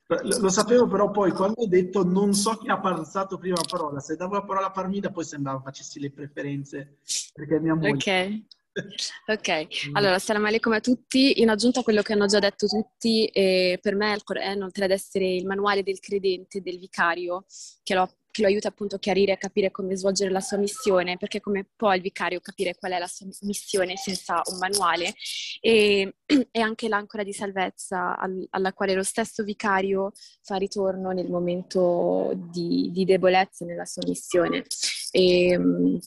lo 0.06 0.48
sapevo, 0.48 0.86
però 0.86 1.10
poi 1.10 1.32
quando 1.32 1.62
ho 1.62 1.66
detto 1.66 2.04
non 2.04 2.34
so 2.34 2.56
chi 2.56 2.68
ha 2.68 2.80
alzato 2.80 3.38
prima 3.38 3.56
la 3.56 3.66
parola, 3.68 4.00
se 4.00 4.16
davo 4.16 4.34
la 4.34 4.44
parola 4.44 4.66
a 4.66 4.70
Parmida 4.70 5.10
poi 5.10 5.24
sembrava 5.24 5.60
facessi 5.60 6.00
le 6.00 6.10
preferenze, 6.10 6.98
perché 7.34 7.60
mia 7.60 7.74
moglie... 7.74 7.92
Ok. 7.92 8.58
Ok, 9.26 9.88
mm. 9.88 9.96
allora, 9.96 10.18
salam 10.20 10.44
alaikum 10.44 10.72
a 10.72 10.80
tutti. 10.80 11.40
In 11.40 11.50
aggiunta 11.50 11.80
a 11.80 11.82
quello 11.82 12.02
che 12.02 12.12
hanno 12.12 12.26
già 12.26 12.38
detto 12.38 12.66
tutti, 12.66 13.26
eh, 13.26 13.78
per 13.82 13.96
me 13.96 14.14
il 14.14 14.22
Corano, 14.22 14.64
oltre 14.64 14.84
ad 14.84 14.92
essere 14.92 15.26
il 15.26 15.44
manuale 15.44 15.82
del 15.82 15.98
credente, 15.98 16.62
del 16.62 16.78
vicario, 16.78 17.44
che 17.82 17.94
lo, 17.94 18.08
che 18.30 18.42
lo, 18.42 18.48
aiuta 18.48 18.68
appunto 18.68 18.96
a 18.96 18.98
chiarire 18.98 19.32
e 19.32 19.34
a 19.34 19.38
capire 19.38 19.70
come 19.70 19.96
svolgere 19.96 20.30
la 20.30 20.40
sua 20.40 20.56
missione, 20.56 21.16
perché 21.16 21.40
come 21.40 21.68
può 21.76 21.94
il 21.94 22.00
vicario 22.00 22.40
capire 22.40 22.76
qual 22.78 22.92
è 22.92 22.98
la 22.98 23.06
sua 23.06 23.26
missione 23.42 23.96
senza 23.96 24.40
un 24.50 24.58
manuale, 24.58 25.14
e 25.60 26.16
è 26.50 26.60
anche 26.60 26.88
l'ancora 26.88 27.22
di 27.22 27.32
salvezza 27.32 28.16
al, 28.16 28.46
alla 28.50 28.72
quale 28.72 28.94
lo 28.94 29.02
stesso 29.02 29.42
vicario 29.42 30.12
fa 30.42 30.56
ritorno 30.56 31.10
nel 31.10 31.28
momento 31.28 32.32
di, 32.50 32.90
di 32.92 33.04
debolezza 33.04 33.64
nella 33.64 33.84
sua 33.84 34.02
missione. 34.06 34.64
E, 35.10 35.48
ehm, 35.50 35.98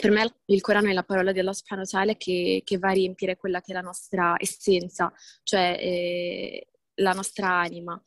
per 0.00 0.10
me 0.10 0.34
il 0.46 0.60
Corano 0.60 0.88
è 0.88 0.92
la 0.92 1.02
parola 1.02 1.32
dello 1.32 1.52
subhanahu 1.52 1.86
wa 1.92 2.14
che, 2.16 2.62
che, 2.64 2.78
va 2.78 2.88
a 2.88 2.92
riempire 2.92 3.36
quella 3.36 3.60
che 3.60 3.72
è 3.72 3.74
la 3.74 3.82
nostra 3.82 4.34
essenza, 4.38 5.12
cioè 5.42 5.76
eh, 5.78 6.68
la 6.94 7.12
nostra 7.12 7.60
anima, 7.60 8.02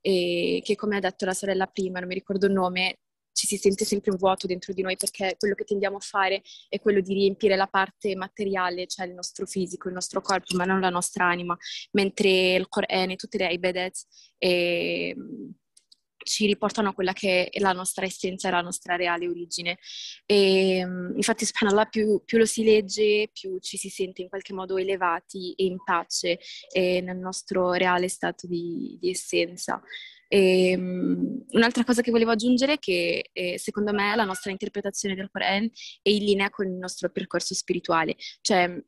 e 0.00 0.60
che 0.64 0.74
come 0.74 0.96
ha 0.96 1.00
detto 1.00 1.24
la 1.24 1.34
sorella 1.34 1.66
prima, 1.66 2.00
non 2.00 2.08
mi 2.08 2.14
ricordo 2.14 2.46
il 2.46 2.52
nome, 2.52 3.00
ci 3.38 3.46
si 3.46 3.56
sente 3.56 3.84
sempre 3.84 4.10
un 4.10 4.16
vuoto 4.16 4.48
dentro 4.48 4.72
di 4.72 4.82
noi 4.82 4.96
perché 4.96 5.36
quello 5.38 5.54
che 5.54 5.62
tendiamo 5.62 5.98
a 5.98 6.00
fare 6.00 6.42
è 6.68 6.80
quello 6.80 7.00
di 7.00 7.14
riempire 7.14 7.54
la 7.54 7.68
parte 7.68 8.16
materiale, 8.16 8.88
cioè 8.88 9.06
il 9.06 9.14
nostro 9.14 9.46
fisico, 9.46 9.86
il 9.86 9.94
nostro 9.94 10.20
corpo, 10.20 10.56
ma 10.56 10.64
non 10.64 10.80
la 10.80 10.90
nostra 10.90 11.26
anima, 11.26 11.56
mentre 11.92 12.56
il 12.56 12.66
Corano 12.68 13.12
e 13.12 13.16
tutte 13.16 13.38
le 13.38 13.52
ibadat 13.52 13.94
eh, 14.38 15.16
ci 16.24 16.46
riportano 16.46 16.88
a 16.88 16.94
quella 16.94 17.12
che 17.12 17.48
è 17.48 17.60
la 17.60 17.72
nostra 17.72 18.04
essenza 18.04 18.50
la 18.50 18.60
nostra 18.60 18.96
reale 18.96 19.28
origine. 19.28 19.78
E, 20.26 20.78
ehm, 20.78 21.12
infatti, 21.14 21.44
subhanallah, 21.46 21.86
più, 21.86 22.20
più, 22.24 22.38
lo 22.38 22.44
si 22.44 22.64
legge, 22.64 23.30
più 23.32 23.60
ci 23.60 23.76
si 23.76 23.88
sente 23.88 24.22
in 24.22 24.28
qualche 24.28 24.52
modo 24.52 24.76
elevati 24.76 25.52
e 25.52 25.64
in 25.64 25.82
pace 25.84 26.40
e 26.72 27.00
nel 27.02 27.18
nostro 27.18 27.72
reale 27.72 28.08
stato 28.08 28.48
di, 28.48 28.98
di 29.00 29.10
essenza. 29.10 29.80
E, 30.28 30.76
um, 30.76 31.44
un'altra 31.50 31.84
cosa 31.84 32.02
che 32.02 32.10
volevo 32.10 32.30
aggiungere 32.30 32.74
è 32.74 32.78
che 32.78 33.30
eh, 33.32 33.58
secondo 33.58 33.92
me 33.92 34.14
la 34.14 34.24
nostra 34.24 34.50
interpretazione 34.50 35.14
del 35.14 35.30
Quran 35.30 35.68
è 36.02 36.10
in 36.10 36.24
linea 36.24 36.50
con 36.50 36.66
il 36.66 36.76
nostro 36.76 37.10
percorso 37.10 37.54
spirituale, 37.54 38.14
cioè 38.42 38.80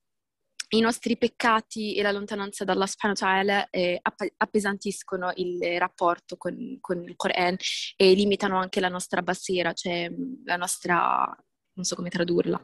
i 0.73 0.81
nostri 0.81 1.17
peccati 1.17 1.97
e 1.97 2.03
la 2.03 2.13
lontananza 2.13 2.65
dalla 2.65 2.87
subhanahu 2.87 3.67
eh, 3.71 3.99
app- 4.01 4.35
appesantiscono 4.37 5.33
il 5.37 5.79
rapporto 5.79 6.37
con, 6.37 6.79
con, 6.81 7.03
il 7.03 7.17
Quran 7.17 7.57
e 7.97 8.13
limitano 8.15 8.59
anche 8.59 8.79
la 8.79 8.89
nostra 8.89 9.23
basira, 9.23 9.73
cioè 9.73 10.09
la 10.45 10.57
nostra 10.57 11.37
non 11.75 11.85
so 11.85 11.95
come 11.95 12.09
tradurla. 12.09 12.61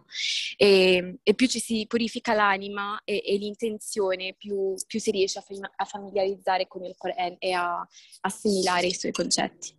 E, 0.56 1.18
e 1.22 1.34
più 1.34 1.46
ci 1.46 1.58
si 1.58 1.86
purifica 1.88 2.34
l'anima 2.34 3.00
e, 3.04 3.22
e 3.24 3.36
l'intenzione, 3.36 4.34
più, 4.36 4.74
più, 4.86 5.00
si 5.00 5.10
riesce 5.10 5.38
a, 5.38 5.42
fam- 5.42 5.70
a, 5.74 5.84
familiarizzare 5.84 6.66
con 6.66 6.84
il 6.84 6.94
Quran 6.96 7.36
e 7.38 7.52
a 7.52 7.86
assimilare 8.22 8.86
i 8.86 8.94
suoi 8.94 9.12
concetti. 9.12 9.74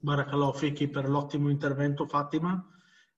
Barakallahu 0.00 0.52
Fiki 0.52 0.88
per 0.88 1.08
l'ottimo 1.08 1.50
intervento 1.50 2.06
Fatima. 2.06 2.64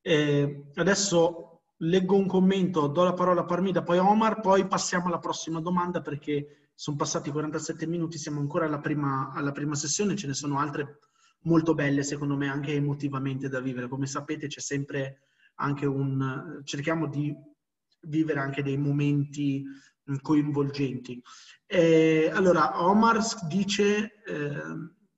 E 0.00 0.70
adesso 0.74 1.62
leggo 1.78 2.16
un 2.16 2.26
commento, 2.26 2.86
do 2.86 3.04
la 3.04 3.14
parola 3.14 3.42
a 3.42 3.44
Parmida, 3.44 3.82
poi 3.82 3.98
a 3.98 4.08
Omar, 4.08 4.40
poi 4.40 4.66
passiamo 4.66 5.06
alla 5.06 5.18
prossima 5.18 5.60
domanda 5.60 6.00
perché 6.00 6.70
sono 6.74 6.96
passati 6.96 7.30
47 7.30 7.86
minuti, 7.86 8.16
siamo 8.16 8.40
ancora 8.40 8.64
alla 8.64 8.80
prima, 8.80 9.32
alla 9.34 9.52
prima 9.52 9.74
sessione, 9.74 10.16
ce 10.16 10.26
ne 10.26 10.34
sono 10.34 10.58
altre 10.58 10.98
molto 11.42 11.74
belle, 11.74 12.02
secondo 12.02 12.36
me, 12.36 12.48
anche 12.48 12.74
emotivamente 12.74 13.48
da 13.48 13.60
vivere. 13.60 13.88
Come 13.88 14.06
sapete 14.06 14.46
c'è 14.46 14.60
sempre 14.60 15.22
anche 15.56 15.86
un... 15.86 16.60
cerchiamo 16.64 17.06
di 17.06 17.34
vivere 18.02 18.40
anche 18.40 18.62
dei 18.62 18.76
momenti 18.76 19.62
mm, 20.10 20.16
coinvolgenti. 20.22 21.22
Eh, 21.66 22.30
allora, 22.32 22.82
Omar 22.84 23.20
dice, 23.46 24.22
eh, 24.24 24.62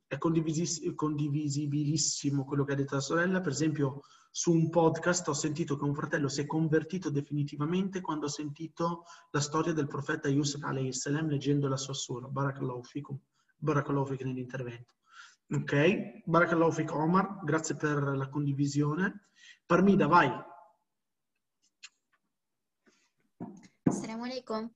è 0.07 0.19
condivis- 0.19 0.95
condivisibilissimo 0.95 2.45
quello 2.45 2.65
che 2.65 2.73
ha 2.73 2.77
detto 2.77 2.97
la 2.97 3.01
sorella, 3.01 3.41
per 3.41 3.53
esempio 3.53 4.01
su 4.35 4.51
un 4.51 4.71
podcast 4.71 5.29
ho 5.29 5.35
sentito 5.35 5.77
che 5.77 5.85
un 5.85 5.95
fratello 5.95 6.27
si 6.27 6.41
è 6.41 6.47
convertito 6.47 7.11
definitivamente 7.11 8.01
quando 8.01 8.27
ha 8.27 8.31
sentito 8.31 9.05
la 9.31 9.41
storia 9.41 9.75
del 9.75 9.87
profeta 9.87 10.27
Yusuf 10.29 10.63
a.s. 10.63 11.07
leggendo 11.27 11.69
la 11.69 11.77
sua 11.77 11.93
sura, 11.93 12.29
Barakallahu 12.29 12.83
fikum, 12.83 13.19
Barakallahu 13.59 14.07
fikum 14.07 14.29
nell'intervento. 14.29 14.95
Ok, 15.55 16.23
Barakallahu 16.25 16.73
Fik 16.73 16.95
Omar, 16.95 17.45
grazie 17.45 17.77
per 17.77 18.03
la 18.17 18.31
condivisione. 18.31 19.29
Parmida, 19.67 20.07
vai. 20.07 20.31
Assalamu 23.83 24.25
alaikum. 24.25 24.73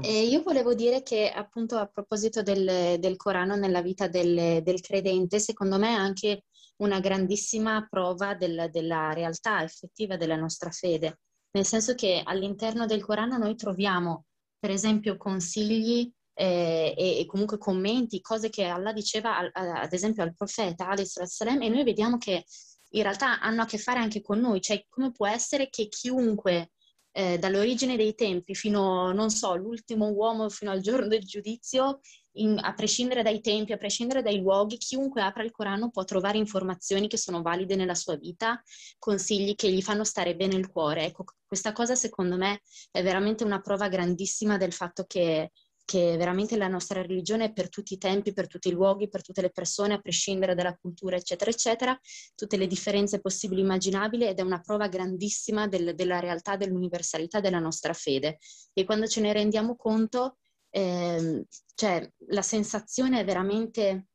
Eh, 0.00 0.22
io 0.22 0.42
volevo 0.42 0.72
dire 0.72 1.02
che 1.02 1.28
appunto 1.28 1.76
a 1.76 1.84
proposito 1.84 2.42
del, 2.42 2.98
del 2.98 3.16
Corano 3.16 3.56
nella 3.56 3.82
vita 3.82 4.08
del, 4.08 4.62
del, 4.62 4.80
credente, 4.80 5.38
secondo 5.38 5.78
me 5.78 5.88
è 5.88 5.98
anche 5.98 6.44
una 6.76 6.98
grandissima 6.98 7.86
prova 7.86 8.34
del, 8.34 8.70
della 8.72 9.12
realtà 9.12 9.62
effettiva 9.62 10.16
della 10.16 10.36
nostra 10.36 10.70
fede, 10.70 11.18
nel 11.50 11.66
senso 11.66 11.94
che 11.94 12.22
all'interno 12.24 12.86
del 12.86 13.04
Corano 13.04 13.36
noi 13.36 13.54
troviamo 13.54 14.24
per 14.58 14.70
esempio 14.70 15.18
consigli 15.18 16.10
eh, 16.38 16.94
e, 16.96 17.24
comunque 17.26 17.56
commenti, 17.56 18.20
cose 18.20 18.50
che 18.50 18.64
Allah 18.64 18.92
diceva 18.92 19.38
al, 19.38 19.50
ad 19.52 19.92
esempio 19.92 20.22
al 20.22 20.34
profeta 20.34 20.94
salam, 21.04 21.62
e 21.62 21.68
noi 21.68 21.82
vediamo 21.82 22.18
che 22.18 22.44
in 22.90 23.02
realtà 23.02 23.40
hanno 23.40 23.62
a 23.62 23.64
che 23.64 23.78
fare 23.78 24.00
anche 24.00 24.20
con 24.20 24.38
noi, 24.40 24.60
cioè 24.60 24.84
come 24.88 25.12
può 25.12 25.26
essere 25.26 25.68
che 25.70 25.88
chiunque 25.88 26.72
eh, 27.12 27.38
dall'origine 27.38 27.96
dei 27.96 28.14
tempi 28.14 28.54
fino, 28.54 29.12
non 29.12 29.30
so, 29.30 29.56
l'ultimo 29.56 30.08
uomo 30.08 30.50
fino 30.50 30.70
al 30.70 30.80
giorno 30.80 31.08
del 31.08 31.24
giudizio, 31.24 32.00
in, 32.32 32.58
a 32.62 32.74
prescindere 32.74 33.22
dai 33.22 33.40
tempi, 33.40 33.72
a 33.72 33.78
prescindere 33.78 34.20
dai 34.20 34.40
luoghi, 34.40 34.76
chiunque 34.76 35.22
apra 35.22 35.42
il 35.42 35.50
Corano 35.50 35.88
può 35.88 36.04
trovare 36.04 36.36
informazioni 36.36 37.08
che 37.08 37.16
sono 37.16 37.40
valide 37.40 37.76
nella 37.76 37.94
sua 37.94 38.16
vita, 38.16 38.62
consigli 38.98 39.54
che 39.54 39.72
gli 39.72 39.80
fanno 39.80 40.04
stare 40.04 40.36
bene 40.36 40.56
il 40.56 40.68
cuore. 40.68 41.06
Ecco, 41.06 41.24
questa 41.46 41.72
cosa 41.72 41.94
secondo 41.94 42.36
me 42.36 42.60
è 42.90 43.02
veramente 43.02 43.44
una 43.44 43.60
prova 43.62 43.88
grandissima 43.88 44.58
del 44.58 44.74
fatto 44.74 45.04
che 45.06 45.52
che 45.86 46.16
veramente 46.16 46.56
la 46.56 46.66
nostra 46.66 47.00
religione 47.00 47.44
è 47.46 47.52
per 47.52 47.68
tutti 47.68 47.94
i 47.94 47.98
tempi, 47.98 48.32
per 48.32 48.48
tutti 48.48 48.68
i 48.68 48.72
luoghi, 48.72 49.08
per 49.08 49.22
tutte 49.22 49.40
le 49.40 49.50
persone, 49.50 49.94
a 49.94 50.00
prescindere 50.00 50.56
dalla 50.56 50.76
cultura, 50.76 51.16
eccetera, 51.16 51.48
eccetera, 51.50 51.98
tutte 52.34 52.56
le 52.56 52.66
differenze 52.66 53.20
possibili 53.20 53.60
e 53.60 53.64
immaginabili 53.64 54.26
ed 54.26 54.40
è 54.40 54.42
una 54.42 54.60
prova 54.60 54.88
grandissima 54.88 55.68
del, 55.68 55.94
della 55.94 56.18
realtà, 56.18 56.56
dell'universalità 56.56 57.38
della 57.38 57.60
nostra 57.60 57.92
fede. 57.92 58.38
E 58.72 58.84
quando 58.84 59.06
ce 59.06 59.20
ne 59.20 59.32
rendiamo 59.32 59.76
conto, 59.76 60.38
eh, 60.70 61.46
cioè, 61.76 62.12
la 62.30 62.42
sensazione 62.42 63.20
è 63.20 63.24
veramente 63.24 64.08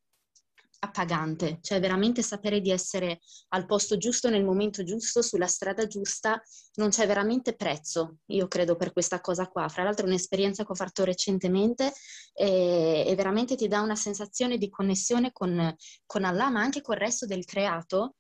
appagante, 0.84 1.60
cioè 1.62 1.80
veramente 1.80 2.24
sapere 2.24 2.60
di 2.60 2.72
essere 2.72 3.20
al 3.50 3.66
posto 3.66 3.98
giusto, 3.98 4.30
nel 4.30 4.44
momento 4.44 4.84
giusto, 4.84 5.22
sulla 5.22 5.46
strada 5.46 5.86
giusta, 5.86 6.42
non 6.76 6.90
c'è 6.90 7.06
veramente 7.06 7.56
prezzo, 7.56 8.18
io 8.28 8.48
credo, 8.48 8.76
per 8.76 8.92
questa 8.92 9.22
cosa 9.22 9.48
qua. 9.48 9.68
Fra 9.70 9.84
l'altro 9.84 10.06
è 10.06 10.10
un'esperienza 10.10 10.64
che 10.66 10.72
ho 10.72 10.76
fatto 10.76 11.04
recentemente 11.04 11.94
e, 12.34 13.06
e 13.08 13.16
veramente 13.16 13.56
ti 13.56 13.68
dà 13.68 13.82
una 13.82 13.96
sensazione 13.96 14.58
di 14.58 14.70
connessione 14.70 15.32
con, 15.32 15.76
con 16.06 16.24
Allah, 16.24 16.50
ma 16.50 16.62
anche 16.62 16.82
col 16.82 16.98
resto 16.98 17.28
del 17.28 17.46
creato, 17.46 18.16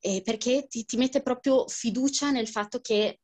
eh, 0.00 0.22
perché 0.24 0.66
ti, 0.66 0.84
ti 0.84 0.96
mette 0.96 1.20
proprio 1.22 1.66
fiducia 1.68 2.30
nel 2.30 2.48
fatto 2.48 2.80
che 2.80 3.20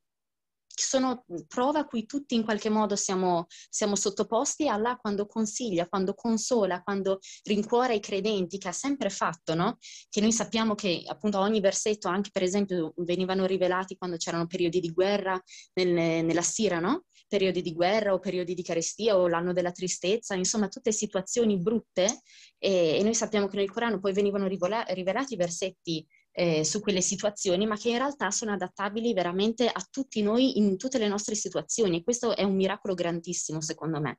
sono 0.75 1.25
prove 1.47 1.79
a 1.79 1.85
cui 1.85 2.07
tutti 2.07 2.35
in 2.35 2.43
qualche 2.43 2.69
modo 2.69 2.97
siamo, 2.97 3.47
siamo 3.49 3.97
sottoposti. 3.97 4.69
Allah 4.69 4.97
quando 4.97 5.27
consiglia, 5.27 5.89
quando 5.89 6.15
consola, 6.15 6.83
quando 6.83 7.19
rincuora 7.45 7.93
i 7.93 8.01
credenti, 8.01 8.59
che 8.59 8.69
ha 8.69 8.73
sempre 8.73 9.11
fatto, 9.11 9.55
no? 9.55 9.79
Che 10.09 10.21
noi 10.21 10.33
sappiamo 10.33 10.75
che 10.75 11.03
appunto 11.07 11.39
ogni 11.39 11.61
versetto, 11.61 12.09
anche 12.09 12.31
per 12.33 12.43
esempio, 12.43 12.93
venivano 12.97 13.47
rivelati 13.47 13.97
quando 13.97 14.17
c'erano 14.17 14.47
periodi 14.47 14.81
di 14.81 14.91
guerra 14.91 15.41
nel, 15.75 16.25
nella 16.25 16.43
Sira, 16.43 16.81
no? 16.81 17.05
Periodi 17.29 17.63
di 17.63 17.73
guerra 17.73 18.13
o 18.13 18.19
periodi 18.19 18.55
di 18.55 18.63
carestia 18.63 19.17
o 19.17 19.29
l'anno 19.29 19.53
della 19.53 19.73
tristezza, 19.73 20.35
insomma 20.35 20.69
tutte 20.69 20.93
situazioni 20.93 21.59
brutte 21.59 22.23
e, 22.59 22.99
e 22.99 23.03
noi 23.03 23.15
sappiamo 23.15 23.47
che 23.47 23.57
nel 23.57 23.71
Corano 23.71 23.99
poi 23.99 24.13
venivano 24.13 24.47
rivelati 24.47 25.37
versetti 25.37 26.07
eh, 26.37 26.65
su 26.65 26.81
quelle 26.81 27.01
situazioni, 27.01 27.65
ma 27.65 27.77
che 27.77 27.91
in 27.91 27.99
realtà 27.99 28.31
sono 28.33 28.53
adattabili 28.53 29.13
veramente 29.13 29.69
a 29.69 29.87
tutti 29.89 30.21
noi 30.21 30.59
in 30.59 30.77
tutte 30.77 30.99
le 30.99 31.07
nostre 31.07 31.37
situazioni. 31.37 31.99
E 31.99 32.03
questo 32.03 32.35
è 32.37 32.43
un 32.43 32.57
miracolo 32.57 32.95
grandissimo, 32.95 33.61
secondo 33.61 34.01
me. 34.01 34.19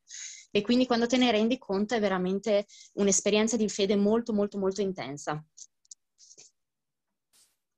E 0.50 0.62
quindi 0.62 0.86
quando 0.86 1.08
te 1.08 1.18
ne 1.18 1.30
rendi 1.32 1.58
conto 1.58 1.94
è 1.96 2.00
veramente 2.00 2.66
un'esperienza 2.94 3.58
di 3.58 3.68
fede 3.68 3.98
molto, 3.98 4.32
molto, 4.32 4.58
molto 4.58 4.82
intensa. 4.82 5.44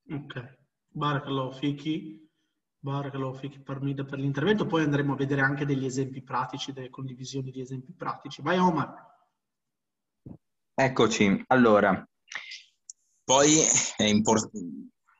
Ok, 0.09 0.57
Barakallahu 0.89 1.51
Fiki. 1.53 2.25
Barakallahu 2.79 3.33
Fiki 3.33 3.59
Parmida 3.61 4.05
per 4.05 4.19
l'intervento. 4.19 4.67
Poi 4.67 4.83
andremo 4.83 5.13
a 5.13 5.17
vedere 5.17 5.41
anche 5.41 5.65
degli 5.65 5.85
esempi 5.85 6.21
pratici, 6.21 6.71
delle 6.71 6.91
condivisioni 6.91 7.49
di 7.49 7.61
esempi 7.61 7.91
pratici. 7.93 8.43
Vai 8.43 8.59
Omar. 8.59 9.15
Eccoci, 10.75 11.43
allora, 11.47 12.07
poi 13.27 13.59
è, 13.97 14.03
import- 14.03 14.49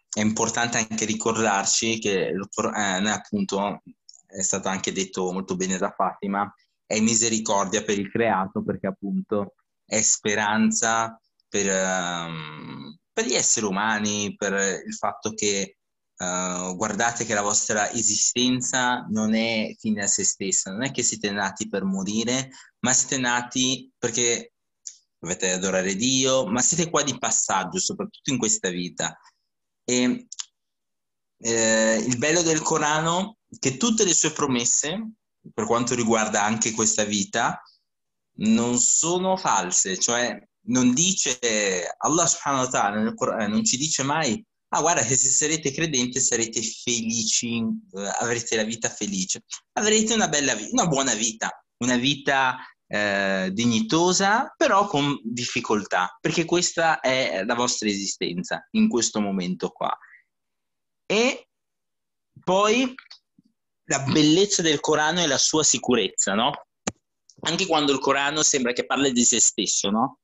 è 0.09 0.21
importante 0.21 0.77
anche 0.77 1.03
ricordarci 1.03 1.99
che 1.99 2.31
il 2.33 2.47
Quran, 2.49 3.05
appunto, 3.05 3.81
è 4.25 4.41
stato 4.41 4.69
anche 4.69 4.93
detto 4.93 5.29
molto 5.33 5.57
bene 5.57 5.77
da 5.77 5.91
Fatima, 5.91 6.49
è 6.85 7.01
misericordia 7.01 7.83
per 7.83 7.99
il 7.99 8.09
creato 8.09 8.63
perché 8.63 8.87
appunto 8.87 9.55
è 9.83 10.01
speranza 10.01 11.19
per, 11.49 11.65
um, 11.65 12.97
per 13.11 13.25
gli 13.25 13.33
esseri 13.33 13.65
umani, 13.65 14.35
per 14.37 14.53
il 14.53 14.93
fatto 14.93 15.33
che 15.33 15.75
uh, 16.19 16.77
guardate 16.77 17.25
che 17.25 17.33
la 17.33 17.41
vostra 17.41 17.91
esistenza 17.91 19.05
non 19.09 19.35
è 19.35 19.75
fine 19.77 20.03
a 20.03 20.07
se 20.07 20.23
stessa, 20.23 20.71
non 20.71 20.83
è 20.83 20.91
che 20.91 21.03
siete 21.03 21.29
nati 21.31 21.67
per 21.67 21.83
morire, 21.83 22.51
ma 22.79 22.93
siete 22.93 23.17
nati 23.17 23.91
perché 23.97 24.53
dovete 25.19 25.51
adorare 25.51 25.95
Dio, 25.95 26.45
ma 26.45 26.61
siete 26.61 26.89
qua 26.89 27.03
di 27.03 27.17
passaggio, 27.17 27.79
soprattutto 27.79 28.31
in 28.31 28.37
questa 28.37 28.69
vita. 28.69 29.17
E 29.83 30.27
eh, 31.39 32.03
il 32.05 32.17
bello 32.17 32.41
del 32.41 32.61
Corano 32.61 33.37
è 33.49 33.57
che 33.59 33.77
tutte 33.77 34.03
le 34.03 34.13
sue 34.13 34.31
promesse, 34.31 35.11
per 35.53 35.65
quanto 35.65 35.95
riguarda 35.95 36.43
anche 36.43 36.71
questa 36.71 37.03
vita, 37.03 37.61
non 38.39 38.77
sono 38.77 39.37
false, 39.37 39.97
cioè 39.97 40.37
non 40.67 40.93
dice 40.93 41.39
Allah 41.97 42.27
subhanahu 42.27 42.65
wa 42.65 42.69
ta'ala 42.69 43.01
nel 43.01 43.13
Corano, 43.13 43.53
non 43.53 43.63
ci 43.63 43.77
dice 43.77 44.03
mai 44.03 44.45
ah 44.69 44.81
guarda 44.81 45.03
che 45.03 45.15
se 45.15 45.29
sarete 45.29 45.71
credenti 45.71 46.19
sarete 46.19 46.61
felici, 46.61 47.57
eh, 47.57 48.15
avrete 48.19 48.55
la 48.55 48.63
vita 48.63 48.89
felice, 48.89 49.43
avrete 49.73 50.13
una 50.13 50.27
bella 50.27 50.55
vita, 50.55 50.69
una 50.71 50.87
buona 50.87 51.13
vita, 51.13 51.63
una 51.83 51.95
vita 51.95 52.57
eh, 52.87 53.49
dignitosa, 53.51 54.53
però 54.55 54.87
con 54.87 55.19
difficoltà, 55.23 56.17
perché 56.21 56.45
questa 56.45 56.99
è 56.99 57.43
la 57.45 57.55
vostra 57.55 57.89
esistenza 57.89 58.65
in 58.71 58.87
questo 58.87 59.19
momento 59.19 59.69
qua. 59.69 59.95
E 61.05 61.49
poi 62.43 62.93
la 63.85 63.99
bellezza 64.03 64.61
del 64.61 64.79
Corano 64.79 65.19
è 65.19 65.27
la 65.27 65.37
sua 65.37 65.63
sicurezza, 65.63 66.33
no? 66.33 66.67
Anche 67.41 67.65
quando 67.65 67.91
il 67.91 67.99
Corano 67.99 68.41
sembra 68.41 68.73
che 68.73 68.85
parli 68.85 69.11
di 69.11 69.23
se 69.23 69.39
stesso, 69.39 69.89
no? 69.89 70.19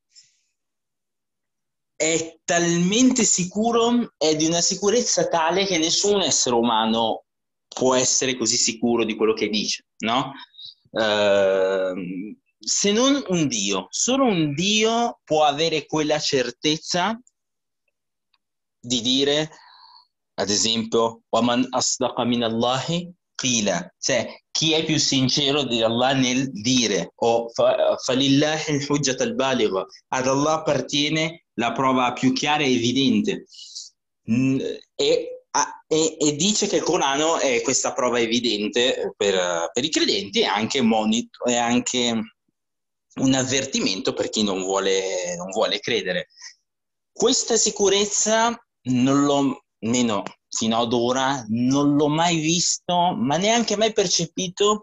È 1.95 2.39
talmente 2.43 3.23
sicuro, 3.23 4.13
è 4.17 4.35
di 4.35 4.45
una 4.45 4.61
sicurezza 4.61 5.27
tale 5.27 5.65
che 5.65 5.77
nessun 5.77 6.21
essere 6.21 6.55
umano 6.55 7.25
può 7.67 7.95
essere 7.95 8.35
così 8.35 8.57
sicuro 8.57 9.03
di 9.03 9.15
quello 9.15 9.33
che 9.33 9.47
dice, 9.47 9.85
no? 9.99 10.33
Uh, 10.89 12.35
se 12.63 12.91
non 12.91 13.21
un 13.27 13.47
Dio, 13.47 13.87
solo 13.89 14.25
un 14.25 14.53
Dio 14.53 15.19
può 15.23 15.43
avere 15.43 15.85
quella 15.85 16.19
certezza 16.19 17.19
di 18.79 19.01
dire, 19.01 19.49
ad 20.35 20.49
esempio, 20.49 21.21
Waman 21.29 21.67
asdaqa 21.69 22.23
min 22.25 22.43
Allahi 22.43 23.11
qila, 23.35 23.93
cioè 23.99 24.41
chi 24.51 24.73
è 24.73 24.83
più 24.85 24.97
sincero 24.97 25.63
di 25.63 25.81
Allah 25.81 26.13
nel 26.13 26.51
dire, 26.51 27.11
o 27.15 27.49
falillahi 27.49 28.71
al-hujjat 28.71 29.21
al-baligha, 29.21 29.85
ad 30.09 30.27
Allah 30.27 30.53
appartiene 30.53 31.45
la 31.53 31.71
prova 31.71 32.13
più 32.13 32.33
chiara 32.33 32.63
e 32.63 32.73
evidente. 32.73 33.45
E 34.23 35.27
e, 35.87 36.17
e, 36.19 36.35
dice 36.35 36.65
che 36.65 36.77
il 36.77 36.81
Corano 36.81 37.37
è 37.37 37.61
questa 37.61 37.93
prova 37.93 38.19
evidente 38.19 39.13
per, 39.15 39.69
per 39.71 39.83
i 39.83 39.89
credenti 39.89 40.39
e 40.39 40.45
anche, 40.45 40.81
monito, 40.81 41.45
e 41.45 41.55
anche 41.55 42.19
un 43.15 43.33
avvertimento 43.33 44.13
per 44.13 44.29
chi 44.29 44.43
non 44.43 44.61
vuole, 44.63 45.35
non 45.35 45.49
vuole 45.49 45.79
credere. 45.79 46.29
Questa 47.11 47.57
sicurezza 47.57 48.57
non 48.89 49.23
l'ho, 49.23 49.65
meno 49.79 50.23
fino 50.49 50.79
ad 50.79 50.93
ora, 50.93 51.43
non 51.49 51.95
l'ho 51.95 52.07
mai 52.07 52.37
visto, 52.37 53.15
ma 53.15 53.37
neanche 53.37 53.75
mai 53.75 53.93
percepito 53.93 54.81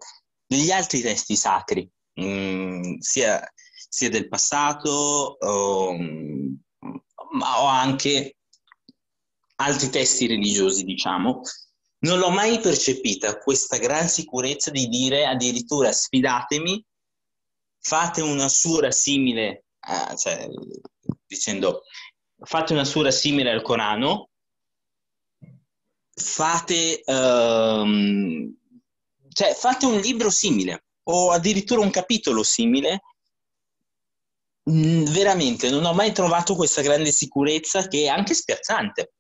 negli 0.49 0.71
altri 0.71 1.01
testi 1.01 1.37
sacri, 1.37 1.89
mm, 2.21 2.99
sia, 2.99 3.41
sia, 3.89 4.11
del 4.11 4.29
passato, 4.29 5.37
o, 5.39 5.97
ma 5.97 7.63
o 7.63 7.67
anche 7.67 8.37
altri 9.57 9.91
testi 9.91 10.27
religiosi, 10.27 10.85
diciamo, 10.85 11.41
non 12.03 12.19
l'ho 12.19 12.31
mai 12.31 12.59
percepita 12.61 13.39
questa 13.39 13.77
gran 13.77 14.09
sicurezza 14.09 14.71
di 14.71 14.89
dire 14.89 15.27
addirittura 15.27 15.93
sfidatemi, 15.93 16.85
fate 17.81 18.21
una 18.21 18.49
sura 18.49 18.91
simile, 18.91 19.65
eh, 19.81 20.17
cioè 20.17 20.49
dicendo 21.27 21.83
fate 22.43 22.73
una 22.73 22.85
sura 22.85 23.11
simile 23.11 23.51
al 23.51 23.63
Corano, 23.63 24.31
fate, 26.13 27.03
um, 27.07 28.55
cioè, 29.33 29.55
fate 29.55 29.87
un 29.87 29.99
libro 29.99 30.31
simile 30.31 30.85
o 31.05 31.31
addirittura 31.31 31.81
un 31.81 31.91
capitolo 31.91 32.43
simile. 32.43 33.03
Mm, 34.71 35.05
veramente 35.07 35.71
non 35.71 35.85
ho 35.85 35.95
mai 35.95 36.13
trovato 36.13 36.55
questa 36.55 36.83
grande 36.83 37.13
sicurezza 37.13 37.89
che 37.89 38.05
è 38.05 38.09
anche 38.09 38.35
spiazzante 38.35 39.15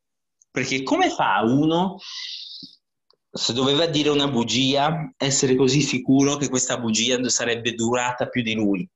perché 0.51 0.83
come 0.83 1.11
fa 1.11 1.41
uno, 1.43 1.99
se 3.31 3.53
doveva 3.53 3.87
dire 3.87 4.09
una 4.09 4.28
bugia, 4.28 5.12
essere 5.16 5.55
così 5.55 5.81
sicuro 5.83 6.37
che 6.37 6.49
questa 6.49 6.78
bugia 6.78 7.16
sarebbe 7.28 7.74
durata 7.74 8.28
più 8.28 8.43
di 8.43 8.55
lui? 8.55 8.89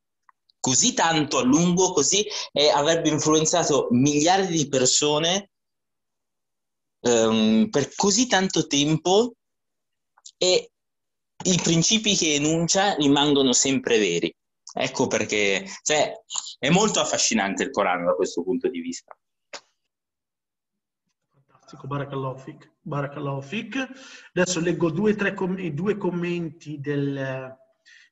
Così 0.59 0.95
tanto 0.95 1.39
a 1.39 1.43
lungo, 1.43 1.93
così 1.93 2.26
e 2.53 2.70
avrebbe 2.70 3.11
influenzato 3.11 3.89
miliardi 3.91 4.57
di 4.57 4.68
persone 4.68 5.51
um, 7.01 7.68
per 7.70 7.95
così 7.95 8.26
tanto 8.26 8.66
tempo 8.66 9.35
e 10.39 10.70
i 11.45 11.61
principi 11.62 12.16
che 12.16 12.35
enuncia 12.35 12.95
rimangono 12.95 13.53
sempre 13.53 13.99
veri. 13.99 14.35
Ecco 14.76 15.07
perché 15.07 15.64
cioè, 15.82 16.12
è 16.59 16.70
molto 16.70 17.01
affascinante 17.01 17.62
il 17.62 17.70
Corano 17.70 18.07
da 18.07 18.14
questo 18.14 18.43
punto 18.43 18.68
di 18.68 18.80
vista 18.80 19.16
fantastico, 21.74 21.87
Barakallahu 21.87 22.39
fik. 22.39 22.74
Barakallahu 22.87 23.41
fik. 23.41 23.76
Adesso 24.35 24.61
leggo 24.61 24.91
due 24.91 25.12
o 25.12 25.14
tre, 25.14 25.32
com- 25.32 25.57
due 25.70 25.97
commenti 25.97 26.78
del, 26.80 27.57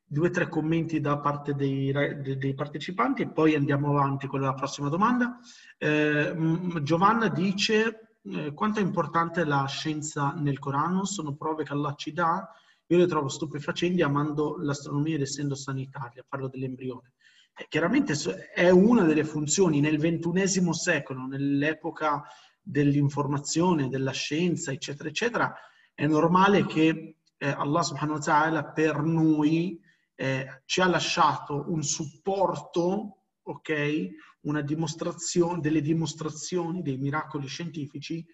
due 0.03 0.31
tre 0.31 0.49
commenti 0.49 0.99
da 0.99 1.19
parte 1.19 1.55
dei, 1.55 1.93
dei, 1.93 2.55
partecipanti 2.55 3.23
e 3.23 3.29
poi 3.29 3.55
andiamo 3.55 3.91
avanti 3.91 4.27
con 4.27 4.41
la 4.41 4.55
prossima 4.55 4.89
domanda. 4.89 5.39
Eh, 5.77 6.35
Giovanna 6.83 7.29
dice 7.29 8.17
eh, 8.23 8.55
quanto 8.55 8.81
è 8.81 8.83
importante 8.83 9.45
la 9.45 9.67
scienza 9.67 10.33
nel 10.39 10.59
Corano, 10.59 11.05
sono 11.05 11.35
prove 11.35 11.65
che 11.65 11.73
Allah 11.73 11.95
ci 11.95 12.15
dà, 12.15 12.49
io 12.87 12.97
le 12.97 13.07
trovo 13.07 13.29
stupefacenti 13.29 14.01
amando 14.01 14.57
l'astronomia 14.59 15.17
ed 15.17 15.23
essendo 15.23 15.55
sanitaria, 15.55 16.25
parlo 16.27 16.49
dell'embrione. 16.49 17.13
Eh, 17.55 17.67
chiaramente 17.69 18.15
è 18.55 18.71
una 18.71 19.03
delle 19.05 19.25
funzioni 19.25 19.81
nel 19.81 19.99
ventunesimo 19.99 20.73
secolo, 20.73 21.27
nell'epoca 21.27 22.23
dell'informazione, 22.63 23.89
della 23.89 24.13
scienza, 24.13 24.71
eccetera, 24.71 25.09
eccetera, 25.09 25.55
è 25.95 26.07
normale 26.07 26.65
che 26.65 27.17
eh, 27.37 27.49
Allah 27.49 27.83
subhanahu 27.83 28.19
wa 28.19 28.23
ta'ala 28.23 28.65
per 28.67 29.03
noi 29.03 29.79
eh, 30.15 30.63
ci 30.65 30.81
ha 30.81 30.87
lasciato 30.87 31.65
un 31.69 31.83
supporto, 31.83 33.25
ok? 33.43 34.09
Una 34.43 34.61
dimostrazione, 34.61 35.61
delle 35.61 35.81
dimostrazioni, 35.81 36.83
dei 36.83 36.99
miracoli 36.99 37.49
scientifici 37.49 38.25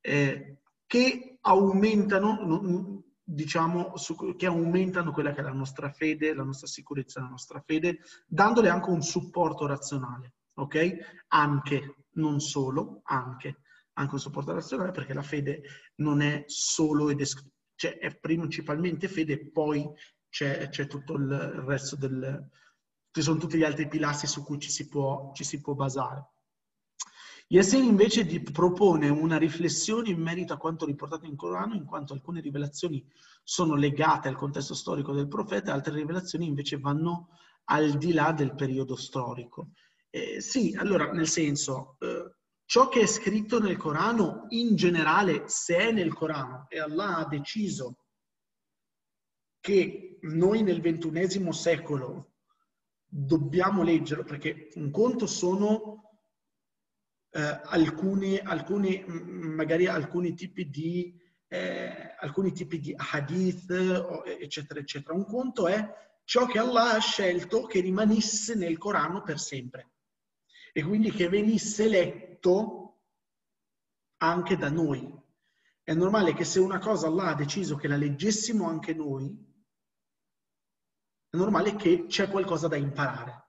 eh, 0.00 0.58
che 0.86 1.38
aumentano, 1.42 3.04
diciamo, 3.22 3.96
su, 3.96 4.34
che 4.36 4.46
aumentano 4.46 5.12
quella 5.12 5.32
che 5.32 5.40
è 5.40 5.44
la 5.44 5.52
nostra 5.52 5.90
fede, 5.90 6.34
la 6.34 6.44
nostra 6.44 6.66
sicurezza, 6.66 7.20
la 7.20 7.28
nostra 7.28 7.60
fede, 7.60 8.00
dandole 8.26 8.68
anche 8.68 8.90
un 8.90 9.02
supporto 9.02 9.66
razionale, 9.66 10.34
ok? 10.54 11.24
Anche, 11.28 12.06
non 12.14 12.40
solo, 12.40 13.00
anche 13.04 13.60
anche 13.98 14.14
un 14.14 14.20
supporto 14.20 14.52
razionale 14.52 14.90
perché 14.90 15.12
la 15.12 15.22
fede 15.22 15.62
non 15.96 16.20
è 16.20 16.44
solo 16.46 17.10
ed 17.10 17.20
es- 17.20 17.48
cioè 17.74 17.98
è 17.98 18.16
principalmente 18.16 19.08
fede 19.08 19.34
e 19.34 19.50
poi 19.50 19.86
c'è, 20.28 20.68
c'è, 20.68 20.86
tutto 20.86 21.14
il 21.14 21.28
resto 21.66 21.96
del... 21.96 22.50
ci 23.10 23.22
sono 23.22 23.38
tutti 23.38 23.58
gli 23.58 23.64
altri 23.64 23.88
pilastri 23.88 24.26
su 24.26 24.42
cui 24.44 24.58
ci 24.58 24.70
si 24.70 24.88
può, 24.88 25.30
ci 25.34 25.44
si 25.44 25.60
può 25.60 25.74
basare. 25.74 26.30
Yassin 27.48 27.84
invece 27.84 28.26
propone 28.42 29.08
una 29.08 29.38
riflessione 29.38 30.10
in 30.10 30.20
merito 30.20 30.52
a 30.52 30.56
quanto 30.56 30.84
riportato 30.84 31.26
in 31.26 31.36
Corano, 31.36 31.74
in 31.74 31.84
quanto 31.84 32.12
alcune 32.12 32.40
rivelazioni 32.40 33.06
sono 33.44 33.76
legate 33.76 34.26
al 34.26 34.36
contesto 34.36 34.74
storico 34.74 35.12
del 35.12 35.28
profeta, 35.28 35.72
altre 35.72 35.94
rivelazioni 35.94 36.46
invece 36.46 36.78
vanno 36.78 37.28
al 37.66 37.96
di 37.98 38.12
là 38.12 38.32
del 38.32 38.54
periodo 38.54 38.96
storico. 38.96 39.70
Eh, 40.10 40.40
sì, 40.40 40.74
allora, 40.76 41.12
nel 41.12 41.28
senso, 41.28 41.96
eh, 42.00 42.15
ciò 42.76 42.90
che 42.90 43.00
è 43.00 43.06
scritto 43.06 43.58
nel 43.58 43.78
Corano 43.78 44.44
in 44.50 44.76
generale, 44.76 45.48
se 45.48 45.78
è 45.78 45.92
nel 45.92 46.12
Corano 46.12 46.66
e 46.68 46.78
Allah 46.78 47.16
ha 47.16 47.26
deciso 47.26 48.00
che 49.60 50.18
noi 50.20 50.62
nel 50.62 50.82
ventunesimo 50.82 51.52
secolo 51.52 52.34
dobbiamo 53.06 53.82
leggerlo, 53.82 54.24
perché 54.24 54.68
un 54.74 54.90
conto 54.90 55.26
sono 55.26 56.20
eh, 57.30 57.60
alcuni, 57.64 58.38
alcuni, 58.40 59.02
magari 59.06 59.86
alcuni 59.86 60.34
tipi 60.34 60.68
di, 60.68 61.18
eh, 61.48 62.14
alcuni 62.20 62.52
tipi 62.52 62.78
di 62.78 62.94
hadith, 62.94 63.70
eccetera, 64.38 64.80
eccetera. 64.80 65.14
Un 65.14 65.24
conto 65.24 65.66
è 65.66 65.82
ciò 66.24 66.44
che 66.44 66.58
Allah 66.58 66.92
ha 66.92 66.98
scelto 66.98 67.64
che 67.64 67.80
rimanesse 67.80 68.54
nel 68.54 68.76
Corano 68.76 69.22
per 69.22 69.38
sempre 69.38 69.92
e 70.76 70.82
quindi 70.82 71.10
che 71.10 71.30
venisse 71.30 71.88
letto 71.88 72.35
anche 74.18 74.56
da 74.56 74.70
noi. 74.70 75.12
È 75.82 75.94
normale 75.94 76.34
che 76.34 76.44
se 76.44 76.58
una 76.58 76.78
cosa 76.78 77.06
Allah 77.06 77.28
ha 77.28 77.34
deciso 77.34 77.76
che 77.76 77.88
la 77.88 77.96
leggessimo 77.96 78.68
anche 78.68 78.94
noi, 78.94 79.44
è 81.28 81.36
normale 81.36 81.76
che 81.76 82.06
c'è 82.06 82.28
qualcosa 82.28 82.68
da 82.68 82.76
imparare. 82.76 83.44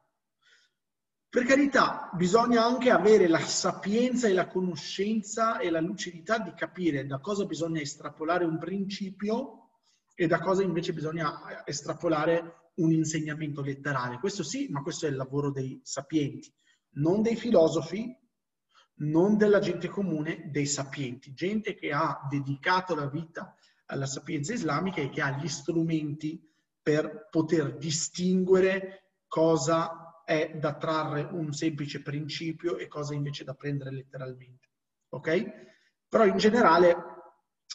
Per 1.30 1.43
carità, 1.45 2.10
bisogna 2.14 2.64
anche 2.64 2.89
avere 2.89 3.28
la 3.28 3.39
sapienza 3.39 4.28
e 4.28 4.34
la 4.34 4.48
conoscenza 4.48 5.60
e 5.60 5.70
la 5.70 5.82
lucidità 5.82 6.39
di 6.39 6.54
capire 6.54 7.06
da 7.06 7.20
cosa 7.20 7.45
bisogna 7.45 7.82
estrapolare 7.82 8.45
un 8.45 8.58
principio 8.58 9.70
e 10.16 10.26
da 10.28 10.39
cosa 10.39 10.64
invece 10.64 10.93
bisogna 10.93 11.66
estrapolare 11.66 12.72
un 12.76 12.91
insegnamento 12.91 13.62
letterale. 13.62 14.20
Questo 14.20 14.43
sì, 14.43 14.68
ma 14.70 14.82
questo 14.82 15.06
è 15.06 15.10
il 15.10 15.16
lavoro 15.16 15.52
dei 15.52 15.80
sapienti 15.84 16.52
non 16.98 17.22
dei 17.22 17.36
filosofi, 17.36 18.16
non 18.98 19.38
della 19.38 19.60
gente 19.60 19.88
comune, 19.88 20.50
dei 20.50 20.66
sapienti, 20.66 21.34
gente 21.34 21.76
che 21.76 21.91
ha 21.91 22.26
dedicato 22.30 22.95
la 22.95 23.08
vita 23.08 23.56
alla 23.86 24.06
sapienza 24.06 24.54
islamica 24.54 25.02
e 25.02 25.10
che 25.10 25.22
ha 25.22 25.32
gli 25.32 25.48
strumenti 25.48 26.41
per 26.82 27.28
poter 27.30 27.78
distinguere 27.78 29.22
cosa 29.28 30.22
è 30.26 30.58
da 30.58 30.76
trarre 30.76 31.28
un 31.32 31.54
semplice 31.54 32.02
principio 32.02 32.78
e 32.78 32.88
cosa 32.88 33.14
invece 33.14 33.43
da 33.43 33.54
prendere 33.54 33.91
letteralmente. 33.91 34.70
Ok? 35.10 35.45
Però 36.10 36.26
in 36.26 36.38
generale 36.38 36.95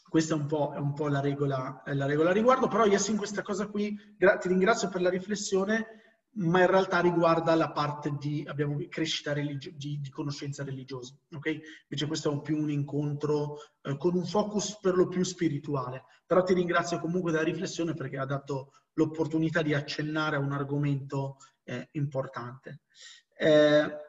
questa 0.09 0.35
è 0.35 0.39
un 0.39 0.47
po', 0.47 0.73
è 0.75 0.79
un 0.79 0.93
po 0.95 1.09
la, 1.09 1.21
regola, 1.21 1.83
la 1.87 2.07
regola 2.07 2.31
a 2.31 2.33
riguardo, 2.33 2.69
però 2.69 2.85
io 2.85 2.99
in 3.09 3.17
questa 3.17 3.43
cosa 3.43 3.67
qui 3.69 3.95
ti 4.17 4.49
ringrazio 4.49 4.89
per 4.89 5.01
la 5.01 5.11
riflessione 5.11 6.02
ma 6.35 6.61
in 6.61 6.67
realtà 6.67 7.01
riguarda 7.01 7.55
la 7.55 7.73
parte 7.73 8.17
di 8.19 8.45
abbiamo, 8.47 8.79
crescita 8.89 9.33
religio- 9.33 9.73
di, 9.75 10.01
di, 10.01 10.11
conoscenza 10.11 10.65
religiosa. 10.65 11.15
Okay? 11.33 11.61
Invece 11.83 12.07
questo 12.07 12.33
è 12.33 12.41
più 12.41 12.57
un 12.57 12.71
incontro 12.71 13.59
eh, 13.83 13.97
con 13.99 14.15
un 14.15 14.25
focus 14.25 14.79
per 14.81 14.97
lo 14.97 15.09
più 15.09 15.23
spirituale. 15.25 16.05
Però 16.27 16.43
ti 16.43 16.55
ringrazio 16.55 17.01
comunque 17.01 17.33
della 17.33 17.45
riflessione 17.45 17.95
perché 17.95 18.19
ha 18.19 18.25
dato 18.25 18.73
l'opportunità 18.95 19.63
di 19.63 19.75
accennare 19.75 20.37
a 20.37 20.41
un 20.41 20.53
argomento 20.53 21.37
eh, 21.65 21.89
importante. 21.93 22.81
Eh, 23.37 24.01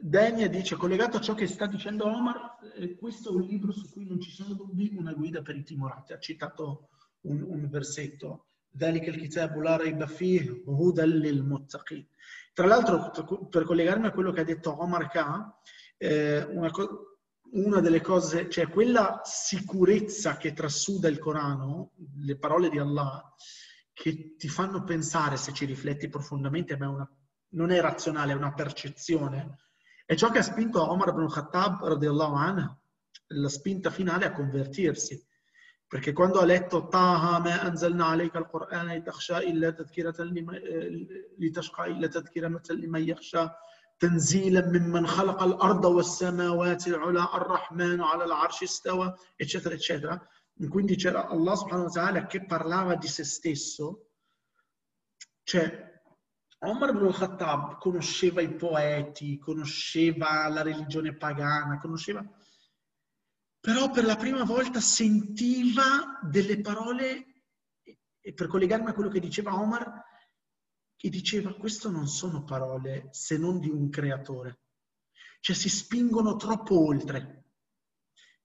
Denia 0.00 0.48
dice, 0.48 0.76
collegato 0.76 1.16
a 1.16 1.20
ciò 1.20 1.34
che 1.34 1.48
sta 1.48 1.66
dicendo 1.66 2.04
Omar, 2.04 2.58
eh, 2.76 2.94
questo 2.96 3.30
è 3.30 3.34
un 3.34 3.42
libro 3.42 3.72
su 3.72 3.90
cui 3.90 4.06
non 4.06 4.20
ci 4.20 4.30
sono 4.30 4.54
dubbi, 4.54 4.94
una 4.96 5.12
guida 5.12 5.42
per 5.42 5.56
i 5.56 5.64
timorati. 5.64 6.12
Ha 6.12 6.18
citato 6.18 6.88
un, 7.22 7.42
un 7.42 7.68
versetto. 7.68 8.46
Tra 12.52 12.66
l'altro, 12.66 13.46
per 13.48 13.64
collegarmi 13.64 14.06
a 14.06 14.10
quello 14.10 14.32
che 14.32 14.40
ha 14.40 14.44
detto 14.44 14.80
Omar 14.80 15.08
K, 15.08 15.24
eh, 15.96 16.42
una, 16.42 16.70
una, 17.52 17.80
delle 17.80 18.00
cose, 18.00 18.48
cioè 18.48 18.68
quella 18.68 19.20
sicurezza 19.24 20.36
che 20.36 20.52
trasuda 20.52 21.08
il 21.08 21.18
Corano, 21.18 21.92
le 22.16 22.36
parole 22.36 22.68
di 22.68 22.78
Allah, 22.78 23.34
che 23.92 24.34
ti 24.36 24.48
fanno 24.48 24.84
pensare, 24.84 25.36
se 25.36 25.52
ci 25.52 25.64
rifletti 25.64 26.08
profondamente, 26.08 26.76
ma 26.76 26.86
è 26.86 26.88
una, 26.88 27.10
non 27.50 27.70
è 27.70 27.80
razionale, 27.80 28.32
è 28.32 28.36
una 28.36 28.54
percezione, 28.54 29.56
è 30.04 30.14
ciò 30.14 30.30
che 30.30 30.38
ha 30.38 30.42
spinto 30.42 30.82
Omar 30.90 31.08
ibn 31.08 31.28
Khattab, 31.28 31.84
radiallahu 31.84 32.34
anhu, 32.34 32.76
la 33.26 33.48
spinta 33.48 33.90
finale 33.90 34.24
a 34.24 34.32
convertirsi. 34.32 35.22
Perché 35.88 36.12
quando 36.12 36.38
ha 36.40 36.44
letto 36.44 36.86
Taha 36.88 37.40
ma 37.40 37.60
anzalna 37.60 38.08
alayka 38.08 38.38
al-Qur'ana 38.38 38.92
litakhsha 38.92 39.42
illa 39.42 39.72
tadhkiratan 39.72 40.28
litashqa 41.38 41.86
illa 41.86 42.08
tadhkiratan 42.08 42.76
liman 42.76 43.02
yakhsha 43.02 43.54
تنزيلا 43.98 44.66
ممن 44.66 45.06
خلق 45.06 45.42
الأرض 45.42 45.84
والسماوات 45.84 46.86
العلى 46.86 47.28
الرحمن 47.34 48.00
على 48.00 48.24
العرش 48.24 48.62
استوى 48.62 49.14
eccetera 49.36 49.74
eccetera 49.74 50.28
quindi 50.70 50.94
c'era 50.94 51.26
Allah 51.26 51.56
subhanahu 51.56 51.86
wa 51.86 51.90
ta'ala 51.90 52.26
che 52.26 52.44
parlava 52.44 52.94
di 52.94 53.08
se 53.08 53.24
stesso 53.24 54.10
cioè 55.42 55.88
Omar 56.60 56.90
ibn 56.90 57.10
Khattab 57.12 57.78
conosceva 57.78 58.40
i 58.40 58.52
poeti, 58.52 59.38
conosceva 59.38 60.48
la 60.48 60.62
religione 60.62 61.14
pagana, 61.14 61.78
conosceva... 61.78 62.24
Però 63.60 63.90
per 63.90 64.04
la 64.04 64.16
prima 64.16 64.44
volta 64.44 64.80
sentiva 64.80 66.20
delle 66.22 66.60
parole, 66.60 67.42
e 68.20 68.32
per 68.32 68.46
collegarmi 68.46 68.88
a 68.88 68.94
quello 68.94 69.10
che 69.10 69.20
diceva 69.20 69.58
Omar, 69.58 70.04
che 70.96 71.08
diceva 71.08 71.54
queste 71.54 71.88
non 71.88 72.08
sono 72.08 72.44
parole 72.44 73.08
se 73.12 73.38
non 73.38 73.58
di 73.60 73.70
un 73.70 73.88
creatore. 73.88 74.60
Cioè 75.40 75.54
si 75.54 75.68
spingono 75.68 76.36
troppo 76.36 76.84
oltre 76.86 77.44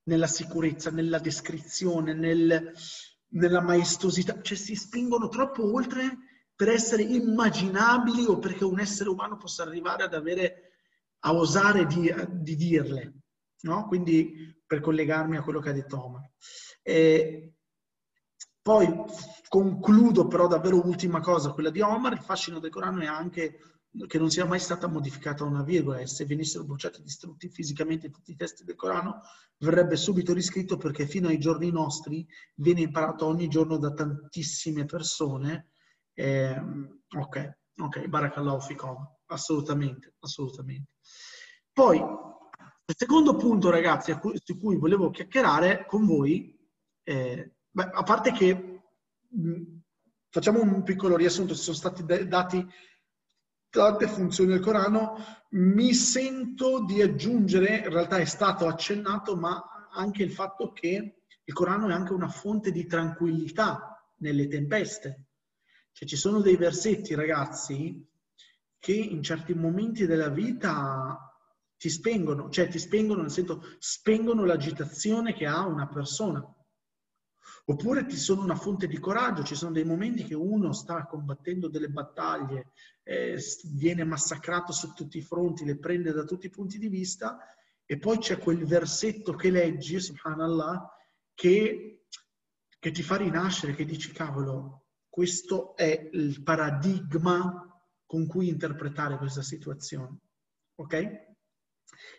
nella 0.04 0.28
sicurezza, 0.28 0.92
nella 0.92 1.20
descrizione, 1.20 2.14
nel, 2.14 2.72
nella 3.30 3.62
maestosità, 3.62 4.42
cioè 4.42 4.58
si 4.58 4.76
spingono 4.76 5.30
troppo 5.30 5.74
oltre 5.74 6.18
per 6.56 6.70
essere 6.70 7.04
immaginabili 7.04 8.26
o 8.26 8.38
perché 8.38 8.64
un 8.64 8.80
essere 8.80 9.10
umano 9.10 9.38
possa 9.38 9.64
arrivare 9.64 10.04
ad 10.04 10.14
avere, 10.14 10.74
a 11.20 11.34
osare 11.34 11.86
di, 11.86 12.14
di 12.30 12.56
dirle. 12.56 13.23
No? 13.64 13.88
Quindi 13.88 14.62
per 14.66 14.80
collegarmi 14.80 15.38
a 15.38 15.44
quello 15.44 15.60
che 15.60 15.70
ha 15.70 15.74
detto 15.74 16.04
Omar. 16.04 16.30
E 16.82 17.54
poi 18.62 18.88
concludo 19.48 20.28
però 20.28 20.48
davvero 20.48 20.86
ultima 20.86 21.20
cosa, 21.20 21.52
quella 21.52 21.70
di 21.70 21.82
Omar, 21.82 22.14
il 22.14 22.22
fascino 22.22 22.60
del 22.60 22.72
Corano 22.72 23.02
è 23.02 23.06
anche 23.06 23.60
che 24.08 24.18
non 24.18 24.32
sia 24.32 24.46
mai 24.46 24.60
stata 24.60 24.88
modificata 24.88 25.44
una 25.44 25.62
virgola 25.62 26.00
e 26.00 26.08
se 26.08 26.26
venissero 26.26 26.64
bruciati 26.64 27.00
e 27.00 27.04
distrutti 27.04 27.48
fisicamente 27.48 28.10
tutti 28.10 28.32
i 28.32 28.36
testi 28.36 28.64
del 28.64 28.76
Corano 28.76 29.22
verrebbe 29.58 29.98
subito 29.98 30.34
riscritto 30.34 30.78
perché 30.78 31.06
fino 31.06 31.28
ai 31.28 31.38
giorni 31.38 31.70
nostri 31.70 32.26
viene 32.56 32.82
imparato 32.82 33.28
ogni 33.28 33.48
giorno 33.48 33.78
da 33.78 33.94
tantissime 33.94 34.86
persone 34.86 35.68
eh, 36.14 36.60
ok, 37.18 37.58
ok, 37.78 38.08
barakallahu 38.08 38.62
fikom, 38.62 38.98
assolutamente, 39.28 40.16
assolutamente. 40.20 40.92
Poi, 41.72 42.02
il 42.86 42.96
secondo 42.98 43.36
punto, 43.36 43.70
ragazzi, 43.70 44.12
cui, 44.14 44.40
su 44.44 44.60
cui 44.60 44.78
volevo 44.78 45.10
chiacchierare 45.10 45.86
con 45.86 46.06
voi, 46.06 46.58
eh, 47.04 47.56
beh, 47.70 47.90
a 47.94 48.04
parte 48.04 48.32
che 48.32 48.82
mh, 49.30 49.62
facciamo 50.30 50.62
un 50.62 50.84
piccolo 50.84 51.16
riassunto, 51.16 51.56
ci 51.56 51.62
sono 51.62 51.78
stati 51.78 52.04
dati 52.28 52.68
tante 53.70 54.08
funzioni 54.08 54.52
del 54.52 54.60
Corano, 54.60 55.16
mi 55.52 55.94
sento 55.94 56.84
di 56.84 57.02
aggiungere, 57.02 57.78
in 57.78 57.90
realtà 57.90 58.18
è 58.18 58.26
stato 58.26 58.68
accennato, 58.68 59.36
ma 59.36 59.90
anche 59.92 60.24
il 60.24 60.32
fatto 60.32 60.72
che 60.74 61.24
il 61.44 61.54
Corano 61.54 61.88
è 61.88 61.94
anche 61.94 62.14
una 62.14 62.30
fonte 62.30 62.72
di 62.72 62.86
tranquillità 62.86 64.12
nelle 64.18 64.48
tempeste. 64.48 65.28
Cioè 65.92 66.08
ci 66.08 66.16
sono 66.16 66.42
dei 66.42 66.56
versetti, 66.56 67.16
ragazzi, 67.16 68.06
che 68.78 68.94
in 68.94 69.24
certi 69.24 69.54
momenti 69.54 70.06
della 70.06 70.30
vita 70.30 71.33
ti 71.84 71.90
spengono, 71.90 72.50
cioè 72.50 72.70
ti 72.70 72.80
spengono 72.80 73.24
nel 73.24 73.30
senso 73.30 73.62
spengono 73.78 74.46
l'agitazione 74.46 75.34
che 75.34 75.46
ha 75.46 75.68
una 75.68 75.86
persona. 75.86 76.42
Oppure 77.66 78.06
ti 78.06 78.16
sono 78.16 78.42
una 78.42 78.56
fonte 78.56 78.88
di 78.88 78.98
coraggio, 79.00 79.44
ci 79.44 79.56
sono 79.56 79.74
dei 79.74 79.84
momenti 79.84 80.24
che 80.24 80.34
uno 80.34 80.72
sta 80.72 81.06
combattendo 81.06 81.68
delle 81.68 81.90
battaglie, 81.90 82.72
eh, 83.04 83.38
viene 83.74 84.06
massacrato 84.06 84.72
su 84.72 84.94
tutti 84.94 85.18
i 85.18 85.22
fronti, 85.22 85.66
le 85.66 85.78
prende 85.78 86.14
da 86.14 86.24
tutti 86.24 86.46
i 86.46 86.50
punti 86.50 86.78
di 86.78 86.88
vista 86.88 87.38
e 87.86 88.00
poi 88.00 88.18
c'è 88.18 88.38
quel 88.38 88.64
versetto 88.64 89.34
che 89.34 89.50
leggi, 89.50 90.00
subhanallah, 90.00 90.90
che, 91.34 92.06
che 92.80 92.92
ti 92.92 93.04
fa 93.04 93.18
rinascere, 93.18 93.76
che 93.76 93.84
dici 93.84 94.14
cavolo, 94.14 94.86
questo 95.10 95.76
è 95.76 96.10
il 96.14 96.42
paradigma 96.44 97.78
con 98.06 98.26
cui 98.26 98.48
interpretare 98.48 99.18
questa 99.18 99.42
situazione. 99.42 100.18
Ok? 100.76 101.33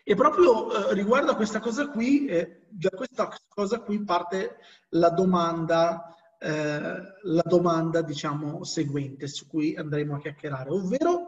E 0.03 0.15
proprio 0.15 0.89
eh, 0.89 0.93
riguardo 0.93 1.31
a 1.31 1.35
questa 1.35 1.59
cosa 1.59 1.87
qui, 1.89 2.25
eh, 2.25 2.67
da 2.69 2.89
questa 2.89 3.29
cosa 3.47 3.79
qui 3.79 4.03
parte 4.03 4.57
la 4.89 5.09
domanda, 5.09 6.15
eh, 6.37 7.01
la 7.23 7.43
domanda, 7.45 8.01
diciamo, 8.01 8.63
seguente 8.63 9.27
su 9.27 9.47
cui 9.47 9.75
andremo 9.75 10.15
a 10.15 10.19
chiacchierare, 10.19 10.69
ovvero 10.69 11.27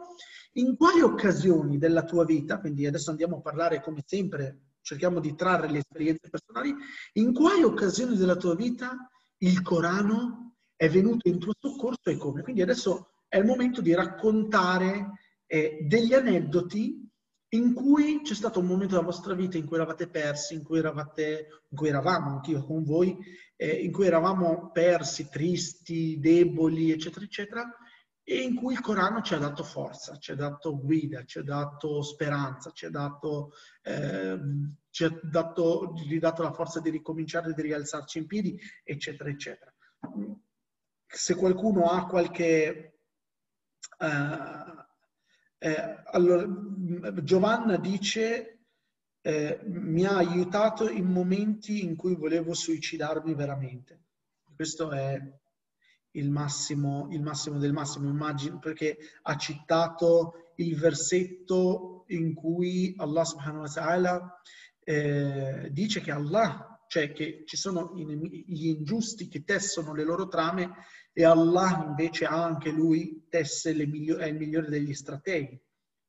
in 0.52 0.76
quali 0.76 1.00
occasioni 1.00 1.78
della 1.78 2.04
tua 2.04 2.24
vita, 2.24 2.60
quindi 2.60 2.86
adesso 2.86 3.10
andiamo 3.10 3.36
a 3.36 3.40
parlare 3.40 3.82
come 3.82 4.02
sempre, 4.06 4.60
cerchiamo 4.80 5.20
di 5.20 5.34
trarre 5.34 5.68
le 5.70 5.78
esperienze 5.78 6.28
personali, 6.30 6.74
in 7.14 7.32
quali 7.34 7.62
occasioni 7.62 8.16
della 8.16 8.36
tua 8.36 8.54
vita 8.54 9.08
il 9.38 9.62
Corano 9.62 10.54
è 10.74 10.88
venuto 10.88 11.28
in 11.28 11.38
tuo 11.38 11.52
soccorso 11.58 12.10
e 12.10 12.16
come. 12.16 12.42
Quindi 12.42 12.62
adesso 12.62 13.10
è 13.28 13.38
il 13.38 13.44
momento 13.44 13.80
di 13.80 13.94
raccontare 13.94 15.12
eh, 15.46 15.78
degli 15.82 16.14
aneddoti 16.14 17.07
in 17.50 17.72
cui 17.72 18.20
c'è 18.22 18.34
stato 18.34 18.60
un 18.60 18.66
momento 18.66 18.94
della 18.94 19.06
vostra 19.06 19.34
vita 19.34 19.56
in 19.56 19.64
cui 19.64 19.76
eravate 19.76 20.08
persi, 20.08 20.54
in 20.54 20.62
cui, 20.62 20.78
eravate, 20.78 21.64
in 21.68 21.76
cui 21.76 21.88
eravamo 21.88 22.30
anch'io 22.30 22.64
con 22.64 22.84
voi, 22.84 23.16
eh, 23.56 23.82
in 23.82 23.90
cui 23.90 24.06
eravamo 24.06 24.70
persi, 24.70 25.28
tristi, 25.30 26.18
deboli, 26.18 26.90
eccetera, 26.90 27.24
eccetera, 27.24 27.66
e 28.22 28.42
in 28.42 28.54
cui 28.54 28.74
il 28.74 28.80
Corano 28.80 29.22
ci 29.22 29.32
ha 29.32 29.38
dato 29.38 29.62
forza, 29.62 30.18
ci 30.18 30.32
ha 30.32 30.34
dato 30.34 30.78
guida, 30.78 31.24
ci 31.24 31.38
ha 31.38 31.42
dato 31.42 32.02
speranza, 32.02 32.70
ci 32.72 32.84
ha 32.84 32.90
dato, 32.90 33.52
eh, 33.82 34.38
ci 34.90 35.04
ha 35.04 35.20
dato, 35.22 35.94
ridato 36.06 36.42
la 36.42 36.52
forza 36.52 36.80
di 36.80 36.90
ricominciare, 36.90 37.54
di 37.54 37.62
rialzarci 37.62 38.18
in 38.18 38.26
piedi, 38.26 38.60
eccetera, 38.84 39.30
eccetera. 39.30 39.74
Se 41.06 41.34
qualcuno 41.34 41.86
ha 41.90 42.06
qualche... 42.06 42.92
Uh, 43.98 44.86
eh, 45.58 46.02
allora, 46.04 46.46
Giovanna 47.22 47.76
dice 47.76 48.60
eh, 49.20 49.60
mi 49.64 50.04
ha 50.04 50.16
aiutato 50.16 50.88
in 50.88 51.06
momenti 51.06 51.84
in 51.84 51.96
cui 51.96 52.14
volevo 52.14 52.54
suicidarmi 52.54 53.34
veramente. 53.34 54.04
Questo 54.54 54.90
è 54.90 55.20
il 56.12 56.30
massimo, 56.30 57.08
il 57.10 57.22
massimo 57.22 57.58
del 57.58 57.72
massimo, 57.72 58.08
immagino, 58.08 58.58
perché 58.58 58.96
ha 59.22 59.36
citato 59.36 60.52
il 60.56 60.76
versetto 60.76 62.04
in 62.08 62.34
cui 62.34 62.94
Allah 62.96 63.24
subhanahu 63.24 63.60
wa 63.60 63.68
ta'ala 63.68 64.40
eh, 64.80 65.68
dice 65.70 66.00
che 66.00 66.10
Allah 66.10 66.78
cioè 66.88 67.12
che 67.12 67.42
ci 67.44 67.56
sono 67.56 67.92
gli 67.94 68.68
ingiusti 68.68 69.28
che 69.28 69.44
tessono 69.44 69.92
le 69.94 70.04
loro 70.04 70.26
trame 70.26 70.70
e 71.18 71.24
Allah 71.24 71.82
invece 71.84 72.26
ha 72.26 72.44
anche 72.44 72.70
lui 72.70 73.26
tesse 73.28 73.74
migliori, 73.74 74.22
è 74.22 74.26
il 74.26 74.36
migliore 74.36 74.68
degli 74.68 74.94
strateghi, 74.94 75.60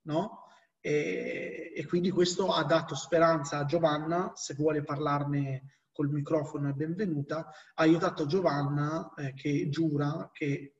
no? 0.03 0.43
E, 0.79 1.73
e, 1.75 1.85
quindi 1.87 2.11
questo 2.11 2.53
ha 2.53 2.63
dato 2.63 2.93
speranza 2.93 3.57
a 3.57 3.65
Giovanna, 3.65 4.33
se 4.35 4.53
vuole 4.53 4.83
parlarne 4.83 5.79
col 5.91 6.09
microfono 6.09 6.69
è 6.69 6.73
benvenuta, 6.73 7.37
ha 7.39 7.53
aiutato 7.73 8.27
Giovanna 8.27 9.11
eh, 9.15 9.33
che 9.33 9.69
giura 9.69 10.29
che 10.31 10.75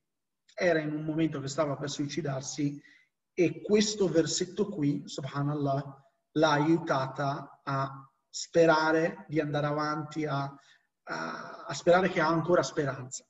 era 0.53 0.77
in 0.77 0.93
un 0.93 1.03
momento 1.05 1.39
che 1.41 1.47
stava 1.47 1.75
per 1.75 1.89
suicidarsi 1.89 2.79
e 3.33 3.61
questo 3.63 4.07
versetto 4.09 4.69
qui, 4.69 5.01
subhanallah, 5.07 6.03
l'ha 6.33 6.51
aiutata 6.51 7.61
a 7.63 8.07
sperare 8.29 9.25
di 9.27 9.39
andare 9.39 9.65
avanti, 9.65 10.27
a, 10.27 10.43
a, 10.43 11.65
a 11.65 11.73
sperare 11.73 12.09
che 12.09 12.21
ha 12.21 12.27
ancora 12.27 12.61
speranza. 12.61 13.23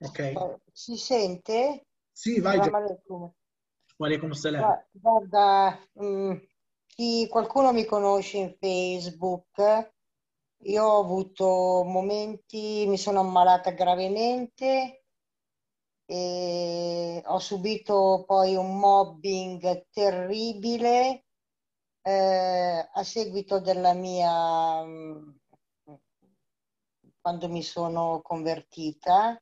Ok. 0.00 0.18
Eh, 0.18 0.56
Si 0.72 0.96
sente? 0.96 1.86
Sì, 2.12 2.40
vai. 2.40 2.58
Walaikum 3.98 4.32
salam. 4.32 4.60
Gua- 4.62 4.86
Guarda, 4.92 5.78
mm, 6.02 6.32
chi- 6.86 7.28
qualcuno 7.28 7.72
mi 7.72 7.84
conosce 7.84 8.38
in 8.38 8.56
Facebook, 8.58 9.92
io 10.64 10.84
ho 10.84 11.00
avuto 11.00 11.82
momenti, 11.84 12.86
mi 12.86 12.96
sono 12.96 13.20
ammalata 13.20 13.70
gravemente 13.72 15.04
e 16.06 17.22
ho 17.24 17.38
subito 17.38 18.24
poi 18.26 18.56
un 18.56 18.78
mobbing 18.78 19.86
terribile 19.90 21.24
eh, 22.02 22.88
a 22.92 23.02
seguito 23.04 23.60
della 23.60 23.92
mia, 23.92 24.82
mm, 24.82 25.30
quando 27.20 27.48
mi 27.48 27.62
sono 27.62 28.20
convertita. 28.22 29.40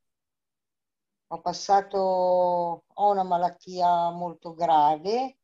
Ho 1.31 1.41
passato, 1.41 1.99
ho 1.99 3.11
una 3.11 3.23
malattia 3.23 4.11
molto 4.11 4.55
grave 4.55 5.39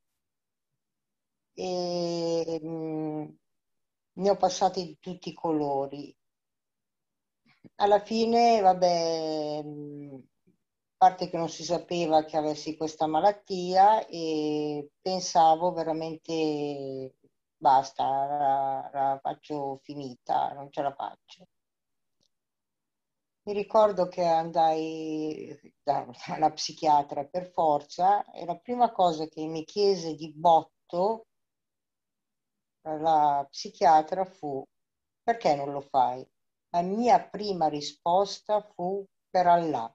e 1.54 2.60
mm, 2.62 3.24
ne 4.14 4.30
ho 4.30 4.36
passati 4.36 4.84
di 4.84 4.98
tutti 5.00 5.30
i 5.30 5.34
colori. 5.34 6.14
Alla 7.76 8.00
fine, 8.00 8.60
vabbè, 8.60 9.62
mm, 9.62 10.14
a 10.14 10.20
parte 10.96 11.28
che 11.28 11.36
non 11.36 11.48
si 11.48 11.64
sapeva 11.64 12.24
che 12.24 12.36
avessi 12.36 12.76
questa 12.76 13.06
malattia 13.06 14.06
e 14.06 14.90
pensavo 15.00 15.72
veramente 15.72 17.14
basta, 17.56 18.04
la, 18.04 18.90
la 18.92 19.18
faccio 19.22 19.78
finita, 19.82 20.52
non 20.54 20.70
ce 20.70 20.82
la 20.82 20.94
faccio. 20.94 21.46
Mi 23.46 23.52
ricordo 23.52 24.08
che 24.08 24.24
andai 24.24 25.54
da 25.82 26.06
una 26.34 26.50
psichiatra 26.50 27.26
per 27.26 27.50
forza 27.50 28.24
e 28.32 28.46
la 28.46 28.56
prima 28.56 28.90
cosa 28.90 29.26
che 29.26 29.46
mi 29.46 29.64
chiese 29.64 30.14
di 30.14 30.32
botto 30.32 31.26
la 32.82 33.46
psichiatra 33.50 34.24
fu 34.24 34.64
perché 35.22 35.54
non 35.56 35.72
lo 35.72 35.82
fai? 35.82 36.26
La 36.70 36.80
mia 36.80 37.22
prima 37.22 37.68
risposta 37.68 38.62
fu 38.74 39.04
per 39.28 39.46
Allah. 39.46 39.94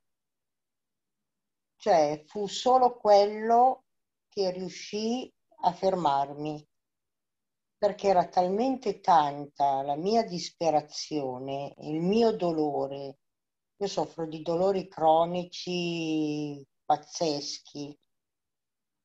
Cioè 1.77 2.23
fu 2.27 2.45
solo 2.45 2.97
quello 2.97 3.85
che 4.27 4.51
riuscì 4.51 5.31
a 5.61 5.73
fermarmi 5.73 6.63
perché 7.79 8.09
era 8.09 8.27
talmente 8.27 8.99
tanta 8.99 9.81
la 9.81 9.95
mia 9.95 10.23
disperazione, 10.23 11.73
il 11.79 11.99
mio 12.01 12.35
dolore. 12.35 13.17
Io 13.81 13.87
soffro 13.87 14.25
di 14.27 14.41
dolori 14.41 14.87
cronici 14.89 16.65
pazzeschi. 16.83 17.97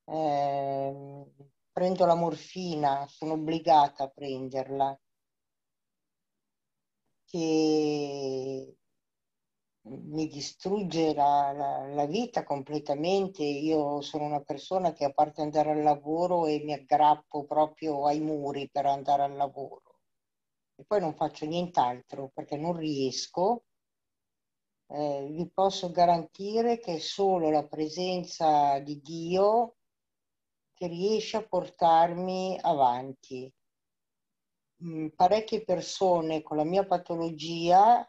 Eh, 0.06 1.24
prendo 1.72 2.04
la 2.06 2.14
morfina, 2.14 3.06
sono 3.06 3.34
obbligata 3.34 4.04
a 4.04 4.08
prenderla, 4.08 4.98
che 7.26 8.76
mi 9.86 10.26
distrugge 10.28 11.14
la, 11.14 11.52
la, 11.52 11.86
la 11.86 12.06
vita 12.06 12.42
completamente. 12.42 13.44
Io 13.44 14.00
sono 14.00 14.24
una 14.24 14.40
persona 14.42 14.92
che 14.92 15.04
a 15.04 15.12
parte 15.12 15.42
andare 15.42 15.70
al 15.70 15.82
lavoro 15.82 16.46
e 16.46 16.60
mi 16.64 16.72
aggrappo 16.72 17.44
proprio 17.44 18.06
ai 18.06 18.20
muri 18.20 18.68
per 18.70 18.86
andare 18.86 19.22
al 19.22 19.36
lavoro. 19.36 20.00
E 20.76 20.84
poi 20.84 21.00
non 21.00 21.14
faccio 21.14 21.46
nient'altro 21.46 22.30
perché 22.34 22.56
non 22.56 22.76
riesco. 22.76 23.64
Eh, 24.86 25.28
vi 25.30 25.50
posso 25.50 25.90
garantire 25.90 26.78
che 26.78 26.94
è 26.96 26.98
solo 26.98 27.50
la 27.50 27.66
presenza 27.66 28.78
di 28.80 29.00
Dio 29.00 29.76
che 30.74 30.86
riesce 30.86 31.36
a 31.36 31.46
portarmi 31.46 32.58
avanti. 32.60 33.52
Mm, 34.84 35.08
parecchie 35.16 35.64
persone 35.64 36.42
con 36.42 36.56
la 36.56 36.64
mia 36.64 36.84
patologia 36.84 38.06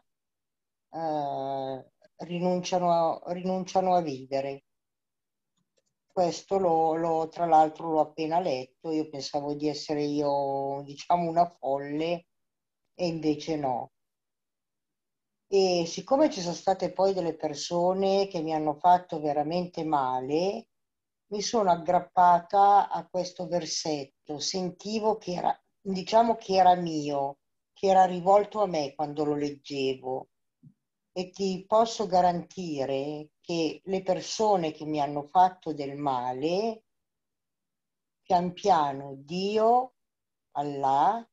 eh, 0.90 1.90
rinunciano, 2.16 2.90
a, 2.92 3.32
rinunciano 3.32 3.94
a 3.94 4.00
vivere. 4.02 4.64
Questo 6.06 6.58
lo, 6.58 6.94
lo- 6.94 7.28
tra 7.28 7.46
l'altro 7.46 7.90
l'ho 7.90 8.00
appena 8.00 8.40
letto, 8.40 8.90
io 8.90 9.08
pensavo 9.08 9.54
di 9.54 9.68
essere 9.68 10.02
io, 10.02 10.82
diciamo, 10.82 11.28
una 11.28 11.46
folle 11.46 12.26
e 12.94 13.06
invece 13.06 13.56
no. 13.56 13.92
E 15.48 15.84
siccome 15.86 16.30
ci 16.30 16.40
sono 16.40 16.54
state 16.54 16.92
poi 16.92 17.14
delle 17.14 17.36
persone 17.36 18.26
che 18.26 18.42
mi 18.42 18.52
hanno 18.52 18.74
fatto 18.74 19.20
veramente 19.20 19.84
male, 19.84 20.68
mi 21.28 21.42
sono 21.42 21.70
aggrappata 21.70 22.88
a 22.88 23.06
questo 23.08 23.46
versetto, 23.46 24.38
sentivo 24.38 25.18
che 25.18 25.32
era, 25.32 25.62
diciamo 25.80 26.36
che 26.36 26.54
era 26.54 26.74
mio, 26.74 27.38
che 27.72 27.88
era 27.88 28.04
rivolto 28.04 28.60
a 28.60 28.66
me 28.66 28.94
quando 28.94 29.24
lo 29.24 29.34
leggevo 29.34 30.28
e 31.12 31.30
ti 31.30 31.64
posso 31.66 32.06
garantire 32.06 33.30
che 33.40 33.80
le 33.84 34.02
persone 34.02 34.72
che 34.72 34.84
mi 34.84 35.00
hanno 35.00 35.22
fatto 35.22 35.72
del 35.72 35.96
male, 35.96 36.84
pian 38.22 38.52
piano 38.52 39.14
Dio, 39.16 39.94
Allah, 40.52 41.26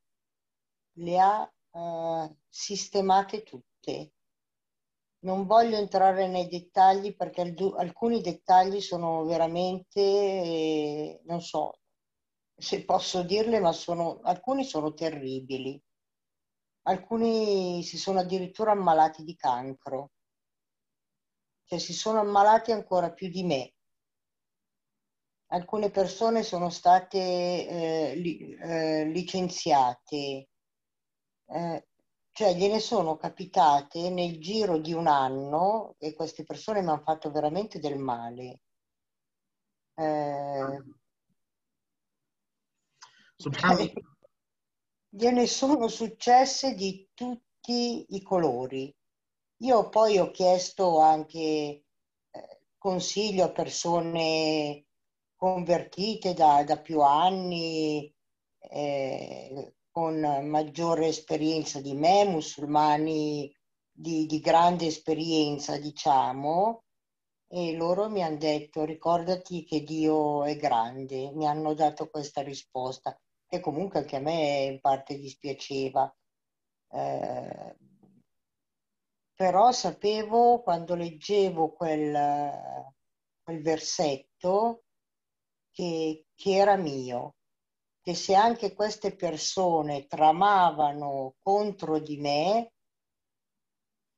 le 0.98 1.20
ha 1.20 1.52
eh, 1.70 2.36
sistemate 2.48 3.42
tutte. 3.42 3.73
Non 5.24 5.46
voglio 5.46 5.76
entrare 5.76 6.28
nei 6.28 6.48
dettagli 6.48 7.16
perché 7.16 7.40
al- 7.40 7.74
alcuni 7.76 8.20
dettagli 8.20 8.80
sono 8.80 9.24
veramente, 9.24 10.00
eh, 10.00 11.20
non 11.24 11.40
so 11.40 11.78
se 12.56 12.84
posso 12.84 13.22
dirle, 13.22 13.58
ma 13.60 13.72
sono, 13.72 14.20
alcuni 14.22 14.64
sono 14.64 14.92
terribili. 14.94 15.82
Alcuni 16.86 17.82
si 17.82 17.98
sono 17.98 18.20
addirittura 18.20 18.72
ammalati 18.72 19.24
di 19.24 19.34
cancro, 19.34 20.12
cioè 21.64 21.78
si 21.78 21.92
sono 21.92 22.20
ammalati 22.20 22.72
ancora 22.72 23.12
più 23.12 23.28
di 23.28 23.42
me. 23.42 23.74
Alcune 25.48 25.90
persone 25.90 26.42
sono 26.42 26.68
state 26.68 27.18
eh, 27.18 28.14
li- 28.16 28.54
eh, 28.54 29.04
licenziate, 29.06 30.48
eh, 31.46 31.88
cioè 32.34 32.52
gliene 32.52 32.80
sono 32.80 33.16
capitate 33.16 34.10
nel 34.10 34.40
giro 34.40 34.78
di 34.78 34.92
un 34.92 35.06
anno 35.06 35.94
e 35.98 36.14
queste 36.14 36.42
persone 36.42 36.82
mi 36.82 36.88
hanno 36.88 37.02
fatto 37.04 37.30
veramente 37.30 37.78
del 37.78 37.96
male. 37.96 38.60
Eh, 39.94 40.82
Subhanallah. 43.36 43.92
gliene 45.10 45.46
sono 45.46 45.86
successe 45.86 46.74
di 46.74 47.08
tutti 47.14 48.16
i 48.16 48.22
colori. 48.22 48.92
Io 49.58 49.88
poi 49.88 50.18
ho 50.18 50.32
chiesto 50.32 50.98
anche 50.98 51.38
eh, 51.38 51.84
consiglio 52.76 53.44
a 53.44 53.52
persone 53.52 54.86
convertite 55.36 56.34
da, 56.34 56.64
da 56.64 56.80
più 56.80 57.00
anni, 57.00 58.12
eh, 58.58 59.74
con 59.94 60.18
maggiore 60.48 61.06
esperienza 61.06 61.80
di 61.80 61.94
me, 61.94 62.24
musulmani 62.24 63.48
di, 63.88 64.26
di 64.26 64.40
grande 64.40 64.86
esperienza, 64.86 65.78
diciamo, 65.78 66.82
e 67.46 67.76
loro 67.76 68.10
mi 68.10 68.20
hanno 68.24 68.38
detto 68.38 68.84
ricordati 68.84 69.62
che 69.62 69.84
Dio 69.84 70.42
è 70.42 70.56
grande, 70.56 71.30
mi 71.30 71.46
hanno 71.46 71.74
dato 71.74 72.10
questa 72.10 72.42
risposta, 72.42 73.16
che 73.46 73.60
comunque 73.60 74.00
anche 74.00 74.16
a 74.16 74.20
me 74.20 74.62
in 74.64 74.80
parte 74.80 75.16
dispiaceva. 75.16 76.12
Eh, 76.90 77.76
però 79.32 79.70
sapevo 79.70 80.60
quando 80.60 80.96
leggevo 80.96 81.72
quel, 81.72 82.92
quel 83.44 83.62
versetto 83.62 84.86
che, 85.70 86.26
che 86.34 86.50
era 86.50 86.74
mio, 86.74 87.36
che 88.04 88.14
se 88.14 88.34
anche 88.34 88.74
queste 88.74 89.16
persone 89.16 90.06
tramavano 90.06 91.36
contro 91.42 91.98
di 91.98 92.18
me, 92.18 92.72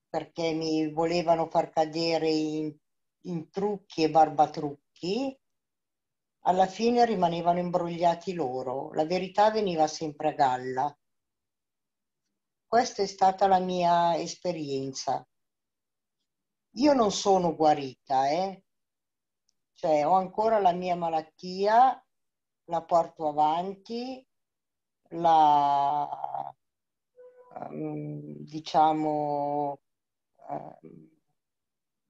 perché 0.08 0.52
mi 0.54 0.90
volevano 0.90 1.46
far 1.46 1.70
cadere 1.70 2.28
in, 2.28 2.76
in 3.26 3.48
trucchi 3.48 4.02
e 4.02 4.10
barbatrucchi, 4.10 5.38
alla 6.46 6.66
fine 6.66 7.04
rimanevano 7.04 7.60
imbrogliati 7.60 8.32
loro. 8.32 8.92
La 8.92 9.04
verità 9.04 9.52
veniva 9.52 9.86
sempre 9.86 10.30
a 10.30 10.32
galla. 10.32 10.98
Questa 12.66 13.04
è 13.04 13.06
stata 13.06 13.46
la 13.46 13.60
mia 13.60 14.16
esperienza. 14.16 15.24
Io 16.72 16.92
non 16.92 17.12
sono 17.12 17.54
guarita, 17.54 18.28
eh? 18.30 18.64
Cioè, 19.74 20.04
ho 20.04 20.14
ancora 20.14 20.58
la 20.58 20.72
mia 20.72 20.96
malattia, 20.96 22.04
la 22.66 22.82
porto 22.82 23.28
avanti, 23.28 24.24
la, 25.10 26.54
ehm, 27.60 28.44
diciamo, 28.44 29.78
ehm, 30.50 31.08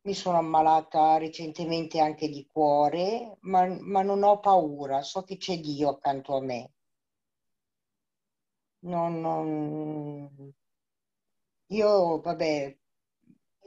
mi 0.07 0.15
sono 0.15 0.39
ammalata 0.39 1.19
recentemente 1.19 2.01
anche 2.01 2.29
di 2.29 2.47
cuore, 2.47 3.37
ma, 3.43 3.67
ma 3.81 4.03
non 4.03 4.23
ho 4.23 4.39
paura, 4.41 5.03
so 5.03 5.23
che 5.23 5.37
c'è 5.37 5.59
Dio 5.61 5.91
accanto 5.91 6.37
a 6.37 6.41
me. 6.41 6.73
Non, 8.93 9.21
non... 9.21 10.55
Io, 11.69 12.21
vabbè, 12.21 12.77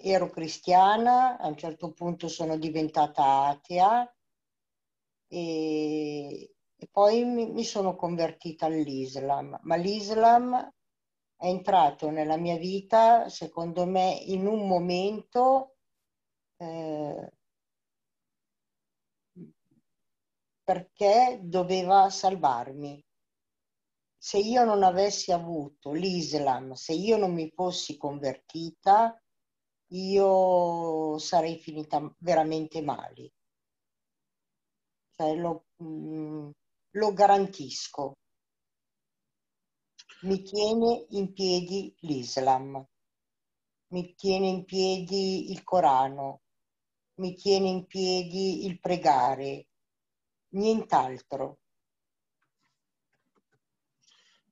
ero 0.01 0.29
cristiana, 0.29 1.37
a 1.37 1.47
un 1.47 1.55
certo 1.55 1.93
punto 1.93 2.27
sono 2.27 2.57
diventata 2.57 3.45
atea 3.45 4.13
e, 5.31 6.49
e 6.81 6.87
poi 6.89 7.25
mi, 7.25 7.51
mi, 7.51 7.65
sono 7.65 7.95
convertita 7.95 8.67
all'Islam, 8.67 9.59
ma 9.63 9.75
l'Islam 9.75 10.55
è 11.35 11.45
entrato 11.45 12.09
nella 12.09 12.37
mia 12.37 12.57
vita, 12.57 13.27
secondo 13.27 13.85
me, 13.85 14.13
in 14.13 14.47
un 14.47 14.65
momento 14.65 15.75
eh, 16.57 17.31
perché 20.63 21.39
doveva 21.43 22.09
salvarmi. 22.09 23.03
Se 24.17 24.37
io 24.37 24.63
non 24.63 24.83
avessi 24.83 25.33
avuto 25.33 25.91
l'Islam, 25.91 26.73
se 26.73 26.93
io 26.93 27.17
non 27.17 27.33
mi 27.33 27.51
fossi 27.53 27.97
convertita, 27.97 29.21
io 29.91 31.17
sarei 31.17 31.57
finita 31.57 32.13
veramente 32.19 32.81
male. 32.81 33.33
Cioè, 35.15 35.35
lo, 35.35 35.65
mh, 35.77 35.85
mm, 35.85 36.49
lo 36.91 37.13
garantisco. 37.13 38.17
Mi 40.21 40.41
tiene 40.41 41.05
in 41.11 41.31
piedi 41.31 41.95
l'Islam, 41.99 42.85
mi 43.91 44.13
tiene 44.15 44.47
in 44.47 44.65
piedi 44.65 45.51
il 45.51 45.63
Corano, 45.63 46.41
mi 47.15 47.35
tiene 47.35 47.69
in 47.69 47.85
piedi 47.85 48.65
il 48.65 48.79
pregare, 48.79 49.67
nient'altro. 50.49 51.59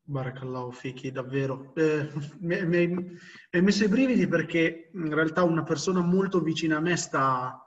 Barakallahu 0.04 0.72
fiki, 0.72 1.12
davvero. 1.12 1.74
Eh, 1.76 2.10
mi, 2.40 2.56
hai 2.56 3.62
messo 3.62 3.84
i 3.84 3.90
brividi 3.90 4.26
perché 4.26 4.90
in 4.94 5.14
realtà 5.14 5.44
una 5.44 5.64
persona 5.64 6.00
molto 6.00 6.40
vicina 6.40 6.78
a 6.78 6.80
me 6.80 6.96
sta 6.96 7.67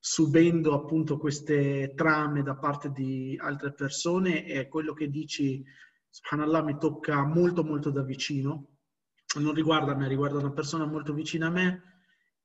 subendo 0.00 0.72
appunto 0.72 1.18
queste 1.18 1.92
trame 1.94 2.42
da 2.42 2.56
parte 2.56 2.90
di 2.90 3.38
altre 3.38 3.74
persone 3.74 4.46
e 4.46 4.66
quello 4.66 4.94
che 4.94 5.10
dici, 5.10 5.62
subhanallah, 6.08 6.62
mi 6.62 6.78
tocca 6.78 7.22
molto 7.24 7.62
molto 7.62 7.90
da 7.90 8.02
vicino. 8.02 8.78
Non 9.36 9.52
riguarda 9.52 9.94
me, 9.94 10.08
riguarda 10.08 10.38
una 10.38 10.52
persona 10.52 10.86
molto 10.86 11.12
vicina 11.12 11.48
a 11.48 11.50
me 11.50 11.82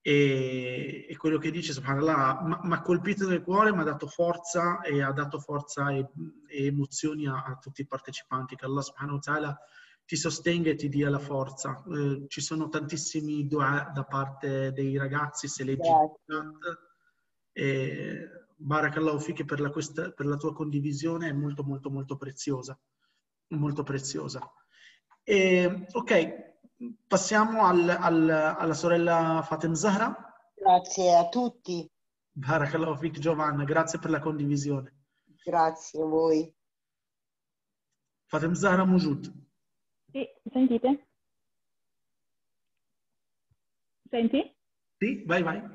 e, 0.02 1.08
e 1.10 1.18
quello 1.18 1.40
che 1.40 1.50
dice 1.50 1.74
subhanallah 1.74 2.60
mi 2.62 2.74
ha 2.74 2.82
colpito 2.82 3.28
nel 3.28 3.42
cuore, 3.42 3.74
mi 3.74 3.80
ha 3.80 3.84
dato 3.84 4.06
forza 4.06 4.82
e 4.82 5.02
ha 5.02 5.12
dato 5.12 5.40
forza 5.40 5.90
e, 5.90 6.08
e 6.48 6.66
emozioni 6.68 7.26
a, 7.26 7.42
a, 7.44 7.58
tutti 7.60 7.82
i 7.82 7.88
partecipanti, 7.88 8.56
che 8.56 8.66
Allah 8.66 8.82
subhanahu 8.82 9.16
wa 9.16 9.22
ta'ala 9.22 9.60
ti 10.06 10.16
sostenga 10.16 10.70
e 10.70 10.76
ti 10.76 10.90
dia 10.90 11.10
la 11.10 11.18
forza. 11.18 11.84
Eh, 11.92 12.26
ci 12.28 12.42
sono 12.42 12.70
tantissimi 12.70 13.48
dua 13.48 13.90
da 13.92 14.04
parte 14.04 14.72
dei 14.74 14.96
ragazzi, 14.98 15.48
se 15.48 15.64
leggi 15.64 15.90
e 17.58 18.30
Barakallahu 18.58 19.20
fiki 19.20 19.46
per 19.46 19.60
la, 19.60 19.70
questa, 19.70 20.12
per 20.12 20.26
la 20.26 20.38
tua 20.38 20.54
condivisione 20.54 21.30
è 21.30 21.34
molto 21.34 21.64
molto 21.64 21.90
molto 21.90 22.16
preziosa, 22.16 22.80
molto 23.50 23.84
preziosa. 23.84 24.42
E, 25.24 25.88
ok, 25.92 26.64
passiamo 27.06 27.66
al, 27.66 27.90
al, 27.90 28.30
alla 28.30 28.74
sorella 28.74 29.42
Fatem 29.46 29.74
Zahra. 29.74 30.16
Grazie 30.54 31.16
a 31.16 31.28
tutti. 31.28 31.90
Barakallahu 32.32 32.96
fik 32.96 33.20
Giovanna, 33.20 33.66
grazie 33.66 34.00
per 34.00 34.10
la 34.10 34.20
condivisione. 34.20 35.04
Grazie 35.44 36.02
a 36.02 36.06
voi. 36.06 36.54
Fatem 38.26 38.54
Zahra 38.54 38.86
Mujud. 38.86 39.32
Sì, 40.12 40.26
sentite? 40.50 41.08
Senti? 44.10 44.56
Sì, 44.98 45.24
vai, 45.26 45.44
vai. 45.44 45.75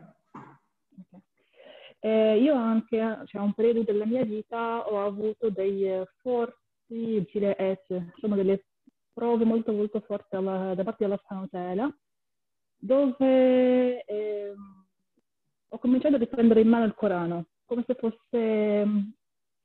Eh, 2.02 2.38
io 2.40 2.54
anche, 2.54 3.22
cioè 3.26 3.42
un 3.42 3.52
periodo 3.52 3.82
della 3.82 4.06
mia 4.06 4.24
vita 4.24 4.88
ho 4.88 5.04
avuto 5.04 5.50
dei 5.50 5.86
eh, 5.86 6.06
forti 6.22 6.56
GLS, 7.30 8.16
sono 8.18 8.36
delle 8.36 8.64
prove 9.12 9.44
molto 9.44 9.72
molto 9.72 10.00
forti 10.00 10.34
alla, 10.36 10.74
da 10.74 10.82
parte 10.82 11.04
della 11.04 11.20
Subhanahu 11.22 11.92
dove 12.82 14.04
eh, 14.04 14.54
ho 15.68 15.78
cominciato 15.78 16.14
a 16.14 16.18
riprendere 16.18 16.60
in 16.62 16.68
mano 16.68 16.84
il 16.86 16.94
Corano, 16.94 17.46
come 17.66 17.84
se 17.86 17.94
fosse 17.94 18.84
mm, 18.86 18.98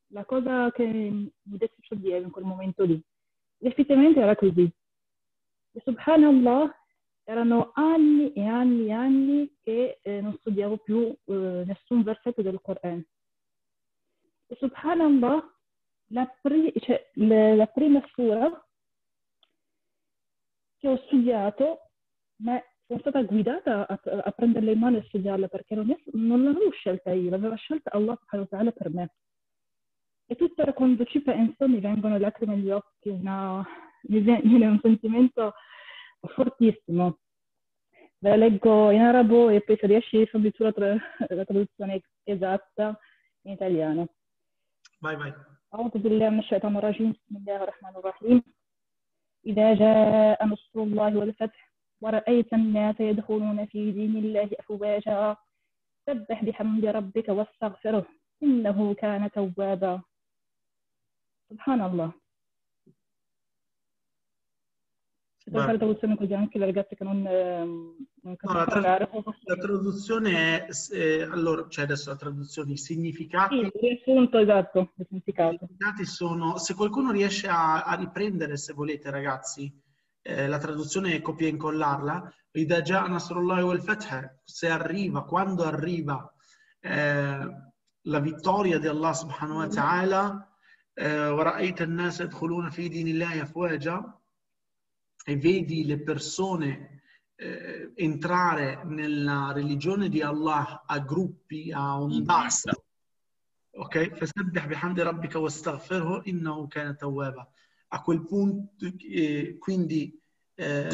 la 0.07 0.26
cosa 0.26 0.72
che 0.72 0.84
mi 0.86 1.32
desse 1.41 1.78
sollievo 1.80 2.26
in 2.26 2.32
quel 2.32 2.45
momento 2.45 2.84
lì. 2.84 3.02
Effettivamente 3.60 4.20
era 4.20 4.36
così. 4.36 4.70
Subhanallah, 5.84 6.85
erano 7.26 7.72
anni 7.73 8.31
e 8.34 8.45
anni 8.45 8.88
e 8.88 8.91
anni 8.91 9.57
che 9.64 9.99
eh, 10.02 10.22
non 10.22 10.38
studiavo 10.39 10.77
più 10.77 11.14
eh, 11.26 11.64
nessun 11.65 12.03
versetto 12.03 12.41
del 12.41 12.61
Corano. 12.61 13.03
E 14.47 14.56
subhanallah, 14.60 15.56
la, 16.10 16.35
pri- 16.41 16.72
cioè, 16.81 17.10
le, 17.14 17.56
la 17.56 17.65
prima 17.65 18.02
sura 18.14 18.64
che 20.77 20.88
ho 20.88 20.97
studiato, 21.07 21.89
ma 22.38 22.61
sono 22.85 22.99
stata 22.99 23.23
guidata 23.23 23.88
a, 23.88 23.99
a 24.23 24.31
prenderle 24.31 24.73
in 24.73 24.80
mano 24.80 24.97
e 24.97 25.06
studiarla 25.07 25.47
perché 25.47 25.73
non, 25.73 25.89
è, 25.89 25.97
non 26.14 26.43
l'avevo 26.43 26.69
scelta 26.72 27.11
io, 27.11 27.31
l'aveva 27.31 27.56
scelta 27.56 27.89
Allah 27.91 28.18
subhanahu 28.30 28.72
per 28.73 28.89
me. 28.91 29.14
E 30.27 30.35
tuttora 30.35 30.73
quando 30.73 31.06
ci 31.06 31.22
penso 31.22 31.68
mi 31.68 31.80
vengono 31.80 32.19
lacrime 32.19 32.53
agli 32.53 32.69
occhi, 32.69 33.10
una, 33.10 33.65
mi 34.10 34.19
viene 34.19 34.68
un 34.68 34.80
sentimento 34.80 35.56
fortissimo. 36.21 37.17
Ve 38.19 38.29
la 38.29 38.35
leggo 38.35 38.91
in 38.91 39.01
arabo 39.01 39.49
e 39.49 39.61
poi 39.61 39.77
se 39.77 39.87
riesci 39.87 40.25
fammi 40.27 40.51
tu 40.51 40.63
la, 40.63 40.71
tra- 40.71 40.97
la 41.29 41.45
traduzione 41.45 42.01
esatta 42.23 42.97
in 43.43 43.51
italiano. 43.53 44.07
Vai, 44.99 45.15
vai. 45.15 45.33
أعوذ 45.75 45.91
بالله 45.99 46.29
من 46.29 46.39
الشيطان 46.39 46.77
الرجيم 46.77 47.11
بسم 47.11 47.35
الله 47.37 47.63
الرحمن 47.63 47.93
الرحيم 47.99 48.43
إذا 49.45 49.73
جاء 49.75 50.45
نصر 50.45 50.75
الله 50.79 51.17
والفتح 51.17 51.71
ورأيت 52.01 52.53
الناس 52.53 52.95
يدخلون 52.99 53.65
في 53.65 53.91
دين 53.91 54.15
الله 54.17 54.49
أفواجا 54.59 55.35
سبح 56.07 56.43
بحمد 56.43 56.85
ربك 56.85 57.27
واستغفره 57.29 58.05
إنه 58.43 58.93
كان 58.93 59.31
توابا 59.31 60.01
سبحان 61.49 61.81
الله 61.81 62.11
Devo 65.51 65.64
fare 65.64 65.78
traduzione 65.78 66.16
così 66.16 66.35
anche 66.35 66.59
le 66.59 66.66
ragazze 66.66 66.94
che 66.94 67.02
non, 67.02 67.22
non 67.22 67.97
no, 68.22 68.52
la, 68.52 68.64
tra- 68.66 68.98
la, 68.98 69.56
traduzione 69.56 70.66
è, 70.66 70.68
eh, 70.93 71.22
allora, 71.22 71.66
cioè 71.68 71.85
adesso 71.85 72.10
la 72.10 72.16
traduzione, 72.16 72.72
i 72.72 72.77
significati. 72.77 73.56
Sì, 73.56 73.60
il 73.62 73.72
riassunto 73.74 74.39
esatto, 74.39 74.93
i 74.97 75.05
significati. 75.09 75.55
I 75.55 75.59
significati 75.59 76.05
sono, 76.05 76.59
se 76.59 76.74
qualcuno 76.74 77.10
riesce 77.10 77.48
a, 77.48 77.82
a 77.82 77.94
riprendere, 77.97 78.56
se 78.59 78.74
volete 78.74 79.10
ragazzi, 79.10 79.72
eh, 80.22 80.47
la 80.47 80.59
traduzione 80.59 81.20
copia 81.20 81.47
e 81.47 81.51
incollarla, 81.51 82.32
Ida 82.52 82.82
già 82.82 83.06
Nasrullah 83.06 83.64
wal 83.64 83.81
Fath, 83.81 84.40
se 84.44 84.68
arriva, 84.68 85.24
quando 85.24 85.64
arriva 85.64 86.32
eh, 86.81 87.39
la 88.02 88.20
vittoria 88.20 88.78
di 88.78 88.86
Allah 88.86 89.12
subhanahu 89.14 89.59
wa 89.59 89.68
ta'ala, 89.68 90.44
ورأيت 91.01 91.82
الناس 91.82 92.20
يدخلون 92.20 92.70
في 92.70 92.89
دين 92.89 93.09
الله 93.09 93.43
أفواجا 93.43 94.20
e 95.24 95.36
vedi 95.36 95.85
le 95.85 96.02
persone 96.02 97.02
eh, 97.36 97.93
entrare 97.94 98.82
nella 98.85 99.52
religione 99.52 100.09
di 100.09 100.22
Allah 100.22 100.85
a 100.86 100.98
gruppi, 101.01 101.72
a 101.72 102.01
ondate. 102.01 102.85
Ok? 103.72 104.14
فسبح 104.18 104.66
بحمد 104.66 105.01
ربك 105.01 105.35
واستغفره 105.35 106.24
إنه 106.28 106.66
كان 106.68 106.97
توابا. 106.97 107.47
A 107.93 108.02
quel 108.02 108.24
punto, 108.24 108.86
eh, 108.98 109.56
quindi, 109.59 110.16
eh, 110.55 110.89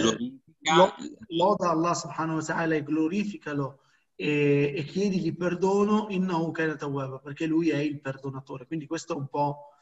loda 1.29 1.71
Allah 1.71 1.95
subhanahu 1.95 2.37
wa 2.37 2.43
ta'ala 2.43 2.75
e 2.75 2.83
glorificalo 2.83 3.81
e, 4.15 4.73
e 4.75 4.83
chiedigli 4.85 5.37
perdono 5.37 6.07
innahu 6.09 6.51
kana 6.53 6.75
tawwaba, 6.75 7.19
perché 7.19 7.47
lui 7.47 7.69
è 7.69 7.77
il 7.77 8.01
perdonatore. 8.01 8.67
Quindi 8.67 8.87
questo 8.87 9.13
è 9.13 9.17
un 9.17 9.29
po', 9.29 9.73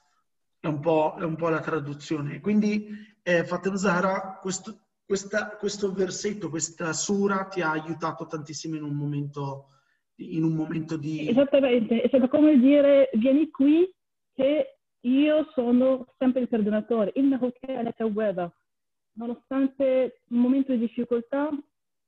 è 0.59 0.67
un 0.67 0.81
po', 0.81 1.15
è 1.19 1.23
un 1.23 1.37
po 1.37 1.49
la 1.49 1.61
traduzione. 1.61 2.41
Quindi 2.41 2.89
eh, 3.30 3.46
Fatem 3.46 3.76
Zahra, 3.76 4.40
questo, 4.42 4.86
questa, 5.06 5.56
questo 5.58 5.92
versetto, 5.94 6.50
questa 6.50 6.94
sura 6.94 7.46
ti 7.46 7.62
ha 7.62 7.72
aiutato 7.72 8.26
tantissimo 8.26 8.76
in 8.76 8.84
un 8.84 8.96
momento, 8.96 9.68
in 10.16 10.44
un 10.44 10.54
momento 10.54 10.98
di... 10.98 11.30
Esattamente, 11.30 12.02
è 12.02 12.08
stato 12.08 12.28
come 12.28 12.58
dire 12.58 13.12
vieni 13.14 13.52
qui 13.52 13.88
che 14.34 14.80
io 15.02 15.48
sono 15.54 16.08
sempre 16.18 16.42
il 16.42 16.50
perdonatore. 16.50 17.14
Nonostante 19.14 20.22
un 20.30 20.40
momento 20.40 20.72
di 20.72 20.80
difficoltà, 20.80 21.50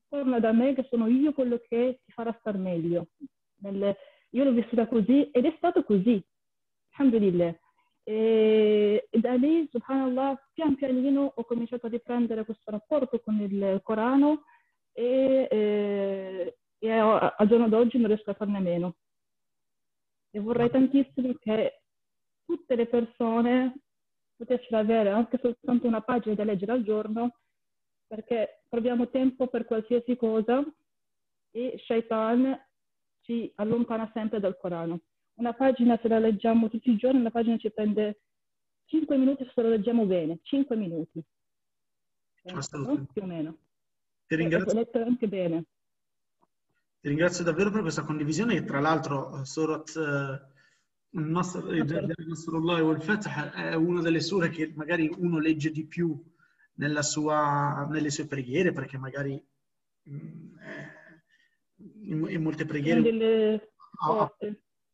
torna 0.09 0.39
da 0.39 0.51
me 0.51 0.73
che 0.73 0.87
sono 0.89 1.07
io 1.07 1.33
quello 1.33 1.61
che 1.67 1.99
ti 2.03 2.11
farà 2.11 2.35
star 2.39 2.57
meglio. 2.57 3.09
Io 4.33 4.43
l'ho 4.43 4.53
vissuta 4.53 4.87
così 4.87 5.29
ed 5.31 5.45
è 5.45 5.53
stato 5.57 5.83
così, 5.83 6.23
alhamdulillah. 6.95 7.55
E, 8.03 9.07
e 9.09 9.19
da 9.19 9.33
lì, 9.33 9.67
subhanallah, 9.69 10.49
pian 10.53 10.75
pianino 10.75 11.33
ho 11.35 11.43
cominciato 11.43 11.85
a 11.85 11.89
riprendere 11.89 12.45
questo 12.45 12.71
rapporto 12.71 13.19
con 13.19 13.39
il 13.39 13.79
Corano 13.83 14.43
e, 14.91 15.47
e, 15.49 16.57
e 16.79 16.91
al 16.91 17.47
giorno 17.47 17.69
d'oggi 17.69 17.97
non 17.97 18.07
riesco 18.07 18.31
a 18.31 18.35
farne 18.35 18.59
meno. 18.59 18.95
E 20.31 20.39
vorrei 20.39 20.69
tantissimo 20.69 21.33
che 21.39 21.81
tutte 22.45 22.75
le 22.75 22.87
persone 22.87 23.81
potessero 24.35 24.77
avere 24.77 25.09
anche 25.09 25.37
soltanto 25.41 25.87
una 25.87 26.01
pagina 26.01 26.35
da 26.35 26.43
leggere 26.43 26.71
al 26.71 26.83
giorno, 26.83 27.35
perché 28.07 28.63
troviamo 28.67 29.09
tempo 29.09 29.47
per 29.47 29.65
qualsiasi 29.65 30.15
cosa 30.15 30.63
e 31.51 31.77
Shaitan 31.85 32.59
ci 33.21 33.51
allontana 33.55 34.09
sempre 34.13 34.39
dal 34.39 34.57
Corano. 34.57 35.01
Una 35.41 35.53
pagina 35.53 35.97
se 35.99 36.07
la 36.07 36.19
leggiamo 36.19 36.69
tutti 36.69 36.91
i 36.91 36.97
giorni, 36.97 37.19
una 37.19 37.31
pagina 37.31 37.57
ci 37.57 37.71
prende 37.71 38.21
5 38.85 39.17
minuti 39.17 39.43
se 39.51 39.61
la 39.63 39.69
leggiamo 39.69 40.05
bene, 40.05 40.37
5 40.43 40.75
minuti. 40.75 41.19
Assolutamente. 42.53 43.11
Più 43.11 43.23
o 43.23 43.25
meno. 43.25 43.57
Ti 44.27 44.35
ringrazio. 44.35 44.77
letto 44.77 44.99
anche 44.99 45.27
bene. 45.27 45.65
Ti 46.99 47.07
ringrazio 47.07 47.43
davvero 47.43 47.71
per 47.71 47.81
questa 47.81 48.03
condivisione 48.03 48.53
e 48.53 48.63
tra 48.63 48.79
l'altro 48.79 49.43
Surat 49.43 49.95
uh, 49.95 51.19
Nasrullah 51.19 52.83
wal 52.83 53.01
Fath 53.01 53.27
è 53.55 53.73
una 53.73 54.01
delle 54.01 54.21
sure 54.21 54.49
che 54.49 54.71
magari 54.75 55.11
uno 55.17 55.39
legge 55.39 55.71
di 55.71 55.87
più 55.87 56.23
sua, 57.01 57.87
nelle 57.89 58.11
sue 58.11 58.27
preghiere 58.27 58.73
perché 58.73 58.99
magari 58.99 59.43
mh, 60.03 60.13
in, 62.03 62.27
in, 62.29 62.43
molte 62.43 62.65
preghiere 62.65 63.01
delle... 63.01 63.71
ha 64.07 64.31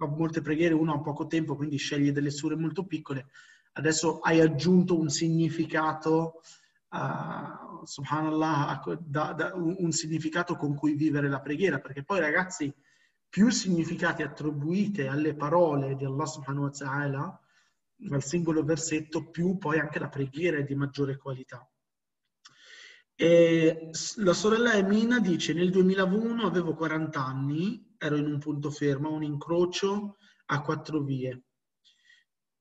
molte 0.05 0.41
preghiere 0.41 0.73
uno 0.73 0.93
ha 0.93 1.01
poco 1.01 1.25
tempo 1.27 1.55
quindi 1.55 1.77
sceglie 1.77 2.11
delle 2.11 2.29
sure 2.29 2.55
molto 2.55 2.85
piccole 2.85 3.27
adesso 3.73 4.19
hai 4.19 4.39
aggiunto 4.39 4.97
un 4.97 5.09
significato 5.09 6.41
uh, 6.89 7.83
subhanallah 7.83 8.81
da, 8.99 9.33
da, 9.33 9.51
un, 9.55 9.91
significato 9.91 10.55
con 10.55 10.75
cui 10.75 10.93
vivere 10.93 11.29
la 11.29 11.41
preghiera 11.41 11.79
perché 11.79 12.03
poi 12.03 12.19
ragazzi 12.19 12.71
più 13.29 13.49
significati 13.49 14.23
attribuiti 14.23 15.01
alle 15.01 15.35
parole 15.35 15.95
di 15.95 16.05
Allah 16.05 16.25
subhanahu 16.25 16.63
wa 16.63 16.71
ta'ala 16.71 17.41
al 18.11 18.23
singolo 18.23 18.63
versetto, 18.63 19.29
più 19.29 19.57
poi 19.57 19.79
anche 19.79 19.99
la 19.99 20.09
preghiera 20.09 20.57
è 20.57 20.63
di 20.63 20.75
maggiore 20.75 21.17
qualità. 21.17 21.67
E 23.15 23.89
la 24.17 24.33
sorella 24.33 24.73
Emina 24.73 25.19
dice 25.19 25.53
nel 25.53 25.71
2001 25.71 26.45
avevo 26.45 26.75
40 26.75 27.23
anni, 27.23 27.86
ero 27.97 28.15
in 28.17 28.25
un 28.25 28.39
punto 28.39 28.69
fermo, 28.71 29.11
un 29.11 29.23
incrocio 29.23 30.17
a 30.45 30.61
quattro 30.61 31.01
vie. 31.01 31.43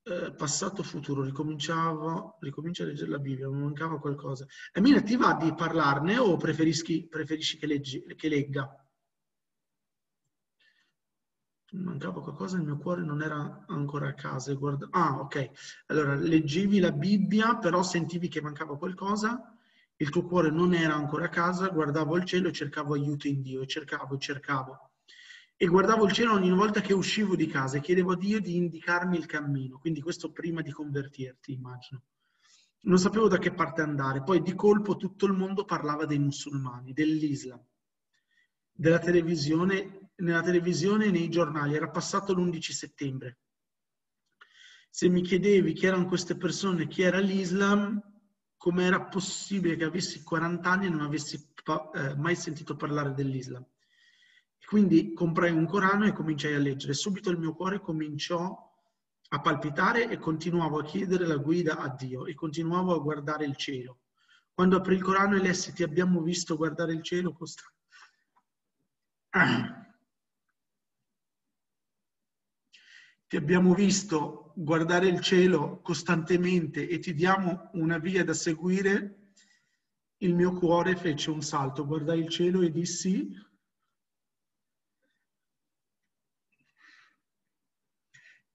Eh, 0.02 0.32
passato 0.34 0.82
futuro, 0.82 1.22
ricominciavo, 1.22 2.36
ricomincio 2.40 2.84
a 2.84 2.86
leggere 2.86 3.10
la 3.10 3.18
Bibbia, 3.18 3.48
mi 3.48 3.60
mancava 3.60 3.98
qualcosa. 3.98 4.46
Emina, 4.72 5.02
ti 5.02 5.16
va 5.16 5.34
di 5.34 5.52
parlarne 5.54 6.18
o 6.18 6.36
preferisci, 6.36 7.08
preferisci 7.08 7.58
che, 7.58 7.66
leggi, 7.66 8.04
che 8.14 8.28
legga? 8.28 8.70
mancava 11.72 12.22
qualcosa, 12.22 12.56
il 12.56 12.62
mio 12.62 12.76
cuore 12.76 13.02
non 13.02 13.22
era 13.22 13.64
ancora 13.68 14.08
a 14.08 14.14
casa. 14.14 14.54
Guarda... 14.54 14.88
Ah, 14.90 15.18
ok. 15.20 15.50
Allora, 15.86 16.14
leggevi 16.14 16.78
la 16.78 16.92
Bibbia, 16.92 17.56
però 17.56 17.82
sentivi 17.82 18.28
che 18.28 18.40
mancava 18.40 18.78
qualcosa, 18.78 19.56
il 19.96 20.10
tuo 20.10 20.24
cuore 20.24 20.50
non 20.50 20.74
era 20.74 20.94
ancora 20.94 21.26
a 21.26 21.28
casa, 21.30 21.68
guardavo 21.68 22.16
il 22.16 22.24
cielo 22.24 22.48
e 22.48 22.52
cercavo 22.52 22.94
aiuto 22.94 23.26
in 23.28 23.42
Dio, 23.42 23.62
e 23.62 23.66
cercavo 23.66 24.16
cercavo. 24.18 24.90
E 25.56 25.66
guardavo 25.66 26.04
il 26.04 26.12
cielo 26.12 26.34
ogni 26.34 26.50
volta 26.50 26.80
che 26.80 26.92
uscivo 26.92 27.34
di 27.34 27.46
casa 27.46 27.78
e 27.78 27.80
chiedevo 27.80 28.12
a 28.12 28.16
Dio 28.16 28.40
di 28.40 28.56
indicarmi 28.56 29.16
il 29.16 29.26
cammino. 29.26 29.78
Quindi 29.78 30.02
questo 30.02 30.30
prima 30.30 30.60
di 30.60 30.70
convertirti, 30.70 31.52
immagino. 31.52 32.02
Non 32.82 32.98
sapevo 32.98 33.28
da 33.28 33.38
che 33.38 33.52
parte 33.52 33.80
andare. 33.80 34.22
Poi 34.22 34.42
di 34.42 34.54
colpo 34.54 34.96
tutto 34.96 35.26
il 35.26 35.32
mondo 35.32 35.64
parlava 35.64 36.04
dei 36.04 36.18
musulmani, 36.18 36.92
dell'Islam, 36.92 37.64
della 38.70 38.98
televisione 38.98 40.06
nella 40.16 40.42
televisione 40.42 41.06
e 41.06 41.10
nei 41.10 41.28
giornali, 41.28 41.74
era 41.74 41.90
passato 41.90 42.32
l'11 42.32 42.60
settembre. 42.70 43.38
Se 44.88 45.08
mi 45.08 45.20
chiedevi 45.20 45.72
chi 45.72 45.86
erano 45.86 46.06
queste 46.06 46.36
persone, 46.36 46.86
chi 46.86 47.02
era 47.02 47.18
l'Islam, 47.18 48.00
come 48.56 48.84
era 48.84 49.04
possibile 49.04 49.76
che 49.76 49.84
avessi 49.84 50.22
40 50.22 50.70
anni 50.70 50.86
e 50.86 50.90
non 50.90 51.02
avessi 51.02 51.36
eh, 51.94 52.14
mai 52.16 52.34
sentito 52.34 52.76
parlare 52.76 53.12
dell'Islam? 53.12 53.64
Quindi 54.66 55.12
comprai 55.12 55.52
un 55.52 55.64
Corano 55.64 56.06
e 56.06 56.12
cominciai 56.12 56.55
a 56.55 56.59
leggere. 56.59 56.93
Subito 56.93 57.30
il 57.30 57.38
mio 57.38 57.55
cuore 57.55 57.78
cominciò 57.78 58.74
a 59.28 59.40
palpitare 59.40 60.09
e 60.09 60.18
continuavo 60.18 60.80
a 60.80 60.84
chiedere 60.84 61.24
la 61.24 61.36
guida 61.36 61.78
a 61.78 61.88
Dio 61.88 62.26
e 62.26 62.34
continuavo 62.34 62.93
a 62.93 62.98
guardare 62.98 63.44
il 63.44 63.55
cielo. 63.55 64.01
Quando 64.52 64.76
aprì 64.76 64.97
il 64.97 65.05
Corano 65.05 65.36
e 65.36 65.38
lessi 65.38 65.72
ti 65.72 65.84
abbiamo 65.84 66.20
visto 66.20 66.56
guardare 66.56 66.93
il 66.93 67.02
cielo, 67.02 67.32
costa... 67.32 67.62
ti 73.28 73.36
abbiamo 73.36 73.72
visto 73.72 74.52
guardare 74.56 75.06
il 75.06 75.20
cielo 75.20 75.80
costantemente 75.80 76.88
e 76.88 76.98
ti 76.98 77.14
diamo 77.14 77.70
una 77.74 77.98
via 77.98 78.24
da 78.24 78.34
seguire, 78.34 79.30
il 80.18 80.34
mio 80.34 80.55
cuore 80.55 80.97
fece 80.97 81.30
un 81.30 81.40
salto, 81.43 81.86
guardai 81.86 82.18
il 82.18 82.28
cielo 82.28 82.62
e 82.62 82.72
dissi, 82.72 83.44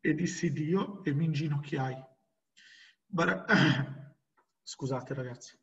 e 0.02 0.14
dissi 0.14 0.52
Dio 0.52 1.04
e 1.04 1.14
mi 1.14 1.26
inginocchiai. 1.26 1.96
Bar- 3.08 3.46
Scusate 4.64 5.14
ragazzi. 5.14 5.58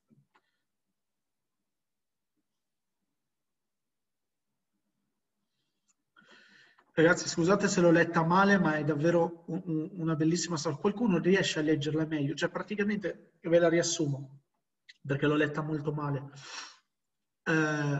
Ragazzi, 6.94 7.28
scusate 7.28 7.69
se 7.69 7.81
l'ho 7.81 7.90
letta 7.93 8.24
male, 8.24 8.59
ma 8.59 8.77
è 8.77 8.85
davvero 8.85 9.44
un, 9.47 9.89
una 9.93 10.16
bellissima 10.16 10.56
storia. 10.56 10.78
Qualcuno 10.78 11.19
riesce 11.19 11.60
a 11.60 11.62
leggerla 11.62 12.05
meglio? 12.06 12.35
Cioè, 12.35 12.51
praticamente, 12.51 13.35
ve 13.40 13.59
la 13.60 13.69
riassumo, 13.69 14.40
perché 15.06 15.27
l'ho 15.27 15.36
letta 15.36 15.62
molto 15.62 15.93
male. 15.93 16.31
Eh, 17.44 17.98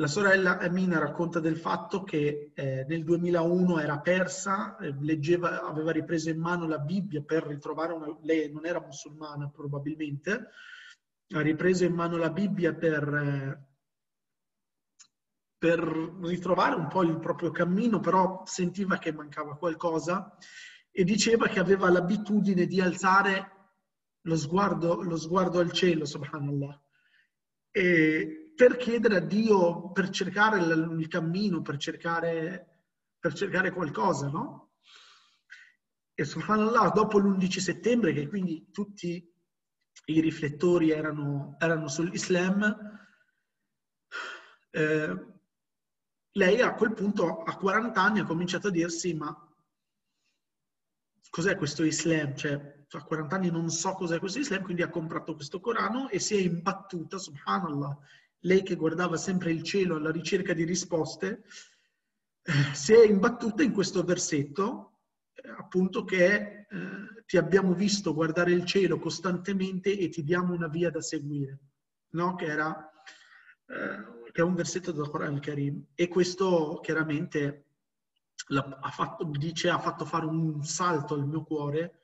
la 0.00 0.06
sorella 0.06 0.58
Emina 0.62 0.98
racconta 0.98 1.40
del 1.40 1.58
fatto 1.58 2.02
che 2.04 2.52
eh, 2.54 2.86
nel 2.88 3.04
2001 3.04 3.80
era 3.80 4.00
persa, 4.00 4.78
eh, 4.78 4.94
leggeva, 4.98 5.62
aveva 5.62 5.92
ripreso 5.92 6.30
in 6.30 6.40
mano 6.40 6.66
la 6.66 6.78
Bibbia 6.78 7.20
per 7.20 7.46
ritrovare 7.46 7.92
una... 7.92 8.06
Lei 8.22 8.50
non 8.50 8.64
era 8.64 8.80
musulmana 8.80 9.50
probabilmente, 9.50 10.48
ha 11.34 11.40
ripreso 11.42 11.84
in 11.84 11.92
mano 11.92 12.16
la 12.16 12.30
Bibbia 12.30 12.74
per 12.74 13.14
eh, 13.14 13.68
per 15.60 15.80
ritrovare 16.22 16.74
un 16.74 16.88
po' 16.88 17.02
il 17.02 17.18
proprio 17.18 17.50
cammino, 17.50 18.00
però 18.00 18.42
sentiva 18.46 18.96
che 18.96 19.12
mancava 19.12 19.58
qualcosa 19.58 20.34
e 20.90 21.04
diceva 21.04 21.48
che 21.48 21.60
aveva 21.60 21.90
l'abitudine 21.90 22.64
di 22.64 22.80
alzare 22.80 23.58
lo 24.22 24.36
sguardo, 24.38 25.02
lo 25.02 25.18
sguardo 25.18 25.58
al 25.58 25.70
cielo, 25.72 26.06
subhanallah, 26.06 26.82
e 27.70 28.39
per 28.60 28.76
chiedere 28.76 29.16
a 29.16 29.20
Dio, 29.20 29.90
per 29.90 30.10
cercare 30.10 30.58
il, 30.58 31.08
cammino, 31.08 31.62
per 31.62 31.78
cercare, 31.78 32.82
per 33.18 33.32
cercare 33.32 33.70
qualcosa, 33.70 34.28
no? 34.28 34.72
E 36.12 36.24
subhanallah, 36.26 36.90
dopo 36.90 37.16
l'11 37.16 37.56
settembre, 37.56 38.12
che 38.12 38.28
quindi 38.28 38.68
tutti 38.70 39.26
i 40.04 40.20
riflettori 40.20 40.90
erano, 40.90 41.56
erano 41.58 41.88
sull'Islam, 41.88 42.98
eh, 44.72 45.26
lei 46.32 46.60
a 46.60 46.74
quel 46.74 46.92
punto 46.92 47.42
a 47.42 47.56
40 47.56 47.98
anni 47.98 48.20
ha 48.20 48.26
cominciato 48.26 48.68
a 48.68 48.70
dirsi 48.70 49.14
ma 49.14 49.34
cos'è 51.30 51.56
questo 51.56 51.82
Islam? 51.82 52.36
Cioè, 52.36 52.84
a 52.90 53.04
40 53.04 53.34
anni 53.34 53.50
non 53.50 53.70
so 53.70 53.94
cos'è 53.94 54.18
questo 54.18 54.38
Islam, 54.38 54.64
quindi 54.64 54.82
ha 54.82 54.90
comprato 54.90 55.34
questo 55.34 55.60
Corano 55.60 56.10
e 56.10 56.18
si 56.18 56.36
è 56.36 56.40
imbattuta, 56.40 57.16
subhanallah, 57.16 57.98
lei 58.40 58.62
che 58.62 58.76
guardava 58.76 59.16
sempre 59.16 59.52
il 59.52 59.62
cielo 59.62 59.96
alla 59.96 60.10
ricerca 60.10 60.52
di 60.52 60.64
risposte, 60.64 61.44
eh, 62.42 62.74
si 62.74 62.92
è 62.92 63.04
imbattuta 63.04 63.62
in 63.62 63.72
questo 63.72 64.02
versetto, 64.02 64.98
eh, 65.34 65.48
appunto 65.48 66.04
che 66.04 66.26
è 66.26 66.66
eh, 66.70 67.24
ti 67.26 67.36
abbiamo 67.36 67.74
visto 67.74 68.12
guardare 68.12 68.52
il 68.52 68.64
cielo 68.64 68.98
costantemente 68.98 69.96
e 69.96 70.08
ti 70.08 70.24
diamo 70.24 70.52
una 70.52 70.68
via 70.68 70.90
da 70.90 71.00
seguire, 71.00 71.58
no? 72.10 72.34
Che 72.34 72.44
era 72.44 72.90
che 74.32 74.40
è 74.40 74.44
un 74.44 74.54
versetto 74.54 74.90
del 74.92 75.08
Quran 75.08 75.34
al-Karim 75.34 75.86
e 75.94 76.08
questo 76.08 76.80
chiaramente 76.82 77.66
ha 78.48 78.90
fatto, 78.90 79.24
dice, 79.24 79.68
ha 79.68 79.78
fatto 79.78 80.04
fare 80.04 80.26
un 80.26 80.64
salto 80.64 81.14
al 81.14 81.26
mio 81.26 81.44
cuore 81.44 81.99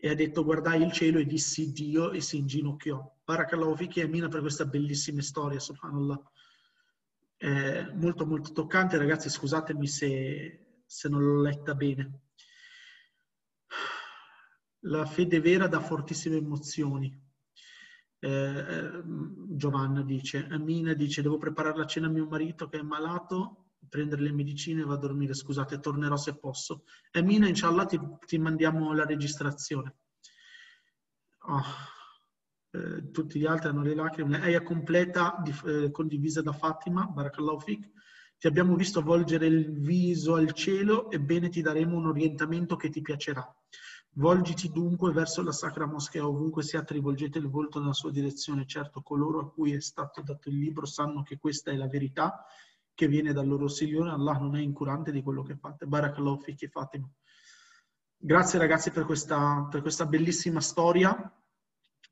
e 0.00 0.08
ha 0.08 0.14
detto 0.14 0.44
guardai 0.44 0.82
il 0.82 0.92
cielo 0.92 1.18
e 1.18 1.26
dissi 1.26 1.72
Dio 1.72 2.12
e 2.12 2.20
si 2.20 2.38
inginocchiò. 2.38 3.20
Barakallahu 3.24 3.74
fiki 3.74 3.98
e 3.98 4.04
Amina 4.04 4.28
per 4.28 4.40
questa 4.40 4.64
bellissima 4.64 5.22
storia, 5.22 5.58
subhanallah. 5.58 6.22
È 7.36 7.90
molto 7.94 8.24
molto 8.24 8.52
toccante, 8.52 8.96
ragazzi, 8.96 9.28
scusatemi 9.28 9.86
se, 9.88 10.82
se 10.86 11.08
non 11.08 11.22
l'ho 11.24 11.40
letta 11.40 11.74
bene. 11.74 12.20
La 14.82 15.04
fede 15.04 15.40
vera 15.40 15.66
dà 15.66 15.80
fortissime 15.80 16.36
emozioni. 16.36 17.26
Eh, 18.20 19.02
Giovanna 19.04 20.02
dice, 20.02 20.46
Amina 20.48 20.94
dice, 20.94 21.22
devo 21.22 21.38
preparare 21.38 21.76
la 21.76 21.86
cena 21.86 22.06
a 22.06 22.10
mio 22.10 22.26
marito 22.26 22.68
che 22.68 22.78
è 22.78 22.82
malato, 22.82 23.67
prendere 23.88 24.22
le 24.22 24.32
medicine 24.32 24.82
e 24.82 24.84
vado 24.84 25.06
a 25.06 25.08
dormire, 25.08 25.34
scusate, 25.34 25.80
tornerò 25.80 26.16
se 26.16 26.38
posso. 26.38 26.84
Amina, 27.12 27.48
inshallah, 27.48 27.86
ti, 27.86 27.98
ti 28.26 28.38
mandiamo 28.38 28.92
la 28.92 29.04
registrazione. 29.04 29.96
Oh, 31.40 31.62
eh, 32.70 33.10
tutti 33.10 33.38
gli 33.38 33.46
altri 33.46 33.68
hanno 33.68 33.82
le 33.82 33.94
lacrime. 33.94 34.42
Eia 34.44 34.62
completa, 34.62 35.40
di, 35.42 35.54
eh, 35.64 35.90
condivisa 35.90 36.42
da 36.42 36.52
Fatima, 36.52 37.06
Barakallahu 37.06 37.60
Fik. 37.60 37.90
Ti 38.38 38.46
abbiamo 38.46 38.76
visto 38.76 39.02
volgere 39.02 39.46
il 39.46 39.80
viso 39.80 40.34
al 40.34 40.52
cielo, 40.52 41.10
ebbene 41.10 41.48
ti 41.48 41.60
daremo 41.60 41.96
un 41.96 42.06
orientamento 42.06 42.76
che 42.76 42.88
ti 42.88 43.00
piacerà. 43.00 43.44
Volgiti 44.12 44.70
dunque 44.70 45.12
verso 45.12 45.42
la 45.42 45.52
sacra 45.52 45.86
moschea, 45.86 46.26
ovunque 46.26 46.62
siate, 46.62 46.94
rivolgete 46.94 47.38
il 47.38 47.48
volto 47.48 47.80
nella 47.80 47.92
sua 47.92 48.10
direzione. 48.10 48.66
Certo, 48.66 49.02
coloro 49.02 49.40
a 49.40 49.50
cui 49.50 49.72
è 49.72 49.80
stato 49.80 50.22
dato 50.22 50.48
il 50.48 50.58
libro 50.58 50.86
sanno 50.86 51.22
che 51.22 51.38
questa 51.38 51.70
è 51.70 51.76
la 51.76 51.88
verità 51.88 52.44
che 52.98 53.06
viene 53.06 53.32
dal 53.32 53.46
loro 53.46 53.68
Signore. 53.68 54.10
Allah 54.10 54.32
non 54.32 54.56
è 54.56 54.60
incurante 54.60 55.12
di 55.12 55.22
quello 55.22 55.44
che 55.44 55.54
fate. 55.54 55.86
Barakallahu 55.86 56.40
fiki 56.40 56.66
Fatima. 56.66 57.08
Grazie 58.16 58.58
ragazzi 58.58 58.90
per 58.90 59.04
questa, 59.04 59.68
per 59.70 59.82
questa 59.82 60.04
bellissima 60.04 60.60
storia, 60.60 61.32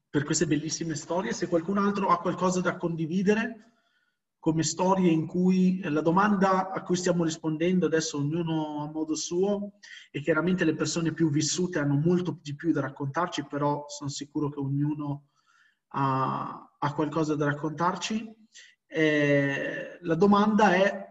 per 0.09 0.23
queste 0.23 0.47
bellissime 0.47 0.95
storie. 0.95 1.33
Se 1.33 1.49
qualcun 1.49 1.79
altro 1.79 2.11
ha 2.11 2.21
qualcosa 2.21 2.61
da 2.61 2.77
condividere, 2.77 3.73
come 4.39 4.63
storie 4.63 5.11
in 5.11 5.27
cui 5.27 5.81
la 5.83 6.03
domanda 6.03 6.71
a 6.71 6.81
cui 6.85 6.95
stiamo 6.95 7.25
rispondendo 7.25 7.87
adesso 7.87 8.19
ognuno 8.19 8.85
a 8.85 8.89
modo 8.89 9.17
suo 9.17 9.73
e 10.13 10.21
chiaramente 10.21 10.65
le 10.65 10.77
persone 10.77 11.13
più 11.13 11.31
vissute 11.31 11.81
hanno 11.81 11.97
molto 11.97 12.39
di 12.41 12.55
più 12.55 12.71
da 12.71 12.83
raccontarci, 12.83 13.45
però 13.47 13.87
sono 13.89 14.09
sicuro 14.09 14.51
che 14.51 14.61
ognuno 14.61 15.31
ha, 15.95 16.77
ha 16.79 16.95
qualcosa 16.95 17.35
da 17.35 17.47
raccontarci. 17.47 18.45
Eh, 18.87 19.99
la 20.01 20.15
domanda 20.15 20.75
è 20.75 21.07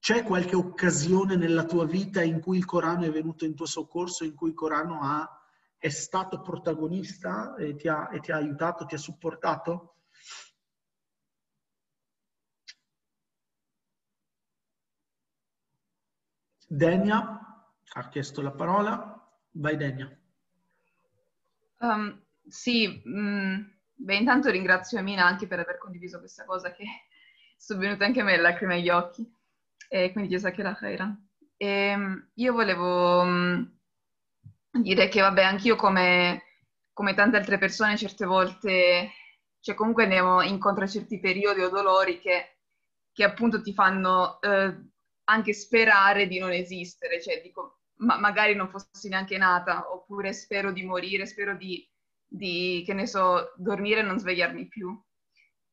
c'è 0.00 0.22
qualche 0.24 0.56
occasione 0.56 1.36
nella 1.36 1.64
tua 1.64 1.84
vita 1.84 2.22
in 2.22 2.40
cui 2.40 2.56
il 2.56 2.64
Corano 2.64 3.04
è 3.04 3.10
venuto 3.10 3.44
in 3.44 3.54
tuo 3.54 3.66
soccorso, 3.66 4.24
in 4.24 4.34
cui 4.34 4.48
il 4.48 4.54
Corano 4.54 5.00
ha, 5.02 5.28
è 5.76 5.90
stato 5.90 6.40
protagonista 6.40 7.54
e 7.56 7.76
ti 7.76 7.86
ha, 7.86 8.08
e 8.10 8.20
ti 8.20 8.32
ha 8.32 8.36
aiutato, 8.36 8.86
ti 8.86 8.94
ha 8.94 8.98
supportato? 8.98 9.96
Denia 16.66 17.40
ha 17.92 18.08
chiesto 18.08 18.40
la 18.40 18.52
parola. 18.52 19.16
Vai 19.52 19.76
Denia. 19.76 20.16
Um, 21.80 22.22
sì, 22.46 23.02
mh, 23.04 23.20
mm, 23.20 23.60
beh, 24.00 24.16
intanto 24.16 24.50
ringrazio 24.50 24.98
Amina 24.98 25.24
anche 25.24 25.46
per 25.46 25.60
aver 25.60 25.78
condiviso 25.78 26.18
questa 26.18 26.44
cosa 26.44 26.72
che 26.72 26.84
sono 27.56 27.80
venute 27.80 28.04
anche 28.04 28.20
a 28.20 28.24
me 28.24 28.36
le 28.36 28.42
lacrime 28.42 28.76
agli 28.76 28.88
occhi. 28.90 29.28
E 29.88 30.12
quindi 30.12 30.30
Jazakallah 30.30 30.76
khairan. 30.76 31.28
E 31.56 31.66
ehm, 31.66 32.30
io 32.34 32.52
volevo 32.52 33.24
mm, 33.24 33.62
dire 34.82 35.08
che, 35.08 35.20
vabbè, 35.20 35.42
anch'io 35.42 35.76
come, 35.76 36.42
come 36.92 37.14
tante 37.14 37.36
altre 37.36 37.58
persone 37.58 37.96
certe 37.96 38.24
volte, 38.24 39.10
cioè 39.60 39.74
comunque 39.74 40.04
andiamo 40.04 40.42
incontro 40.42 40.84
a 40.84 40.88
certi 40.88 41.18
periodi 41.18 41.60
o 41.60 41.68
dolori 41.68 42.18
che, 42.18 42.58
che 43.12 43.24
appunto 43.24 43.60
ti 43.62 43.74
fanno 43.74 44.40
eh, 44.40 44.74
anche 45.24 45.52
sperare 45.52 46.26
di 46.26 46.38
non 46.38 46.52
esistere, 46.52 47.20
cioè 47.20 47.40
dico, 47.42 47.80
ma 47.96 48.18
magari 48.18 48.54
non 48.54 48.68
fossi 48.68 49.08
neanche 49.08 49.36
nata, 49.36 49.92
oppure 49.92 50.32
spero 50.32 50.72
di 50.72 50.84
morire, 50.84 51.26
spero 51.26 51.54
di, 51.56 51.86
di, 52.30 52.82
che 52.86 52.94
ne 52.94 53.06
so, 53.06 53.52
dormire 53.56 54.00
e 54.00 54.04
non 54.04 54.18
svegliarmi 54.18 54.68
più. 54.68 54.98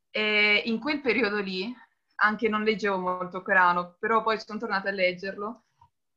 E 0.09 0.63
in 0.65 0.79
quel 0.79 1.01
periodo 1.01 1.39
lì, 1.39 1.71
anche 2.15 2.49
non 2.49 2.63
leggevo 2.63 2.97
molto 2.97 3.43
Corano, 3.43 3.95
però 3.99 4.23
poi 4.23 4.39
sono 4.39 4.57
tornata 4.57 4.89
a 4.89 4.93
leggerlo 4.93 5.65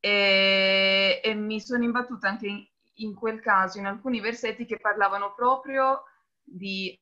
e, 0.00 1.20
e 1.22 1.34
mi 1.34 1.60
sono 1.60 1.84
imbattuta 1.84 2.28
anche 2.28 2.46
in, 2.46 2.66
in, 2.94 3.14
quel 3.14 3.40
caso 3.40 3.78
in 3.78 3.86
alcuni 3.86 4.20
versetti 4.20 4.64
che 4.64 4.78
parlavano 4.78 5.34
proprio 5.34 6.04
di, 6.42 6.98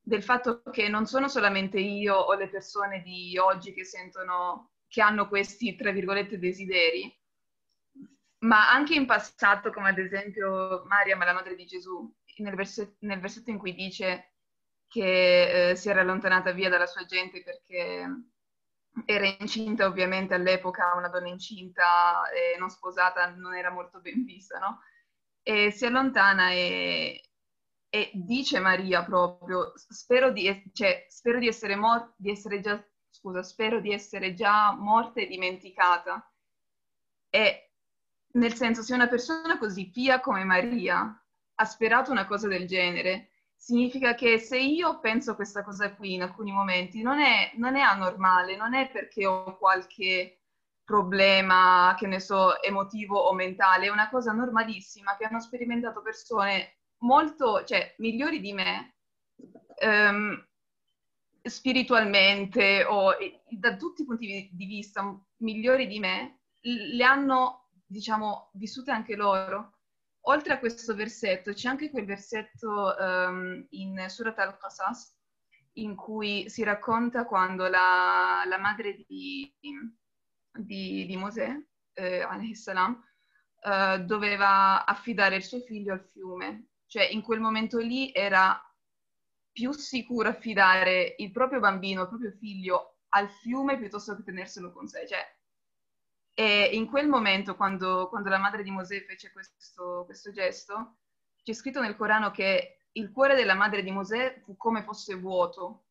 del 0.00 0.22
fatto 0.22 0.62
che 0.70 0.88
non 0.88 1.04
sono 1.06 1.28
solamente 1.28 1.78
io 1.78 2.14
o 2.14 2.32
le 2.34 2.48
persone 2.48 3.02
di 3.02 3.36
oggi 3.36 3.74
che 3.74 3.84
sentono 3.84 4.70
che 4.88 5.02
hanno 5.02 5.28
questi, 5.28 5.74
tra 5.74 5.90
virgolette, 5.90 6.38
desideri, 6.38 7.10
ma 8.40 8.70
anche 8.70 8.94
in 8.94 9.06
passato, 9.06 9.70
come 9.70 9.90
ad 9.90 9.98
esempio 9.98 10.84
Mariam, 10.86 11.24
la 11.24 11.32
madre 11.32 11.54
di 11.54 11.64
Gesù, 11.64 12.12
nel, 12.42 12.54
verset- 12.54 12.96
nel 13.00 13.20
versetto 13.20 13.50
in 13.50 13.58
cui 13.58 13.74
dice 13.74 14.34
che 14.88 15.70
eh, 15.70 15.76
si 15.76 15.88
era 15.88 16.00
allontanata 16.02 16.52
via 16.52 16.68
dalla 16.68 16.86
sua 16.86 17.04
gente 17.06 17.42
perché 17.42 18.06
era 19.06 19.26
incinta, 19.38 19.86
ovviamente 19.86 20.34
all'epoca 20.34 20.94
una 20.96 21.08
donna 21.08 21.28
incinta 21.28 22.28
e 22.30 22.58
non 22.58 22.68
sposata 22.68 23.30
non 23.30 23.54
era 23.54 23.70
molto 23.70 24.00
ben 24.00 24.24
vista, 24.24 24.58
no? 24.58 24.80
E 25.42 25.70
si 25.70 25.86
allontana 25.86 26.50
e, 26.52 27.22
e 27.88 28.10
dice 28.14 28.58
Maria 28.60 29.02
proprio, 29.04 29.72
spero 29.76 30.30
di, 30.30 30.70
cioè, 30.72 31.06
spero 31.08 31.38
di 31.38 31.48
essere, 31.48 31.74
mor- 31.76 32.12
di 32.16 32.30
essere 32.30 32.60
già 32.60 32.82
scusa, 33.10 33.42
spero 33.42 33.80
di 33.80 33.92
essere 33.92 34.34
già 34.34 34.72
morta 34.72 35.20
e 35.20 35.26
dimenticata. 35.26 36.26
E 37.30 37.70
nel 38.34 38.54
senso, 38.54 38.82
se 38.82 38.94
una 38.94 39.08
persona 39.08 39.58
così 39.58 39.90
pia 39.90 40.20
come 40.20 40.44
Maria 40.44 41.21
ha 41.62 41.64
sperato 41.64 42.10
una 42.10 42.26
cosa 42.26 42.48
del 42.48 42.66
genere, 42.66 43.30
significa 43.54 44.14
che 44.14 44.38
se 44.38 44.58
io 44.58 44.98
penso 44.98 45.36
questa 45.36 45.62
cosa 45.62 45.94
qui 45.94 46.14
in 46.14 46.22
alcuni 46.22 46.50
momenti, 46.50 47.00
non 47.02 47.20
è, 47.20 47.52
non 47.56 47.76
è 47.76 47.80
anormale, 47.80 48.56
non 48.56 48.74
è 48.74 48.90
perché 48.90 49.24
ho 49.26 49.56
qualche 49.56 50.40
problema, 50.84 51.94
che 51.96 52.08
ne 52.08 52.18
so, 52.18 52.60
emotivo 52.60 53.16
o 53.18 53.32
mentale, 53.32 53.86
è 53.86 53.90
una 53.90 54.10
cosa 54.10 54.32
normalissima 54.32 55.16
che 55.16 55.24
hanno 55.24 55.40
sperimentato 55.40 56.02
persone 56.02 56.78
molto, 56.98 57.64
cioè, 57.64 57.94
migliori 57.98 58.40
di 58.40 58.52
me, 58.52 58.96
um, 59.84 60.44
spiritualmente 61.40 62.84
o 62.84 63.14
da 63.48 63.76
tutti 63.76 64.02
i 64.02 64.04
punti 64.04 64.50
di 64.52 64.66
vista 64.66 65.18
migliori 65.38 65.86
di 65.86 66.00
me, 66.00 66.40
le 66.62 67.04
hanno, 67.04 67.68
diciamo, 67.86 68.50
vissute 68.54 68.90
anche 68.90 69.14
loro. 69.14 69.74
Oltre 70.26 70.52
a 70.52 70.58
questo 70.58 70.94
versetto, 70.94 71.52
c'è 71.52 71.68
anche 71.68 71.90
quel 71.90 72.04
versetto 72.04 72.94
um, 72.98 73.66
in 73.70 74.04
Surat 74.08 74.38
al-Qasas 74.38 75.16
in 75.74 75.96
cui 75.96 76.48
si 76.48 76.62
racconta 76.62 77.24
quando 77.24 77.66
la, 77.66 78.44
la 78.46 78.58
madre 78.58 79.04
di, 79.06 79.52
di, 80.52 81.06
di 81.06 81.16
Mosè, 81.16 81.56
eh, 81.94 82.26
salam, 82.54 83.02
eh, 83.64 84.00
doveva 84.00 84.84
affidare 84.84 85.36
il 85.36 85.42
suo 85.42 85.60
figlio 85.60 85.92
al 85.92 86.08
fiume. 86.12 86.68
Cioè, 86.86 87.04
in 87.04 87.22
quel 87.22 87.40
momento 87.40 87.78
lì 87.78 88.12
era 88.12 88.60
più 89.50 89.72
sicuro 89.72 90.28
affidare 90.28 91.14
il 91.18 91.30
proprio 91.30 91.60
bambino, 91.60 92.02
il 92.02 92.08
proprio 92.08 92.32
figlio 92.32 92.98
al 93.10 93.30
fiume 93.30 93.78
piuttosto 93.78 94.14
che 94.16 94.22
tenerselo 94.22 94.72
con 94.72 94.86
sé. 94.86 95.06
Cioè, 95.06 95.24
e 96.42 96.70
in 96.72 96.88
quel 96.88 97.06
momento, 97.06 97.54
quando, 97.54 98.08
quando 98.08 98.28
la 98.28 98.38
madre 98.38 98.64
di 98.64 98.70
Mosè 98.72 99.04
fece 99.04 99.30
questo, 99.30 100.02
questo, 100.04 100.32
gesto, 100.32 100.96
c'è 101.40 101.52
scritto 101.52 101.80
nel 101.80 101.94
Corano 101.94 102.32
che 102.32 102.86
il 102.90 103.12
cuore 103.12 103.36
della 103.36 103.54
madre 103.54 103.84
di 103.84 103.92
Mosè 103.92 104.40
fu 104.44 104.56
come 104.56 104.82
fosse 104.82 105.14
vuoto, 105.14 105.84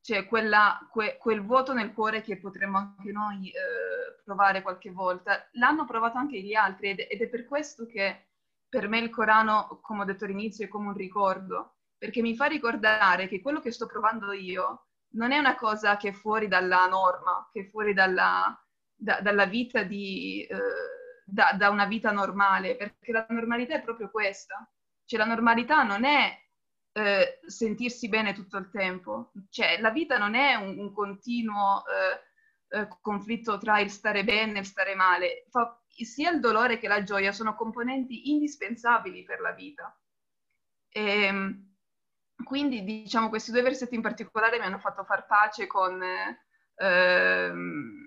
cioè 0.00 0.26
quella, 0.26 0.86
que, 0.88 1.16
quel 1.18 1.42
vuoto 1.42 1.72
nel 1.72 1.92
cuore 1.92 2.22
che 2.22 2.38
potremmo 2.38 2.78
anche 2.78 3.10
noi 3.10 3.48
eh, 3.48 4.22
provare 4.24 4.62
qualche 4.62 4.92
volta. 4.92 5.48
L'hanno 5.54 5.84
provato 5.84 6.16
anche 6.16 6.40
gli 6.40 6.54
altri 6.54 6.90
ed, 6.90 7.06
ed 7.10 7.20
è 7.20 7.26
per 7.26 7.44
questo 7.46 7.84
che 7.86 8.28
per 8.68 8.86
me 8.86 8.98
il 9.00 9.10
Corano, 9.10 9.80
come 9.82 10.02
ho 10.02 10.04
detto 10.04 10.26
all'inizio, 10.26 10.64
è 10.64 10.68
come 10.68 10.88
un 10.88 10.96
ricordo 10.96 11.78
perché 11.98 12.22
mi 12.22 12.36
fa 12.36 12.46
ricordare 12.46 13.26
che 13.26 13.40
quello 13.40 13.60
che 13.60 13.72
sto 13.72 13.86
provando 13.86 14.30
io 14.30 14.86
non 15.14 15.32
è 15.32 15.38
una 15.38 15.56
cosa 15.56 15.96
che 15.96 16.10
è 16.10 16.12
fuori 16.12 16.46
dalla 16.46 16.86
norma, 16.86 17.48
che 17.52 17.62
è 17.62 17.68
fuori 17.68 17.94
dalla, 17.94 18.61
da, 19.02 19.20
dalla 19.20 19.46
vita 19.46 19.82
di, 19.82 20.46
eh, 20.48 20.58
da, 21.24 21.54
da, 21.58 21.70
una 21.70 21.86
vita 21.86 22.12
normale, 22.12 22.76
perché 22.76 23.10
la 23.10 23.26
normalità 23.28 23.74
è 23.74 23.82
proprio 23.82 24.10
questa. 24.10 24.70
Cioè 25.04 25.18
la 25.18 25.26
normalità 25.26 25.82
non 25.82 26.04
è 26.04 26.38
eh, 26.92 27.40
sentirsi 27.44 28.08
bene 28.08 28.32
tutto 28.32 28.58
il 28.58 28.70
tempo, 28.70 29.32
cioè 29.50 29.80
la 29.80 29.90
vita 29.90 30.18
non 30.18 30.34
è 30.34 30.54
un, 30.54 30.78
un 30.78 30.92
continuo 30.92 31.82
eh, 31.86 32.78
eh 32.78 32.88
conflitto 33.00 33.58
tra 33.58 33.80
il 33.80 33.90
stare 33.90 34.24
bene 34.24 34.56
e 34.56 34.60
il 34.60 34.66
stare 34.66 34.94
male. 34.94 35.44
Fa, 35.50 35.82
sia 35.88 36.30
il 36.30 36.40
dolore 36.40 36.78
che 36.78 36.88
la 36.88 37.02
gioia 37.02 37.32
sono 37.32 37.54
componenti 37.56 38.30
indispensabili 38.30 39.24
per 39.24 39.40
la 39.40 39.52
vita. 39.52 39.98
E, 40.88 41.22
ehm, 41.24 41.70
quindi, 42.44 42.84
diciamo, 42.84 43.28
questi 43.28 43.50
due 43.50 43.62
versetti 43.62 43.94
in 43.94 44.00
particolare 44.02 44.58
mi 44.58 44.64
hanno 44.64 44.78
fatto 44.78 45.04
far 45.04 45.26
pace 45.26 45.66
con, 45.66 46.02
ehm, 46.76 48.01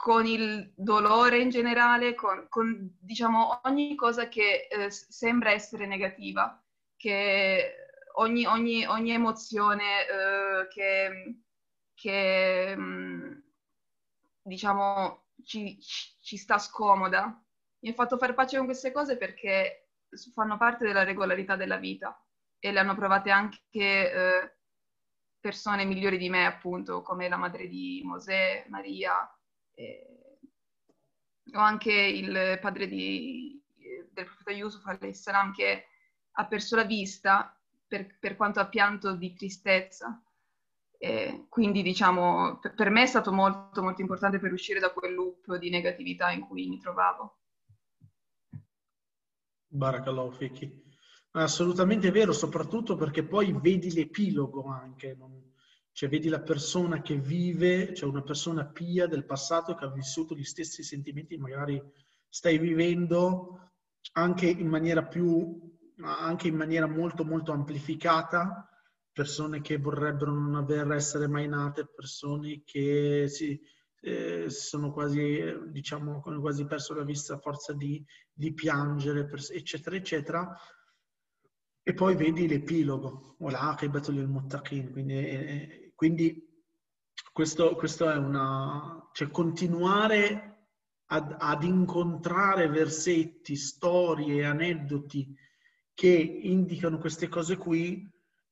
con 0.00 0.24
il 0.24 0.72
dolore 0.74 1.40
in 1.40 1.50
generale, 1.50 2.14
con, 2.14 2.46
con 2.48 2.96
diciamo 2.98 3.60
ogni 3.64 3.94
cosa 3.96 4.28
che 4.28 4.66
eh, 4.70 4.90
sembra 4.90 5.50
essere 5.50 5.86
negativa, 5.86 6.58
che 6.96 7.74
ogni, 8.14 8.46
ogni, 8.46 8.86
ogni 8.86 9.10
emozione 9.10 10.06
eh, 10.06 10.68
che, 10.68 11.40
che 11.92 12.74
mm, 12.78 13.32
diciamo 14.40 15.26
ci, 15.44 15.78
ci 15.78 16.36
sta 16.38 16.56
scomoda. 16.56 17.38
Mi 17.80 17.90
ha 17.90 17.92
fatto 17.92 18.16
far 18.16 18.32
pace 18.32 18.56
con 18.56 18.64
queste 18.64 18.92
cose 18.92 19.18
perché 19.18 19.90
fanno 20.32 20.56
parte 20.56 20.86
della 20.86 21.04
regolarità 21.04 21.56
della 21.56 21.76
vita 21.76 22.18
e 22.58 22.72
le 22.72 22.78
hanno 22.78 22.94
provate 22.94 23.30
anche 23.30 23.60
eh, 23.74 24.56
persone 25.40 25.84
migliori 25.84 26.16
di 26.16 26.30
me, 26.30 26.46
appunto, 26.46 27.02
come 27.02 27.28
la 27.28 27.36
madre 27.36 27.68
di 27.68 28.00
Mosè, 28.02 28.64
Maria, 28.70 29.30
eh, 29.80 30.38
o 31.52 31.58
anche 31.58 31.92
il 31.92 32.58
padre 32.60 32.86
di, 32.86 33.60
del 34.10 34.24
profeta 34.24 34.52
Yusuf, 34.52 35.10
salam, 35.12 35.52
che 35.52 35.86
ha 36.32 36.46
perso 36.46 36.76
la 36.76 36.84
vista 36.84 37.58
per, 37.86 38.18
per 38.18 38.36
quanto 38.36 38.60
ha 38.60 38.68
pianto 38.68 39.14
di 39.14 39.34
tristezza. 39.34 40.22
Eh, 41.02 41.46
quindi 41.48 41.82
diciamo, 41.82 42.58
per, 42.58 42.90
me 42.90 43.02
è 43.02 43.06
stato 43.06 43.32
molto 43.32 43.82
molto 43.82 44.02
importante 44.02 44.38
per 44.38 44.52
uscire 44.52 44.80
da 44.80 44.92
quel 44.92 45.14
loop 45.14 45.56
di 45.56 45.70
negatività 45.70 46.30
in 46.30 46.40
cui 46.40 46.68
mi 46.68 46.78
trovavo. 46.78 47.38
Barakallahu 49.66 50.30
fiki. 50.32 50.88
Assolutamente 51.32 52.10
vero, 52.10 52.32
soprattutto 52.32 52.96
perché 52.96 53.24
poi 53.24 53.52
vedi 53.52 53.92
l'epilogo 53.92 54.66
anche, 54.66 55.14
non... 55.16 55.49
cioè 55.92 56.08
vedi 56.08 56.28
la 56.28 56.40
persona 56.40 57.02
che 57.02 57.16
vive, 57.16 57.94
cioè 57.94 58.08
una 58.08 58.22
persona 58.22 58.66
pia 58.66 59.06
del 59.06 59.24
passato 59.24 59.74
che 59.74 59.84
ha 59.84 59.90
vissuto 59.90 60.34
gli 60.34 60.44
stessi 60.44 60.82
sentimenti, 60.82 61.36
magari 61.36 61.82
stai 62.28 62.58
vivendo 62.58 63.72
anche 64.12 64.46
in 64.46 64.68
maniera 64.68 65.04
più, 65.04 65.58
anche 66.02 66.48
in 66.48 66.56
maniera 66.56 66.86
molto 66.86 67.24
molto 67.24 67.52
amplificata, 67.52 68.68
persone 69.12 69.60
che 69.60 69.78
vorrebbero 69.78 70.32
non 70.32 70.54
aver 70.54 70.90
essere 70.92 71.28
mai 71.28 71.48
nate, 71.48 71.90
persone 71.94 72.62
che 72.64 73.26
si, 73.28 73.60
eh, 74.00 74.48
sono 74.48 74.92
quasi, 74.92 75.42
diciamo, 75.68 76.20
quasi 76.20 76.64
perso 76.64 76.94
la 76.94 77.04
vista 77.04 77.34
a 77.34 77.38
forza 77.38 77.72
di, 77.74 78.02
di 78.32 78.54
piangere, 78.54 79.28
eccetera, 79.52 79.96
eccetera. 79.96 80.56
E 81.90 81.92
poi 81.92 82.14
vedi 82.14 82.46
l'epilogo, 82.46 83.34
quindi, 84.92 85.12
eh, 85.12 85.92
quindi 85.96 86.48
questo, 87.32 87.74
questo, 87.74 88.08
è 88.08 88.14
una... 88.14 89.10
cioè 89.12 89.28
continuare 89.32 90.68
ad, 91.06 91.34
ad 91.36 91.64
incontrare 91.64 92.68
versetti, 92.68 93.56
storie, 93.56 94.44
aneddoti 94.44 95.34
che 95.92 96.10
indicano 96.10 96.98
queste 96.98 97.26
cose 97.26 97.56
qui 97.56 98.08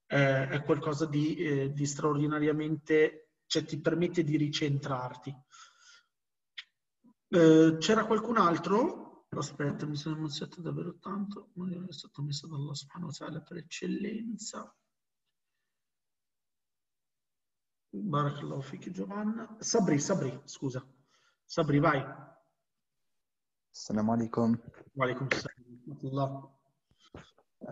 eh, 0.08 0.48
è 0.48 0.64
qualcosa 0.64 1.06
di, 1.06 1.36
eh, 1.36 1.72
di 1.72 1.86
straordinariamente 1.86 3.34
cioè 3.46 3.62
ti 3.62 3.80
permette 3.80 4.24
di 4.24 4.36
ricentrarti. 4.36 5.32
Eh, 7.28 7.76
c'era 7.78 8.04
qualcun 8.04 8.38
altro? 8.38 9.07
Aspetta, 9.30 9.86
mi 9.86 9.96
sono 9.96 10.16
emozionato 10.16 10.60
davvero 10.60 10.98
tanto, 10.98 11.50
ma 11.54 11.68
è 11.68 11.92
stato 11.92 12.22
messo 12.22 12.46
dallo 12.46 12.74
Subhanahu 12.74 13.10
wa 13.18 13.40
per 13.40 13.56
eccellenza. 13.58 14.74
Barakallahu 17.90 18.60
fiki 18.60 18.90
Giovanna. 18.90 19.56
Sabri, 19.60 19.98
Sabri, 19.98 20.40
scusa. 20.44 20.84
Sabri, 21.44 21.78
vai. 21.78 22.04
Assalamu 23.70 24.12
alaikum. 24.12 24.60
Wa 24.94 25.04
alaikum 25.04 25.28
salam. 25.30 26.50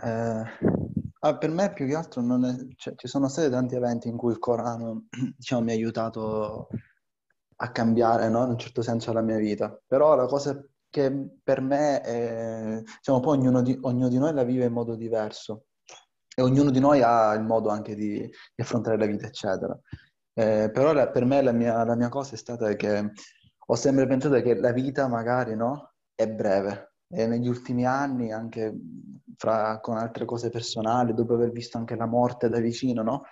Eh, 0.03 0.95
Ah, 1.27 1.39
per 1.39 1.51
me 1.51 1.73
più 1.73 1.87
che 1.87 1.97
altro 1.97 2.23
è, 2.23 2.75
cioè, 2.77 2.95
ci 2.95 3.09
sono 3.09 3.27
stati 3.27 3.51
tanti 3.51 3.75
eventi 3.75 4.07
in 4.07 4.17
cui 4.17 4.31
il 4.31 4.39
Corano 4.39 5.07
diciamo, 5.37 5.63
mi 5.63 5.71
ha 5.73 5.75
aiutato 5.75 6.69
a 7.57 7.73
cambiare 7.73 8.29
no? 8.29 8.45
in 8.45 8.51
un 8.51 8.59
certo 8.59 8.81
senso 8.81 9.13
la 9.13 9.23
mia 9.23 9.39
vita. 9.39 9.77
Però 9.87 10.15
la 10.15 10.27
cosa 10.27 10.63
che 10.91 11.39
per 11.43 11.61
me 11.61 12.01
è, 12.01 12.83
diciamo, 12.83 13.21
poi 13.21 13.39
ognuno 13.39 13.63
di, 13.63 13.79
ognuno 13.83 14.09
di 14.09 14.19
noi 14.19 14.33
la 14.33 14.45
vive 14.45 14.65
in 14.65 14.73
modo 14.73 14.95
diverso 14.95 15.67
e 16.35 16.43
ognuno 16.43 16.71
di 16.71 16.81
noi 16.81 17.03
ha 17.03 17.33
il 17.35 17.43
modo 17.43 17.71
anche 17.71 17.95
di, 17.95 18.19
di 18.19 18.63
affrontare 18.63 18.99
la 18.99 19.07
vita, 19.07 19.27
eccetera. 19.27 19.79
Eh, 20.35 20.71
però 20.73 20.93
la, 20.93 21.09
per 21.09 21.25
me 21.25 21.43
la 21.43 21.53
mia, 21.53 21.83
la 21.85 21.97
mia, 21.97 22.09
cosa 22.09 22.35
è 22.35 22.37
stata 22.37 22.75
che 22.75 23.13
ho 23.69 23.75
sempre 23.75 24.07
pensato 24.07 24.41
che 24.43 24.55
la 24.55 24.73
vita 24.73 25.09
magari 25.09 25.57
no, 25.57 25.95
è 26.15 26.29
breve 26.29 26.97
e 27.09 27.27
negli 27.27 27.49
ultimi 27.49 27.87
anni 27.87 28.33
anche 28.33 28.75
fra, 29.37 29.81
con 29.81 29.97
altre 29.97 30.25
cose 30.25 30.51
personali, 30.51 31.15
dopo 31.15 31.35
aver 31.35 31.51
visto 31.51 31.79
anche 31.79 31.95
la 31.97 32.07
morte 32.07 32.49
da 32.49 32.59
vicino, 32.59 33.03
no? 33.03 33.23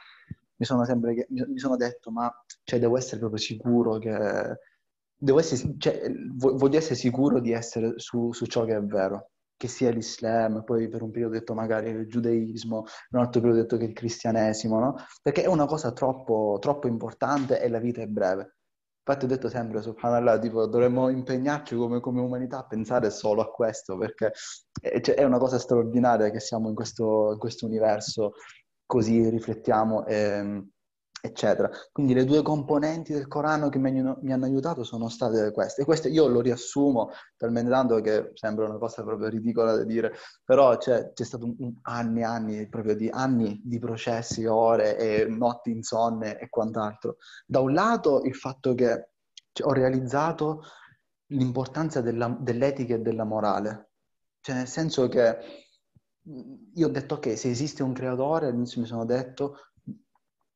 Mi 0.57 0.65
sono 0.65 0.85
sempre 0.85 1.27
mi 1.29 1.59
sono 1.59 1.77
detto, 1.77 2.11
ma 2.11 2.33
cioè, 2.63 2.79
devo 2.79 2.97
essere 2.97 3.19
proprio 3.19 3.41
sicuro 3.41 3.99
che... 3.99 4.59
Devo 5.25 5.39
essere, 5.39 5.75
cioè, 5.79 6.13
voglio 6.35 6.77
essere 6.77 6.97
sicuro 6.97 7.41
di 7.41 7.53
essere 7.53 7.95
su, 7.97 8.33
su 8.33 8.45
ciò 8.47 8.65
che 8.65 8.77
è 8.77 8.83
vero 8.83 9.31
che 9.57 9.69
sia 9.69 9.91
l'Islam, 9.91 10.63
poi 10.65 10.89
per 10.89 11.01
un 11.03 11.11
periodo 11.11 11.35
ho 11.35 11.39
detto 11.39 11.55
magari 11.55 11.89
il 11.89 12.07
giudaismo, 12.07 12.83
per 12.83 13.19
un 13.19 13.21
altro 13.21 13.41
periodo 13.41 13.61
ho 13.61 13.63
detto 13.63 13.77
che 13.79 13.85
il 13.85 13.95
cristianesimo, 13.95 14.79
no? 14.79 14.97
Perché 15.23 15.45
è 15.45 15.47
una 15.47 15.65
cosa 15.65 15.93
troppo, 15.93 16.59
troppo 16.61 16.87
importante 16.89 17.61
e 17.61 17.69
la 17.69 17.79
vita 17.79 18.03
è 18.03 18.07
breve. 18.07 18.57
Infatti 19.07 19.25
ho 19.27 19.29
detto 19.29 19.49
sempre, 19.49 19.81
subhanallah, 19.81 20.39
tipo, 20.39 20.67
dovremmo 20.67 21.09
impegnarci 21.09 21.77
come, 21.77 22.01
come, 22.01 22.21
umanità 22.21 22.59
a 22.59 22.67
pensare 22.67 23.11
solo 23.11 23.43
a 23.43 23.51
questo, 23.51 23.97
perché 23.97 24.33
è, 24.81 25.01
cioè, 25.01 25.15
è 25.15 25.25
una 25.25 25.39
cosa 25.39 25.59
straordinaria 25.59 26.31
che 26.31 26.41
siamo 26.41 26.69
in 26.69 26.75
questo, 26.75 27.33
in 27.33 27.39
questo 27.39 27.67
universo, 27.67 28.33
così 28.87 29.29
riflettiamo 29.29 30.07
e, 30.07 30.65
eccetera. 31.25 31.71
Quindi 31.91 32.13
le 32.13 32.27
due 32.27 32.43
componenti 32.43 33.15
del 33.15 33.27
Corano 33.29 33.71
che 33.71 33.79
mi, 33.79 33.91
mi, 33.93 34.33
hanno 34.33 34.45
aiutato 34.45 34.85
sono 34.85 35.09
state 35.09 35.53
queste. 35.53 35.81
E 35.81 35.85
queste 35.87 36.11
io 36.11 36.27
lo 36.27 36.43
riassumo 36.43 37.13
talmente 37.39 37.71
tanto 37.71 38.01
che 38.03 38.33
sembra 38.35 38.67
una 38.67 38.77
cosa 38.77 39.03
proprio 39.03 39.29
ridicola 39.31 39.75
da 39.75 39.85
dire, 39.85 40.13
però 40.45 40.77
c'è, 40.77 41.13
c'è 41.15 41.25
stato 41.25 41.47
un, 41.47 41.55
un 41.59 41.75
anni 41.83 42.21
e 42.21 42.25
anni, 42.25 42.69
proprio 42.69 42.95
di 42.95 43.09
anni 43.09 43.59
di 43.65 43.79
processi, 43.79 44.45
ore 44.45 44.99
e 44.99 45.25
notti 45.27 45.71
insonne 45.71 46.39
e 46.39 46.51
quant'altro. 46.51 47.17
Da 47.47 47.61
un 47.61 47.73
lato 47.73 48.21
il 48.25 48.35
fatto 48.35 48.75
che 48.75 49.09
cioè, 49.51 49.67
ho 49.67 49.73
realizzato 49.73 50.63
l'importanza 51.29 52.03
della, 52.03 52.37
dell'etica 52.39 52.97
e 52.97 53.01
della 53.01 53.25
morale, 53.25 53.93
cioè 54.41 54.57
nel 54.57 54.69
senso 54.69 55.09
che 55.09 55.39
io 56.75 56.87
ho 56.87 56.91
detto 56.91 57.19
che 57.19 57.37
se 57.37 57.49
esiste 57.49 57.83
un 57.83 57.95
creatore, 57.95 58.49
all'inizio 58.49 58.83
mi 58.83 58.87
sono 58.87 59.07
detto 59.07 59.57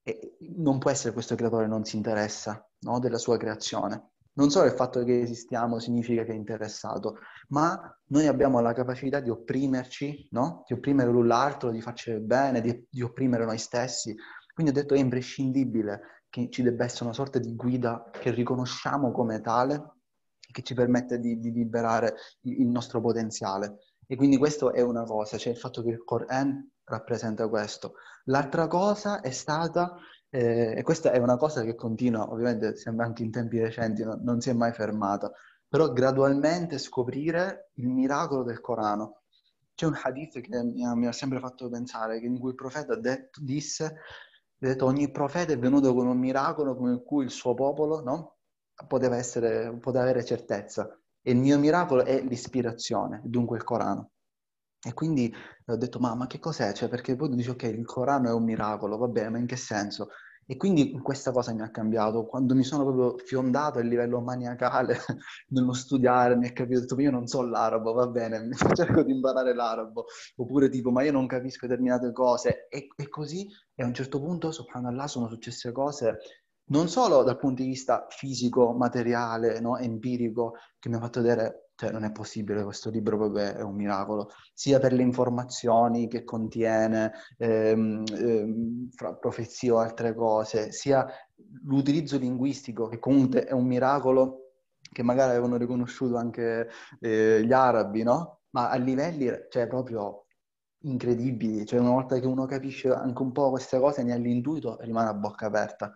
e 0.08 0.36
non 0.56 0.78
può 0.78 0.90
essere 0.90 1.12
questo 1.12 1.34
creatore 1.34 1.66
non 1.66 1.84
si 1.84 1.96
interessa 1.96 2.66
no, 2.80 2.98
della 2.98 3.18
sua 3.18 3.36
creazione. 3.36 4.12
Non 4.38 4.50
solo 4.50 4.66
il 4.66 4.72
fatto 4.72 5.02
che 5.04 5.20
esistiamo 5.20 5.80
significa 5.80 6.24
che 6.24 6.32
è 6.32 6.34
interessato, 6.34 7.18
ma 7.48 7.78
noi 8.06 8.26
abbiamo 8.26 8.60
la 8.60 8.72
capacità 8.72 9.20
di 9.20 9.28
opprimerci, 9.28 10.28
no? 10.30 10.62
di 10.66 10.74
opprimere 10.74 11.10
l'un 11.10 11.26
l'altro, 11.26 11.70
di 11.70 11.80
farci 11.82 12.18
bene, 12.20 12.60
di, 12.60 12.86
di 12.88 13.02
opprimere 13.02 13.44
noi 13.44 13.58
stessi. 13.58 14.14
Quindi 14.54 14.72
ho 14.72 14.74
detto 14.74 14.94
è 14.94 14.98
imprescindibile 14.98 16.22
che 16.30 16.48
ci 16.50 16.62
debba 16.62 16.84
essere 16.84 17.04
una 17.04 17.14
sorta 17.14 17.38
di 17.38 17.54
guida 17.54 18.08
che 18.12 18.30
riconosciamo 18.30 19.10
come 19.10 19.40
tale, 19.40 19.96
che 20.38 20.62
ci 20.62 20.72
permette 20.72 21.18
di, 21.18 21.38
di 21.38 21.52
liberare 21.52 22.14
il, 22.42 22.68
nostro 22.68 23.00
potenziale. 23.00 23.78
E 24.06 24.16
quindi 24.16 24.38
questo 24.38 24.72
è 24.72 24.80
una 24.80 25.02
cosa, 25.02 25.36
cioè 25.36 25.52
il 25.52 25.58
fatto 25.58 25.82
che 25.82 25.90
il 25.90 26.04
Koran 26.04 26.66
rappresenta 26.88 27.48
questo. 27.48 27.94
L'altra 28.24 28.66
cosa 28.66 29.20
è 29.20 29.30
stata, 29.30 29.96
eh, 30.30 30.74
e 30.76 30.82
questa 30.82 31.12
è 31.12 31.18
una 31.18 31.36
cosa 31.36 31.62
che 31.62 31.74
continua, 31.74 32.30
ovviamente 32.30 32.76
sembra 32.76 33.06
anche 33.06 33.22
in 33.22 33.30
tempi 33.30 33.58
recenti, 33.58 34.04
no, 34.04 34.18
non 34.22 34.40
si 34.40 34.50
è 34.50 34.52
mai 34.52 34.72
fermata, 34.72 35.32
però 35.68 35.92
gradualmente 35.92 36.78
scoprire 36.78 37.70
il 37.74 37.88
miracolo 37.88 38.42
del 38.42 38.60
Corano. 38.60 39.22
C'è 39.74 39.86
un 39.86 39.98
hadith 40.02 40.40
che 40.40 40.62
mi 40.64 40.84
ha, 40.84 40.94
mi 40.94 41.06
ha 41.06 41.12
sempre 41.12 41.38
fatto 41.38 41.68
pensare, 41.68 42.18
in 42.18 42.38
cui 42.38 42.50
il 42.50 42.56
profeta 42.56 42.96
detto, 42.96 43.40
disse, 43.42 43.98
detto, 44.58 44.86
ogni 44.86 45.10
profeta 45.10 45.52
è 45.52 45.58
venuto 45.58 45.94
con 45.94 46.06
un 46.06 46.18
miracolo 46.18 46.74
con 46.74 47.02
cui 47.04 47.24
il 47.24 47.30
suo 47.30 47.54
popolo 47.54 48.02
no? 48.02 48.38
poteva, 48.86 49.16
essere, 49.16 49.76
poteva 49.78 50.02
avere 50.04 50.24
certezza. 50.24 50.88
E 51.22 51.30
il 51.32 51.38
mio 51.38 51.58
miracolo 51.58 52.04
è 52.04 52.20
l'ispirazione, 52.22 53.20
dunque 53.24 53.56
il 53.56 53.64
Corano. 53.64 54.10
E 54.80 54.94
quindi 54.94 55.32
ho 55.66 55.76
detto, 55.76 55.98
ma, 55.98 56.14
ma 56.14 56.26
che 56.26 56.38
cos'è? 56.38 56.72
Cioè, 56.72 56.88
perché 56.88 57.16
poi 57.16 57.28
tu 57.28 57.34
dici, 57.34 57.50
ok, 57.50 57.62
il 57.64 57.84
Corano 57.84 58.28
è 58.28 58.32
un 58.32 58.44
miracolo, 58.44 58.96
va 58.96 59.08
bene, 59.08 59.30
ma 59.30 59.38
in 59.38 59.46
che 59.46 59.56
senso? 59.56 60.08
E 60.46 60.56
quindi 60.56 60.92
questa 61.02 61.30
cosa 61.30 61.52
mi 61.52 61.62
ha 61.62 61.70
cambiato. 61.70 62.24
Quando 62.24 62.54
mi 62.54 62.64
sono 62.64 62.84
proprio 62.84 63.18
fiondato 63.18 63.78
a 63.80 63.82
livello 63.82 64.20
maniacale 64.20 64.96
nello 65.48 65.74
studiare, 65.74 66.36
mi 66.36 66.48
è 66.48 66.52
capito, 66.52 66.80
detto, 66.80 66.98
io 67.00 67.10
non 67.10 67.26
so 67.26 67.42
l'arabo, 67.42 67.92
va 67.92 68.06
bene, 68.06 68.48
cerco 68.74 69.02
di 69.02 69.12
imparare 69.12 69.54
l'arabo. 69.54 70.06
Oppure 70.36 70.70
tipo, 70.70 70.90
ma 70.90 71.02
io 71.02 71.12
non 71.12 71.26
capisco 71.26 71.66
determinate 71.66 72.12
cose. 72.12 72.66
E, 72.70 72.86
e 72.96 73.08
così, 73.08 73.46
e 73.74 73.82
a 73.82 73.86
un 73.86 73.94
certo 73.94 74.20
punto, 74.20 74.50
subhanallah, 74.50 75.06
sono 75.06 75.28
successe 75.28 75.70
cose 75.72 76.18
non 76.70 76.88
solo 76.88 77.22
dal 77.22 77.38
punto 77.38 77.62
di 77.62 77.68
vista 77.68 78.06
fisico, 78.10 78.72
materiale, 78.72 79.60
no? 79.60 79.76
empirico, 79.78 80.54
che 80.78 80.88
mi 80.88 80.96
ha 80.96 81.00
fatto 81.00 81.20
vedere, 81.20 81.67
cioè 81.78 81.92
non 81.92 82.02
è 82.02 82.10
possibile, 82.10 82.64
questo 82.64 82.90
libro 82.90 83.16
proprio 83.16 83.54
è 83.54 83.62
un 83.62 83.76
miracolo, 83.76 84.30
sia 84.52 84.80
per 84.80 84.92
le 84.92 85.02
informazioni 85.02 86.08
che 86.08 86.24
contiene, 86.24 87.12
ehm, 87.36 88.02
ehm, 88.04 88.88
fra 88.90 89.14
profezie 89.14 89.70
o 89.70 89.78
altre 89.78 90.12
cose, 90.12 90.72
sia 90.72 91.06
l'utilizzo 91.62 92.18
linguistico, 92.18 92.88
che 92.88 92.98
comunque 92.98 93.44
è 93.44 93.52
un 93.52 93.64
miracolo 93.64 94.54
che 94.80 95.04
magari 95.04 95.30
avevano 95.30 95.56
riconosciuto 95.56 96.16
anche 96.16 96.68
eh, 96.98 97.44
gli 97.44 97.52
arabi, 97.52 98.02
no? 98.02 98.40
Ma 98.50 98.70
a 98.70 98.76
livelli, 98.76 99.30
cioè 99.48 99.68
proprio 99.68 100.24
incredibili, 100.80 101.64
cioè 101.64 101.78
una 101.78 101.90
volta 101.90 102.18
che 102.18 102.26
uno 102.26 102.44
capisce 102.46 102.90
anche 102.92 103.22
un 103.22 103.30
po' 103.30 103.50
queste 103.50 103.78
cose, 103.78 104.02
ne 104.02 104.14
ha 104.14 104.16
l'intuito, 104.16 104.78
rimane 104.80 105.10
a 105.10 105.14
bocca 105.14 105.46
aperta. 105.46 105.94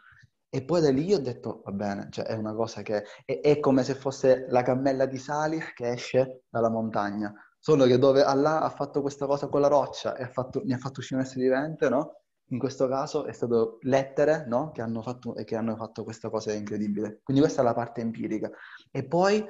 E 0.55 0.63
poi 0.65 0.83
da 0.83 0.91
lì 0.91 1.15
ho 1.15 1.19
detto, 1.19 1.63
va 1.65 1.73
bene, 1.73 2.09
cioè 2.11 2.27
è 2.27 2.35
una 2.35 2.53
cosa 2.53 2.83
che 2.83 3.05
è, 3.25 3.41
è 3.41 3.59
come 3.59 3.83
se 3.83 3.95
fosse 3.95 4.45
la 4.51 4.63
cammella 4.63 5.07
di 5.07 5.17
Salih 5.17 5.73
che 5.73 5.93
esce 5.93 6.43
dalla 6.51 6.69
montagna. 6.69 7.33
Solo 7.59 7.87
che 7.87 7.97
dove 7.97 8.23
Allah 8.23 8.61
ha 8.61 8.69
fatto 8.69 9.01
questa 9.01 9.25
cosa 9.25 9.49
con 9.49 9.63
la 9.63 9.69
roccia 9.69 10.15
e 10.15 10.25
ha 10.25 10.29
fatto, 10.29 10.61
ne 10.63 10.75
ha 10.75 10.77
fatto 10.77 11.01
uscire 11.01 11.21
un 11.21 11.25
essere 11.25 11.45
vivente, 11.45 11.89
no? 11.89 12.21
In 12.51 12.59
questo 12.59 12.87
caso 12.87 13.25
è 13.25 13.33
stato 13.33 13.79
lettere, 13.81 14.45
no? 14.47 14.73
Che 14.73 14.83
hanno 14.83 15.01
fatto, 15.01 15.33
che 15.33 15.57
hanno 15.57 15.75
fatto 15.75 16.05
questa 16.05 16.29
cosa 16.29 16.53
incredibile. 16.53 17.21
Quindi 17.23 17.43
questa 17.43 17.63
è 17.63 17.65
la 17.65 17.73
parte 17.73 18.03
empirica. 18.03 18.51
E 18.91 19.07
poi 19.07 19.43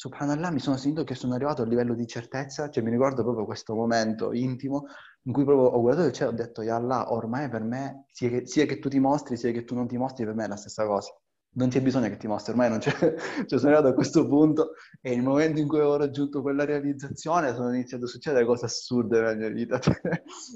subhanallah, 0.00 0.50
mi 0.50 0.60
sono 0.60 0.78
sentito 0.78 1.04
che 1.04 1.14
sono 1.14 1.34
arrivato 1.34 1.60
a 1.60 1.66
livello 1.66 1.94
di 1.94 2.06
certezza, 2.06 2.70
cioè 2.70 2.82
mi 2.82 2.88
ricordo 2.90 3.22
proprio 3.22 3.44
questo 3.44 3.74
momento 3.74 4.32
intimo 4.32 4.86
in 5.24 5.32
cui 5.34 5.44
proprio 5.44 5.66
ho 5.66 5.80
guardato 5.82 6.06
il 6.06 6.14
cielo 6.14 6.30
e 6.30 6.32
ho 6.32 6.36
detto, 6.36 6.62
Ya 6.62 6.76
Allah, 6.76 7.12
ormai 7.12 7.50
per 7.50 7.62
me, 7.62 8.06
sia 8.10 8.30
che, 8.30 8.46
sia 8.46 8.64
che, 8.64 8.78
tu 8.78 8.88
ti 8.88 8.98
mostri, 8.98 9.36
sia 9.36 9.52
che 9.52 9.64
tu 9.64 9.74
non 9.74 9.86
ti 9.86 9.98
mostri, 9.98 10.24
per 10.24 10.34
me 10.34 10.46
è 10.46 10.48
la 10.48 10.56
stessa 10.56 10.86
cosa. 10.86 11.12
Non 11.52 11.68
c'è 11.68 11.82
bisogno 11.82 12.08
che 12.08 12.16
ti 12.16 12.28
mostri, 12.28 12.52
ormai 12.52 12.68
non 12.68 12.78
c'è, 12.78 12.90
cioè 13.46 13.58
sono 13.58 13.72
arrivato 13.72 13.88
a 13.88 13.94
questo 13.94 14.26
punto 14.28 14.74
e 15.00 15.16
nel 15.16 15.24
momento 15.24 15.60
in 15.60 15.66
cui 15.66 15.80
ho 15.80 15.96
raggiunto 15.96 16.42
quella 16.42 16.64
realizzazione 16.64 17.52
sono 17.54 17.74
iniziate 17.74 18.04
a 18.04 18.06
succedere 18.06 18.44
cose 18.44 18.66
assurde 18.66 19.20
nella 19.20 19.34
mia 19.34 19.48
vita, 19.48 19.78
cioè, 19.80 20.00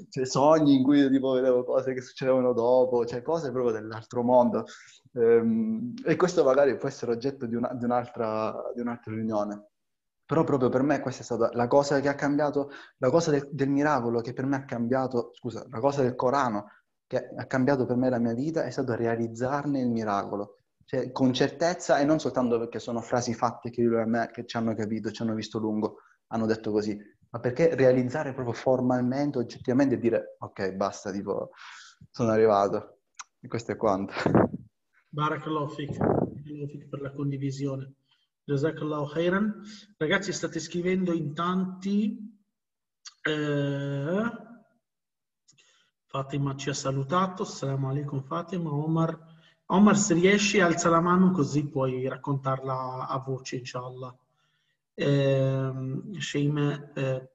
cioè 0.09 0.25
sogni 0.25 0.75
in 0.75 0.83
cui 0.83 1.09
tipo 1.09 1.33
vedevo 1.33 1.65
cose 1.65 1.93
che 1.93 2.01
succedevano 2.01 2.53
dopo, 2.53 3.05
cioè 3.05 3.21
cose 3.21 3.51
proprio 3.51 3.73
dell'altro 3.73 4.23
mondo. 4.23 4.65
Ehm, 5.13 5.93
e 6.05 6.15
questo 6.15 6.43
magari 6.43 6.77
può 6.77 6.87
essere 6.87 7.11
oggetto 7.11 7.45
di, 7.45 7.55
una, 7.55 7.73
di, 7.73 7.83
un'altra, 7.83 8.71
di 8.73 8.81
un'altra 8.81 9.13
riunione. 9.13 9.67
Però 10.25 10.43
proprio 10.43 10.69
per 10.69 10.81
me 10.81 10.99
questa 11.01 11.21
è 11.21 11.25
stata 11.25 11.49
la 11.53 11.67
cosa 11.67 11.99
che 11.99 12.07
ha 12.07 12.15
cambiato, 12.15 12.71
la 12.97 13.09
cosa 13.09 13.31
del, 13.31 13.47
del, 13.51 13.69
miracolo 13.69 14.21
che 14.21 14.33
per 14.33 14.45
me 14.45 14.55
ha 14.55 14.65
cambiato, 14.65 15.31
scusa, 15.33 15.65
la 15.69 15.79
cosa 15.79 16.01
del 16.01 16.15
Corano 16.15 16.71
che 17.05 17.29
ha 17.35 17.45
cambiato 17.45 17.85
per 17.85 17.95
me 17.95 18.09
la 18.09 18.17
mia 18.17 18.33
vita 18.33 18.63
è 18.63 18.71
stato 18.71 18.95
realizzarne 18.95 19.79
il 19.79 19.89
miracolo. 19.89 20.57
Cioè, 20.85 21.11
con 21.11 21.33
certezza 21.33 21.99
e 21.99 22.05
non 22.05 22.19
soltanto 22.19 22.59
perché 22.59 22.79
sono 22.79 23.01
frasi 23.01 23.33
fatte 23.33 23.71
che 23.71 23.81
io 23.81 23.99
e 23.99 24.05
me 24.05 24.29
che 24.31 24.45
ci 24.45 24.55
hanno 24.57 24.75
capito, 24.75 25.11
ci 25.11 25.23
hanno 25.23 25.33
visto 25.33 25.57
lungo, 25.57 26.01
hanno 26.27 26.45
detto 26.45 26.71
così, 26.71 26.95
ma 27.31 27.39
perché 27.39 27.75
realizzare 27.75 28.33
proprio 28.33 28.53
formalmente, 28.53 29.39
oggettivamente 29.39 29.95
e 29.95 29.99
dire 29.99 30.35
ok, 30.39 30.73
basta, 30.73 31.11
tipo, 31.11 31.49
sono 32.11 32.31
arrivato. 32.31 32.99
E 33.39 33.47
questo 33.47 33.71
è 33.71 33.75
quanto. 33.75 34.13
Barakallahu 35.09 35.69
fik, 35.69 35.97
per 36.89 37.01
la 37.01 37.11
condivisione. 37.11 37.95
Jazakallahu 38.43 39.07
khairan. 39.07 39.61
Ragazzi, 39.97 40.31
state 40.31 40.59
scrivendo 40.59 41.13
in 41.13 41.33
tanti. 41.33 42.17
Eh, 43.21 44.31
Fatima 46.05 46.55
ci 46.55 46.69
ha 46.69 46.73
salutato. 46.73 47.43
Assalamu 47.43 47.89
alaikum 47.89 48.23
Fatima. 48.23 48.71
Omar, 48.71 49.17
Omar, 49.67 49.97
se 49.97 50.13
riesci 50.13 50.59
alza 50.59 50.89
la 50.89 51.01
mano 51.01 51.31
così 51.31 51.67
puoi 51.67 52.07
raccontarla 52.07 53.07
a 53.07 53.17
voce, 53.19 53.55
inshallah. 53.55 54.15
Eh, 54.93 55.71
Sheime, 56.19 56.91
eh, 56.95 57.29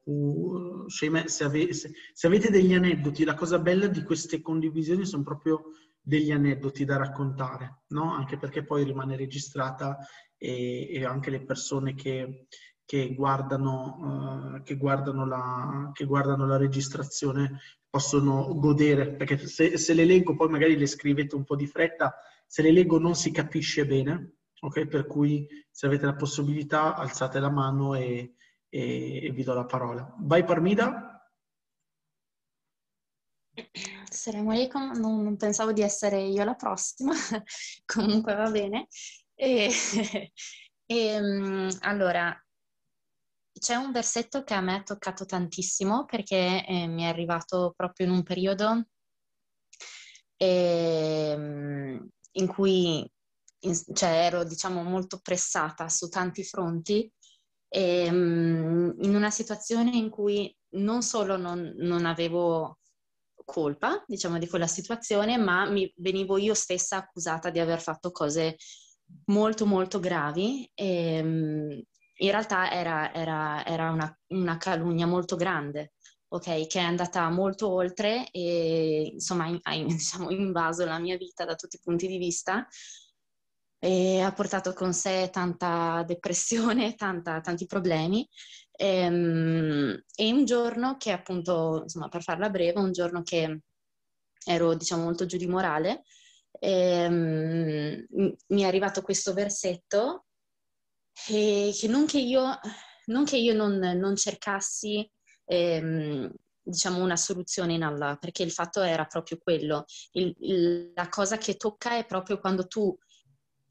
Sheime 0.87 1.29
se, 1.29 1.45
ave, 1.45 1.73
se, 1.73 1.93
se 2.13 2.27
avete 2.27 2.51
degli 2.51 2.73
aneddoti, 2.73 3.25
la 3.25 3.35
cosa 3.35 3.59
bella 3.59 3.89
di 3.89 4.03
queste 4.05 4.41
condivisioni 4.41 5.05
sono 5.05 5.25
proprio 5.25 5.73
degli 6.01 6.31
aneddoti 6.31 6.85
da 6.85 6.97
raccontare, 6.97 7.83
no? 7.89 8.15
anche 8.15 8.39
perché 8.39 8.65
poi 8.65 8.85
rimane 8.85 9.17
registrata 9.17 9.99
e, 10.39 10.89
e 10.91 11.05
anche 11.05 11.31
le 11.31 11.45
persone 11.45 11.95
che, 11.95 12.47
che, 12.91 13.15
guardano, 13.15 14.57
uh, 14.57 14.63
che, 14.65 14.75
guardano 14.75 15.25
la, 15.25 15.93
che, 15.95 16.05
guardano, 16.07 16.45
la, 16.45 16.57
registrazione 16.57 17.61
possono 17.89 18.53
godere, 18.59 19.13
perché 19.15 19.39
se, 19.47 19.79
se, 19.79 19.95
le 19.95 20.05
leggo 20.05 20.35
poi 20.35 20.49
magari 20.49 20.77
le 20.77 20.89
scrivete 20.89 21.37
un 21.37 21.45
po' 21.45 21.55
di 21.55 21.69
fretta, 21.69 22.17
se 22.45 22.63
le 22.63 22.73
leggo 22.73 22.99
non 22.99 23.15
si 23.15 23.31
capisce 23.31 23.87
bene, 23.87 24.39
ok? 24.59 24.87
Per 24.87 25.07
cui 25.07 25.47
se 25.71 25.87
avete 25.87 26.05
la 26.05 26.17
possibilità 26.17 26.97
alzate 26.97 27.39
la 27.39 27.49
mano 27.49 27.95
e, 27.95 28.35
e, 28.69 29.25
e 29.25 29.31
vi 29.31 29.45
do 29.45 29.55
la 29.55 29.67
parola. 29.67 30.13
Vai 30.19 30.43
Parmida. 30.43 31.31
Assalamu 34.11 34.51
alaikum, 34.51 34.99
non, 34.99 35.23
non, 35.23 35.37
pensavo 35.37 35.71
di 35.73 35.83
essere 35.83 36.21
io 36.23 36.43
la 36.43 36.55
prossima, 36.57 37.13
comunque 37.87 38.35
va 38.35 38.51
bene. 38.51 38.89
E, 39.37 39.71
e, 40.87 41.21
mm, 41.21 41.69
allora, 41.83 42.37
c'è 43.61 43.75
un 43.75 43.93
versetto 43.93 44.43
che 44.43 44.55
a 44.55 44.63
me 44.63 44.77
ha 44.77 44.83
toccato 44.83 45.27
tantissimo 45.27 46.07
perché 46.07 46.65
eh, 46.67 46.87
mi 46.87 47.03
è 47.03 47.07
arrivato 47.07 47.75
proprio 47.77 48.07
in 48.07 48.13
un 48.13 48.23
periodo 48.23 48.87
eh, 50.39 52.01
in 52.33 52.47
cui 52.47 53.13
in, 53.63 53.75
cioè, 53.93 54.09
ero 54.09 54.45
diciamo 54.45 54.83
molto 54.83 55.19
pressata 55.21 55.91
su 55.91 56.09
tanti 56.09 56.43
fronti 56.43 57.13
e, 57.69 58.09
um, 58.09 58.95
in 59.01 59.15
una 59.15 59.31
situazione 59.31 59.91
in 59.91 60.09
cui 60.09 60.55
non 60.77 61.03
solo 61.03 61.37
non, 61.37 61.75
non 61.77 62.07
avevo 62.07 62.79
colpa, 63.45 64.03
diciamo, 64.07 64.39
di 64.39 64.49
quella 64.49 64.67
situazione, 64.67 65.37
ma 65.37 65.69
mi 65.69 65.93
venivo 65.97 66.39
io 66.39 66.55
stessa 66.55 66.97
accusata 66.97 67.51
di 67.51 67.59
aver 67.59 67.81
fatto 67.81 68.11
cose 68.11 68.57
molto, 69.27 69.67
molto 69.67 70.01
gravi. 70.01 70.71
E, 70.75 71.15
ehm, 71.17 71.83
in 72.21 72.31
realtà 72.31 72.71
era, 72.71 73.13
era, 73.13 73.65
era 73.65 73.91
una, 73.91 74.19
una, 74.29 74.57
calunnia 74.57 75.07
molto 75.07 75.37
grande, 75.37 75.93
ok? 76.29 76.67
Che 76.67 76.79
è 76.79 76.83
andata 76.83 77.29
molto 77.31 77.69
oltre 77.71 78.31
e 78.31 79.11
insomma 79.13 79.47
ha 79.63 79.75
diciamo, 79.85 80.31
invaso 80.31 80.85
la 80.85 80.99
mia 80.99 81.17
vita 81.17 81.45
da 81.45 81.55
tutti 81.55 81.77
i 81.77 81.81
punti 81.83 82.07
di 82.07 82.19
vista 82.19 82.67
e 83.83 84.21
ha 84.21 84.33
portato 84.33 84.73
con 84.75 84.93
sé 84.93 85.31
tanta 85.33 86.03
depressione, 86.07 86.95
tanta, 86.97 87.41
tanti 87.41 87.67
problemi 87.67 88.29
Ehm, 88.83 90.03
e 90.17 90.33
un 90.33 90.45
giorno 90.47 90.97
che 90.97 91.13
appunto, 91.13 91.81
insomma, 91.83 92.09
per 92.09 92.23
farla 92.23 92.49
breve, 92.49 92.81
un 92.81 92.93
giorno 92.93 93.23
che 93.23 93.61
ero, 94.47 94.75
diciamo, 94.75 95.03
molto 95.05 95.27
giù 95.27 95.37
di 95.37 95.47
morale, 95.47 96.05
ehm, 96.59 98.07
mi 98.49 98.63
è 98.63 98.65
arrivato 98.65 99.03
questo 99.03 99.35
versetto 99.35 100.29
e 101.29 101.75
che 101.79 101.89
non 101.89 102.07
che 102.07 102.19
io 102.19 102.59
non, 103.07 103.25
che 103.25 103.37
io 103.37 103.55
non, 103.55 103.79
non 103.79 104.17
cercassi 104.17 105.09
ehm, 105.45 106.33
diciamo 106.63 107.03
una 107.03 107.17
soluzione 107.17 107.75
in 107.75 107.83
Allah, 107.83 108.17
perché 108.17 108.43
il 108.43 108.53
fatto 108.53 108.81
era 108.81 109.05
proprio 109.05 109.39
quello. 109.39 109.85
Il, 110.13 110.35
il, 110.41 110.93
la 110.95 111.09
cosa 111.09 111.37
che 111.37 111.57
tocca 111.57 111.97
è 111.97 112.07
proprio 112.07 112.39
quando 112.39 112.67
tu 112.67 112.97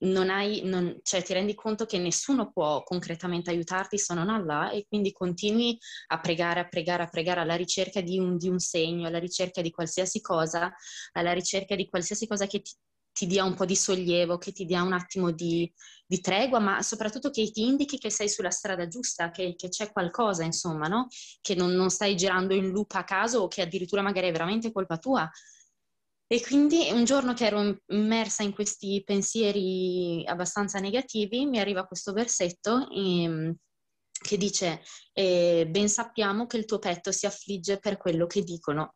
non 0.02 0.30
hai, 0.30 0.62
non, 0.64 0.98
cioè 1.04 1.22
ti 1.24 1.34
rendi 1.34 1.54
conto 1.54 1.86
che 1.86 1.98
nessuno 1.98 2.52
può 2.52 2.84
concretamente 2.84 3.50
aiutarti 3.50 3.98
se 3.98 4.14
non 4.14 4.30
Allah 4.30 4.72
e 4.72 4.86
quindi 4.88 5.12
continui 5.12 5.78
a 6.08 6.20
pregare, 6.20 6.62
a 6.62 6.68
pregare, 6.68 7.04
a 7.04 7.10
pregare 7.10 7.42
alla 7.42 7.56
ricerca 7.56 8.00
di 8.00 8.18
un, 8.18 8.38
di 8.38 8.48
un 8.48 8.60
segno, 8.60 9.08
alla 9.08 9.20
ricerca 9.20 9.62
di 9.62 9.72
qualsiasi 9.72 10.22
cosa, 10.22 10.74
alla 11.14 11.34
ricerca 11.34 11.76
di 11.76 11.90
qualsiasi 11.90 12.28
cosa 12.28 12.48
che 12.48 12.62
ti, 12.62 12.72
ti 13.20 13.28
dia 13.28 13.44
un 13.44 13.54
po' 13.54 13.66
di 13.66 13.76
sollievo, 13.76 14.38
che 14.38 14.54
ti 14.54 14.64
dia 14.64 14.82
un 14.82 14.94
attimo 14.94 15.32
di, 15.32 15.70
di, 16.08 16.22
tregua, 16.22 16.60
ma 16.60 16.82
soprattutto 16.82 17.32
che 17.32 17.52
ti 17.52 17.66
indichi 17.66 17.98
che 17.98 18.10
sei 18.10 18.30
sulla 18.30 18.50
strada 18.50 18.88
giusta, 18.88 19.30
che, 19.30 19.56
che 19.58 19.68
c'è 19.68 19.92
qualcosa, 19.92 20.46
insomma, 20.46 20.88
no? 20.88 21.08
Che 21.42 21.54
non, 21.54 21.72
non 21.72 21.90
stai 21.90 22.16
girando 22.16 22.54
in 22.54 22.70
loop 22.70 22.94
a 22.94 23.04
caso 23.04 23.42
o 23.42 23.48
che 23.50 23.62
addirittura 23.62 24.02
magari 24.02 24.30
è 24.30 24.32
veramente 24.32 24.72
colpa 24.72 24.98
tua. 24.98 25.30
E 26.28 26.42
quindi 26.42 26.88
un 26.92 27.04
giorno 27.04 27.34
che 27.34 27.46
ero 27.48 27.82
immersa 27.88 28.44
in 28.44 28.54
questi 28.54 29.04
pensieri 29.04 30.24
abbastanza 30.26 30.80
negativi, 30.80 31.46
mi 31.46 31.60
arriva 31.60 31.86
questo 31.86 32.14
versetto 32.14 32.90
eh, 32.90 33.54
che 34.12 34.38
dice, 34.38 34.82
eh, 35.12 35.68
ben 35.70 35.90
sappiamo 35.90 36.46
che 36.46 36.56
il 36.56 36.64
tuo 36.64 36.80
petto 36.80 37.12
si 37.12 37.26
affligge 37.26 37.80
per 37.80 37.98
quello 37.98 38.28
che 38.28 38.44
dicono. 38.44 38.94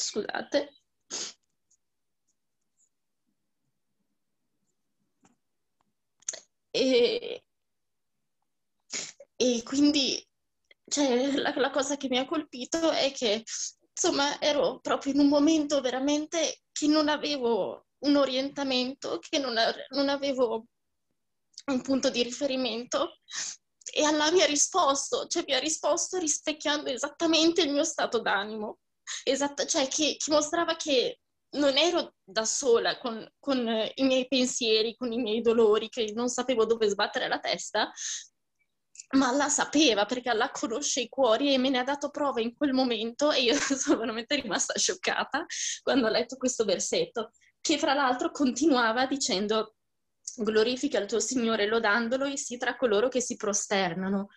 Scusate. 0.00 0.72
E, 6.72 7.44
e 9.36 9.62
quindi 9.64 10.24
cioè, 10.86 11.32
la, 11.36 11.52
la, 11.56 11.70
cosa 11.70 11.96
che 11.96 12.08
mi 12.08 12.18
ha 12.18 12.26
colpito 12.26 12.90
è 12.90 13.12
che 13.12 13.44
insomma, 13.92 14.40
ero 14.40 14.80
proprio 14.80 15.12
in 15.12 15.20
un 15.20 15.28
momento 15.28 15.80
veramente 15.80 16.62
che 16.72 16.86
non 16.86 17.08
avevo 17.08 17.86
un 18.04 18.16
orientamento, 18.16 19.18
che 19.18 19.38
non, 19.38 19.54
non 19.90 20.08
avevo 20.08 20.66
un 21.66 21.80
punto 21.82 22.08
di 22.10 22.22
riferimento 22.22 23.18
e 23.92 24.04
Allah 24.04 24.30
mi 24.30 24.42
ha 24.42 24.46
risposto, 24.46 25.26
cioè 25.26 25.44
mi 25.46 25.54
ha 25.54 25.58
risposto 25.58 26.18
rispecchiando 26.18 26.90
esattamente 26.90 27.62
il 27.62 27.72
mio 27.72 27.84
stato 27.84 28.20
d'animo, 28.20 28.78
Esatta, 29.24 29.66
cioè 29.66 29.88
che, 29.88 30.16
che, 30.18 30.30
mostrava 30.30 30.76
che 30.76 31.20
non 31.56 31.76
ero 31.76 32.14
da 32.22 32.44
sola 32.44 32.98
con, 32.98 33.28
con 33.38 33.58
i 33.94 34.02
miei 34.04 34.28
pensieri, 34.28 34.96
con 34.96 35.12
i 35.12 35.18
miei 35.18 35.40
dolori, 35.40 35.88
che 35.88 36.12
non 36.14 36.28
sapevo 36.28 36.64
dove 36.64 36.88
sbattere 36.88 37.28
la 37.28 37.40
testa, 37.40 37.90
ma 39.16 39.28
Allah 39.28 39.48
sapeva 39.48 40.06
perché 40.06 40.28
Allah 40.28 40.50
conosce 40.50 41.00
i 41.00 41.08
cuori 41.08 41.52
e 41.52 41.58
me 41.58 41.70
ne 41.70 41.78
ha 41.78 41.84
dato 41.84 42.10
prova 42.10 42.40
in 42.40 42.54
quel 42.54 42.72
momento 42.72 43.32
e 43.32 43.42
io 43.42 43.54
sono 43.58 43.98
veramente 43.98 44.36
rimasta 44.36 44.78
scioccata 44.78 45.44
quando 45.82 46.06
ho 46.06 46.10
letto 46.10 46.36
questo 46.36 46.64
versetto, 46.64 47.30
che 47.60 47.78
fra 47.78 47.94
l'altro 47.94 48.30
continuava 48.30 49.06
dicendo 49.06 49.74
glorifica 50.36 50.98
il 50.98 51.06
tuo 51.06 51.18
Signore 51.18 51.66
lodandolo 51.66 52.24
e 52.24 52.36
si 52.36 52.56
tra 52.56 52.76
coloro 52.76 53.08
che 53.08 53.20
si 53.20 53.36
prosternano, 53.36 54.28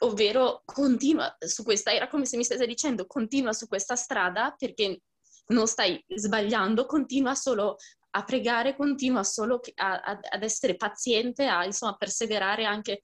ovvero 0.00 0.62
continua 0.64 1.36
su 1.38 1.62
questa, 1.62 1.92
era 1.92 2.08
come 2.08 2.26
se 2.26 2.36
mi 2.36 2.44
stesse 2.44 2.66
dicendo 2.66 3.06
continua 3.06 3.52
su 3.52 3.66
questa 3.66 3.96
strada 3.96 4.54
perché 4.56 5.00
non 5.48 5.66
stai 5.66 6.02
sbagliando, 6.06 6.86
continua 6.86 7.34
solo 7.34 7.76
a 8.10 8.24
pregare, 8.24 8.76
continua 8.76 9.22
solo 9.22 9.60
a, 9.76 10.00
a, 10.00 10.18
ad 10.30 10.42
essere 10.42 10.76
paziente, 10.76 11.46
a 11.46 11.64
insomma 11.64 11.96
perseverare 11.96 12.64
anche 12.64 13.00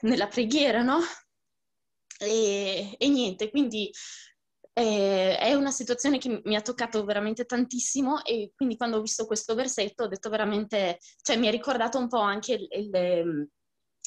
nella 0.00 0.26
preghiera, 0.26 0.82
no? 0.82 1.00
E, 2.18 2.94
e 2.98 3.08
niente, 3.08 3.50
quindi 3.50 3.90
eh, 4.74 5.36
è 5.36 5.54
una 5.54 5.70
situazione 5.70 6.18
che 6.18 6.40
mi 6.44 6.56
ha 6.56 6.62
toccato 6.62 7.04
veramente 7.04 7.44
tantissimo 7.44 8.24
e 8.24 8.52
quindi 8.54 8.76
quando 8.76 8.96
ho 8.96 9.00
visto 9.02 9.26
questo 9.26 9.54
versetto 9.54 10.04
ho 10.04 10.08
detto 10.08 10.30
veramente, 10.30 10.98
cioè 11.20 11.36
mi 11.36 11.48
ha 11.48 11.50
ricordato 11.50 11.98
un 11.98 12.08
po' 12.08 12.20
anche 12.20 12.54
il, 12.54 12.66
il, 12.70 12.94
ehm, 12.94 13.48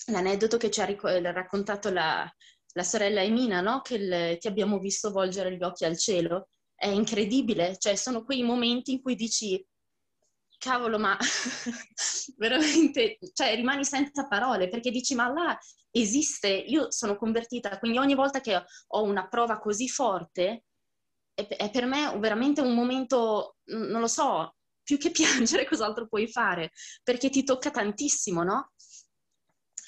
l'aneddoto 0.07 0.57
che 0.57 0.69
ci 0.69 0.81
ha 0.81 0.85
ric- 0.85 1.03
raccontato 1.03 1.91
la, 1.91 2.29
la, 2.73 2.83
sorella 2.83 3.21
Emina, 3.21 3.61
no? 3.61 3.81
Che 3.81 3.95
il, 3.95 4.37
ti 4.39 4.47
abbiamo 4.47 4.79
visto 4.79 5.11
volgere 5.11 5.55
gli 5.55 5.63
occhi 5.63 5.85
al 5.85 5.97
cielo. 5.97 6.49
È 6.75 6.87
incredibile, 6.87 7.77
cioè 7.77 7.95
sono 7.95 8.23
quei 8.23 8.43
momenti 8.43 8.91
in 8.91 9.01
cui 9.01 9.15
dici 9.15 9.65
cavolo, 10.57 10.97
ma 10.97 11.17
veramente, 12.37 13.17
cioè 13.33 13.55
rimani 13.55 13.85
senza 13.85 14.27
parole 14.27 14.69
perché 14.69 14.91
dici, 14.91 15.15
ma 15.15 15.31
là 15.31 15.57
esiste, 15.91 16.49
io 16.49 16.91
sono 16.91 17.15
convertita, 17.15 17.77
quindi 17.79 17.97
ogni 17.97 18.15
volta 18.15 18.41
che 18.41 18.63
ho 18.87 19.03
una 19.03 19.27
prova 19.27 19.59
così 19.59 19.87
forte, 19.87 20.65
è, 21.33 21.47
è 21.47 21.69
per 21.69 21.85
me 21.85 22.17
veramente 22.17 22.61
un 22.61 22.73
momento, 22.73 23.57
non 23.65 24.01
lo 24.01 24.07
so, 24.07 24.55
più 24.83 24.97
che 24.97 25.11
piangere 25.11 25.65
cos'altro 25.65 26.07
puoi 26.07 26.27
fare, 26.27 26.71
perché 27.03 27.29
ti 27.29 27.43
tocca 27.43 27.71
tantissimo, 27.71 28.43
no? 28.43 28.71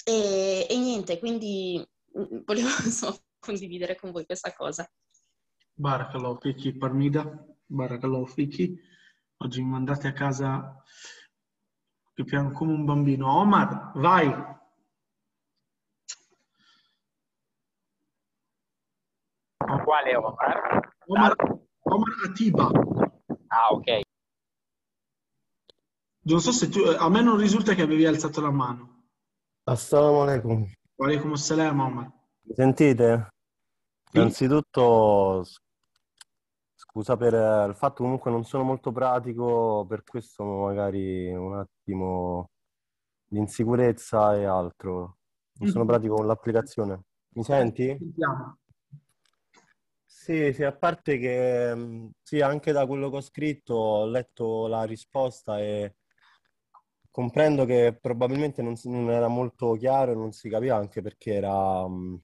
E, 0.08 0.66
e 0.70 0.78
niente, 0.78 1.18
quindi 1.18 1.86
mm, 2.18 2.38
volevo 2.46 2.68
insomma, 2.82 3.18
condividere 3.38 3.94
con 3.94 4.10
voi 4.10 4.24
questa 4.24 4.54
cosa. 4.54 4.90
Barakallahu 5.74 6.38
fiki, 6.40 6.72
Parmida, 6.78 7.28
Barakallahu 7.66 8.24
fiki. 8.24 8.74
Oggi 9.36 9.60
mi 9.60 9.68
mandate 9.68 10.08
a 10.08 10.14
casa 10.14 10.82
che 12.14 12.24
piano 12.24 12.52
come 12.52 12.72
un 12.72 12.86
bambino. 12.86 13.30
Omar, 13.30 13.92
vai! 13.96 14.56
Quale 19.84 20.16
Omar? 20.16 20.90
Omar, 21.06 21.36
Omar 21.82 22.08
Atiba. 22.26 22.70
Ah, 23.48 23.68
ok. 23.72 24.00
Non 26.22 26.40
so 26.40 26.50
se 26.52 26.68
tu, 26.70 26.80
a 26.80 27.08
me 27.10 27.20
non 27.20 27.36
risulta 27.36 27.74
che 27.74 27.82
avevi 27.82 28.06
alzato 28.06 28.40
la 28.40 28.50
mano. 28.50 28.97
Assalamu 29.68 30.22
alaikum. 30.22 30.66
Wa 30.96 31.06
alaikum 31.06 31.32
assalam, 31.34 31.80
Omar. 31.80 32.10
Mi 32.44 32.54
sentite? 32.54 33.28
Sì. 34.10 34.16
Innanzitutto 34.16 35.44
Scusa 36.74 37.18
per 37.18 37.34
il 37.68 37.76
fatto 37.76 38.02
comunque 38.02 38.30
non 38.30 38.44
sono 38.44 38.62
molto 38.62 38.92
pratico, 38.92 39.84
per 39.86 40.04
questo 40.04 40.42
magari 40.42 41.30
un 41.30 41.58
attimo 41.58 42.48
di 43.26 43.38
insicurezza 43.38 44.34
e 44.36 44.46
altro. 44.46 45.18
Non 45.58 45.68
sono 45.68 45.84
mm-hmm. 45.84 45.92
pratico 45.92 46.14
con 46.14 46.26
l'applicazione. 46.26 47.02
Mi 47.34 47.44
senti? 47.44 47.94
Sentiamo. 47.98 48.58
Sì, 50.06 50.50
sì, 50.54 50.64
a 50.64 50.72
parte 50.72 51.18
che 51.18 51.74
mm, 51.74 52.06
sì, 52.22 52.40
anche 52.40 52.72
da 52.72 52.86
quello 52.86 53.10
che 53.10 53.16
ho 53.16 53.20
scritto 53.20 53.74
ho 53.74 54.06
letto 54.06 54.66
la 54.66 54.84
risposta 54.84 55.60
e 55.60 55.96
comprendo 57.18 57.64
che 57.64 57.98
probabilmente 58.00 58.62
non, 58.62 58.74
non 58.84 59.10
era 59.10 59.26
molto 59.26 59.72
chiaro 59.72 60.12
e 60.12 60.14
non 60.14 60.30
si 60.30 60.48
capiva 60.48 60.76
anche 60.76 61.02
perché 61.02 61.32
era 61.32 61.82
um, 61.82 62.16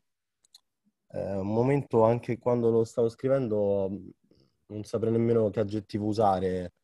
eh, 1.11 1.35
un 1.35 1.53
momento 1.53 2.05
anche 2.05 2.39
quando 2.39 2.71
lo 2.71 2.85
stavo 2.85 3.09
scrivendo 3.09 3.91
non 4.67 4.85
saprei 4.85 5.11
nemmeno 5.11 5.51
che 5.51 5.59
aggettivo 5.59 6.07
usare, 6.07 6.75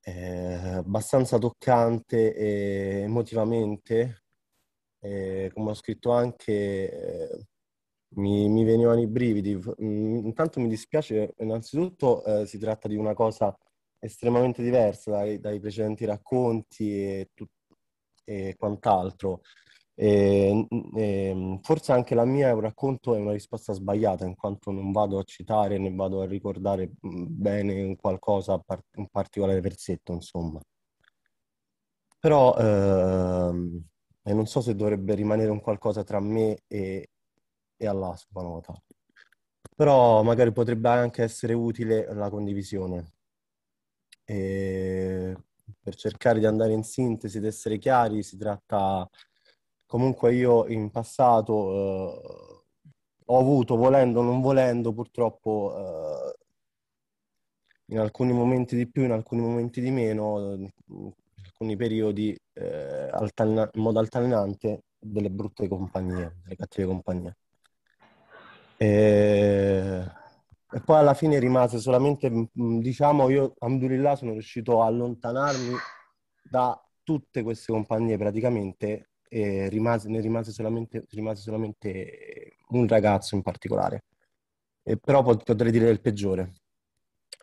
è 0.00 0.74
abbastanza 0.76 1.38
toccante 1.38 2.34
e 2.36 3.00
emotivamente, 3.02 4.22
e 5.00 5.50
come 5.52 5.70
ho 5.70 5.74
scritto 5.74 6.12
anche, 6.12 6.52
eh, 7.32 7.46
mi, 8.10 8.48
mi, 8.48 8.62
venivano 8.62 9.00
i 9.00 9.08
brividi. 9.08 9.56
Mm, 9.82 10.24
intanto 10.24 10.60
mi 10.60 10.68
dispiace, 10.68 11.34
innanzitutto 11.38 12.24
eh, 12.24 12.46
si 12.46 12.58
tratta 12.58 12.86
di 12.86 12.94
una 12.96 13.14
cosa 13.14 13.56
estremamente 13.98 14.62
diversa 14.62 15.10
dai, 15.10 15.40
dai 15.40 15.60
precedenti 15.60 16.04
racconti 16.04 16.90
e, 16.92 17.30
tut- 17.34 17.50
e 18.24 18.54
quant'altro. 18.56 19.40
E, 19.94 20.66
e, 20.96 21.58
forse 21.62 21.92
anche 21.92 22.14
la 22.14 22.24
mia 22.24 22.48
è 22.48 22.52
un 22.52 22.60
racconto 22.60 23.14
è 23.16 23.18
una 23.18 23.32
risposta 23.32 23.72
sbagliata, 23.72 24.24
in 24.24 24.36
quanto 24.36 24.70
non 24.70 24.92
vado 24.92 25.18
a 25.18 25.24
citare 25.24 25.78
né 25.78 25.92
vado 25.92 26.20
a 26.20 26.26
ricordare 26.26 26.90
bene 27.00 27.96
qualcosa, 27.96 28.62
un 28.96 29.08
particolare 29.10 29.60
versetto, 29.60 30.12
insomma. 30.12 30.60
Però 32.20 32.56
ehm, 32.56 33.84
non 34.24 34.46
so 34.46 34.60
se 34.60 34.74
dovrebbe 34.74 35.14
rimanere 35.14 35.50
un 35.50 35.60
qualcosa 35.60 36.02
tra 36.04 36.20
me 36.20 36.58
e, 36.66 37.10
e 37.76 37.86
Allah, 37.86 38.14
subhanahu 38.16 38.54
wa 38.54 38.60
ta'ala. 38.60 38.82
Però 39.76 40.22
magari 40.22 40.52
potrebbe 40.52 40.88
anche 40.88 41.22
essere 41.22 41.54
utile 41.54 42.12
la 42.12 42.28
condivisione. 42.30 43.17
E 44.30 45.34
per 45.80 45.94
cercare 45.94 46.38
di 46.38 46.44
andare 46.44 46.74
in 46.74 46.82
sintesi 46.82 47.38
ed 47.38 47.46
essere 47.46 47.78
chiari, 47.78 48.22
si 48.22 48.36
tratta 48.36 49.08
comunque 49.86 50.34
io 50.34 50.66
in 50.66 50.90
passato 50.90 51.72
eh, 51.72 52.62
ho 53.24 53.38
avuto, 53.38 53.76
volendo 53.76 54.20
o 54.20 54.22
non 54.22 54.42
volendo, 54.42 54.92
purtroppo 54.92 55.74
eh, 55.78 56.36
in 57.86 57.98
alcuni 58.00 58.32
momenti 58.32 58.76
di 58.76 58.86
più, 58.86 59.04
in 59.04 59.12
alcuni 59.12 59.40
momenti 59.40 59.80
di 59.80 59.90
meno, 59.90 60.52
in 60.52 60.70
alcuni 61.44 61.76
periodi 61.76 62.38
eh, 62.52 63.08
alterna- 63.10 63.70
in 63.72 63.80
modo 63.80 63.98
alternante 63.98 64.82
delle 64.98 65.30
brutte 65.30 65.68
compagnie, 65.68 66.36
delle 66.42 66.56
cattive 66.56 66.86
compagnie. 66.86 67.36
E... 68.76 70.26
e 70.70 70.80
poi 70.80 70.96
alla 70.98 71.14
fine 71.14 71.38
rimase 71.38 71.78
solamente, 71.78 72.30
diciamo, 72.52 73.30
io, 73.30 73.54
alhamdulillah, 73.58 74.16
sono 74.16 74.32
riuscito 74.32 74.82
a 74.82 74.86
allontanarmi 74.86 75.74
da 76.42 76.78
tutte 77.02 77.42
queste 77.42 77.72
compagnie 77.72 78.18
praticamente 78.18 79.10
e 79.28 79.68
rimase, 79.68 80.08
ne 80.08 80.20
rimase 80.20 80.52
solamente, 80.52 81.04
rimase 81.10 81.42
solamente 81.42 82.56
un 82.68 82.86
ragazzo 82.86 83.34
in 83.34 83.42
particolare. 83.42 84.04
E 84.82 84.96
però 84.98 85.22
potrei 85.22 85.70
dire 85.70 85.90
il 85.90 86.00
peggiore, 86.00 86.54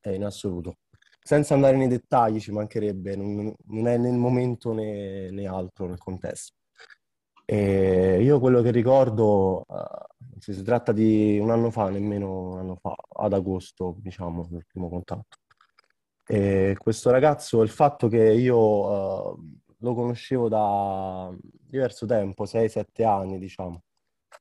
eh, 0.04 0.16
in 0.16 0.24
assoluto. 0.24 0.78
Senza 1.22 1.56
andare 1.56 1.78
nei 1.78 1.88
dettagli, 1.88 2.40
ci 2.40 2.52
mancherebbe, 2.52 3.16
non, 3.16 3.54
non 3.66 3.88
è 3.88 3.98
nel 3.98 4.18
momento 4.18 4.74
né, 4.74 5.32
né, 5.32 5.48
altro 5.48 5.88
nel 5.88 5.98
contesto. 5.98 6.54
E 7.46 8.22
io 8.22 8.40
quello 8.40 8.62
che 8.62 8.72
ricordo, 8.72 9.64
uh, 9.68 10.40
si 10.40 10.64
tratta 10.64 10.92
di 10.92 11.38
un 11.40 11.52
anno 11.52 11.70
fa, 11.70 11.90
nemmeno 11.90 12.52
un 12.52 12.58
anno 12.58 12.76
fa, 12.76 12.96
ad 13.18 13.34
agosto, 13.34 13.96
diciamo, 14.00 14.48
l'ultimo 14.50 14.90
contatto. 14.90 15.38
E 16.28 16.76
questo 16.80 17.12
ragazzo, 17.12 17.62
il 17.62 17.70
fatto 17.70 18.08
che 18.08 18.32
io 18.34 18.58
uh, 18.58 19.38
lo 19.78 19.94
conoscevo 19.94 20.50
da 20.50 21.32
diverso 21.40 22.06
tempo, 22.06 22.46
6-7 22.46 23.06
anni, 23.06 23.38
diciamo, 23.38 23.84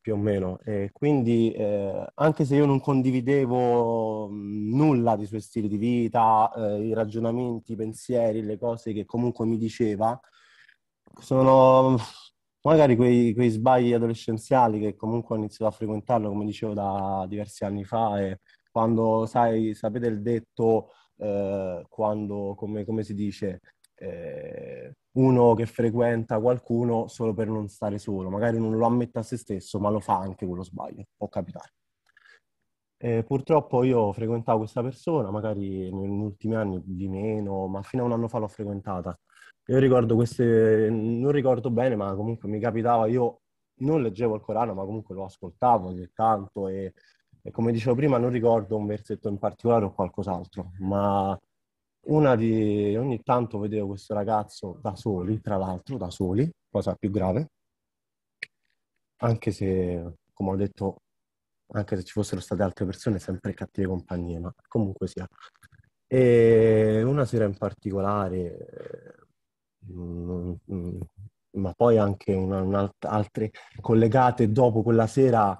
più 0.01 0.15
o 0.15 0.17
meno. 0.17 0.59
E 0.65 0.91
quindi, 0.93 1.53
eh, 1.53 2.07
anche 2.15 2.45
se 2.45 2.57
io 2.57 2.67
non 2.67 2.81
condividevo 2.81 4.29
nulla 4.31 5.17
dei 5.17 5.27
suoi 5.27 5.41
stili 5.41 5.69
di 5.69 5.77
vita, 5.77 6.53
eh, 6.55 6.87
i 6.87 6.95
ragionamenti, 6.95 7.73
i 7.73 7.77
pensieri, 7.77 8.43
le 8.43 8.59
cose 8.59 8.93
che 8.93 9.05
comunque 9.05 9.47
mi 9.47 9.59
diceva, 9.59 10.19
sono 11.21 11.97
magari 12.65 12.97
quei, 12.97 13.35
quei, 13.35 13.51
sbagli 13.51 13.93
adolescenziali 13.93 14.81
che 14.81 14.97
comunque 14.97 15.35
ho 15.35 15.39
iniziato 15.39 15.67
a 15.73 15.77
frequentarlo, 15.77 16.29
come 16.29 16.45
dicevo, 16.45 16.73
da 16.75 17.27
diversi 17.29 17.65
anni 17.65 17.85
fa 17.85 18.21
e 18.21 18.41
quando 18.71 19.27
sai, 19.27 19.75
sapete 19.75 20.07
il 20.07 20.23
detto, 20.23 20.91
eh, 21.19 21.85
quando, 21.89 22.55
come, 22.57 22.85
come, 22.85 23.03
si 23.05 23.15
dice, 23.15 23.61
eh, 23.97 24.95
uno 25.13 25.55
che 25.55 25.67
frequenta 25.67 26.41
qualcuno 26.41 27.07
solo 27.07 27.35
per 27.35 27.49
non 27.49 27.69
stare 27.69 27.99
solo, 27.99 28.31
magari 28.31 28.59
non 28.59 28.77
lo 28.77 28.87
ammette 28.87 29.19
a 29.21 29.23
se 29.23 29.37
stesso, 29.37 29.79
ma 29.79 29.91
lo 29.91 30.01
fa 30.01 30.19
anche 30.19 30.47
quello 30.47 30.65
sbaglio, 30.65 31.05
può 31.17 31.29
capitare. 31.29 31.73
Eh, 32.97 33.23
purtroppo 33.23 33.85
io 33.85 34.13
frequentavo 34.13 34.59
questa 34.59 34.83
persona, 34.83 35.31
magari 35.31 35.93
negli 35.93 36.21
ultimi 36.21 36.55
anni 36.55 36.81
di 36.85 37.09
meno, 37.09 37.67
ma 37.67 37.83
fino 37.83 38.03
a 38.03 38.07
un 38.07 38.13
anno 38.13 38.29
fa 38.29 38.39
l'ho 38.39 38.49
frequentata. 38.49 39.19
Io 39.67 39.79
ricordo 39.79 40.15
queste, 40.15 40.89
non 40.91 41.31
ricordo 41.33 41.71
bene, 41.71 41.97
ma 41.97 42.15
comunque 42.15 42.49
mi 42.49 42.61
capitava, 42.61 43.07
io 43.07 43.41
non 43.77 44.03
leggevo 44.03 44.35
il 44.35 44.43
Corano, 44.43 44.75
ma 44.75 44.85
comunque 44.85 45.15
lo 45.15 45.25
ascoltavo 45.25 45.89
ogni 45.89 46.11
tanto 46.13 46.69
e, 46.69 46.93
e 47.43 47.51
come 47.51 47.73
dicevo 47.73 47.95
prima 47.95 48.19
non 48.19 48.31
ricordo 48.31 48.77
un 48.77 48.87
versetto 48.87 49.29
in 49.29 49.39
particolare 49.39 49.87
o 49.87 49.95
qualcos'altro, 49.95 50.73
ma 50.81 51.39
una 52.07 52.37
di 52.37 52.95
ogni 52.97 53.23
tanto 53.23 53.59
vedevo 53.59 53.89
questo 53.89 54.13
ragazzo 54.15 54.79
da 54.83 54.95
soli, 54.95 55.41
tra 55.41 55.57
l'altro 55.57 55.97
da 55.97 56.11
soli, 56.11 56.51
cosa 56.71 56.95
più 56.95 57.11
grave, 57.11 57.49
anche 59.19 59.51
se, 59.51 60.15
come 60.33 60.51
ho 60.51 60.57
detto, 60.57 60.97
anche 61.73 61.97
se 61.97 62.05
ci 62.05 62.13
fossero 62.13 62.41
state 62.41 62.63
altre 62.63 62.85
persone, 62.85 63.19
sempre 63.19 63.55
cattive 63.55 63.87
compagnie, 63.89 64.39
ma 64.39 64.53
comunque 64.69 65.07
sia. 65.09 65.27
E 66.07 67.03
una 67.03 67.25
sera 67.25 67.45
in 67.47 67.57
particolare, 67.57 69.24
ma 69.87 71.73
poi 71.75 71.99
anche 71.99 72.35
una, 72.35 72.93
altre 73.01 73.51
collegate 73.81 74.51
dopo 74.51 74.83
quella 74.83 75.07
sera, 75.07 75.59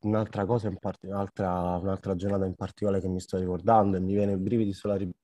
un'altra 0.00 0.44
cosa 0.46 0.68
in 0.68 0.78
part- 0.78 1.04
un'altra, 1.04 1.76
un'altra 1.76 2.14
giornata 2.14 2.46
in 2.46 2.54
particolare 2.54 3.00
che 3.00 3.08
mi 3.08 3.20
sto 3.20 3.38
ricordando 3.38 3.96
e 3.96 4.00
mi 4.00 4.14
viene 4.14 4.36
brividi 4.36 4.72
sulla 4.72 4.96
ribrezza 4.96 5.20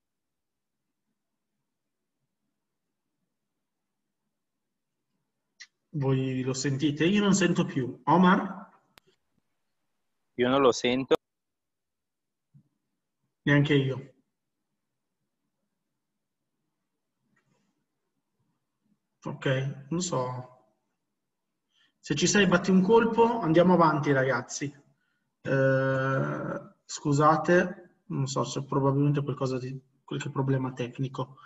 Voi 5.90 6.43
lo 6.43 6.53
sentite? 6.53 7.07
Io 7.07 7.23
non 7.23 7.35
sento 7.35 7.65
più. 7.65 8.01
Omar? 8.05 8.69
Io 10.35 10.49
non 10.49 10.61
lo 10.61 10.70
sento. 10.70 11.16
Neanche 13.43 13.74
io. 13.74 14.18
Ok, 19.29 19.87
non 19.91 20.01
so. 20.01 20.57
Se 21.99 22.15
ci 22.15 22.27
sei, 22.27 22.47
batti 22.47 22.71
un 22.71 22.81
colpo, 22.81 23.41
andiamo 23.41 23.75
avanti 23.75 24.11
ragazzi. 24.11 24.75
Eh, 25.43 26.61
scusate, 26.87 27.91
non 28.07 28.27
so, 28.27 28.43
c'è 28.43 28.65
probabilmente 28.65 29.23
qualcosa 29.23 29.59
di 29.59 29.79
qualche 30.03 30.31
problema 30.31 30.73
tecnico. 30.73 31.37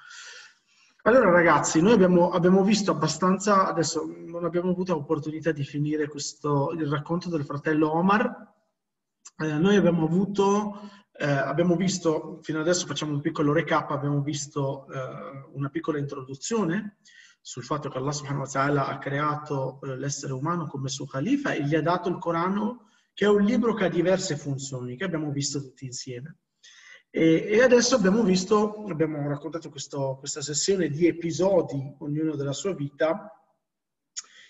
Allora 1.03 1.31
ragazzi, 1.31 1.83
noi 1.83 1.95
abbiamo, 1.95 2.31
abbiamo, 2.31 2.63
visto 2.63 2.93
abbastanza, 2.93 3.67
adesso 3.67 4.05
non 4.07 4.45
abbiamo 4.45 4.71
avuto 4.71 4.95
l'opportunità 4.95 5.51
di 5.51 5.65
finire 5.65 6.07
questo, 6.07 6.71
il 6.79 6.87
racconto 6.87 7.29
del 7.29 7.45
fratello 7.45 7.93
Omar, 7.93 8.55
eh, 9.39 9.59
noi 9.59 9.75
abbiamo 9.75 10.05
avuto, 10.05 10.89
eh, 11.19 11.27
abbiamo 11.27 11.75
visto, 11.75 12.39
fino 12.43 12.61
adesso 12.61 12.87
facciamo 12.87 13.13
un 13.13 13.21
piccolo 13.21 13.53
recap, 13.53 13.91
abbiamo 13.91 14.21
visto 14.23 14.87
eh, 14.93 15.49
una 15.55 15.69
piccola 15.69 15.99
introduzione 15.99 16.99
sul 17.45 17.65
fatto 17.65 17.89
che 17.89 17.99
Allah 17.99 18.13
subhanahu 18.13 18.43
wa 18.43 18.49
ta'ala 18.49 18.87
ha 18.87 18.99
creato 18.99 19.81
eh, 19.83 19.97
l'essere 19.97 20.33
umano 20.33 20.69
come 20.69 20.89
suo 20.89 21.07
califa 21.07 21.53
e 21.53 21.65
gli 21.65 21.75
ha 21.75 21.83
dato 21.83 22.09
il 22.09 22.19
Corano, 22.19 22.89
che 23.13 23.25
è 23.25 23.29
un 23.29 23.43
libro 23.43 23.75
che 23.75 23.85
ha 23.85 23.89
diverse 23.89 24.37
funzioni, 24.37 24.97
che 24.97 25.05
abbiamo 25.05 25.31
visto 25.33 25.61
tutti 25.61 25.85
insieme. 25.85 26.39
E, 27.11 27.61
adesso 27.61 27.97
abbiamo 27.97 28.23
visto, 28.23 28.85
abbiamo 28.89 29.29
raccontato 29.29 29.69
questo, 29.69 30.17
questa 30.19 30.41
sessione 30.41 30.89
di 30.89 31.07
episodi, 31.07 31.95
ognuno 31.99 32.37
della 32.37 32.55
sua 32.55 32.75
vita, 32.75 33.29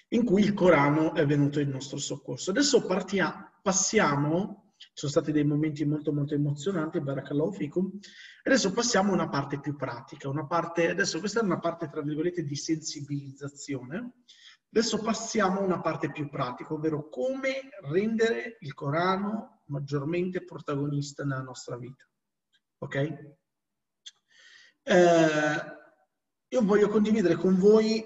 in 0.08 0.24
cui 0.24 0.42
il 0.42 0.54
Corano 0.54 1.14
è 1.14 1.26
venuto 1.26 1.58
in 1.58 1.70
nostro 1.70 1.96
soccorso. 1.96 2.50
Adesso 2.50 2.86
partiamo, 2.86 3.50
passiamo, 3.62 4.61
sono 4.92 5.10
stati 5.10 5.32
dei 5.32 5.44
momenti 5.44 5.84
molto 5.84 6.12
molto 6.12 6.34
emozionanti, 6.34 7.00
barakallahu 7.00 7.52
fikum, 7.52 7.98
adesso 8.44 8.72
passiamo 8.72 9.10
a 9.10 9.14
una 9.14 9.28
parte 9.28 9.60
più 9.60 9.76
pratica, 9.76 10.28
una 10.28 10.46
parte, 10.46 10.90
adesso 10.90 11.18
questa 11.18 11.40
è 11.40 11.44
una 11.44 11.58
parte 11.58 11.88
tra 11.88 12.02
virgolette 12.02 12.44
di 12.44 12.56
sensibilizzazione, 12.56 14.12
adesso 14.70 14.98
passiamo 14.98 15.60
a 15.60 15.64
una 15.64 15.80
parte 15.80 16.10
più 16.10 16.28
pratica, 16.28 16.72
ovvero 16.72 17.08
come 17.08 17.68
rendere 17.82 18.56
il 18.60 18.74
Corano 18.74 19.62
maggiormente 19.66 20.44
protagonista 20.44 21.24
nella 21.24 21.42
nostra 21.42 21.76
vita. 21.76 22.06
Ok? 22.78 22.96
Eh, 24.84 25.80
io 26.48 26.62
voglio 26.64 26.88
condividere 26.88 27.36
con 27.36 27.56
voi 27.56 28.04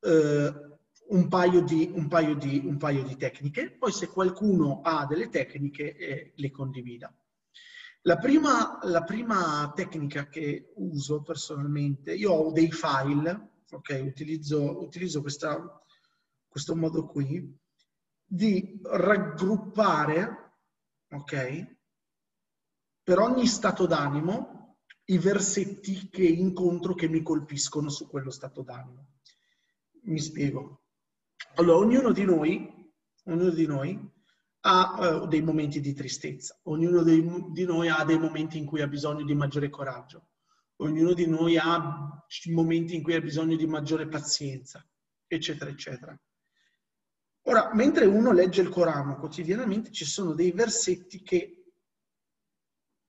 eh, 0.00 0.63
un, 1.08 1.28
paio 1.28 1.62
di, 1.62 1.90
un, 1.94 2.08
paio 2.08 2.34
di, 2.34 2.62
un, 2.64 2.76
paio 2.76 3.02
di, 3.02 3.16
tecniche, 3.16 3.70
poi 3.70 3.92
se 3.92 4.08
qualcuno 4.08 4.80
ha 4.82 5.06
delle 5.06 5.28
tecniche 5.28 5.96
eh, 5.96 6.32
le 6.34 6.50
condivida. 6.50 7.14
La 8.02 8.18
prima, 8.18 8.78
la 8.82 9.02
prima, 9.02 9.72
tecnica 9.74 10.28
che 10.28 10.72
uso 10.76 11.22
personalmente, 11.22 12.14
io 12.14 12.32
ho 12.32 12.52
dei 12.52 12.70
file, 12.70 13.62
ok? 13.70 14.02
Utilizzo, 14.04 14.82
utilizzo 14.82 15.22
questa, 15.22 15.82
questo 16.46 16.76
modo 16.76 17.06
qui, 17.06 17.58
di 18.26 18.78
raggruppare, 18.82 20.52
ok? 21.10 21.72
per 23.04 23.18
ogni 23.18 23.46
stato 23.46 23.86
d'animo 23.86 24.78
i 25.04 25.18
versetti 25.18 26.08
che 26.08 26.24
incontro 26.24 26.94
che 26.94 27.06
mi 27.06 27.20
colpiscono 27.20 27.90
su 27.90 28.08
quello 28.08 28.30
stato 28.30 28.62
d'animo. 28.62 29.08
Mi 30.04 30.18
spiego. 30.18 30.83
Allora, 31.56 31.78
ognuno 31.78 32.12
di 32.12 32.24
noi, 32.24 32.92
ognuno 33.24 33.50
di 33.50 33.66
noi 33.66 34.12
ha 34.66 35.20
uh, 35.22 35.26
dei 35.28 35.42
momenti 35.42 35.80
di 35.80 35.92
tristezza, 35.92 36.58
ognuno 36.64 37.02
dei, 37.02 37.24
di 37.52 37.64
noi 37.64 37.88
ha 37.88 38.02
dei 38.04 38.18
momenti 38.18 38.58
in 38.58 38.64
cui 38.64 38.80
ha 38.80 38.88
bisogno 38.88 39.24
di 39.24 39.34
maggiore 39.34 39.68
coraggio, 39.68 40.28
ognuno 40.76 41.12
di 41.12 41.26
noi 41.26 41.56
ha 41.56 42.24
momenti 42.50 42.96
in 42.96 43.02
cui 43.02 43.14
ha 43.14 43.20
bisogno 43.20 43.56
di 43.56 43.66
maggiore 43.66 44.08
pazienza, 44.08 44.84
eccetera, 45.26 45.70
eccetera. 45.70 46.18
Ora, 47.42 47.74
mentre 47.74 48.06
uno 48.06 48.32
legge 48.32 48.62
il 48.62 48.70
Corano 48.70 49.18
quotidianamente, 49.18 49.92
ci 49.92 50.06
sono 50.06 50.32
dei 50.32 50.50
versetti 50.50 51.22
che 51.22 51.72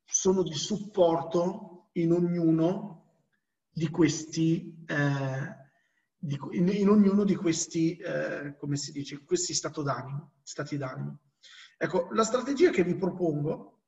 sono 0.04 0.44
di 0.44 0.54
supporto 0.54 1.90
in 1.94 2.12
ognuno 2.12 3.24
di 3.72 3.90
questi, 3.90 4.84
eh, 4.86 5.65
di, 6.26 6.39
in, 6.52 6.68
in, 6.69 6.89
ognuno 6.89 7.23
di 7.23 7.35
questi, 7.35 7.95
eh, 7.97 8.56
come 8.57 8.76
si 8.77 8.91
dice, 8.91 9.23
questi 9.23 9.53
d'animo, 9.84 10.34
stati 10.43 10.77
d'animo. 10.77 11.19
Ecco, 11.77 12.07
la 12.11 12.23
strategia 12.23 12.72
che 12.72 12.84
vi 12.84 12.95
propongo 12.95 13.81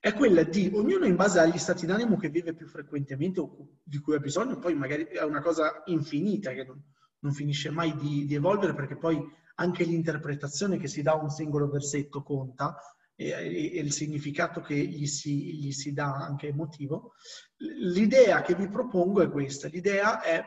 è 0.00 0.12
quella 0.14 0.42
di 0.42 0.70
ognuno 0.74 1.04
in 1.04 1.14
base 1.14 1.38
agli 1.38 1.58
stati 1.58 1.86
d'animo 1.86 2.16
che 2.16 2.30
vive 2.30 2.54
più 2.54 2.66
frequentemente 2.66 3.40
o 3.40 3.68
di 3.82 3.98
cui 3.98 4.14
ha 4.16 4.18
bisogno, 4.18 4.58
poi 4.58 4.74
magari 4.74 5.04
è 5.04 5.22
una 5.22 5.40
cosa 5.40 5.82
infinita 5.86 6.52
che 6.52 6.64
non, 6.64 6.82
non 7.20 7.32
finisce 7.32 7.70
mai 7.70 7.94
di, 7.96 8.24
di 8.24 8.34
evolvere 8.34 8.74
perché 8.74 8.96
poi 8.96 9.22
anche 9.56 9.84
l'interpretazione 9.84 10.78
che 10.78 10.88
si 10.88 11.02
dà 11.02 11.12
a 11.12 11.22
un 11.22 11.30
singolo 11.30 11.68
versetto 11.68 12.22
conta, 12.22 12.76
e, 13.14 13.36
il 13.74 13.92
significato 13.92 14.62
che 14.62 14.74
gli 14.74 15.06
si, 15.06 15.58
gli 15.58 15.72
si 15.72 15.92
dà 15.92 16.14
anche 16.14 16.48
emotivo. 16.48 17.12
L'idea 17.58 18.40
che 18.40 18.54
vi 18.54 18.68
propongo 18.68 19.20
è 19.20 19.30
questa, 19.30 19.68
l'idea 19.68 20.22
è 20.22 20.42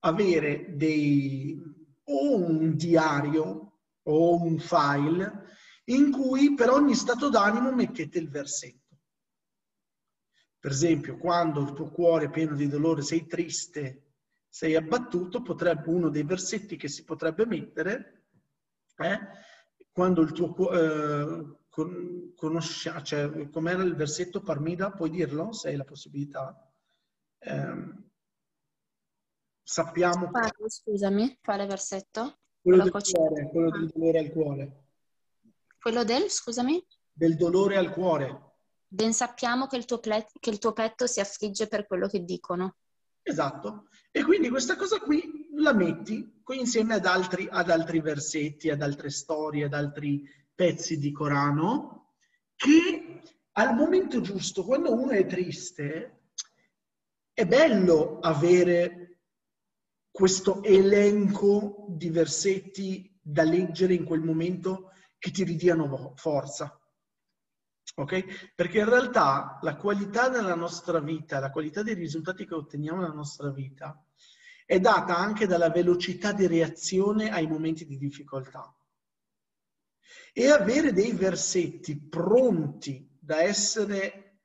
avere 0.00 0.76
dei, 0.76 1.60
o 2.04 2.36
un 2.36 2.74
diario 2.76 3.78
o 4.02 4.42
un 4.42 4.58
file 4.58 5.48
in 5.84 6.10
cui 6.10 6.54
per 6.54 6.70
ogni 6.70 6.94
stato 6.94 7.28
d'animo 7.28 7.72
mettete 7.72 8.18
il 8.18 8.28
versetto. 8.28 8.78
Per 10.58 10.70
esempio, 10.70 11.16
quando 11.16 11.60
il 11.60 11.72
tuo 11.72 11.90
cuore 11.90 12.26
è 12.26 12.30
pieno 12.30 12.54
di 12.54 12.68
dolore, 12.68 13.02
sei 13.02 13.26
triste, 13.26 14.12
sei 14.48 14.76
abbattuto, 14.76 15.42
potrebbe 15.42 15.88
uno 15.88 16.10
dei 16.10 16.22
versetti 16.22 16.76
che 16.76 16.88
si 16.88 17.04
potrebbe 17.04 17.46
mettere 17.46 18.26
è 18.94 19.18
quando 19.90 20.20
il 20.20 20.32
tuo 20.32 20.52
cuore... 20.52 20.80
Eh, 20.80 21.58
con, 21.70 22.32
conosciamo, 22.34 23.00
cioè, 23.02 23.48
com'era 23.48 23.82
il 23.82 23.94
versetto 23.94 24.42
Parmida? 24.42 24.90
Puoi 24.90 25.08
dirlo 25.08 25.52
se 25.52 25.68
hai 25.68 25.76
la 25.76 25.84
possibilità? 25.84 26.68
Eh, 27.38 27.94
sappiamo... 29.70 30.28
Quale, 30.30 30.50
scusami, 30.66 31.38
quale 31.40 31.66
versetto? 31.66 32.38
Quello, 32.60 32.82
del 32.82 32.90
cuore, 32.90 33.48
quello 33.50 33.70
del 33.70 33.86
dolore 33.86 34.18
al 34.18 34.30
cuore. 34.30 34.84
Quello 35.80 36.04
del, 36.04 36.28
scusami? 36.28 36.84
Del 37.12 37.36
dolore 37.36 37.76
al 37.76 37.92
cuore. 37.92 38.48
Ben 38.88 39.12
sappiamo 39.14 39.68
che 39.68 39.76
il, 39.76 39.84
tuo 39.84 40.00
ple- 40.00 40.26
che 40.40 40.50
il 40.50 40.58
tuo 40.58 40.72
petto 40.72 41.06
si 41.06 41.20
affligge 41.20 41.68
per 41.68 41.86
quello 41.86 42.08
che 42.08 42.24
dicono. 42.24 42.74
Esatto. 43.22 43.88
E 44.10 44.24
quindi 44.24 44.48
questa 44.48 44.74
cosa 44.74 44.98
qui 44.98 45.48
la 45.54 45.72
metti 45.72 46.42
insieme 46.50 46.94
ad 46.94 47.06
altri, 47.06 47.46
ad 47.48 47.70
altri 47.70 48.00
versetti, 48.00 48.70
ad 48.70 48.82
altre 48.82 49.08
storie, 49.08 49.66
ad 49.66 49.74
altri 49.74 50.28
pezzi 50.52 50.98
di 50.98 51.12
Corano 51.12 52.14
che 52.56 53.22
al 53.52 53.76
momento 53.76 54.20
giusto, 54.20 54.64
quando 54.64 54.92
uno 54.92 55.10
è 55.10 55.24
triste, 55.26 56.22
è 57.32 57.46
bello 57.46 58.18
avere 58.18 58.99
questo 60.10 60.62
elenco 60.62 61.86
di 61.88 62.10
versetti 62.10 63.18
da 63.20 63.42
leggere 63.42 63.94
in 63.94 64.04
quel 64.04 64.22
momento 64.22 64.90
che 65.18 65.30
ti 65.30 65.44
ridiano 65.44 66.14
forza. 66.16 66.74
Ok? 67.96 68.52
Perché 68.54 68.78
in 68.78 68.88
realtà 68.88 69.58
la 69.62 69.76
qualità 69.76 70.28
della 70.28 70.54
nostra 70.54 71.00
vita, 71.00 71.38
la 71.38 71.50
qualità 71.50 71.82
dei 71.82 71.94
risultati 71.94 72.46
che 72.46 72.54
otteniamo 72.54 73.00
nella 73.00 73.12
nostra 73.12 73.50
vita 73.50 74.02
è 74.64 74.78
data 74.78 75.16
anche 75.16 75.46
dalla 75.46 75.70
velocità 75.70 76.32
di 76.32 76.46
reazione 76.46 77.30
ai 77.30 77.46
momenti 77.46 77.84
di 77.84 77.98
difficoltà. 77.98 78.72
E 80.32 80.50
avere 80.50 80.92
dei 80.92 81.12
versetti 81.12 82.00
pronti 82.00 83.18
da 83.18 83.42
essere 83.42 84.42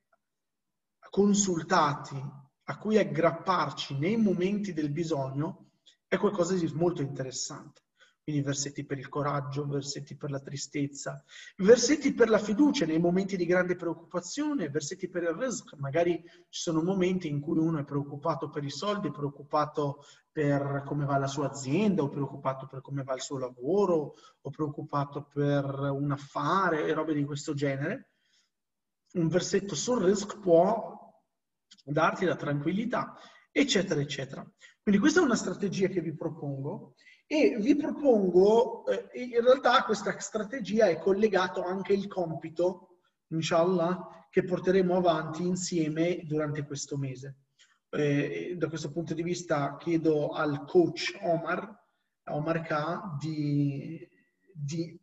consultati, 1.10 2.20
a 2.66 2.78
cui 2.78 2.98
aggrapparci 2.98 3.98
nei 3.98 4.18
momenti 4.18 4.74
del 4.74 4.90
bisogno, 4.90 5.72
è 6.08 6.18
qualcosa 6.18 6.56
di 6.56 6.72
molto 6.74 7.02
interessante. 7.02 7.82
Quindi 8.26 8.42
versetti 8.42 8.84
per 8.84 8.98
il 8.98 9.08
coraggio, 9.08 9.68
versetti 9.68 10.18
per 10.18 10.32
la 10.32 10.40
tristezza, 10.40 11.24
versetti 11.58 12.12
per 12.16 12.28
la 12.28 12.40
fiducia 12.40 12.88
nei 12.88 12.98
momenti 12.98 13.38
di 13.38 13.46
grande 13.46 13.76
preoccupazione, 13.76 14.70
versetti 14.70 15.08
per 15.10 15.22
il 15.22 15.36
rizq. 15.36 15.76
Magari 15.76 16.24
ci 16.50 16.62
sono 16.62 16.82
momenti 16.82 17.28
in 17.28 17.40
cui 17.40 17.60
uno 17.60 17.78
è 17.78 17.84
preoccupato 17.84 18.50
per 18.50 18.64
i 18.64 18.72
soldi, 18.72 19.12
preoccupato 19.12 20.04
per 20.32 20.82
come 20.88 21.06
va 21.06 21.20
la 21.20 21.28
sua 21.28 21.52
azienda, 21.52 22.02
o 22.02 22.10
preoccupato 22.10 22.66
per 22.66 22.82
come 22.82 23.04
va 23.04 23.14
il 23.14 23.22
suo 23.22 23.38
lavoro, 23.38 24.16
o 24.42 24.50
preoccupato 24.50 25.28
per 25.32 25.64
un 25.66 26.12
affare 26.12 26.88
e 26.88 26.94
robe 26.94 27.14
di 27.14 27.26
questo 27.26 27.54
genere 27.54 28.10
un 29.16 29.28
versetto 29.28 29.76
sul 29.76 30.04
risk 30.04 30.40
può 30.40 30.95
darti 31.84 32.26
la 32.26 32.36
tranquillità, 32.36 33.18
eccetera, 33.52 34.02
eccetera. 34.02 34.46
Quindi 34.82 35.02
questa 35.02 35.20
è 35.20 35.24
una 35.24 35.36
strategia 35.36 35.88
che 35.88 36.02
vi 36.02 36.16
propongo 36.16 36.96
e 37.28 37.58
vi 37.60 37.76
propongo, 37.76 38.86
eh, 38.86 39.10
in 39.14 39.42
realtà 39.42 39.84
questa 39.84 40.18
strategia 40.20 40.88
è 40.88 41.00
collegato 41.00 41.64
anche 41.64 41.94
il 41.94 42.08
compito, 42.08 43.00
inshallah, 43.30 44.28
che 44.30 44.44
porteremo 44.44 44.96
avanti 44.96 45.44
insieme 45.44 46.22
durante 46.26 46.66
questo 46.66 46.98
mese. 46.98 47.38
Eh, 47.90 48.56
da 48.58 48.68
questo 48.68 48.92
punto 48.92 49.14
di 49.14 49.24
vista 49.24 49.78
chiedo 49.78 50.30
al 50.30 50.66
coach 50.66 51.18
Omar, 51.22 51.84
Omar 52.26 52.62
K, 52.62 53.18
di, 53.20 54.08
di 54.54 55.00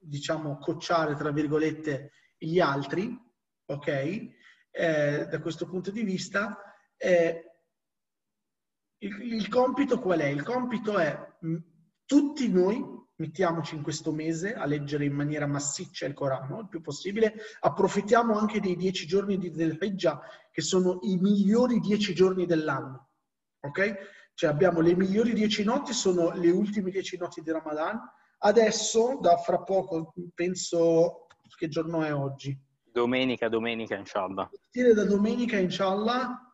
diciamo, 0.00 0.58
coachare, 0.58 1.14
tra 1.14 1.32
virgolette, 1.32 2.12
gli 2.38 2.60
altri 2.60 3.24
ok? 3.66 4.35
Eh, 4.78 5.26
da 5.30 5.40
questo 5.40 5.66
punto 5.66 5.90
di 5.90 6.02
vista, 6.02 6.58
eh, 6.98 7.52
il, 8.98 9.32
il, 9.32 9.48
compito 9.48 9.98
qual 9.98 10.20
è? 10.20 10.26
Il 10.26 10.42
compito 10.42 10.98
è 10.98 11.18
mh, 11.40 11.56
tutti 12.04 12.50
noi 12.50 12.84
mettiamoci 13.16 13.74
in 13.74 13.82
questo 13.82 14.12
mese 14.12 14.52
a 14.52 14.66
leggere 14.66 15.06
in 15.06 15.14
maniera 15.14 15.46
massiccia 15.46 16.04
il 16.04 16.12
Corano 16.12 16.60
il 16.60 16.68
più 16.68 16.82
possibile, 16.82 17.34
approfittiamo 17.60 18.36
anche 18.36 18.60
dei 18.60 18.76
dieci 18.76 19.06
giorni 19.06 19.38
di, 19.38 19.50
del 19.50 19.78
Hijjah 19.80 20.20
che 20.50 20.60
sono 20.60 20.98
i 21.04 21.16
migliori 21.16 21.80
dieci 21.80 22.14
giorni 22.14 22.44
dell'anno, 22.44 23.12
ok? 23.60 23.94
Cioè 24.34 24.50
abbiamo 24.50 24.80
le 24.80 24.94
migliori 24.94 25.32
dieci 25.32 25.64
notti, 25.64 25.94
sono 25.94 26.32
le 26.32 26.50
ultime 26.50 26.90
dieci 26.90 27.16
notti 27.16 27.40
di 27.40 27.50
Ramadan. 27.50 27.98
Adesso, 28.40 29.18
da 29.22 29.38
fra 29.38 29.62
poco, 29.62 30.12
penso 30.34 31.26
che 31.56 31.68
giorno 31.68 32.02
è 32.02 32.12
oggi? 32.12 32.65
Domenica, 32.96 33.50
domenica, 33.50 33.94
inshallah. 33.94 34.48
Partire 34.48 34.94
da 34.94 35.04
domenica, 35.04 35.58
inshallah. 35.58 36.50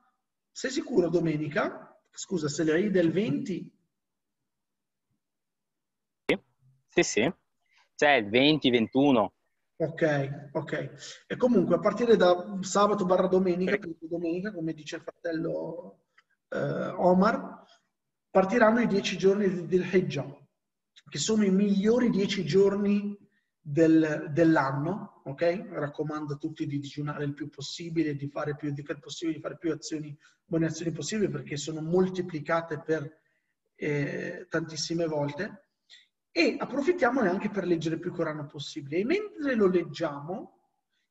Sei 0.51 0.73
sicuro 0.73 1.09
domenica? 1.09 1.97
Scusa, 2.11 2.49
se 2.49 2.65
le 2.65 2.73
hai 2.73 2.91
del 2.91 3.13
20? 3.13 3.73
Sì, 6.25 6.43
sì, 6.89 7.03
sì. 7.05 7.33
Cioè 7.95 8.11
il 8.15 8.29
20, 8.29 8.71
21. 8.71 9.33
Ok, 9.77 10.49
ok. 10.51 11.25
E 11.29 11.37
comunque 11.37 11.77
a 11.77 11.79
partire 11.79 12.17
da 12.17 12.59
sabato 12.63 13.07
barra 13.07 13.29
domenica, 13.29 13.79
domenica, 14.01 14.53
come 14.53 14.73
dice 14.73 14.97
il 14.97 15.03
fratello 15.03 16.07
eh, 16.49 16.59
Omar, 16.59 17.63
partiranno 18.29 18.81
i 18.81 18.89
dieci 18.89 19.17
giorni 19.17 19.69
del 19.69 19.89
Hijjah, 19.95 20.27
che 21.09 21.19
sono 21.19 21.45
i 21.45 21.53
migliori 21.53 22.11
dieci 22.11 22.45
giorni 22.45 23.17
del, 23.65 24.29
dell'anno, 24.31 25.23
ok? 25.25 25.69
Raccomando 25.71 26.35
a 26.35 26.37
tutti 26.37 26.67
di 26.67 26.81
digiunare 26.81 27.25
il 27.25 27.33
più 27.33 27.49
possibile, 27.49 28.17
di 28.17 28.29
fare 28.29 28.57
più 28.57 28.73
di 28.73 28.83
possibile, 28.83 29.37
di 29.37 29.43
fare 29.43 29.57
più 29.57 29.73
azioni, 29.73 30.17
buone 30.45 30.67
azioni 30.67 30.91
possibili 30.91 31.31
perché 31.31 31.57
sono 31.57 31.81
moltiplicate 31.81 32.81
per 32.81 33.21
eh, 33.77 34.47
tantissime 34.51 35.07
volte. 35.07 35.69
E 36.33 36.57
approfittiamone 36.59 37.29
anche 37.29 37.51
per 37.51 37.65
leggere 37.65 37.99
più 37.99 38.11
Corano 38.11 38.47
possibile. 38.47 38.99
E 38.99 39.05
mentre 39.05 39.55
lo 39.55 39.69
leggiamo, 39.69 40.63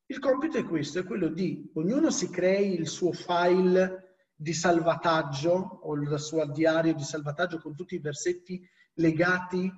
il 0.08 0.20
compito 0.20 0.58
è 0.58 0.66
questo, 0.66 1.00
è 1.00 1.06
quello 1.06 1.30
di 1.30 1.72
ognuno 1.76 2.12
si 2.12 2.30
crei 2.30 2.74
il 2.74 2.88
suo 2.88 3.14
file 3.14 4.16
di 4.36 4.52
salvataggio 4.52 5.52
o 5.84 5.96
il 5.96 6.20
suo 6.20 6.46
diario 6.52 6.94
di 6.94 7.04
salvataggio 7.04 7.60
con 7.60 7.76
tutti 7.76 7.96
i 7.96 8.00
versetti 8.00 8.68
legati 8.96 9.72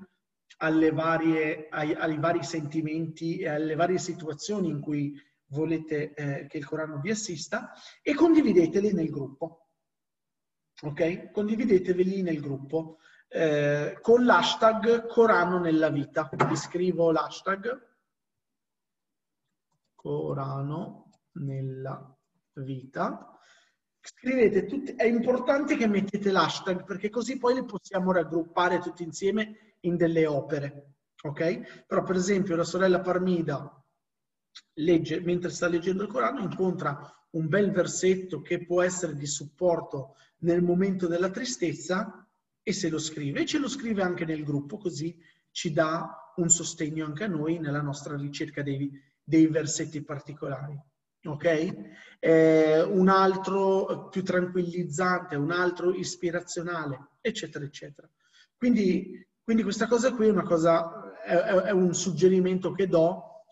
varie, 0.91 1.67
ai, 1.69 1.93
ai, 1.93 2.17
vari 2.17 2.43
sentimenti 2.43 3.39
e 3.39 3.49
alle 3.49 3.75
varie 3.75 3.97
situazioni 3.97 4.69
in 4.69 4.79
cui 4.79 5.13
volete 5.47 6.13
eh, 6.13 6.47
che 6.47 6.57
il 6.57 6.65
Corano 6.65 6.99
vi 6.99 7.11
assista 7.11 7.71
e 8.01 8.13
condivideteli 8.13 8.93
nel 8.93 9.09
gruppo. 9.09 9.67
Ok? 10.81 11.31
Condivideteveli 11.31 12.21
nel 12.21 12.39
gruppo 12.39 12.97
eh, 13.27 13.97
con 14.01 14.25
l'hashtag 14.25 15.07
Corano 15.07 15.59
nella 15.59 15.89
vita. 15.89 16.29
Vi 16.31 16.55
scrivo 16.55 17.11
l'hashtag 17.11 17.91
Corano 19.95 21.09
nella 21.33 22.15
vita. 22.53 23.32
Scrivete 24.05 24.65
tutti, 24.65 24.91
è 24.95 25.05
importante 25.05 25.77
che 25.77 25.87
mettete 25.87 26.29
l'hashtag 26.29 26.83
perché 26.83 27.09
così 27.09 27.37
poi 27.37 27.53
li 27.53 27.63
possiamo 27.63 28.11
raggruppare 28.11 28.79
tutti 28.79 29.01
insieme 29.01 29.75
in 29.81 29.95
delle 29.95 30.27
opere, 30.27 30.95
ok? 31.21 31.85
Però 31.87 32.03
per 32.03 32.17
esempio 32.17 32.57
la 32.57 32.65
sorella 32.65 32.99
Parmida 32.99 33.81
legge, 34.73 35.21
mentre 35.21 35.51
sta 35.51 35.67
leggendo 35.67 36.03
il 36.03 36.09
Corano, 36.09 36.41
incontra 36.41 36.99
un 37.31 37.47
bel 37.47 37.71
versetto 37.71 38.41
che 38.41 38.65
può 38.65 38.81
essere 38.81 39.15
di 39.15 39.25
supporto 39.25 40.17
nel 40.39 40.61
momento 40.61 41.07
della 41.07 41.29
tristezza 41.29 42.29
e 42.61 42.73
se 42.73 42.89
lo 42.89 42.99
scrive. 42.99 43.39
E 43.39 43.45
ce 43.45 43.57
lo 43.57 43.69
scrive 43.69 44.03
anche 44.03 44.25
nel 44.25 44.43
gruppo, 44.43 44.77
così 44.77 45.17
ci 45.49 45.71
dà 45.71 46.33
un 46.35 46.49
sostegno 46.49 47.05
anche 47.05 47.23
a 47.23 47.27
noi 47.27 47.57
nella 47.57 47.81
nostra 47.81 48.17
ricerca 48.17 48.63
dei, 48.63 48.91
dei 49.23 49.47
versetti 49.47 50.03
particolari. 50.03 50.77
Ok? 51.25 51.75
Eh, 52.19 52.81
un 52.81 53.09
altro 53.09 54.09
più 54.09 54.23
tranquillizzante, 54.23 55.35
un 55.35 55.51
altro 55.51 55.93
ispirazionale, 55.93 57.09
eccetera, 57.21 57.65
eccetera. 57.65 58.09
Quindi 58.57 59.25
quindi 59.43 59.63
questa 59.63 59.87
cosa 59.87 60.13
qui 60.13 60.27
è, 60.27 60.31
una 60.31 60.43
cosa, 60.43 61.19
è, 61.21 61.33
è 61.33 61.71
un 61.71 61.93
suggerimento 61.93 62.71
che 62.71 62.87
do 62.87 63.43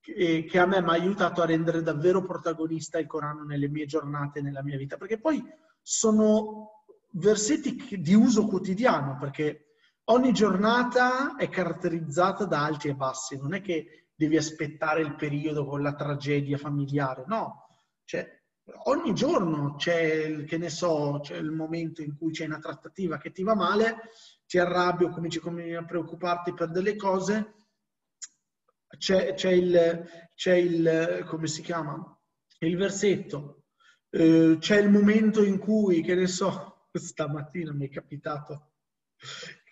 che, 0.00 0.44
che 0.44 0.58
a 0.58 0.66
me 0.66 0.82
mi 0.82 0.88
ha 0.88 0.92
aiutato 0.92 1.40
a 1.40 1.46
rendere 1.46 1.82
davvero 1.82 2.24
protagonista 2.24 2.98
il 2.98 3.06
Corano 3.06 3.44
nelle 3.44 3.68
mie 3.68 3.86
giornate, 3.86 4.42
nella 4.42 4.64
mia 4.64 4.76
vita, 4.76 4.96
perché 4.96 5.18
poi 5.20 5.40
sono 5.80 6.82
versetti 7.10 8.00
di 8.00 8.14
uso 8.14 8.46
quotidiano, 8.46 9.18
perché 9.18 9.76
ogni 10.06 10.32
giornata 10.32 11.36
è 11.36 11.48
caratterizzata 11.48 12.44
da 12.44 12.64
alti 12.64 12.88
e 12.88 12.94
bassi, 12.94 13.36
non 13.36 13.54
è 13.54 13.60
che 13.60 14.05
devi 14.16 14.36
aspettare 14.36 15.02
il 15.02 15.14
periodo 15.14 15.66
con 15.66 15.82
la 15.82 15.94
tragedia 15.94 16.56
familiare, 16.56 17.24
no, 17.26 17.68
cioè 18.04 18.26
ogni 18.84 19.14
giorno 19.14 19.76
c'è, 19.76 20.44
che 20.44 20.58
ne 20.58 20.70
so, 20.70 21.20
c'è 21.22 21.36
il 21.36 21.52
momento 21.52 22.02
in 22.02 22.16
cui 22.16 22.32
c'è 22.32 22.46
una 22.46 22.58
trattativa 22.58 23.18
che 23.18 23.30
ti 23.30 23.44
va 23.44 23.54
male 23.54 24.10
ti 24.46 24.58
arrabbi 24.58 25.04
o 25.04 25.10
cominci 25.10 25.40
a 25.76 25.84
preoccuparti 25.84 26.54
per 26.54 26.70
delle 26.70 26.94
cose, 26.96 27.54
c'è, 28.96 29.34
c'è, 29.34 29.50
il, 29.50 30.30
c'è 30.34 30.54
il, 30.54 31.24
come 31.26 31.46
si 31.48 31.62
chiama? 31.62 32.16
Il 32.60 32.76
versetto, 32.76 33.64
eh, 34.10 34.56
c'è 34.58 34.78
il 34.78 34.88
momento 34.88 35.42
in 35.42 35.58
cui, 35.58 36.00
che 36.02 36.14
ne 36.14 36.28
so, 36.28 36.88
stamattina 36.94 37.72
mi 37.72 37.88
è 37.88 37.90
capitato 37.90 38.70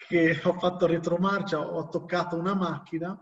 che 0.08 0.40
ho 0.42 0.58
fatto 0.58 0.86
retromarcia, 0.86 1.60
ho 1.60 1.88
toccato 1.88 2.36
una 2.36 2.54
macchina, 2.54 3.16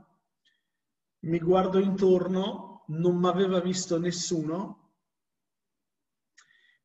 mi 1.23 1.39
guardo 1.39 1.79
intorno, 1.79 2.85
non 2.89 3.17
mi 3.17 3.29
aveva 3.29 3.61
visto 3.61 3.99
nessuno, 3.99 4.79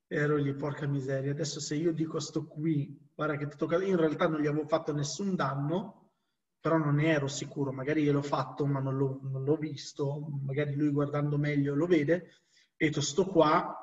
ero 0.07 0.38
lì, 0.38 0.53
porca 0.55 0.88
miseria, 0.88 1.31
adesso 1.31 1.59
se 1.59 1.76
io 1.76 1.91
dico 1.91 2.19
sto 2.19 2.45
qui, 2.45 2.97
guarda 3.14 3.35
che 3.35 3.47
ti 3.47 3.57
tocca, 3.57 3.84
in 3.84 3.97
realtà 3.97 4.27
non 4.27 4.39
gli 4.39 4.47
avevo 4.47 4.68
fatto 4.68 4.93
nessun 4.93 5.35
danno, 5.35 6.11
però 6.59 6.77
non 6.77 6.95
ne 6.95 7.07
ero 7.07 7.27
sicuro, 7.27 7.72
magari 7.72 8.03
gliel'ho 8.03 8.22
fatto 8.22 8.65
ma 8.65 8.80
non 8.80 8.95
l'ho, 8.95 9.19
non 9.23 9.43
l'ho 9.43 9.55
visto, 9.57 10.27
magari 10.45 10.76
lui 10.76 10.91
guardando 10.91 11.38
meglio 11.38 11.76
lo 11.76 11.88
vede, 11.88 12.41
e 12.76 12.88
detto 12.88 13.01
sto 13.01 13.26
qua 13.26 13.76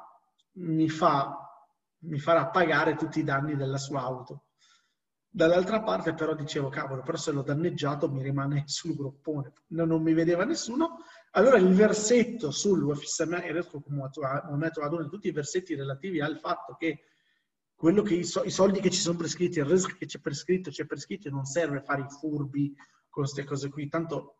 mi, 0.52 0.88
fa, 0.88 1.36
mi 2.04 2.18
farà 2.18 2.46
pagare 2.48 2.94
tutti 2.94 3.18
i 3.18 3.24
danni 3.24 3.56
della 3.56 3.78
sua 3.78 4.02
auto. 4.02 4.43
Dall'altra 5.36 5.82
parte 5.82 6.14
però 6.14 6.32
dicevo, 6.32 6.68
cavolo, 6.68 7.02
però 7.02 7.16
se 7.16 7.32
l'ho 7.32 7.42
danneggiato 7.42 8.08
mi 8.08 8.22
rimane 8.22 8.62
sul 8.68 8.94
groppone, 8.94 9.52
non, 9.70 9.88
non 9.88 10.00
mi 10.00 10.12
vedeva 10.12 10.44
nessuno. 10.44 10.98
Allora 11.32 11.56
il 11.56 11.74
versetto 11.74 12.52
sul 12.52 12.84
come 13.82 14.02
ho 14.02 14.10
trovato 14.10 15.08
tutti 15.08 15.26
i 15.26 15.32
versetti 15.32 15.74
relativi 15.74 16.20
al 16.20 16.38
fatto 16.38 16.76
che 16.76 17.06
quello 17.74 18.02
che 18.02 18.14
i, 18.14 18.22
so, 18.22 18.44
i 18.44 18.50
soldi 18.52 18.78
che 18.78 18.90
ci 18.90 19.00
sono 19.00 19.18
prescritti, 19.18 19.58
il 19.58 19.64
risk 19.64 19.98
che 19.98 20.06
c'è 20.06 20.20
prescritto, 20.20 20.70
c'è 20.70 20.86
prescritto 20.86 21.26
e 21.26 21.32
non 21.32 21.44
serve 21.46 21.80
fare 21.80 22.02
i 22.02 22.08
furbi 22.08 22.72
con 23.08 23.24
queste 23.24 23.42
cose 23.42 23.70
qui, 23.70 23.88
tanto 23.88 24.38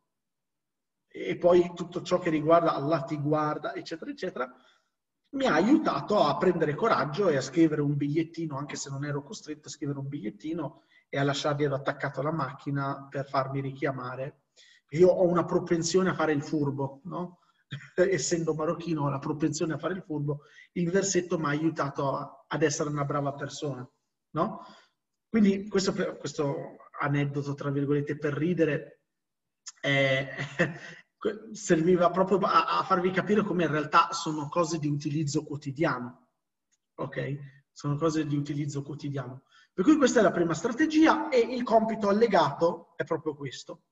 e 1.09 1.37
poi 1.37 1.73
tutto 1.75 2.03
ciò 2.03 2.21
che 2.21 2.31
riguarda 2.31 2.73
Allah 2.73 3.03
ti 3.03 3.17
guarda, 3.21 3.75
eccetera, 3.75 4.13
eccetera, 4.13 4.55
mi 5.35 5.47
ha 5.47 5.55
aiutato 5.55 6.23
a 6.23 6.37
prendere 6.37 6.75
coraggio 6.75 7.29
e 7.29 7.37
a 7.37 7.41
scrivere 7.41 7.81
un 7.81 7.97
bigliettino, 7.97 8.57
anche 8.57 8.77
se 8.77 8.91
non 8.91 9.05
ero 9.05 9.23
costretto 9.23 9.69
a 9.69 9.71
scrivere 9.71 9.99
un 9.99 10.09
bigliettino 10.09 10.83
e 11.09 11.19
a 11.19 11.25
lasciarglielo 11.25 11.75
attaccato 11.75 12.21
alla 12.21 12.33
macchina 12.33 13.07
per 13.11 13.29
farmi 13.29 13.61
richiamare. 13.61 14.43
Io 14.91 15.09
ho 15.09 15.27
una 15.27 15.45
propensione 15.45 16.11
a 16.11 16.15
fare 16.15 16.33
il 16.33 16.43
furbo, 16.43 17.01
no? 17.05 17.41
essendo 17.97 18.55
marocchino 18.55 19.03
ho 19.03 19.09
la 19.09 19.19
propensione 19.19 19.75
a 19.75 19.79
fare 19.79 19.95
il 19.95 20.03
furbo, 20.03 20.43
il 20.73 20.91
versetto 20.91 21.39
mi 21.39 21.47
ha 21.47 21.49
aiutato 21.49 22.45
ad 22.47 22.63
essere 22.63 22.89
una 22.89 23.05
brava 23.05 23.33
persona, 23.35 23.89
no? 24.31 24.65
Quindi 25.29 25.67
questo, 25.69 25.93
questo 26.17 26.77
aneddoto, 27.01 27.55
tra 27.55 27.71
virgolette, 27.71 28.17
per 28.17 28.35
ridere, 28.35 29.01
è, 29.81 30.29
serviva 31.53 32.11
proprio 32.11 32.39
a, 32.39 32.79
a, 32.79 32.83
farvi 32.83 33.11
capire 33.11 33.43
come 33.43 33.65
in 33.65 33.71
realtà 33.71 34.09
sono 34.13 34.49
cose 34.49 34.79
di 34.79 34.89
utilizzo 34.89 35.45
quotidiano. 35.45 36.29
Ok? 36.97 37.39
Sono 37.73 37.97
cose 37.97 38.27
di 38.27 38.37
utilizzo 38.37 38.83
quotidiano. 38.83 39.43
Per 39.73 39.85
cui 39.85 39.97
questa 39.97 40.21
è 40.21 40.23
la 40.23 40.31
prima 40.31 40.55
strategia 40.55 41.29
e 41.29 41.39
il 41.39 41.63
compito 41.63 42.09
allegato 42.09 42.93
è 42.97 43.05
proprio 43.05 43.35
questo. 43.35 43.85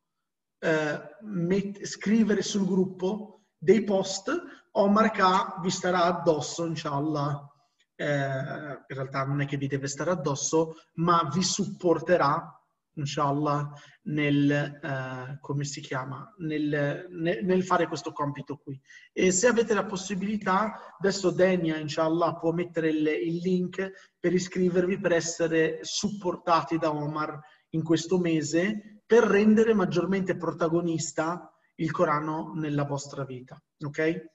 Eh, 0.58 1.00
met- 1.22 1.84
scrivere 1.84 2.42
sul 2.42 2.66
gruppo 2.66 3.46
dei 3.58 3.82
post, 3.82 4.30
Omar 4.72 5.10
K 5.10 5.60
vi 5.60 5.70
starà 5.70 6.04
addosso, 6.04 6.64
inshallah. 6.66 7.48
Eh, 7.94 8.06
in 8.06 8.84
realtà 8.86 9.24
non 9.24 9.40
è 9.40 9.46
che 9.46 9.56
vi 9.56 9.66
deve 9.66 9.88
stare 9.88 10.10
addosso, 10.10 10.76
ma 10.94 11.28
vi 11.32 11.42
supporterà 11.42 12.61
inshallah, 12.94 13.72
nel, 14.04 14.50
eh, 14.50 15.38
come 15.40 15.64
si 15.64 15.80
chiama, 15.80 16.34
nel, 16.38 17.06
nel, 17.10 17.44
nel, 17.44 17.62
fare 17.62 17.86
questo 17.86 18.12
compito 18.12 18.56
qui. 18.56 18.80
E 19.12 19.30
se 19.30 19.46
avete 19.46 19.74
la 19.74 19.84
possibilità, 19.84 20.96
adesso 20.98 21.30
Denia, 21.30 21.76
inshallah, 21.76 22.34
può 22.34 22.52
mettere 22.52 22.88
il, 22.88 23.06
il 23.06 23.36
link 23.36 24.12
per 24.18 24.32
iscrivervi, 24.32 24.98
per 24.98 25.12
essere 25.12 25.80
supportati 25.82 26.78
da 26.78 26.92
Omar 26.94 27.38
in 27.70 27.82
questo 27.82 28.18
mese, 28.18 29.02
per 29.06 29.24
rendere 29.24 29.74
maggiormente 29.74 30.36
protagonista 30.36 31.52
il 31.76 31.90
Corano 31.90 32.52
nella 32.54 32.84
vostra 32.84 33.24
vita. 33.24 33.60
Ok? 33.84 34.30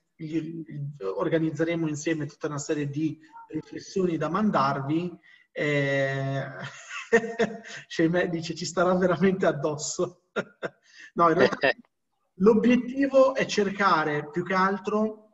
Organizzeremo 1.00 1.88
insieme 1.88 2.26
tutta 2.26 2.48
una 2.48 2.58
serie 2.58 2.90
di 2.90 3.18
riflessioni 3.50 4.18
da 4.18 4.30
mandarvi. 4.30 5.16
Eh, 5.52 6.44
Shemè 7.88 8.30
dice 8.30 8.56
ci 8.56 8.66
starà 8.66 8.96
veramente 8.96 9.46
addosso. 9.46 10.24
no, 11.16 11.30
in 11.30 11.36
realtà 11.36 11.72
l'obiettivo 12.40 13.36
è 13.36 13.46
cercare 13.46 14.30
più 14.30 14.44
che 14.44 14.54
altro 14.54 15.26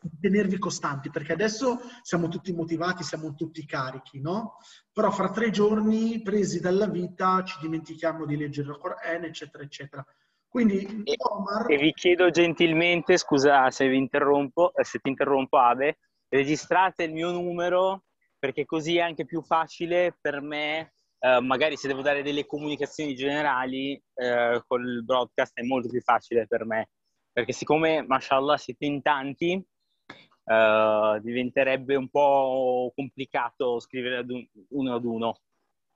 di 0.00 0.18
tenervi 0.20 0.58
costanti, 0.58 1.10
perché 1.10 1.32
adesso 1.32 1.80
siamo 2.02 2.28
tutti 2.28 2.52
motivati, 2.52 3.02
siamo 3.02 3.34
tutti 3.34 3.66
carichi, 3.66 4.20
no? 4.20 4.56
Però 4.92 5.10
fra 5.10 5.30
tre 5.30 5.50
giorni, 5.50 6.22
presi 6.22 6.60
dalla 6.60 6.86
vita, 6.86 7.42
ci 7.44 7.58
dimentichiamo 7.60 8.24
di 8.24 8.36
leggere 8.36 8.70
il 8.70 8.78
Quran, 8.78 9.24
eccetera, 9.24 9.64
eccetera. 9.64 10.04
Quindi, 10.48 11.02
e, 11.04 11.16
Omar... 11.18 11.70
e 11.70 11.76
vi 11.78 11.92
chiedo 11.92 12.30
gentilmente, 12.30 13.16
scusa 13.16 13.70
se 13.70 13.88
vi 13.88 13.96
interrompo, 13.96 14.74
eh, 14.74 14.84
se 14.84 14.98
ti 14.98 15.08
interrompo 15.08 15.58
Ave, 15.58 15.98
registrate 16.28 17.04
il 17.04 17.12
mio 17.12 17.30
numero 17.30 18.04
perché 18.38 18.64
così 18.64 18.96
è 18.96 19.00
anche 19.00 19.24
più 19.24 19.40
facile 19.42 20.16
per 20.20 20.40
me 20.40 20.92
Uh, 21.22 21.40
magari 21.40 21.76
se 21.76 21.86
devo 21.86 22.02
dare 22.02 22.24
delle 22.24 22.46
comunicazioni 22.46 23.14
generali 23.14 23.94
uh, 24.14 24.60
col 24.66 25.04
broadcast 25.04 25.52
è 25.54 25.62
molto 25.62 25.88
più 25.88 26.00
facile 26.00 26.46
per 26.48 26.64
me. 26.64 26.88
Perché 27.30 27.52
siccome 27.52 28.02
mashallah 28.02 28.56
siete 28.56 28.86
in 28.86 29.00
tanti 29.02 29.54
uh, 29.54 31.20
diventerebbe 31.20 31.94
un 31.94 32.08
po' 32.08 32.92
complicato 32.94 33.78
scrivere 33.78 34.16
ad 34.18 34.30
un, 34.30 34.44
uno 34.70 34.94
ad 34.94 35.04
uno. 35.04 35.40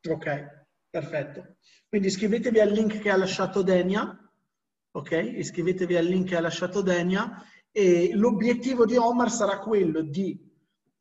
Ok 0.08 0.64
perfetto. 0.88 1.56
Quindi 1.88 2.06
iscrivetevi 2.06 2.60
al 2.60 2.70
link 2.70 3.00
che 3.00 3.10
ha 3.10 3.16
lasciato 3.16 3.62
Denia 3.62 4.26
ok? 4.96 5.34
Iscrivetevi 5.36 5.96
al 5.96 6.06
link 6.06 6.28
che 6.28 6.36
ha 6.36 6.40
lasciato 6.40 6.80
Denia. 6.80 7.42
E 7.70 8.14
l'obiettivo 8.14 8.86
di 8.86 8.96
Omar 8.96 9.30
sarà 9.30 9.58
quello 9.58 10.00
di 10.00 10.42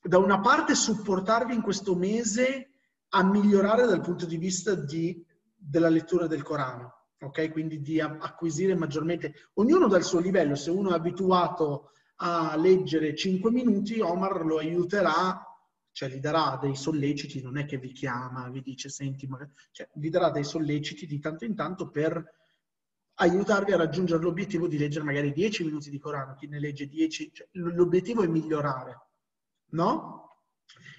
da 0.01 0.17
una 0.17 0.39
parte 0.39 0.75
supportarvi 0.75 1.53
in 1.53 1.61
questo 1.61 1.95
mese 1.95 2.74
a 3.09 3.23
migliorare 3.23 3.85
dal 3.85 4.01
punto 4.01 4.25
di 4.25 4.37
vista 4.37 4.75
di, 4.75 5.23
della 5.55 5.89
lettura 5.89 6.27
del 6.27 6.43
Corano, 6.43 7.07
ok? 7.19 7.51
Quindi 7.51 7.81
di 7.81 7.99
acquisire 7.99 8.75
maggiormente, 8.75 9.33
ognuno 9.53 9.87
dal 9.87 10.03
suo 10.03 10.19
livello, 10.19 10.55
se 10.55 10.69
uno 10.69 10.91
è 10.91 10.95
abituato 10.95 11.91
a 12.17 12.55
leggere 12.55 13.15
5 13.15 13.51
minuti, 13.51 13.99
Omar 13.99 14.45
lo 14.45 14.57
aiuterà, 14.57 15.41
cioè 15.91 16.09
gli 16.09 16.19
darà 16.19 16.57
dei 16.61 16.75
solleciti, 16.75 17.41
non 17.41 17.57
è 17.57 17.65
che 17.65 17.77
vi 17.77 17.91
chiama, 17.91 18.49
vi 18.49 18.61
dice 18.61 18.89
senti, 18.89 19.27
magari, 19.27 19.51
cioè 19.71 19.89
gli 19.93 20.09
darà 20.09 20.29
dei 20.29 20.43
solleciti 20.43 21.05
di 21.05 21.19
tanto 21.19 21.45
in 21.45 21.55
tanto 21.55 21.89
per 21.89 22.23
aiutarvi 23.15 23.71
a 23.71 23.77
raggiungere 23.77 24.21
l'obiettivo 24.21 24.67
di 24.67 24.77
leggere 24.77 25.05
magari 25.05 25.31
10 25.31 25.63
minuti 25.63 25.89
di 25.89 25.99
Corano, 25.99 26.35
chi 26.35 26.47
ne 26.47 26.59
legge 26.59 26.87
10, 26.87 27.31
cioè, 27.33 27.47
l'obiettivo 27.51 28.23
è 28.23 28.27
migliorare, 28.27 29.07
no? 29.71 30.24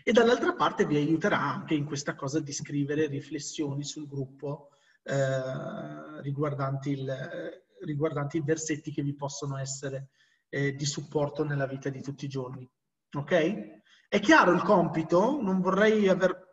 E 0.04 0.12
dall'altra 0.12 0.54
parte 0.54 0.86
vi 0.86 0.96
aiuterà 0.96 1.40
anche 1.40 1.74
in 1.74 1.84
questa 1.84 2.14
cosa 2.14 2.38
di 2.40 2.52
scrivere 2.52 3.06
riflessioni 3.06 3.82
sul 3.82 4.06
gruppo 4.06 4.70
eh, 5.02 6.20
riguardanti, 6.22 6.90
il, 6.90 7.62
riguardanti, 7.82 8.36
i 8.36 8.42
versetti 8.44 8.92
che 8.92 9.02
vi 9.02 9.14
possono 9.14 9.58
essere 9.58 10.10
eh, 10.48 10.74
di 10.74 10.84
supporto 10.84 11.44
nella 11.44 11.66
vita 11.66 11.88
di 11.88 12.02
tutti 12.02 12.24
i 12.24 12.28
giorni. 12.28 12.68
Ok? 13.16 13.82
È 14.08 14.20
chiaro 14.20 14.52
il 14.52 14.62
compito? 14.62 15.40
Non 15.40 15.60
vorrei 15.60 16.08
aver... 16.08 16.44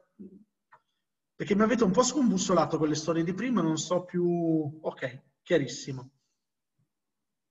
Perché 1.36 1.56
mi 1.56 1.62
avete 1.62 1.84
un 1.84 1.92
po' 1.92 2.04
scombussolato 2.04 2.78
con 2.78 2.88
le 2.88 2.96
storie 2.96 3.24
di 3.24 3.34
prima, 3.34 3.62
non 3.62 3.78
so 3.78 4.04
più... 4.04 4.80
Ok, 4.82 5.26
chiarissimo. 5.42 6.12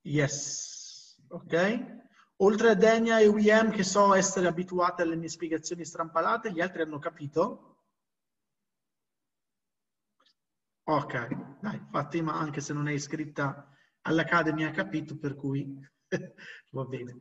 Yes. 0.03 1.23
Ok? 1.29 2.02
Oltre 2.43 2.71
a 2.71 2.75
Denia 2.75 3.21
e 3.21 3.29
William, 3.29 3.71
che 3.71 3.85
so 3.85 4.15
essere 4.15 4.49
abituate 4.49 5.03
alle 5.03 5.15
mie 5.15 5.29
spiegazioni 5.29 5.85
strampalate, 5.85 6.51
gli 6.51 6.61
altri 6.61 6.83
hanno 6.83 6.99
capito? 6.99 7.77
Ok, 10.85 11.59
dai, 11.61 11.81
Fatima, 11.89 12.35
anche 12.35 12.61
se 12.61 12.73
non 12.73 12.89
è 12.89 12.93
iscritta 12.93 13.73
all'Academy, 14.03 14.65
ha 14.65 14.73
capito, 14.73 15.17
per 15.17 15.37
cui 15.37 15.79
va 16.71 16.85
bene. 16.85 17.19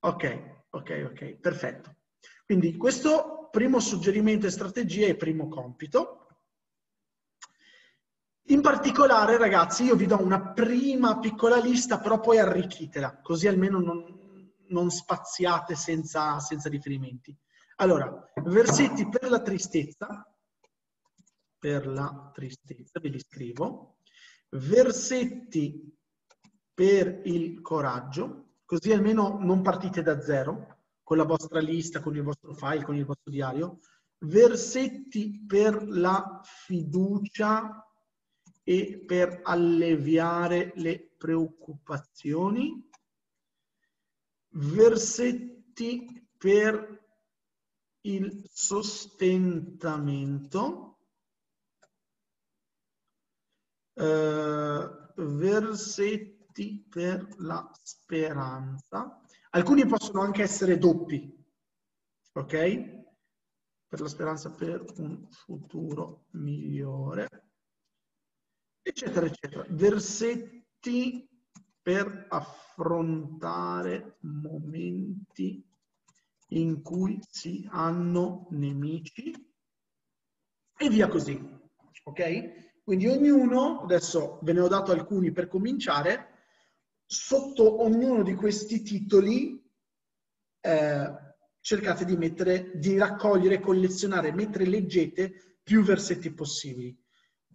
Ok, 0.00 0.66
ok, 0.68 1.08
ok, 1.10 1.36
perfetto. 1.36 1.96
Quindi 2.44 2.76
questo 2.76 3.48
primo 3.50 3.80
suggerimento 3.80 4.46
e 4.46 4.50
strategia 4.50 5.06
e 5.06 5.16
primo 5.16 5.48
compito. 5.48 6.23
In 8.48 8.60
particolare, 8.60 9.38
ragazzi, 9.38 9.84
io 9.84 9.96
vi 9.96 10.04
do 10.04 10.20
una 10.20 10.52
prima 10.52 11.18
piccola 11.18 11.56
lista, 11.56 11.98
però 11.98 12.20
poi 12.20 12.38
arricchitela, 12.38 13.20
così 13.22 13.48
almeno 13.48 13.78
non, 13.78 14.52
non 14.68 14.90
spaziate 14.90 15.74
senza, 15.74 16.38
senza 16.40 16.68
riferimenti. 16.68 17.34
Allora, 17.76 18.30
versetti 18.44 19.08
per 19.08 19.30
la 19.30 19.40
tristezza, 19.40 20.30
per 21.58 21.86
la 21.86 22.30
tristezza, 22.34 23.00
ve 23.00 23.08
li 23.08 23.18
scrivo, 23.18 23.96
versetti 24.50 25.96
per 26.74 27.22
il 27.24 27.62
coraggio, 27.62 28.56
così 28.66 28.92
almeno 28.92 29.38
non 29.40 29.62
partite 29.62 30.02
da 30.02 30.20
zero, 30.20 30.82
con 31.02 31.16
la 31.16 31.24
vostra 31.24 31.60
lista, 31.60 32.00
con 32.00 32.14
il 32.14 32.22
vostro 32.22 32.52
file, 32.52 32.84
con 32.84 32.94
il 32.94 33.06
vostro 33.06 33.30
diario, 33.30 33.78
versetti 34.18 35.44
per 35.46 35.82
la 35.88 36.40
fiducia 36.42 37.84
e 38.64 39.04
per 39.06 39.42
alleviare 39.44 40.72
le 40.76 41.14
preoccupazioni, 41.16 42.90
versetti 44.48 46.28
per 46.36 47.02
il 48.00 48.42
sostentamento, 48.50 50.98
eh, 53.94 54.90
versetti 55.16 56.84
per 56.88 57.28
la 57.38 57.70
speranza. 57.82 59.20
Alcuni 59.50 59.86
possono 59.86 60.22
anche 60.22 60.42
essere 60.42 60.78
doppi, 60.78 61.32
ok? 62.32 63.02
Per 63.86 64.00
la 64.00 64.08
speranza 64.08 64.50
per 64.50 64.84
un 64.96 65.28
futuro 65.30 66.24
migliore, 66.30 67.43
eccetera, 68.84 69.26
eccetera. 69.26 69.66
Versetti 69.70 71.26
per 71.80 72.26
affrontare 72.28 74.18
momenti 74.20 75.66
in 76.48 76.82
cui 76.82 77.18
si 77.28 77.66
hanno 77.70 78.46
nemici 78.50 79.32
e 80.76 80.88
via 80.88 81.08
così. 81.08 81.40
Ok? 82.04 82.82
Quindi 82.84 83.06
ognuno, 83.06 83.80
adesso 83.80 84.38
ve 84.42 84.52
ne 84.52 84.60
ho 84.60 84.68
dato 84.68 84.92
alcuni 84.92 85.32
per 85.32 85.48
cominciare, 85.48 86.32
sotto 87.06 87.82
ognuno 87.82 88.22
di 88.22 88.34
questi 88.34 88.82
titoli 88.82 89.62
eh, 90.60 91.12
cercate 91.60 92.04
di 92.04 92.16
mettere, 92.16 92.72
di 92.74 92.98
raccogliere, 92.98 93.60
collezionare 93.60 94.32
mentre 94.32 94.66
leggete 94.66 95.58
più 95.62 95.82
versetti 95.82 96.30
possibili. 96.32 96.94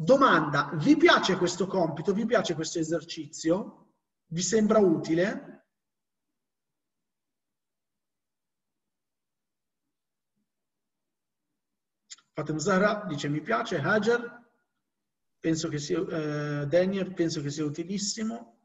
Domanda, 0.02 0.72
vi 0.76 0.96
piace 0.96 1.36
questo 1.36 1.68
compito? 1.68 2.14
Vi 2.14 2.26
piace 2.26 2.56
questo 2.56 2.80
esercizio? 2.80 3.96
Vi 4.28 4.42
sembra 4.42 4.80
utile? 4.80 5.66
Fatem 12.32 12.60
Zahra 12.60 13.04
dice 13.10 13.28
mi 13.28 13.42
piace, 13.42 13.80
Hajar, 13.80 14.42
penso 15.38 15.68
che 15.68 15.80
sia, 15.80 16.00
eh, 16.00 16.66
Daniel, 16.66 17.14
penso 17.14 17.42
che 17.42 17.50
sia 17.50 17.66
utilissimo. 17.66 18.62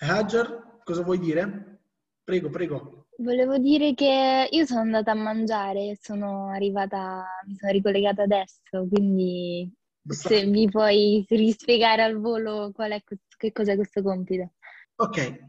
Hajar, 0.00 0.80
cosa 0.84 1.02
vuoi 1.02 1.18
dire? 1.18 1.80
Prego, 2.22 2.50
prego. 2.50 3.06
Volevo 3.16 3.56
dire 3.56 3.94
che 3.94 4.48
io 4.50 4.66
sono 4.66 4.80
andata 4.80 5.12
a 5.12 5.14
mangiare, 5.14 5.96
sono 5.98 6.50
arrivata, 6.50 7.24
mi 7.46 7.54
sono 7.54 7.72
ricollegata 7.72 8.24
adesso, 8.24 8.86
quindi 8.86 9.77
se 10.08 10.44
mi 10.44 10.68
puoi 10.68 11.24
rispiegare 11.28 12.02
al 12.02 12.18
volo 12.18 12.70
qual 12.72 12.92
è, 12.92 13.02
che 13.36 13.52
cos'è 13.52 13.74
questo 13.76 14.02
compito. 14.02 14.52
Ok, 15.00 15.46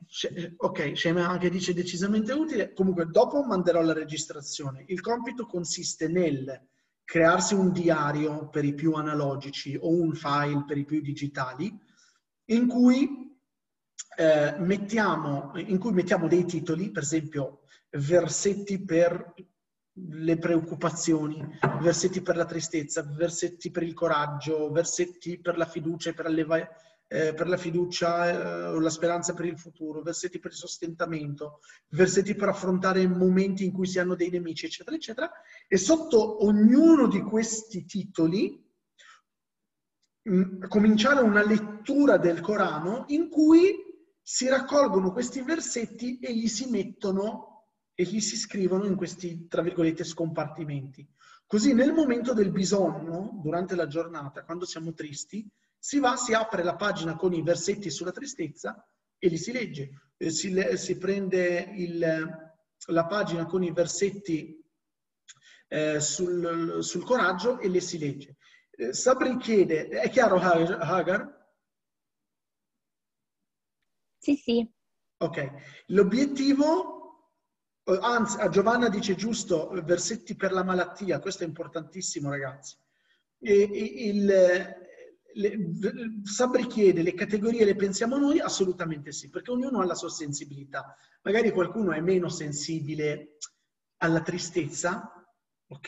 ok, 0.57 0.95
Shema 0.95 1.27
anche 1.27 1.49
dice 1.49 1.73
decisamente 1.73 2.31
utile. 2.33 2.71
Comunque, 2.73 3.07
dopo 3.07 3.43
manderò 3.43 3.81
la 3.81 3.93
registrazione. 3.93 4.83
Il 4.87 5.01
compito 5.01 5.47
consiste 5.47 6.07
nel 6.07 6.67
crearsi 7.03 7.55
un 7.55 7.71
diario 7.71 8.49
per 8.49 8.63
i 8.63 8.75
più 8.75 8.93
analogici 8.93 9.75
o 9.75 9.89
un 9.89 10.13
file 10.13 10.63
per 10.67 10.77
i 10.77 10.85
più 10.85 11.01
digitali 11.01 11.75
in 12.49 12.67
cui, 12.67 13.35
eh, 14.17 14.55
mettiamo, 14.59 15.51
in 15.55 15.79
cui 15.79 15.93
mettiamo 15.93 16.27
dei 16.27 16.45
titoli, 16.45 16.91
per 16.91 17.01
esempio 17.01 17.61
versetti 17.89 18.83
per 18.83 19.33
le 20.07 20.37
preoccupazioni, 20.37 21.43
versetti 21.81 22.21
per 22.21 22.35
la 22.35 22.45
tristezza, 22.45 23.03
versetti 23.03 23.71
per 23.71 23.83
il 23.83 23.93
coraggio, 23.93 24.71
versetti 24.71 25.39
per 25.39 25.57
la 25.57 25.65
fiducia 25.65 26.09
e 26.09 26.13
per 26.13 26.25
eh, 27.11 27.33
per 27.33 27.47
la 27.47 27.57
fiducia 27.57 28.29
eh, 28.29 28.65
o 28.67 28.79
la 28.79 28.89
speranza 28.91 29.33
per 29.33 29.45
il 29.45 29.57
futuro, 29.57 30.01
versetti 30.01 30.39
per 30.39 30.51
il 30.51 30.57
sostentamento, 30.57 31.59
versetti 31.89 32.35
per 32.35 32.49
affrontare 32.49 33.05
momenti 33.07 33.65
in 33.65 33.71
cui 33.71 33.87
si 33.87 33.97
hanno 33.97 34.15
dei 34.15 34.29
nemici, 34.29 34.67
eccetera, 34.67 34.95
eccetera. 34.95 35.31
E 35.67 35.77
sotto 35.77 36.45
ognuno 36.45 37.07
di 37.07 37.21
questi 37.21 37.85
titoli 37.85 38.63
mh, 40.21 40.35
mm, 40.35 40.63
cominciare 40.67 41.21
una 41.21 41.43
lettura 41.43 42.17
del 42.17 42.41
Corano 42.41 43.05
in 43.07 43.29
cui 43.29 43.87
si 44.21 44.47
raccolgono 44.47 45.11
questi 45.11 45.41
versetti 45.41 46.19
e 46.19 46.35
gli 46.35 46.47
si 46.47 46.69
mettono 46.69 47.48
e 47.99 48.03
gli 48.03 48.21
si 48.21 48.37
scrivono 48.37 48.85
in 48.85 48.95
questi, 48.95 49.49
tra 49.49 49.61
virgolette, 49.61 50.05
scompartimenti. 50.05 51.05
Così 51.45 51.73
nel 51.73 51.91
momento 51.91 52.33
del 52.33 52.49
bisogno, 52.49 53.41
durante 53.43 53.75
la 53.75 53.87
giornata, 53.87 54.45
quando 54.45 54.63
siamo 54.63 54.93
tristi, 54.93 55.45
si 55.77 55.99
va, 55.99 56.15
si 56.15 56.33
apre 56.33 56.63
la 56.63 56.77
pagina 56.77 57.17
con 57.17 57.33
i 57.33 57.41
versetti 57.41 57.89
sulla 57.89 58.13
tristezza 58.13 58.87
e 59.17 59.27
li 59.27 59.37
si 59.37 59.51
legge. 59.51 60.13
Eh, 60.15 60.29
si, 60.29 60.55
si, 60.77 60.97
prende 60.97 61.73
il, 61.75 61.99
la 62.85 63.05
pagina 63.05 63.45
con 63.45 63.63
i 63.63 63.73
versetti 63.73 64.65
eh, 65.67 65.99
sul, 65.99 66.77
sul, 66.81 67.03
coraggio 67.03 67.59
e 67.59 67.67
le 67.67 67.81
si 67.81 67.97
legge. 67.97 68.37
Eh, 68.69 68.93
Sabri 68.93 69.35
chiede, 69.35 69.89
è 69.89 70.09
chiaro 70.09 70.39
Hagar? 70.39 71.37
Sì, 74.19 74.37
sì. 74.37 74.71
Ok, 75.17 75.83
l'obiettivo, 75.87 76.98
anzi, 77.99 78.39
a 78.39 78.49
Giovanna 78.49 78.89
dice 78.89 79.15
giusto, 79.15 79.69
versetti 79.83 80.35
per 80.35 80.51
la 80.51 80.63
malattia, 80.63 81.19
questo 81.19 81.43
è 81.43 81.47
importantissimo 81.47 82.29
ragazzi. 82.29 82.75
E, 83.39 83.61
il, 83.61 84.25
le, 85.33 85.57
Sabri 86.23 86.67
chiede 86.67 87.01
le 87.01 87.13
categorie 87.13 87.63
le 87.63 87.75
pensiamo 87.75 88.17
noi? 88.17 88.39
Assolutamente 88.39 89.11
sì, 89.11 89.29
perché 89.29 89.51
ognuno 89.51 89.79
ha 89.79 89.85
la 89.85 89.95
sua 89.95 90.09
sensibilità. 90.09 90.95
Magari 91.21 91.51
qualcuno 91.51 91.91
è 91.91 92.01
meno 92.01 92.29
sensibile 92.29 93.37
alla 93.97 94.21
tristezza, 94.21 95.11
ok? 95.67 95.87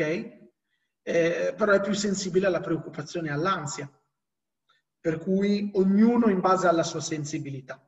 Eh, 1.03 1.53
però 1.57 1.71
è 1.71 1.81
più 1.81 1.93
sensibile 1.93 2.47
alla 2.47 2.59
preoccupazione 2.61 3.29
e 3.29 3.31
all'ansia. 3.31 3.91
Per 4.99 5.17
cui 5.17 5.71
ognuno 5.73 6.29
in 6.29 6.39
base 6.39 6.67
alla 6.67 6.83
sua 6.83 7.01
sensibilità, 7.01 7.83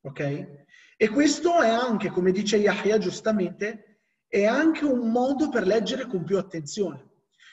ok? 0.00 0.66
E 1.00 1.08
questo 1.10 1.60
è 1.60 1.68
anche, 1.68 2.10
come 2.10 2.32
dice 2.32 2.56
Yahya 2.56 2.98
giustamente, 2.98 4.00
è 4.26 4.44
anche 4.44 4.84
un 4.84 5.12
modo 5.12 5.48
per 5.48 5.64
leggere 5.64 6.06
con 6.06 6.24
più 6.24 6.36
attenzione. 6.36 7.08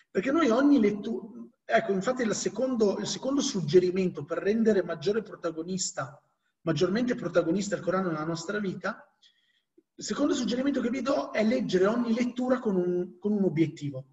Perché 0.10 0.32
noi 0.32 0.50
ogni 0.50 0.80
lettura, 0.80 1.28
Ecco, 1.68 1.94
infatti 1.94 2.22
il 2.22 2.34
secondo, 2.36 3.00
il 3.00 3.08
secondo 3.08 3.42
suggerimento 3.42 4.24
per 4.24 4.38
rendere 4.38 4.84
maggiore 4.84 5.24
protagonista, 5.24 6.22
maggiormente 6.62 7.16
protagonista 7.16 7.76
il 7.76 7.82
Corano 7.82 8.10
nella 8.10 8.24
nostra 8.24 8.60
vita, 8.60 9.04
il 9.96 10.04
secondo 10.04 10.36
suggerimento 10.36 10.80
che 10.80 10.92
vi 10.92 11.02
do 11.02 11.32
è 11.32 11.44
leggere 11.44 11.88
ogni 11.88 12.14
lettura 12.14 12.60
con 12.60 12.76
un, 12.76 13.18
con 13.18 13.32
un 13.32 13.44
obiettivo. 13.44 14.06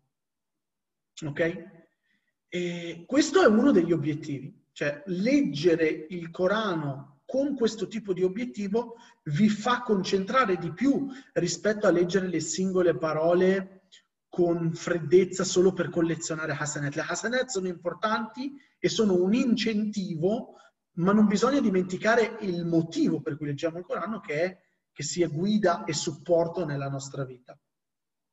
Ok? 1.26 1.64
E 2.48 3.04
questo 3.06 3.42
è 3.42 3.46
uno 3.46 3.70
degli 3.70 3.92
obiettivi, 3.92 4.68
cioè 4.72 5.02
leggere 5.06 6.06
il 6.09 6.30
Corano 6.30 7.11
con 7.32 7.56
questo 7.56 7.86
tipo 7.86 8.12
di 8.12 8.22
obiettivo 8.22 8.96
vi 9.30 9.48
fa 9.48 9.80
concentrare 9.80 10.59
di 10.59 10.70
più 10.70 11.09
rispetto 11.32 11.86
a 11.86 11.90
leggere 11.90 12.28
le 12.28 12.40
singole 12.40 12.94
parole 12.98 13.84
con 14.28 14.74
freddezza 14.74 15.42
solo 15.42 15.72
per 15.72 15.88
collezionare 15.88 16.52
Hasanet. 16.52 16.94
Le 16.94 17.06
Hasanet 17.09 17.46
sono 17.46 17.68
importanti 17.68 18.52
e 18.78 18.86
sono 18.90 19.14
un 19.14 19.32
incentivo, 19.32 20.56
ma 20.96 21.14
non 21.14 21.26
bisogna 21.26 21.59
dimenticare 21.59 22.36
il 22.40 22.66
motivo 22.66 23.22
per 23.22 23.38
cui 23.38 23.46
leggiamo 23.46 23.78
il 23.78 23.86
Corano, 23.86 24.20
che 24.20 24.42
è 24.42 24.59
che 24.92 25.02
sia 25.02 25.28
guida 25.28 25.84
e 25.84 25.94
supporto 25.94 26.66
nella 26.66 26.90
nostra 26.90 27.24
vita. 27.24 27.59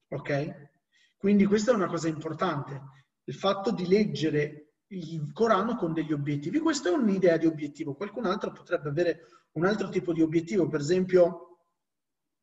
Ok? 0.10 0.72
Quindi 1.16 1.46
questa 1.46 1.72
è 1.72 1.76
una 1.76 1.88
cosa 1.88 2.10
importante, 2.10 2.82
il 3.24 3.34
fatto 3.34 3.72
di 3.72 3.88
leggere 3.88 4.69
il 4.90 5.32
Corano 5.34 5.76
con 5.76 5.94
degli 5.94 6.14
obiettivi. 6.14 6.60
Questa 6.60 6.90
è 6.90 6.94
un'idea 6.94 7.38
di 7.38 7.46
obiettivo. 7.46 7.96
Qualcun 7.96 8.26
altro 8.26 8.52
potrebbe 8.52 8.90
avere 8.90 9.26
un 9.54 9.66
altro 9.66 9.90
tipo 9.90 10.14
di 10.14 10.22
obiettivo, 10.22 10.68
per 10.68 10.80
esempio 10.80 11.50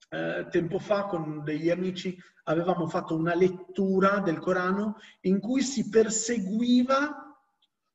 eh, 0.09 0.47
tempo 0.51 0.79
fa 0.79 1.07
con 1.07 1.43
degli 1.43 1.71
amici 1.71 2.17
avevamo 2.45 2.87
fatto 2.87 3.17
una 3.17 3.35
lettura 3.35 4.21
del 4.21 4.39
Corano 4.39 4.99
in 5.23 5.41
cui 5.41 5.63
si 5.63 5.89
perseguiva 5.89 7.37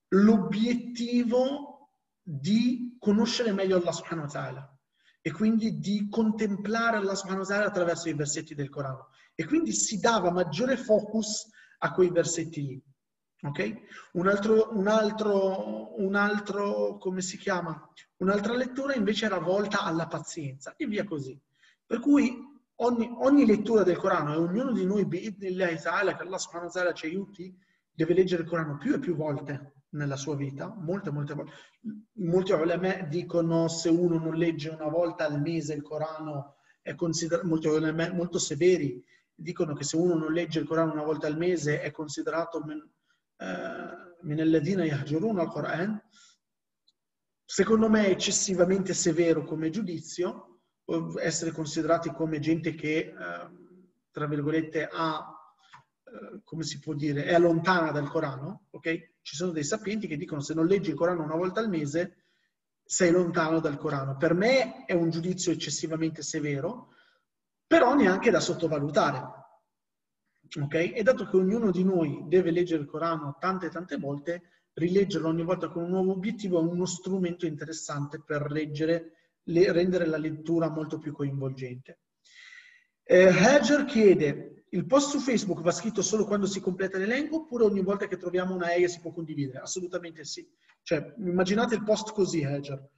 l'obiettivo 0.09 1.89
di 2.21 2.97
conoscere 2.99 3.53
meglio 3.53 3.77
Allah 3.77 3.93
subhanahu 3.93 4.25
wa 4.25 4.31
ta'ala 4.31 4.77
e 5.21 5.31
quindi 5.31 5.79
di 5.79 6.09
contemplare 6.09 6.97
Allah 6.97 7.15
subhanahu 7.15 7.43
wa 7.43 7.47
ta'ala 7.47 7.65
attraverso 7.67 8.09
i 8.09 8.13
versetti 8.13 8.55
del 8.55 8.69
Corano 8.69 9.09
e 9.33 9.45
quindi 9.45 9.71
si 9.71 9.99
dava 9.99 10.31
maggiore 10.31 10.75
focus 10.75 11.49
a 11.79 11.93
quei 11.93 12.11
versetti 12.11 12.61
lì. 12.65 12.83
Ok? 13.43 13.73
Un 14.13 14.27
altro, 14.27 14.69
un 14.77 14.87
altro, 14.87 15.99
un 15.99 16.15
altro, 16.15 16.97
come 16.97 17.21
si 17.21 17.37
chiama? 17.37 17.89
Un'altra 18.17 18.55
lettura 18.55 18.93
invece 18.93 19.25
era 19.25 19.39
volta 19.39 19.83
alla 19.83 20.07
pazienza 20.07 20.75
e 20.77 20.85
via 20.85 21.03
così. 21.03 21.39
Per 21.85 21.99
cui 21.99 22.37
ogni, 22.75 23.09
ogni 23.19 23.45
lettura 23.45 23.83
del 23.83 23.97
Corano 23.97 24.33
e 24.33 24.37
ognuno 24.37 24.71
di 24.71 24.85
noi, 24.85 25.07
ta'ala, 25.81 26.15
che 26.15 26.21
Allah 26.21 26.37
subhanahu 26.37 26.67
wa 26.67 26.71
ta'ala 26.71 26.93
ci 26.93 27.07
aiuti, 27.07 27.57
deve 27.91 28.13
leggere 28.13 28.43
il 28.43 28.49
Corano 28.49 28.77
più 28.77 28.93
e 28.93 28.99
più 28.99 29.15
volte 29.15 29.73
nella 29.91 30.15
sua 30.15 30.35
vita, 30.35 30.73
molte, 30.77 31.11
molte 31.11 31.33
volte. 31.33 31.51
Molti 32.13 32.51
ulema 32.51 32.93
dicono 33.07 33.67
se 33.67 33.89
uno 33.89 34.17
non 34.17 34.35
legge 34.35 34.69
una 34.69 34.87
volta 34.87 35.25
al 35.25 35.41
mese 35.41 35.73
il 35.73 35.81
Corano 35.81 36.55
è 36.81 36.95
considerato, 36.95 37.47
molti 37.47 37.67
ulema 37.67 38.11
molto 38.13 38.39
severi 38.39 39.03
dicono 39.33 39.73
che 39.73 39.83
se 39.83 39.97
uno 39.97 40.15
non 40.15 40.31
legge 40.31 40.59
il 40.59 40.67
Corano 40.67 40.93
una 40.93 41.03
volta 41.03 41.27
al 41.27 41.37
mese 41.37 41.81
è 41.81 41.91
considerato 41.91 42.63
alladina 43.41 44.85
yahjuruna 44.85 45.41
al 45.41 45.49
Quran 45.49 46.01
secondo 47.51 47.89
me 47.89 48.07
eccessivamente 48.07 48.93
severo 48.93 49.43
come 49.43 49.69
giudizio, 49.69 50.61
essere 51.19 51.51
considerati 51.51 52.09
come 52.09 52.39
gente 52.39 52.73
che, 52.73 52.97
eh, 52.97 53.13
tra 54.09 54.25
virgolette, 54.25 54.87
ha, 54.89 55.21
eh, 56.05 56.39
come 56.45 56.63
si 56.63 56.79
può 56.79 56.93
dire, 56.93 57.25
è 57.25 57.37
lontana 57.37 57.91
dal 57.91 58.09
Corano, 58.09 58.67
ok? 58.69 59.15
Ci 59.21 59.35
sono 59.35 59.51
dei 59.51 59.65
sapienti 59.65 60.07
che 60.07 60.15
dicono 60.15 60.39
se 60.39 60.53
non 60.53 60.65
leggi 60.65 60.91
il 60.91 60.95
Corano 60.95 61.23
una 61.23 61.35
volta 61.35 61.59
al 61.59 61.67
mese 61.67 62.27
sei 62.85 63.11
lontano 63.11 63.59
dal 63.59 63.77
Corano. 63.77 64.15
Per 64.15 64.33
me 64.33 64.85
è 64.85 64.93
un 64.93 65.09
giudizio 65.09 65.51
eccessivamente 65.51 66.21
severo, 66.21 66.93
però 67.67 67.95
neanche 67.95 68.31
da 68.31 68.39
sottovalutare. 68.39 69.40
Ok? 70.59 70.91
E 70.93 71.01
dato 71.03 71.25
che 71.27 71.37
ognuno 71.37 71.71
di 71.71 71.83
noi 71.83 72.23
deve 72.27 72.51
leggere 72.51 72.81
il 72.81 72.87
Corano 72.87 73.37
tante 73.39 73.69
tante 73.69 73.97
volte, 73.97 74.65
rileggerlo 74.73 75.27
ogni 75.27 75.43
volta 75.43 75.69
con 75.69 75.83
un 75.83 75.89
nuovo 75.89 76.11
obiettivo 76.11 76.59
è 76.59 76.63
uno 76.63 76.85
strumento 76.85 77.45
interessante 77.45 78.21
per 78.21 78.51
leggere, 78.51 79.13
le, 79.43 79.71
rendere 79.71 80.05
la 80.05 80.17
lettura 80.17 80.69
molto 80.69 80.97
più 80.97 81.13
coinvolgente. 81.13 81.99
Eh, 83.03 83.27
Hager 83.27 83.85
chiede, 83.85 84.65
il 84.69 84.85
post 84.85 85.09
su 85.09 85.19
Facebook 85.19 85.61
va 85.61 85.71
scritto 85.71 86.01
solo 86.01 86.25
quando 86.25 86.45
si 86.45 86.61
completa 86.61 86.97
l'elenco 86.97 87.37
oppure 87.37 87.65
ogni 87.65 87.81
volta 87.81 88.07
che 88.07 88.17
troviamo 88.17 88.55
una 88.55 88.73
EIA 88.73 88.87
si 88.87 89.01
può 89.01 89.11
condividere? 89.11 89.59
Assolutamente 89.59 90.23
sì. 90.23 90.47
Cioè, 90.81 91.13
immaginate 91.17 91.75
il 91.75 91.83
post 91.83 92.13
così, 92.13 92.43
Hager. 92.43 92.89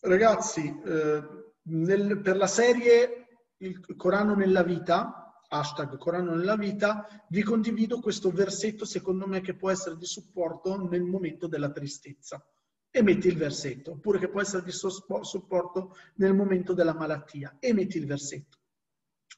Ragazzi, 0.00 0.80
eh, 0.84 1.22
nel, 1.62 2.20
per 2.20 2.36
la 2.36 2.46
serie 2.46 3.16
Il 3.58 3.96
Corano 3.96 4.34
nella 4.34 4.62
vita, 4.62 5.19
hashtag 5.52 5.96
Corano 5.98 6.34
nella 6.34 6.56
vita, 6.56 7.06
vi 7.28 7.42
condivido 7.42 8.00
questo 8.00 8.30
versetto 8.30 8.84
secondo 8.84 9.26
me 9.26 9.40
che 9.40 9.54
può 9.54 9.70
essere 9.70 9.96
di 9.96 10.06
supporto 10.06 10.88
nel 10.88 11.02
momento 11.02 11.46
della 11.46 11.70
tristezza. 11.70 12.44
E 12.92 13.02
metti 13.02 13.28
il 13.28 13.36
versetto. 13.36 13.92
Oppure 13.92 14.18
che 14.18 14.28
può 14.28 14.40
essere 14.40 14.64
di 14.64 14.72
supporto 14.72 15.96
nel 16.16 16.34
momento 16.34 16.72
della 16.72 16.94
malattia. 16.94 17.56
E 17.60 17.72
metti 17.72 17.98
il 17.98 18.06
versetto. 18.06 18.58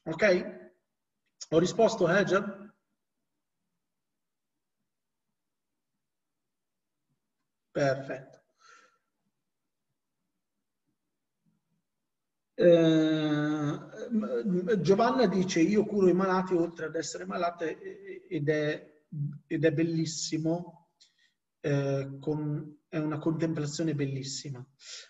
Ok? 0.05 0.71
Ho 1.49 1.59
risposto, 1.59 2.07
Hajar? 2.07 2.73
Perfetto. 7.71 8.41
Eh, 12.55 13.92
Giovanna 14.81 15.25
dice 15.25 15.59
io 15.59 15.85
curo 15.85 16.07
i 16.07 16.13
malati 16.13 16.53
oltre 16.53 16.85
ad 16.85 16.95
essere 16.95 17.25
malata 17.25 17.65
ed 17.65 18.49
è, 18.49 18.93
ed 19.47 19.65
è 19.65 19.71
bellissimo, 19.71 20.89
eh, 21.61 22.17
con, 22.19 22.77
è 22.87 22.97
una 22.97 23.17
contemplazione 23.17 23.95
bellissima. 23.95 24.63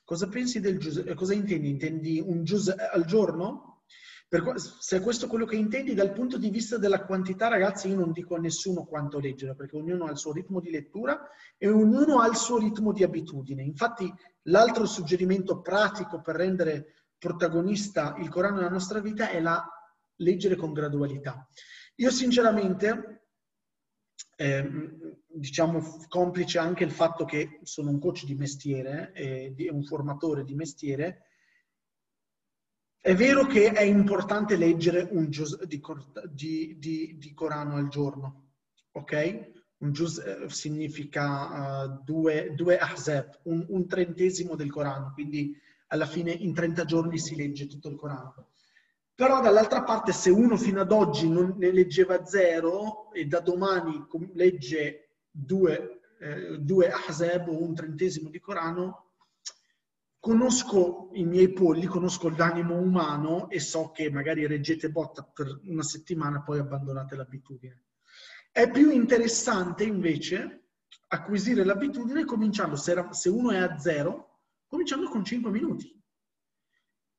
Cosa 0.05 0.27
pensi 0.27 0.59
del 0.59 0.77
giuseppe? 0.77 1.15
Cosa 1.15 1.33
intendi? 1.33 1.69
Intendi 1.69 2.19
un 2.19 2.43
giuseppe 2.43 2.87
al 2.87 3.05
giorno? 3.05 3.83
Per, 4.29 4.53
se 4.57 4.97
è 4.97 5.01
questo 5.01 5.27
quello 5.27 5.45
che 5.45 5.57
intendi 5.57 5.93
dal 5.93 6.13
punto 6.13 6.37
di 6.37 6.49
vista 6.49 6.77
della 6.77 7.05
quantità, 7.05 7.49
ragazzi, 7.49 7.89
io 7.89 7.95
non 7.97 8.11
dico 8.11 8.35
a 8.35 8.39
nessuno 8.39 8.85
quanto 8.85 9.19
leggere, 9.19 9.53
perché 9.53 9.75
ognuno 9.75 10.05
ha 10.05 10.11
il 10.11 10.17
suo 10.17 10.31
ritmo 10.31 10.59
di 10.59 10.71
lettura 10.71 11.27
e 11.57 11.69
ognuno 11.69 12.19
ha 12.19 12.27
il 12.27 12.35
suo 12.35 12.57
ritmo 12.57 12.93
di 12.93 13.03
abitudine. 13.03 13.61
Infatti, 13.63 14.11
l'altro 14.43 14.85
suggerimento 14.85 15.61
pratico 15.61 16.21
per 16.21 16.35
rendere 16.35 17.02
protagonista 17.23 18.15
il 18.19 18.27
Corano 18.27 18.57
nella 18.57 18.69
nostra 18.69 18.99
vita 18.99 19.29
è 19.29 19.39
la 19.39 19.65
leggere 20.17 20.57
con 20.57 20.73
gradualità. 20.73 21.47
Io 21.95 22.11
sinceramente, 22.11 23.27
eh, 24.35 24.69
diciamo, 25.25 26.05
complice 26.09 26.59
anche 26.59 26.83
il 26.83 26.91
fatto 26.91 27.23
che 27.23 27.61
sono 27.63 27.91
un 27.91 27.99
coach 27.99 28.25
di 28.25 28.35
mestiere, 28.35 29.13
eh, 29.13 29.55
un 29.71 29.83
formatore 29.83 30.43
di 30.43 30.53
mestiere, 30.53 31.29
è 32.99 33.15
vero 33.15 33.45
che 33.45 33.71
è 33.71 33.83
importante 33.83 34.57
leggere 34.57 35.07
un 35.09 35.27
juz 35.27 35.63
di, 35.63 35.81
di, 36.29 36.77
di, 36.77 37.17
di 37.17 37.33
Corano 37.33 37.75
al 37.75 37.87
giorno, 37.87 38.51
ok? 38.91 39.51
Un 39.77 39.91
juz 39.91 40.17
eh, 40.17 40.49
significa 40.49 41.85
uh, 41.85 42.03
due, 42.03 42.53
due 42.53 42.77
ahzab, 42.77 43.39
un, 43.43 43.65
un 43.69 43.87
trentesimo 43.87 44.55
del 44.55 44.71
Corano, 44.71 45.11
quindi 45.13 45.53
alla 45.93 46.07
fine 46.07 46.31
in 46.31 46.55
30 46.55 46.85
giorni 46.85 47.19
si 47.19 47.35
legge 47.35 47.67
tutto 47.67 47.87
il 47.87 47.95
Corano. 47.95 48.47
Però 49.13 49.41
dall'altra 49.41 49.83
parte 49.83 50.11
se 50.11 50.31
uno 50.31 50.57
fino 50.57 50.81
ad 50.81 50.91
oggi 50.91 51.29
non 51.29 51.53
ne 51.57 51.71
leggeva 51.71 52.25
zero 52.25 53.11
e 53.13 53.25
da 53.25 53.39
domani 53.41 54.03
legge 54.33 55.17
due, 55.29 56.01
eh, 56.19 56.57
due 56.57 56.89
ahzab 56.89 57.47
o 57.47 57.61
un 57.61 57.75
trentesimo 57.75 58.29
di 58.29 58.39
Corano, 58.39 59.11
conosco 60.19 61.09
i 61.13 61.25
miei 61.25 61.53
polli, 61.53 61.85
conosco 61.85 62.29
l'animo 62.29 62.75
umano 62.75 63.47
e 63.51 63.59
so 63.59 63.91
che 63.91 64.09
magari 64.09 64.47
reggete 64.47 64.89
botta 64.89 65.21
per 65.21 65.59
una 65.65 65.83
settimana 65.83 66.39
e 66.39 66.43
poi 66.43 66.57
abbandonate 66.57 67.15
l'abitudine. 67.15 67.81
È 68.51 68.67
più 68.71 68.89
interessante 68.89 69.83
invece 69.83 70.69
acquisire 71.09 71.63
l'abitudine 71.63 72.25
cominciando, 72.25 72.75
se 72.75 73.29
uno 73.29 73.51
è 73.51 73.57
a 73.57 73.77
zero, 73.77 74.32
cominciando 74.73 75.07
con 75.07 75.23
5 75.23 75.51
minuti. 75.51 76.01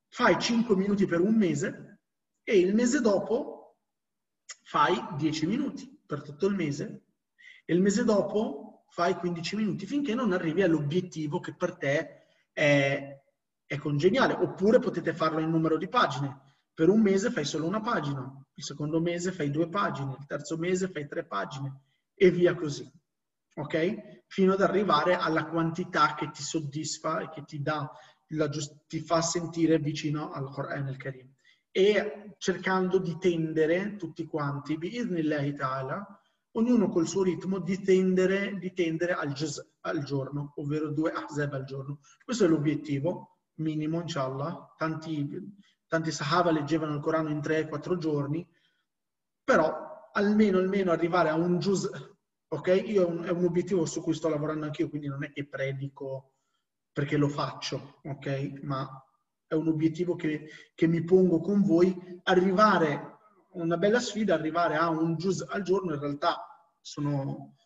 Fai 0.09 0.41
5 0.41 0.75
minuti 0.75 1.07
per 1.07 1.21
un 1.21 1.37
mese 1.37 2.01
e 2.43 2.59
il 2.59 2.75
mese 2.75 3.01
dopo 3.01 3.77
fai 4.65 5.01
10 5.17 5.47
minuti 5.47 6.03
per 6.05 6.25
tutto 6.25 6.49
il 6.49 6.55
mese 6.57 7.05
e 7.65 7.73
il 7.73 7.81
mese 7.81 8.03
dopo 8.03 8.87
fai 8.89 9.15
15 9.15 9.55
minuti 9.55 9.87
finché 9.87 10.15
non 10.15 10.33
arrivi 10.33 10.63
all'obiettivo 10.63 11.39
che 11.39 11.55
per 11.55 11.77
te 11.77 12.27
è, 12.53 13.23
è 13.65 13.77
congeniale. 13.79 14.33
Oppure 14.33 14.81
potete 14.81 15.15
farlo 15.15 15.39
in 15.39 15.51
numero 15.51 15.79
di 15.79 15.87
pagine. 15.87 16.57
Per 16.75 16.89
un 16.89 17.01
mese 17.01 17.31
fai 17.31 17.45
solo 17.45 17.69
una 17.69 17.81
pagina, 17.81 18.45
il 18.55 18.65
secondo 18.65 19.01
mese 19.01 19.31
fai 19.31 19.53
due 19.53 19.69
pagine, 19.69 20.17
il 20.19 20.27
terzo 20.27 20.59
mese 20.59 20.89
fai 20.89 21.07
tre 21.07 21.25
pagine 21.25 21.83
e 22.17 22.33
via 22.33 22.53
così. 22.57 22.91
Ok? 23.55 24.15
fino 24.35 24.55
ad 24.55 24.63
arrivare 24.63 25.15
alla 25.15 25.47
quantità 25.47 26.15
che 26.15 26.29
ti 26.31 26.43
soddisfa 26.43 27.21
e 27.21 27.29
che 27.31 27.45
ti, 27.45 27.63
dà 27.63 27.89
ti 28.89 29.01
fa 29.01 29.23
sentire 29.23 29.79
vicino 29.79 30.33
al 30.33 30.51
Quran 30.51 30.89
al 30.89 30.97
Karim. 30.97 31.33
E 31.71 32.35
cercando 32.39 32.99
di 32.99 33.17
tendere 33.19 33.95
tutti 33.95 34.25
quanti, 34.25 34.77
ognuno 36.57 36.89
col 36.89 37.07
suo 37.07 37.23
ritmo, 37.23 37.61
di 37.61 37.81
tendere, 37.81 38.59
di 38.59 38.73
tendere 38.73 39.13
al, 39.13 39.33
juz, 39.33 39.65
al 39.83 40.03
giorno, 40.03 40.53
ovvero 40.57 40.91
due 40.91 41.13
ahzab 41.13 41.53
al 41.53 41.65
giorno. 41.65 42.01
Questo 42.25 42.45
è 42.45 42.49
l'obiettivo 42.49 43.39
minimo, 43.59 44.01
inshallah. 44.01 44.75
Tanti, 44.77 45.29
tanti 45.87 46.11
sahaba 46.11 46.51
leggevano 46.51 46.95
il 46.95 47.01
Corano 47.01 47.31
in 47.31 47.39
3-4 47.39 47.99
giorni, 47.99 48.45
però 49.45 50.11
almeno, 50.13 50.59
almeno 50.59 50.91
arrivare 50.91 51.29
a 51.29 51.35
un 51.35 51.59
juz 51.59 51.89
Ok? 52.55 52.83
Io, 52.87 53.23
è 53.23 53.31
un 53.31 53.45
obiettivo 53.45 53.85
su 53.85 54.01
cui 54.01 54.15
sto 54.15 54.29
lavorando 54.29 54.65
anch'io, 54.65 54.89
quindi 54.89 55.09
non 55.09 55.25
è 55.25 55.33
che 55.33 55.45
predico 55.45 56.35
perché 56.93 57.17
lo 57.17 57.29
faccio, 57.29 58.01
ok? 58.05 58.61
Ma 58.63 58.89
è 59.49 59.55
un 59.55 59.67
obiettivo 59.67 60.15
che, 60.15 60.49
che 60.73 60.87
mi 60.87 61.03
pongo 61.03 61.41
con 61.41 61.63
voi. 61.63 62.21
Arrivare, 62.23 63.19
una 63.55 63.77
bella 63.77 63.99
sfida, 63.99 64.35
arrivare 64.35 64.77
a 64.77 64.89
un 64.89 65.17
juz 65.17 65.45
al 65.49 65.63
giorno, 65.63 65.95
in 65.95 66.01
realtà 66.01 66.47
sono 66.81 67.57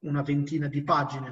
una 0.00 0.22
ventina 0.22 0.66
di 0.66 0.82
pagine. 0.82 1.30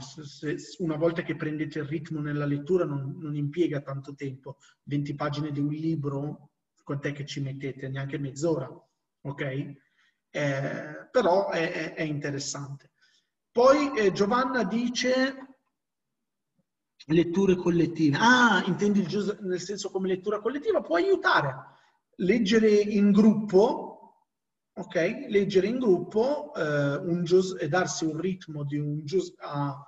Una 0.80 0.96
volta 0.96 1.22
che 1.22 1.36
prendete 1.36 1.78
il 1.78 1.86
ritmo 1.86 2.20
nella 2.20 2.44
lettura 2.44 2.84
non, 2.84 3.16
non 3.18 3.34
impiega 3.34 3.80
tanto 3.80 4.14
tempo. 4.14 4.58
20 4.82 5.14
pagine 5.14 5.52
di 5.52 5.60
un 5.60 5.70
libro, 5.70 6.50
quant'è 6.84 7.12
che 7.12 7.24
ci 7.24 7.40
mettete? 7.40 7.88
Neanche 7.88 8.18
mezz'ora, 8.18 8.70
ok? 9.22 9.88
Eh, 10.30 11.08
però 11.10 11.50
è, 11.50 11.94
è, 11.94 12.02
interessante. 12.02 12.92
Poi 13.50 13.98
eh, 13.98 14.12
Giovanna 14.12 14.62
dice 14.62 15.50
letture 17.06 17.56
collettive. 17.56 18.16
Ah, 18.20 18.62
intendi 18.66 19.06
nel 19.40 19.60
senso 19.60 19.90
come 19.90 20.08
lettura 20.08 20.40
collettiva? 20.40 20.82
Può 20.82 20.96
aiutare. 20.96 21.78
Leggere 22.16 22.70
in 22.70 23.10
gruppo, 23.10 24.26
ok? 24.74 25.26
Leggere 25.28 25.66
in 25.66 25.78
gruppo 25.78 26.54
eh, 26.54 26.96
un 26.96 27.24
e 27.58 27.68
darsi 27.68 28.04
un 28.04 28.18
ritmo 28.18 28.64
di 28.64 28.78
un 28.78 29.02
a, 29.38 29.84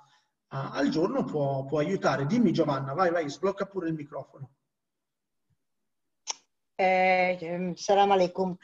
a, 0.47 0.71
al 0.71 0.89
giorno 0.89 1.23
può, 1.23 1.63
può, 1.65 1.79
aiutare. 1.79 2.25
Dimmi 2.25 2.51
Giovanna, 2.51 2.93
vai, 2.93 3.11
vai, 3.11 3.29
sblocca 3.29 3.65
pure 3.65 3.87
il 3.87 3.93
microfono. 3.93 4.51
Eh, 6.75 7.71
salam 7.75 8.11
alaikum. 8.11 8.57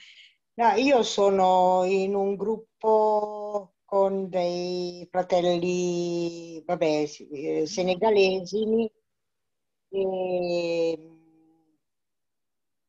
No, 0.59 0.71
io 0.75 1.03
sono 1.03 1.85
in 1.85 2.13
un 2.15 2.35
gruppo 2.35 3.75
con 3.85 4.27
dei 4.29 5.07
fratelli, 5.09 6.61
vabbè, 6.65 7.05
eh, 7.31 7.65
senegalesi 7.65 8.91
e, 9.89 10.99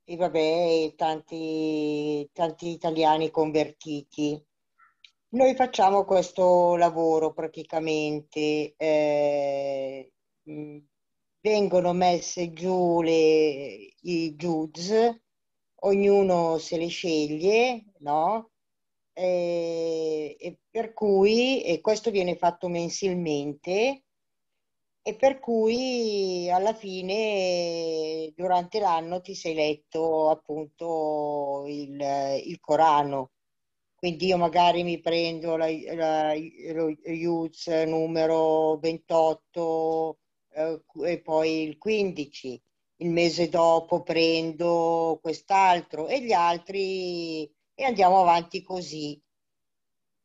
e 0.05 0.16
vabbè, 0.16 0.94
tanti, 0.97 2.28
tanti 2.32 2.70
italiani 2.70 3.30
convertiti. 3.30 4.44
Noi 5.30 5.55
facciamo 5.55 6.05
questo 6.05 6.74
lavoro 6.76 7.32
praticamente, 7.32 8.74
eh, 8.76 10.12
mh, 10.42 10.78
vengono 11.40 11.92
messe 11.92 12.52
giù 12.52 13.01
le, 13.01 13.94
i 14.01 14.34
Judes, 14.34 15.19
ognuno 15.81 16.59
se 16.59 16.77
le 16.77 16.89
sceglie, 16.89 17.85
no? 17.98 18.51
E, 19.12 20.36
e 20.39 20.59
per 20.70 20.93
cui, 20.93 21.62
e 21.62 21.81
questo 21.81 22.11
viene 22.11 22.36
fatto 22.36 22.69
mensilmente, 22.69 24.05
e 25.02 25.15
per 25.16 25.39
cui 25.40 26.51
alla 26.51 26.74
fine 26.74 28.32
durante 28.36 28.78
l'anno 28.81 29.20
ti 29.20 29.35
sei 29.35 29.55
letto 29.55 30.31
appunto 30.31 31.65
il, 31.66 32.01
il 32.44 32.61
Corano. 32.61 33.32
Quindi 33.94 34.27
io 34.27 34.36
magari 34.39 34.82
mi 34.82 35.01
prendo 35.01 35.57
la, 35.57 35.66
la, 35.94 36.35
lo 36.35 36.89
Yuz 37.05 37.66
numero 37.86 38.78
28 38.78 40.19
eh, 40.52 40.82
e 41.05 41.20
poi 41.20 41.62
il 41.62 41.78
15. 41.78 42.62
Il 43.01 43.10
mese 43.10 43.48
dopo 43.48 44.02
prendo 44.02 45.18
quest'altro 45.22 46.06
e 46.06 46.22
gli 46.22 46.32
altri 46.32 47.44
e 47.74 47.85
andiamo 47.85 48.20
avanti 48.20 48.62
così. 48.62 49.20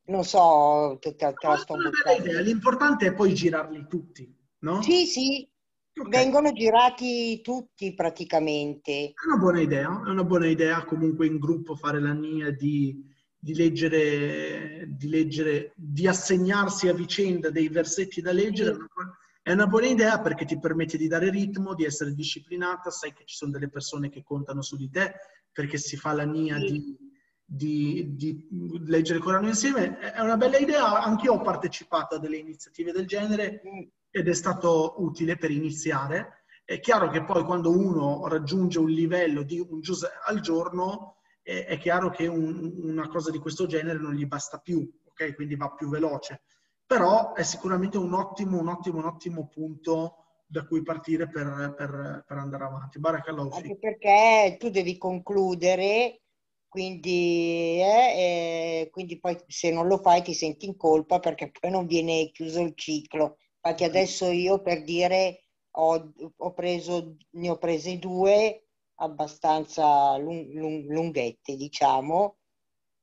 Non 0.08 0.24
so, 0.24 0.98
te, 1.00 1.16
te 1.16 1.34
la 1.42 1.56
sto 1.56 1.76
buttando. 1.76 2.42
L'importante 2.42 3.08
è 3.08 3.14
poi 3.14 3.34
girarli 3.34 3.86
tutti, 3.88 4.30
no? 4.60 4.82
Sì, 4.82 5.06
sì, 5.06 5.50
Ok. 5.98 6.10
vengono 6.10 6.52
girati 6.52 7.40
tutti 7.42 7.94
praticamente. 7.94 9.14
È 9.14 9.26
una 9.26 9.38
buona 9.38 9.62
idea, 9.62 9.88
è 10.06 10.10
una 10.10 10.26
buona 10.26 10.48
idea 10.48 10.84
comunque 10.84 11.26
in 11.28 11.40
gruppo 11.40 11.76
fare 11.78 12.02
la 12.02 12.14
mia 12.14 12.52
di, 12.52 13.02
di 13.40 13.56
leggere, 13.56 14.86
di 14.90 15.08
leggere, 15.08 15.72
di 15.78 16.06
assegnarsi 16.08 16.90
a 16.90 16.94
vicenda 16.94 17.50
dei 17.50 17.70
versetti 17.70 18.20
da 18.20 18.34
leggere. 18.34 18.72
Buona- 18.72 19.18
È 19.48 19.52
una 19.52 19.68
buona 19.68 19.86
idea 19.86 20.20
perché 20.22 20.44
ti 20.44 20.58
permette 20.58 20.98
di 20.98 21.08
dare 21.08 21.30
ritmo, 21.30 21.76
di 21.76 21.86
essere 21.86 22.16
disciplinata, 22.16 22.90
sai 22.90 23.14
che 23.14 23.26
ci 23.26 23.36
sono 23.36 23.52
delle 23.52 23.70
persone 23.70 24.10
che 24.10 24.24
contano 24.24 24.64
su 24.64 24.76
di 24.76 24.90
te 24.90 25.14
perché 25.52 25.78
si 25.78 25.98
fa 25.98 26.14
la 26.14 26.26
mia 26.26 26.58
di, 26.58 26.98
di- 27.46 28.16
di 28.16 28.48
leggere 28.88 29.20
il 29.20 29.24
Corano 29.24 29.48
insieme. 29.48 30.00
È 30.00 30.20
una 30.20 30.36
bella 30.36 30.58
idea, 30.58 31.00
anch'io 31.00 31.34
ho 31.34 31.42
partecipato 31.42 32.16
a 32.16 32.18
delle 32.18 32.38
iniziative 32.38 32.92
del 32.92 33.06
genere 33.06 33.62
ed 34.10 34.28
è 34.28 34.34
stato 34.34 34.96
utile 34.98 35.38
per 35.38 35.52
iniziare. 35.52 36.46
È 36.64 36.80
chiaro 36.80 37.12
che 37.12 37.24
poi 37.24 37.44
quando 37.44 37.70
uno 37.70 38.28
raggiunge 38.28 38.80
un 38.80 38.90
livello 38.90 39.44
di 39.44 39.60
un 39.60 39.80
giusto 39.80 40.08
al 40.26 40.40
giorno, 40.40 41.18
è, 41.44 41.66
è 41.68 41.78
chiaro 41.78 42.10
che 42.10 42.26
un- 42.26 42.80
una 42.82 43.08
cosa 43.10 43.30
di 43.30 43.38
questo 43.38 43.68
genere 43.68 44.00
non 44.00 44.16
gli 44.16 44.26
basta 44.26 44.58
più, 44.58 44.92
ok? 45.04 45.36
Quindi 45.36 45.56
va 45.56 45.72
più 45.72 45.88
veloce. 45.88 46.42
Però 46.88 47.34
è 47.34 47.44
sicuramente 47.44 47.98
un 47.98 48.14
ottimo, 48.14 48.60
un 48.60 48.68
ottimo, 48.68 49.00
un 49.00 49.06
ottimo 49.06 49.48
punto 49.48 50.18
da 50.46 50.66
cui 50.66 50.84
partire 50.84 51.28
per, 51.28 51.74
per- 51.76 52.24
per 52.28 52.38
andare 52.38 52.64
avanti. 52.64 53.00
Barakallahu 53.00 53.50
Anche 53.52 53.78
perché 53.78 54.56
tu 54.60 54.70
devi 54.70 54.98
concludere, 54.98 56.22
quindi, 56.68 57.80
eh, 57.80 58.82
eh, 58.84 58.90
quindi 58.92 59.20
poi 59.20 59.38
se 59.48 59.72
non 59.72 59.88
lo 59.88 59.98
fai 59.98 60.22
ti 60.24 60.34
senti 60.34 60.66
in 60.66 60.76
colpa 60.76 61.20
perché 61.20 61.52
poi 61.52 61.72
non 61.72 61.86
viene 61.88 62.32
chiuso 62.32 62.62
il 62.62 62.74
ciclo. 62.76 63.38
Infatti 63.62 63.84
adesso 63.84 64.30
io 64.30 64.62
per 64.62 64.84
dire 64.84 65.40
ho, 65.78 66.12
ho 66.38 66.54
preso, 66.54 67.16
ne 67.32 67.50
ho 67.50 67.58
prese 67.58 67.98
due 67.98 68.68
abbastanza 68.96 70.18
lung- 70.18 70.54
lung- 70.54 70.90
lunghette, 70.90 71.56
diciamo, 71.56 72.38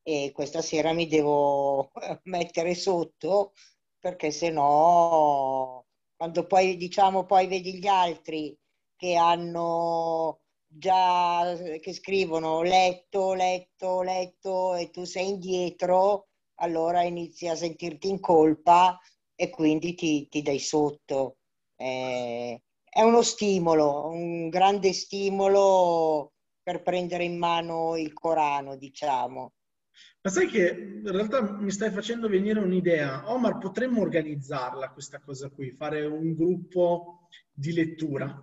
e 0.03 0.31
questa 0.35 0.61
sera 0.63 0.93
mi 0.93 1.07
devo 1.07 1.91
mettere 2.25 2.75
sotto 2.75 3.53
perché 4.03 4.33
se 4.33 4.51
no, 4.51 5.87
quando 6.16 6.45
poi 6.45 6.77
diciamo 6.77 7.24
poi 7.24 7.47
vedi 7.47 7.79
gli 7.79 7.87
altri 7.87 8.59
che 8.97 9.15
hanno 9.15 10.41
già, 10.66 11.55
che 11.81 11.93
scrivono 11.93 12.62
letto, 12.62 13.33
letto, 13.35 14.03
letto 14.03 14.74
e 14.74 14.91
tu 14.91 15.05
sei 15.05 15.29
indietro, 15.29 16.31
allora 16.57 17.03
inizi 17.05 17.47
a 17.47 17.55
sentirti 17.55 18.09
in 18.09 18.19
colpa 18.19 18.99
e 19.37 19.51
quindi 19.51 19.95
ti, 19.95 20.27
ti 20.29 20.43
dai 20.43 20.59
sotto. 20.59 21.37
Eh, 21.77 22.61
è 22.83 23.03
uno 23.03 23.23
stimolo, 23.23 24.09
un 24.09 24.49
grande 24.49 24.93
stimolo 24.93 26.33
per 26.61 26.83
prendere 26.83 27.23
in 27.23 27.39
mano 27.39 27.97
il 27.97 28.12
Corano, 28.12 28.74
diciamo. 28.74 29.53
Ma 30.24 30.31
sai 30.31 30.47
che 30.47 30.69
in 30.69 31.11
realtà 31.11 31.43
mi 31.43 31.73
stai 31.73 31.90
facendo 31.90 32.28
venire 32.28 32.61
un'idea. 32.61 33.28
Omar, 33.32 33.59
potremmo 33.59 34.01
organizzarla 34.01 34.90
questa 34.90 35.19
cosa 35.19 35.51
qui, 35.51 35.73
fare 35.73 36.05
un 36.05 36.32
gruppo 36.35 37.28
di 37.53 37.73
lettura. 37.73 38.40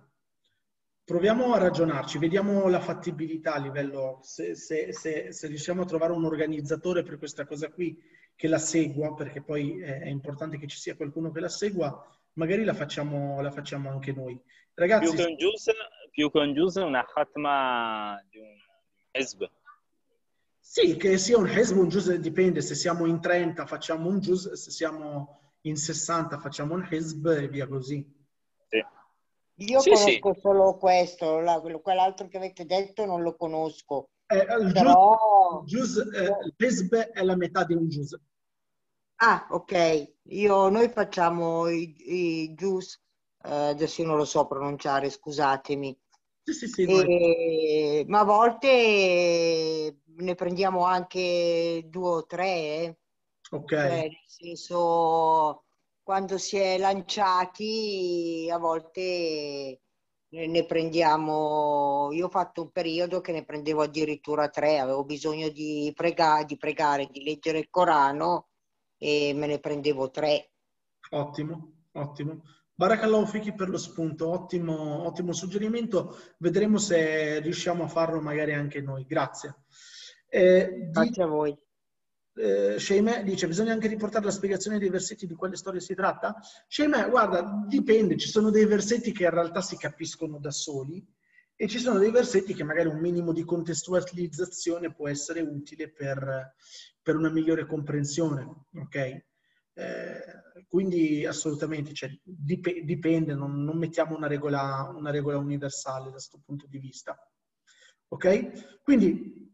Proviamo 1.02 1.54
a 1.54 1.58
ragionarci, 1.58 2.18
vediamo 2.18 2.68
la 2.68 2.80
fattibilità 2.80 3.54
a 3.54 3.58
livello, 3.58 4.18
se, 4.22 4.54
se- 4.54 4.92
se- 4.92 5.32
se 5.32 5.46
riusciamo 5.46 5.82
a 5.82 5.86
trovare 5.86 6.12
un 6.12 6.24
organizzatore 6.24 7.02
per 7.02 7.16
questa 7.16 7.46
cosa 7.46 7.70
qui 7.70 7.98
che 8.36 8.46
la 8.46 8.58
segua, 8.58 9.14
perché 9.14 9.42
poi 9.42 9.80
è, 9.80 10.06
importante 10.06 10.58
che 10.58 10.66
ci 10.66 10.76
sia 10.76 10.96
qualcuno 10.96 11.32
che 11.32 11.40
la 11.40 11.48
segua, 11.48 12.06
magari 12.34 12.62
la 12.62 12.74
facciamo, 12.74 13.40
la 13.40 13.50
facciamo 13.50 13.90
anche 13.90 14.12
noi. 14.12 14.38
Ragazzi, 14.74 15.08
più 16.10 16.30
che 16.30 16.38
un 16.38 16.52
juz, 16.52 16.74
una 16.76 17.04
khatma 17.04 18.22
di 18.28 18.38
un 18.38 18.54
hezb. 19.10 19.50
Sì, 20.72 20.96
che 20.96 21.18
sia 21.18 21.36
un 21.36 21.48
hezb, 21.48 21.76
un 21.78 21.88
juz, 21.88 22.14
dipende, 22.14 22.60
se 22.60 22.76
siamo 22.76 23.04
in 23.06 23.20
30 23.20 23.66
facciamo 23.66 24.08
un 24.08 24.20
juz, 24.20 24.52
se 24.52 24.70
siamo 24.70 25.54
in 25.62 25.74
60 25.74 26.38
facciamo 26.38 26.74
un 26.74 26.86
hezb 26.88 27.26
e 27.26 27.48
via 27.48 27.66
così. 27.66 27.96
Io 28.68 29.80
Sì, 29.80 29.96
sì. 29.96 30.20
conosco 30.20 30.34
solo 30.40 30.76
questo, 30.76 31.40
la- 31.40 31.60
quello- 31.60 31.80
quell'altro 31.80 32.28
che 32.28 32.36
avete 32.36 32.66
detto 32.66 33.04
non 33.04 33.20
lo 33.22 33.34
conosco. 33.34 34.10
Eh, 34.28 34.46
il 34.60 34.72
Però... 34.72 35.64
juz, 35.64 35.96
juz, 35.96 36.14
eh, 36.14 36.36
il 36.44 36.54
hezb 36.56 36.94
è 36.94 37.22
la 37.24 37.34
metà 37.34 37.64
di 37.64 37.74
un 37.74 37.88
juz. 37.88 38.16
Ah, 39.16 39.48
ok. 39.50 40.12
Io, 40.28 40.68
noi 40.68 40.88
facciamo 40.88 41.68
i, 41.68 41.94
i 42.44 42.54
juice, 42.54 43.00
eh, 43.42 43.50
adesso 43.70 44.02
io 44.02 44.06
non 44.06 44.16
lo 44.18 44.24
so 44.24 44.46
pronunciare, 44.46 45.10
scusatemi. 45.10 45.98
Sì, 46.44 46.52
sì, 46.52 46.66
sì, 46.68 46.84
E- 46.86 48.04
ma 48.08 48.20
a 48.20 48.24
volte 48.24 49.98
ne 50.20 50.34
prendiamo 50.34 50.84
anche 50.84 51.84
due 51.86 52.10
o 52.10 52.26
tre, 52.26 52.46
eh. 52.46 52.98
Ok. 53.50 53.68
Cioè, 53.68 53.88
nel 53.88 54.16
senso, 54.26 55.64
quando 56.02 56.38
si 56.38 56.56
è 56.56 56.78
lanciati, 56.78 58.48
a 58.52 58.58
volte 58.58 59.80
ne 60.30 60.64
prendiamo. 60.64 62.10
Io 62.12 62.26
ho 62.26 62.30
fatto 62.30 62.62
un 62.62 62.70
periodo 62.70 63.20
che 63.20 63.32
ne 63.32 63.44
prendevo 63.44 63.82
addirittura 63.82 64.48
tre, 64.48 64.78
avevo 64.78 65.04
bisogno 65.04 65.48
di 65.48 65.92
prega- 65.94 66.44
di 66.44 66.56
pregare, 66.56 67.08
di 67.10 67.24
leggere 67.24 67.58
il 67.58 67.68
Corano 67.70 68.48
e 68.96 69.32
me 69.34 69.46
ne 69.46 69.58
prendevo 69.58 70.10
tre. 70.10 70.52
Ottimo, 71.10 71.86
ottimo. 71.92 72.42
Barakallahu 72.74 73.26
fiki 73.26 73.52
per 73.52 73.68
lo 73.68 73.76
spunto, 73.76 74.30
ottimo, 74.30 75.04
ottimo 75.04 75.32
suggerimento. 75.32 76.16
Vedremo 76.38 76.78
se 76.78 77.40
riusciamo 77.40 77.84
a 77.84 77.88
farlo 77.88 78.20
magari 78.20 78.54
anche 78.54 78.80
noi. 78.80 79.04
Grazie. 79.04 79.64
Eh, 80.32 80.88
Grazie 80.92 81.22
a 81.22 81.26
voi. 81.26 81.58
Eh, 82.36 82.78
Sheimeh 82.78 83.24
dice 83.24 83.48
bisogna 83.48 83.72
anche 83.72 83.88
riportare 83.88 84.24
la 84.24 84.30
spiegazione 84.30 84.78
dei 84.78 84.88
versetti 84.88 85.26
di 85.26 85.34
quale 85.34 85.56
storia 85.56 85.80
si 85.80 85.94
tratta? 85.94 86.36
Sheimeh, 86.68 87.10
guarda, 87.10 87.64
dipende, 87.66 88.16
ci 88.16 88.28
sono 88.28 88.50
dei 88.50 88.64
versetti 88.64 89.12
che 89.12 89.24
in 89.24 89.30
realtà 89.30 89.60
si 89.60 89.76
capiscono 89.76 90.38
da 90.38 90.52
soli 90.52 91.04
e 91.56 91.68
ci 91.68 91.78
sono 91.78 91.98
dei 91.98 92.12
versetti 92.12 92.54
che 92.54 92.62
magari 92.62 92.88
un 92.88 93.00
minimo 93.00 93.32
di 93.32 93.44
contestualizzazione 93.44 94.94
può 94.94 95.08
essere 95.08 95.40
utile 95.40 95.90
per, 95.90 96.54
per 97.02 97.16
una 97.16 97.28
migliore 97.28 97.66
comprensione, 97.66 98.66
ok? 98.74 99.24
Eh, 99.74 100.64
quindi 100.68 101.26
assolutamente, 101.26 101.92
cioè, 101.92 102.10
dip- 102.22 102.80
dipende, 102.80 103.34
non, 103.34 103.64
non 103.64 103.76
mettiamo 103.76 104.16
una 104.16 104.28
regola, 104.28 104.90
una 104.94 105.10
regola 105.10 105.36
universale 105.36 106.04
da 106.06 106.12
questo 106.12 106.40
punto 106.44 106.66
di 106.68 106.78
vista. 106.78 107.18
Ok? 108.08 108.80
Quindi 108.82 109.49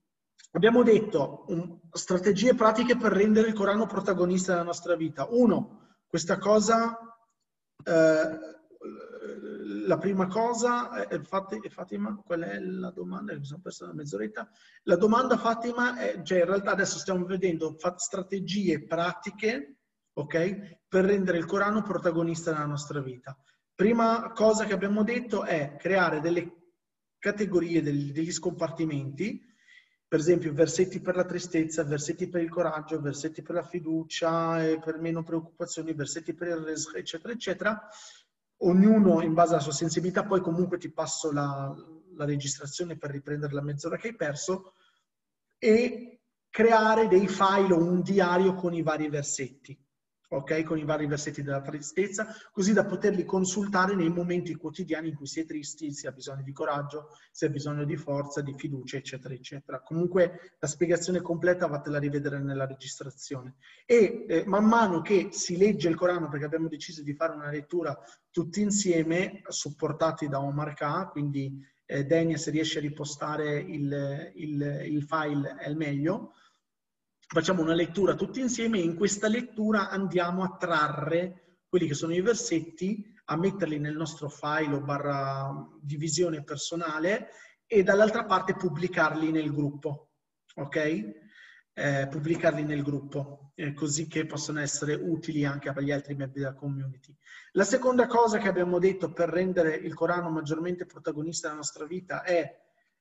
abbiamo 0.56 0.82
detto 0.82 1.44
um, 1.48 1.80
strategie 1.92 2.54
pratiche 2.54 2.96
per 2.96 3.12
rendere 3.12 3.48
il 3.48 3.54
Corano 3.54 3.86
protagonista 3.86 4.52
della 4.52 4.64
nostra 4.64 4.96
vita. 4.96 5.28
Uno, 5.30 5.96
questa 6.06 6.38
cosa, 6.38 6.98
eh, 7.84 8.38
la 9.86 9.98
prima 9.98 10.26
cosa, 10.28 11.06
eh, 11.06 11.22
Fati- 11.22 11.68
Fatima, 11.68 12.16
qual 12.24 12.40
è 12.40 12.58
la 12.58 12.90
domanda? 12.90 13.36
Mi 13.36 13.44
sono 13.44 13.60
perso 13.60 13.84
una 13.84 13.92
mezz'oretta. 13.92 14.48
La 14.84 14.96
domanda, 14.96 15.36
Fatima, 15.36 15.98
è, 15.98 16.22
cioè 16.22 16.38
in 16.38 16.46
realtà 16.46 16.70
adesso 16.70 16.98
stiamo 16.98 17.26
vedendo 17.26 17.76
strategie 17.96 18.86
pratiche, 18.86 19.76
ok, 20.14 20.78
per 20.88 21.04
rendere 21.04 21.36
il 21.36 21.44
Corano 21.44 21.82
protagonista 21.82 22.50
della 22.52 22.64
nostra 22.64 23.00
vita. 23.00 23.36
Prima 23.74 24.32
cosa 24.32 24.64
che 24.64 24.72
abbiamo 24.72 25.04
detto 25.04 25.44
è 25.44 25.76
creare 25.78 26.20
delle 26.20 26.50
categorie, 27.18 27.82
del- 27.82 28.12
degli 28.12 28.32
scompartimenti, 28.32 29.54
per 30.08 30.20
esempio 30.20 30.52
versetti 30.52 31.00
per 31.00 31.16
la 31.16 31.24
tristezza, 31.24 31.82
versetti 31.82 32.28
per 32.28 32.40
il 32.40 32.48
coraggio, 32.48 33.00
versetti 33.00 33.42
per 33.42 33.56
la 33.56 33.64
fiducia 33.64 34.64
e 34.64 34.78
per 34.78 34.98
meno 34.98 35.22
preoccupazioni, 35.22 35.92
versetti 35.94 36.32
per 36.32 36.48
il 36.48 36.64
rizq, 36.64 36.94
eccetera, 36.94 37.32
eccetera. 37.32 37.88
ognuno 38.58 39.20
in 39.22 39.34
base 39.34 39.52
alla 39.52 39.62
sua 39.62 39.72
sensibilità, 39.72 40.24
poi 40.24 40.40
comunque 40.40 40.78
ti 40.78 40.90
passo 40.90 41.32
la, 41.32 41.74
la 42.14 42.24
registrazione 42.24 42.96
per 42.96 43.10
riprendere 43.10 43.52
la 43.52 43.62
mezz'ora 43.62 43.96
che 43.96 44.08
hai 44.08 44.16
perso 44.16 44.74
e 45.58 46.20
creare 46.48 47.08
dei 47.08 47.26
file 47.26 47.74
o 47.74 47.78
un 47.78 48.00
diario 48.00 48.54
con 48.54 48.74
i 48.74 48.82
vari 48.82 49.08
versetti 49.08 49.78
ok? 50.28 50.62
Con 50.64 50.78
i 50.78 50.84
vari 50.84 51.06
versetti 51.06 51.42
della 51.42 51.60
tristezza, 51.60 52.26
così 52.52 52.72
da 52.72 52.84
poterli 52.84 53.24
consultare 53.24 53.94
nei 53.94 54.10
momenti 54.10 54.54
quotidiani 54.54 55.08
in 55.08 55.14
cui 55.14 55.26
si 55.26 55.40
è 55.40 55.44
tristi, 55.44 55.92
si 55.92 56.06
ha 56.06 56.12
bisogno 56.12 56.42
di 56.42 56.52
coraggio, 56.52 57.10
si 57.30 57.44
ha 57.44 57.48
bisogno 57.48 57.84
di 57.84 57.96
forza, 57.96 58.40
di 58.40 58.54
fiducia, 58.56 58.96
eccetera, 58.96 59.34
eccetera. 59.34 59.80
Comunque 59.80 60.56
la 60.58 60.66
spiegazione 60.66 61.20
completa 61.20 61.66
vatela 61.66 61.98
rivedere 61.98 62.38
nella 62.38 62.66
registrazione. 62.66 63.56
E 63.84 64.24
eh, 64.28 64.44
man 64.46 64.64
mano 64.64 65.00
che 65.00 65.28
si 65.30 65.56
legge 65.56 65.88
il 65.88 65.96
Corano, 65.96 66.28
perché 66.28 66.44
abbiamo 66.44 66.68
deciso 66.68 67.02
di 67.02 67.14
fare 67.14 67.34
una 67.34 67.50
lettura 67.50 67.96
tutti 68.30 68.60
insieme, 68.60 69.42
supportati 69.48 70.28
da 70.28 70.40
Omar 70.40 70.74
K, 70.74 71.10
quindi 71.10 71.64
eh, 71.86 72.04
Daniel 72.04 72.38
se 72.38 72.50
riesce 72.50 72.78
a 72.78 72.82
ripostare 72.82 73.58
il, 73.58 74.32
il, 74.34 74.82
il 74.86 75.02
file 75.04 75.54
è 75.56 75.68
il 75.68 75.76
meglio, 75.76 76.32
facciamo 77.26 77.62
una 77.62 77.74
lettura 77.74 78.14
tutti 78.14 78.40
insieme 78.40 78.78
e 78.78 78.82
in 78.82 78.94
questa 78.94 79.28
lettura 79.28 79.88
andiamo 79.88 80.42
a 80.44 80.56
trarre 80.56 81.58
quelli 81.68 81.86
che 81.86 81.94
sono 81.94 82.14
i 82.14 82.20
versetti, 82.20 83.12
a 83.26 83.36
metterli 83.36 83.78
nel 83.78 83.96
nostro 83.96 84.28
file 84.28 84.74
o 84.74 84.80
barra 84.80 85.52
divisione 85.80 86.44
personale 86.44 87.28
e 87.66 87.82
dall'altra 87.82 88.24
parte 88.24 88.54
pubblicarli 88.54 89.32
nel 89.32 89.52
gruppo, 89.52 90.12
ok? 90.54 91.24
Eh, 91.78 92.06
pubblicarli 92.08 92.62
nel 92.62 92.82
gruppo, 92.82 93.50
eh, 93.56 93.74
così 93.74 94.06
che 94.06 94.24
possono 94.24 94.60
essere 94.60 94.94
utili 94.94 95.44
anche 95.44 95.72
per 95.72 95.82
gli 95.82 95.90
altri 95.90 96.14
membri 96.14 96.40
della 96.40 96.54
community. 96.54 97.14
La 97.52 97.64
seconda 97.64 98.06
cosa 98.06 98.38
che 98.38 98.48
abbiamo 98.48 98.78
detto 98.78 99.12
per 99.12 99.28
rendere 99.28 99.74
il 99.74 99.92
Corano 99.92 100.30
maggiormente 100.30 100.86
protagonista 100.86 101.48
della 101.48 101.60
nostra 101.60 101.84
vita 101.84 102.22
è, 102.22 102.48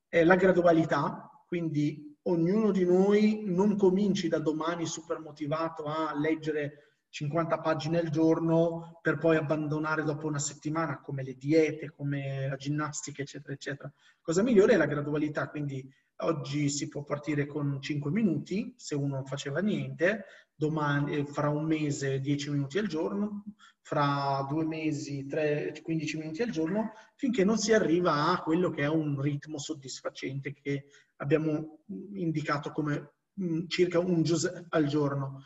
è 0.10 0.24
la 0.24 0.36
gradualità, 0.36 1.30
quindi 1.48 2.15
ognuno 2.28 2.72
di 2.72 2.86
noi 2.86 3.44
non 3.46 3.76
cominci 3.78 4.28
da 4.28 4.40
domani 4.40 4.86
super 4.86 5.20
motivato 5.20 5.84
a 5.86 6.14
leggere 6.18 6.86
50 7.10 7.60
pagine 7.60 8.00
al 8.00 8.10
giorno 8.10 9.00
per 9.02 9.18
poi 9.18 9.38
abbandonare 9.38 10.04
dopo 10.04 10.28
una 10.28 10.40
settimana, 10.40 11.00
come 11.00 11.24
le 11.24 11.36
diete, 11.36 11.92
come 11.92 12.50
la 12.50 12.56
ginnastica, 12.58 13.22
eccetera, 13.22 13.54
eccetera. 13.54 13.92
Cosa 14.22 14.44
migliore 14.44 14.74
è 14.74 14.78
la 14.78 14.86
gradualità, 14.86 15.48
quindi 15.50 15.88
oggi 16.18 16.70
si 16.70 16.90
può 16.90 17.04
partire 17.04 17.46
con 17.46 17.80
5 17.82 18.12
minuti, 18.12 18.74
se 18.76 18.96
uno 18.96 19.16
non 19.16 19.26
faceva 19.26 19.62
niente, 19.62 20.26
domani, 20.54 21.18
eh, 21.18 21.26
fra 21.26 21.50
un 21.50 21.66
mese 21.66 22.20
10 22.20 22.52
minuti 22.52 22.80
al 22.80 22.88
giorno, 22.88 23.46
fra 23.86 24.44
due 24.50 24.66
mesi 24.66 25.28
3, 25.28 25.80
15 25.84 26.18
minuti 26.18 26.42
al 26.42 26.50
giorno, 26.50 26.94
finché 27.14 27.44
non 27.44 27.60
si 27.60 27.72
arriva 27.72 28.32
a 28.32 28.42
quello 28.42 28.72
che 28.72 28.82
è 28.82 28.88
un 28.88 29.22
ritmo 29.22 29.60
soddisfacente 29.60 30.54
che 30.54 30.88
abbiamo 31.18 31.84
indicato 32.14 32.72
come 32.72 33.12
mm, 33.40 33.68
circa 33.68 34.00
un 34.00 34.24
giusto 34.24 34.66
al 34.70 34.88
giorno. 34.88 35.44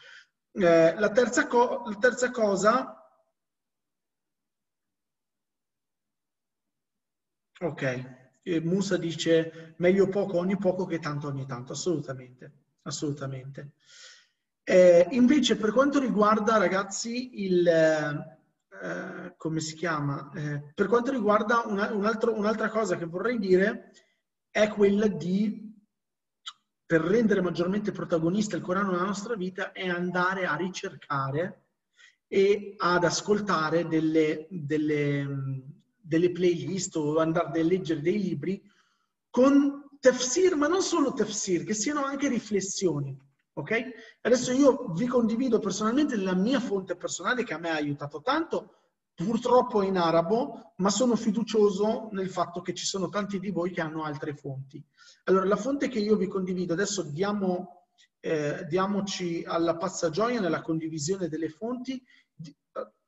Eh, 0.53 0.95
la, 0.97 1.11
terza 1.11 1.47
co- 1.47 1.83
la 1.85 1.97
terza 1.97 2.31
cosa 2.31 2.93
Ok, 7.61 7.83
e 8.41 8.61
Musa 8.61 8.95
dice 8.95 9.73
meglio 9.79 10.07
poco 10.07 10.37
ogni 10.37 10.57
poco 10.57 10.85
che 10.85 10.99
tanto 10.99 11.27
ogni 11.27 11.45
tanto, 11.45 11.73
assolutamente, 11.73 12.51
assolutamente. 12.83 13.73
Eh, 14.69 15.07
invece 15.13 15.55
per 15.55 15.71
quanto 15.71 15.97
riguarda 15.97 16.57
ragazzi 16.57 17.43
il, 17.43 17.65
eh, 17.67 19.33
come 19.35 19.59
si 19.61 19.73
chiama, 19.73 20.29
eh, 20.35 20.61
per 20.75 20.85
quanto 20.85 21.09
riguarda 21.09 21.63
una, 21.65 21.91
un 21.91 22.05
altro, 22.05 22.37
un'altra 22.37 22.69
cosa 22.69 22.95
che 22.95 23.05
vorrei 23.05 23.39
dire 23.39 23.91
è 24.51 24.67
quella 24.67 25.07
di, 25.07 25.73
per 26.85 27.01
rendere 27.01 27.41
maggiormente 27.41 27.91
protagonista 27.91 28.57
il 28.57 28.61
Corano 28.61 28.91
nella 28.91 29.05
nostra 29.05 29.33
vita, 29.33 29.71
è 29.71 29.87
andare 29.89 30.45
a 30.45 30.55
ricercare 30.55 31.63
e 32.27 32.75
ad 32.77 33.03
ascoltare 33.03 33.87
delle, 33.87 34.45
delle, 34.51 35.63
delle 35.99 36.31
playlist 36.31 36.95
o 36.95 37.17
andare 37.17 37.59
a 37.59 37.63
leggere 37.63 38.01
dei 38.01 38.21
libri 38.21 38.61
con 39.31 39.89
tafsir, 39.99 40.55
ma 40.55 40.67
non 40.67 40.83
solo 40.83 41.11
tafsir, 41.11 41.63
che 41.63 41.73
siano 41.73 42.03
anche 42.03 42.27
riflessioni. 42.27 43.19
Ok? 43.59 43.83
Adesso 44.21 44.51
io 44.51 44.87
vi 44.93 45.05
condivido 45.05 45.59
personalmente 45.59 46.15
la 46.15 46.33
mia 46.33 46.59
fonte 46.59 46.95
personale 46.95 47.43
che 47.43 47.53
a 47.53 47.57
me 47.57 47.69
ha 47.69 47.75
aiutato 47.75 48.21
tanto, 48.21 48.75
purtroppo 49.13 49.81
in 49.81 49.97
arabo, 49.97 50.73
ma 50.77 50.89
sono 50.89 51.15
fiducioso 51.17 52.07
nel 52.11 52.29
fatto 52.29 52.61
che 52.61 52.73
ci 52.73 52.85
sono 52.85 53.09
tanti 53.09 53.37
di 53.37 53.49
voi 53.49 53.71
che 53.71 53.81
hanno 53.81 54.03
altre 54.03 54.33
fonti. 54.33 54.81
Allora, 55.25 55.45
la 55.45 55.57
fonte 55.57 55.89
che 55.89 55.99
io 55.99 56.15
vi 56.15 56.27
condivido, 56.27 56.71
adesso 56.71 57.03
diamo, 57.03 57.87
eh, 58.21 58.65
diamoci 58.69 59.43
alla 59.45 59.75
passagioia 59.75 60.39
nella 60.39 60.61
condivisione 60.61 61.27
delle 61.27 61.49
fonti, 61.49 62.01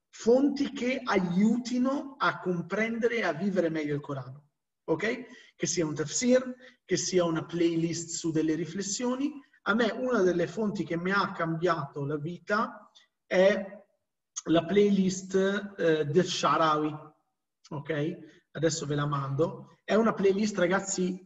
fonti 0.10 0.74
che 0.74 1.00
aiutino 1.02 2.16
a 2.20 2.40
comprendere 2.42 3.18
e 3.18 3.24
a 3.24 3.34
vivere 3.34 3.70
meglio 3.70 3.96
il 3.96 4.02
Corano. 4.02 4.50
Ok? 4.84 5.54
Che 5.56 5.66
sia 5.66 5.86
un 5.86 5.96
tafsir, 5.96 6.56
che 6.84 6.98
sia 6.98 7.24
una 7.24 7.46
playlist 7.46 8.10
su 8.10 8.32
delle 8.32 8.56
riflessioni. 8.56 9.32
A 9.64 9.74
me 9.74 9.92
una 9.92 10.22
delle 10.22 10.48
fonti 10.48 10.84
che 10.84 10.98
mi 10.98 11.12
ha 11.12 11.32
cambiato 11.32 12.06
la 12.06 12.18
vita 12.18 12.90
è 13.26 13.80
la 14.46 14.66
playlist 14.66 15.76
eh, 15.78 16.06
del 16.06 16.26
Sharawi, 16.26 16.96
ok? 17.70 18.18
Adesso 18.52 18.86
ve 18.86 18.96
la 18.96 19.06
mando. 19.06 19.78
È 19.84 19.94
una 19.94 20.14
playlist, 20.14 20.58
ragazzi, 20.58 21.24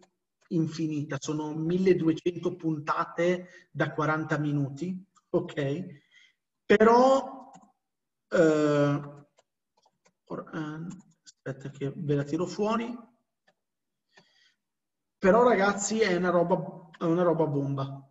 infinita, 0.49 1.17
sono 1.19 1.53
1200 1.53 2.55
puntate 2.55 3.69
da 3.71 3.93
40 3.93 4.37
minuti, 4.37 5.03
ok? 5.29 5.85
Però, 6.65 7.51
eh, 8.29 9.01
aspetta 11.23 11.69
che 11.69 11.93
ve 11.95 12.15
la 12.15 12.23
tiro 12.23 12.45
fuori, 12.45 12.95
però 15.17 15.43
ragazzi 15.43 15.99
è 16.01 16.15
una 16.15 16.29
roba, 16.29 16.89
è 16.97 17.03
una 17.03 17.23
roba 17.23 17.47
bomba, 17.47 18.04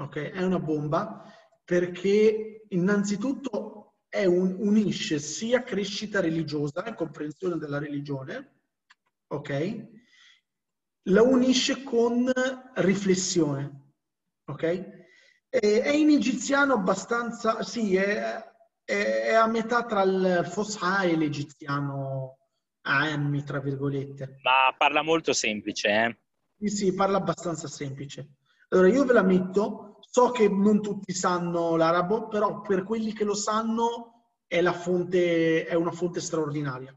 ok? 0.00 0.16
È 0.30 0.42
una 0.42 0.58
bomba 0.58 1.22
perché 1.64 2.64
innanzitutto 2.68 3.96
è 4.08 4.24
un, 4.24 4.56
unisce 4.58 5.18
sia 5.18 5.62
crescita 5.62 6.20
religiosa 6.20 6.82
e 6.84 6.94
comprensione 6.94 7.56
della 7.56 7.78
religione, 7.78 8.62
ok? 9.28 9.88
La 11.04 11.22
unisce 11.22 11.82
con 11.82 12.30
riflessione, 12.74 13.92
ok? 14.46 14.62
E, 15.48 15.82
è 15.82 15.90
in 15.90 16.10
egiziano 16.10 16.74
abbastanza, 16.74 17.62
sì, 17.62 17.94
è, 17.96 18.44
è, 18.84 19.22
è 19.28 19.34
a 19.34 19.46
metà 19.46 19.84
tra 19.84 20.02
il 20.02 20.42
Fosha 20.50 21.02
e 21.02 21.16
l'egiziano 21.16 22.38
Ammi, 22.82 23.44
tra 23.44 23.60
virgolette. 23.60 24.38
Ma 24.42 24.74
parla 24.76 25.02
molto 25.02 25.32
semplice, 25.32 25.88
eh? 25.88 26.18
Sì, 26.58 26.68
sì, 26.68 26.94
parla 26.94 27.18
abbastanza 27.18 27.68
semplice. 27.68 28.36
Allora, 28.70 28.88
io 28.88 29.04
ve 29.04 29.12
la 29.12 29.22
metto, 29.22 29.89
So 30.12 30.32
che 30.32 30.48
non 30.48 30.82
tutti 30.82 31.12
sanno 31.12 31.76
l'arabo, 31.76 32.26
però 32.26 32.60
per 32.62 32.82
quelli 32.82 33.12
che 33.12 33.22
lo 33.22 33.34
sanno 33.34 34.32
è, 34.48 34.60
fonte, 34.72 35.64
è 35.64 35.74
una 35.74 35.92
fonte 35.92 36.20
straordinaria. 36.20 36.92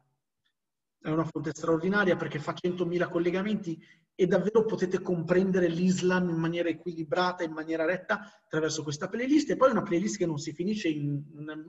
È 1.00 1.10
una 1.10 1.24
fonte 1.24 1.52
straordinaria 1.54 2.16
perché 2.16 2.40
fa 2.40 2.56
100.000 2.60 3.10
collegamenti 3.12 3.80
e 4.16 4.26
davvero 4.26 4.66
potete 4.66 5.00
comprendere 5.00 5.68
l'Islam 5.68 6.30
in 6.30 6.38
maniera 6.38 6.70
equilibrata, 6.70 7.44
in 7.44 7.52
maniera 7.52 7.86
retta 7.86 8.42
attraverso 8.46 8.82
questa 8.82 9.08
playlist. 9.08 9.52
E 9.52 9.58
poi 9.58 9.70
è 9.70 9.74
una 9.74 9.84
playlist 9.84 10.18
che 10.18 10.26
non 10.26 10.40
si 10.40 10.52
finisce 10.52 10.88
in, 10.88 11.22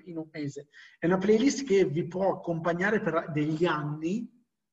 in 0.05 0.17
un 0.17 0.29
mese, 0.33 0.69
è 0.99 1.05
una 1.05 1.19
playlist 1.19 1.67
che 1.67 1.85
vi 1.85 2.07
può 2.07 2.33
accompagnare 2.33 3.03
per 3.03 3.31
degli 3.33 3.67
anni, 3.67 4.27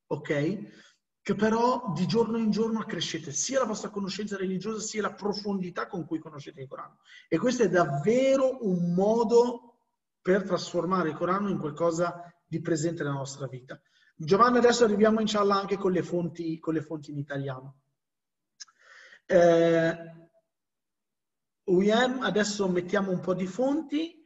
ok? 0.08 0.91
Che 1.24 1.36
però 1.36 1.92
di 1.96 2.08
giorno 2.08 2.38
in 2.38 2.50
giorno 2.50 2.80
accrescete 2.80 3.32
sia 3.32 3.60
la 3.60 3.66
vostra 3.66 3.90
conoscenza 3.90 4.38
religiosa 4.38 4.80
sia 4.80 5.04
la 5.04 5.14
profondità 5.14 5.88
con 5.88 6.06
cui 6.06 6.20
conoscete 6.20 6.62
il 6.62 6.68
Corano. 6.68 6.98
E 7.28 7.38
questo 7.38 7.64
è 7.64 7.70
davvero 7.70 8.66
un 8.68 8.94
modo 8.94 9.76
per 10.22 10.44
trasformare 10.44 11.10
il 11.10 11.16
Corano 11.16 11.50
in 11.50 11.60
qualcosa 11.60 12.32
di 12.46 12.60
presente 12.60 13.04
nella 13.04 13.16
nostra 13.16 13.48
vita. 13.48 13.80
Giovanni, 14.16 14.58
adesso 14.58 14.84
arriviamo 14.84 15.20
inshallah 15.20 15.60
anche 15.60 15.78
con 15.78 15.92
le 15.92 16.04
fonti, 16.04 16.60
con 16.60 16.74
le 16.74 16.82
fonti 16.82 17.12
in 17.12 17.18
italiano. 17.18 17.82
Eh, 19.26 19.96
UIM, 21.66 22.22
adesso 22.22 22.68
mettiamo 22.68 23.12
un 23.12 23.20
po' 23.20 23.34
di 23.34 23.48
fonti. 23.48 24.26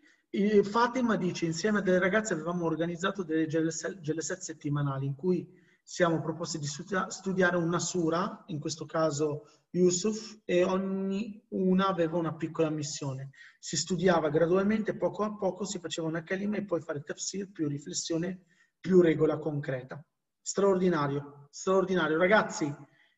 Fatima 0.63 1.15
dice, 1.15 1.45
insieme 1.45 1.79
a 1.79 1.81
delle 1.81 1.99
ragazze 1.99 2.33
avevamo 2.33 2.65
organizzato 2.65 3.23
delle 3.23 3.47
gelset 3.47 4.39
settimanali 4.39 5.05
in 5.05 5.15
cui 5.15 5.47
siamo 5.87 6.19
proposti 6.19 6.57
di 6.57 6.65
studiare 6.65 7.57
una 7.57 7.77
sura, 7.77 8.43
in 8.47 8.59
questo 8.59 8.85
caso 8.87 9.47
Yusuf, 9.69 10.39
e 10.43 10.63
ogni 10.63 11.39
una 11.49 11.87
aveva 11.87 12.17
una 12.17 12.33
piccola 12.33 12.71
missione. 12.71 13.29
Si 13.59 13.77
studiava 13.77 14.29
gradualmente, 14.29 14.97
poco 14.97 15.23
a 15.23 15.35
poco, 15.35 15.63
si 15.63 15.77
faceva 15.77 16.07
una 16.07 16.23
kalima 16.23 16.57
e 16.57 16.65
poi 16.65 16.81
fare 16.81 17.03
tafsir 17.03 17.51
più 17.51 17.67
riflessione 17.67 18.45
più 18.79 18.99
regola 18.99 19.37
concreta. 19.37 20.03
Straordinario, 20.41 21.49
straordinario. 21.51 22.17
Ragazzi, 22.17 22.75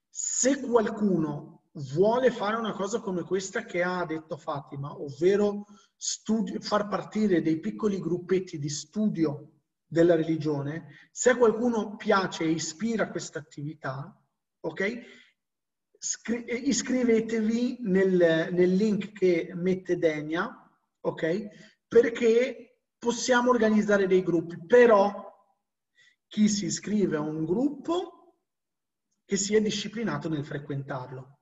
se 0.10 0.60
qualcuno 0.60 1.70
vuole 1.94 2.32
fare 2.32 2.58
una 2.58 2.74
cosa 2.74 3.00
come 3.00 3.24
questa 3.24 3.64
che 3.64 3.82
ha 3.82 4.06
detto 4.06 4.36
Fatima, 4.36 4.92
ovvero 4.92 5.66
studio, 5.96 6.60
far 6.60 6.90
partire 6.90 7.42
dei 7.42 7.60
piccoli 7.62 7.98
gruppetti 8.00 8.60
di 8.60 8.70
studio 8.70 9.52
della 9.88 10.16
religione, 10.16 11.10
se 11.12 11.36
qualcuno 11.36 11.96
piace 11.96 12.44
e 12.44 12.50
ispira 12.50 13.10
questa 13.10 13.40
attività, 13.40 14.16
ok? 14.60 15.00
Scri- 15.98 16.68
iscrivetevi 16.68 17.78
nel, 17.82 18.50
nel, 18.52 18.74
link 18.76 19.14
che 19.14 19.52
mette 19.56 19.98
Denia, 19.98 20.70
ok? 21.00 21.48
Perché 21.88 22.82
possiamo 22.98 23.50
organizzare 23.50 24.08
dei 24.08 24.24
gruppi, 24.24 24.64
però 24.66 25.26
chi 26.28 26.50
si 26.50 26.66
iscrive 26.66 27.16
a 27.16 27.22
un 27.22 27.46
gruppo 27.46 28.18
che 29.26 29.38
sia 29.38 29.62
disciplinato 29.62 30.30
nel 30.30 30.46
frequentarlo. 30.46 31.40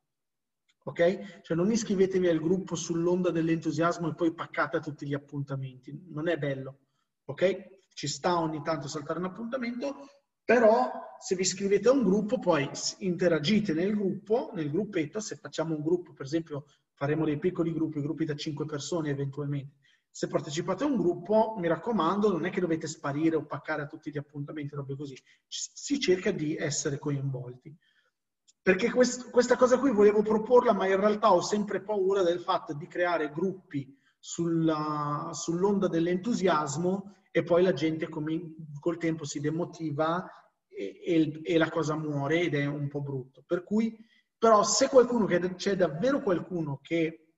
Ok? 0.86 1.42
Cioè 1.42 1.58
non 1.58 1.72
iscrivetevi 1.72 2.28
al 2.28 2.40
gruppo 2.40 2.76
sull'onda 2.76 3.32
dell'entusiasmo 3.32 4.10
e 4.10 4.16
poi 4.16 4.34
paccate 4.34 4.80
tutti 4.80 5.08
gli 5.08 5.16
appuntamenti. 5.16 5.92
Non 6.10 6.28
è 6.28 6.38
bello. 6.38 6.80
Ok? 7.26 7.75
Ci 7.96 8.08
sta 8.10 8.40
ogni 8.40 8.62
tanto 8.62 8.90
saltare 8.90 9.20
un 9.20 9.26
appuntamento, 9.26 9.96
però 10.44 10.92
se 11.18 11.34
vi 11.36 11.42
iscrivete 11.42 11.88
a 11.88 11.94
un 11.94 12.04
gruppo 12.04 12.38
poi 12.40 12.70
interagite 13.00 13.74
nel 13.74 13.96
gruppo, 13.96 14.52
nel 14.54 14.70
gruppetto, 14.70 15.22
se 15.22 15.38
facciamo 15.38 15.74
un 15.74 15.82
gruppo, 15.82 16.12
per 16.12 16.26
esempio 16.26 16.66
faremo 16.94 17.24
dei 17.24 17.40
piccoli 17.40 17.74
gruppi, 17.74 18.02
gruppi 18.02 18.26
da 18.26 18.36
5 18.36 18.66
persone 18.66 19.10
eventualmente. 19.10 19.78
Se 20.12 20.28
partecipate 20.28 20.84
a 20.84 20.88
un 20.88 20.98
gruppo, 20.98 21.56
mi 21.58 21.68
raccomando, 21.68 22.30
non 22.30 22.46
è 22.46 22.50
che 22.50 22.60
dovete 22.60 22.86
sparire 22.86 23.38
o 23.38 23.46
paccare 23.46 23.84
a 23.84 23.88
tutti 23.88 24.12
gli 24.12 24.18
appuntamenti, 24.18 24.76
robe 24.76 24.96
così. 24.96 25.18
Si 25.48 26.00
cerca 26.00 26.32
di 26.32 26.56
essere 26.56 27.00
coinvolti. 27.00 27.74
Perché 28.62 28.92
quest- 28.92 29.30
questa 29.30 29.56
cosa 29.56 29.80
qui 29.80 29.92
volevo 29.92 30.22
proporla, 30.22 30.74
ma 30.74 30.86
in 30.88 31.00
realtà 31.00 31.34
ho 31.34 31.42
sempre 31.42 31.82
paura 31.82 32.24
del 32.24 32.40
fatto 32.40 32.74
di 32.74 32.88
creare 32.88 33.32
gruppi 33.32 33.98
sulla, 34.20 35.30
sull'onda 35.34 35.88
dell'entusiasmo 35.88 37.16
e 37.36 37.44
poi 37.44 37.64
la 37.64 37.74
gente 37.74 38.08
come, 38.08 38.56
col 38.80 38.98
tempo 38.98 39.26
si 39.26 39.42
demotiva 39.42 40.26
e, 40.70 41.02
e, 41.06 41.42
e, 41.44 41.58
la 41.58 41.70
cosa 41.70 41.94
muore 41.98 42.40
ed 42.40 42.56
è 42.56 42.66
un 42.66 42.88
po' 42.88 43.02
brutto. 43.02 43.44
Per 43.46 43.66
cui, 43.66 43.94
però, 44.38 44.64
se 44.64 44.88
qualcuno, 44.88 45.26
c'è 45.26 45.76
davvero 45.76 46.22
qualcuno 46.22 46.80
che 46.82 47.32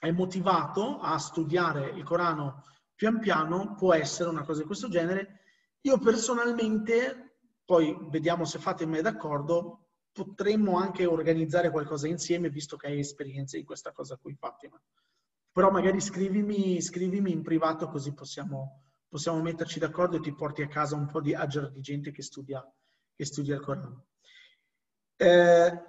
è 0.00 0.10
motivato 0.10 0.98
a 0.98 1.16
studiare 1.18 1.90
il 1.90 2.02
Corano 2.02 2.64
pian 2.96 3.20
piano, 3.20 3.76
può 3.76 3.94
essere 3.94 4.28
una 4.28 4.42
cosa 4.42 4.62
di 4.62 4.66
questo 4.66 4.88
genere. 4.88 5.42
Io 5.82 6.00
personalmente, 6.00 7.36
poi 7.64 7.96
vediamo 8.10 8.44
se 8.44 8.58
fate 8.58 8.86
me 8.86 9.02
d'accordo, 9.02 9.90
potremmo 10.10 10.78
anche 10.78 11.06
organizzare 11.06 11.70
qualcosa 11.70 12.08
insieme, 12.08 12.50
visto 12.50 12.76
che 12.76 12.88
hai 12.88 12.98
esperienza 12.98 13.56
in 13.56 13.64
questa 13.64 13.92
cosa 13.92 14.16
qui, 14.16 14.34
Fatima. 14.34 14.82
Però 15.52 15.70
magari 15.70 16.00
scrivimi, 16.00 16.82
scrivimi 16.82 17.30
in 17.30 17.42
privato 17.42 17.86
così 17.86 18.12
possiamo 18.12 18.87
possiamo 19.08 19.40
metterci 19.40 19.78
d'accordo 19.78 20.16
e 20.16 20.20
ti 20.20 20.34
porti 20.34 20.62
a 20.62 20.68
casa 20.68 20.94
un 20.94 21.06
po' 21.06 21.20
di 21.20 21.34
ager 21.34 21.70
di 21.70 21.80
gente 21.80 22.12
che 22.12 22.22
studia, 22.22 22.62
che 23.14 23.24
studia 23.24 23.54
il 23.54 23.60
Corano. 23.60 24.06
Eh, 25.16 25.82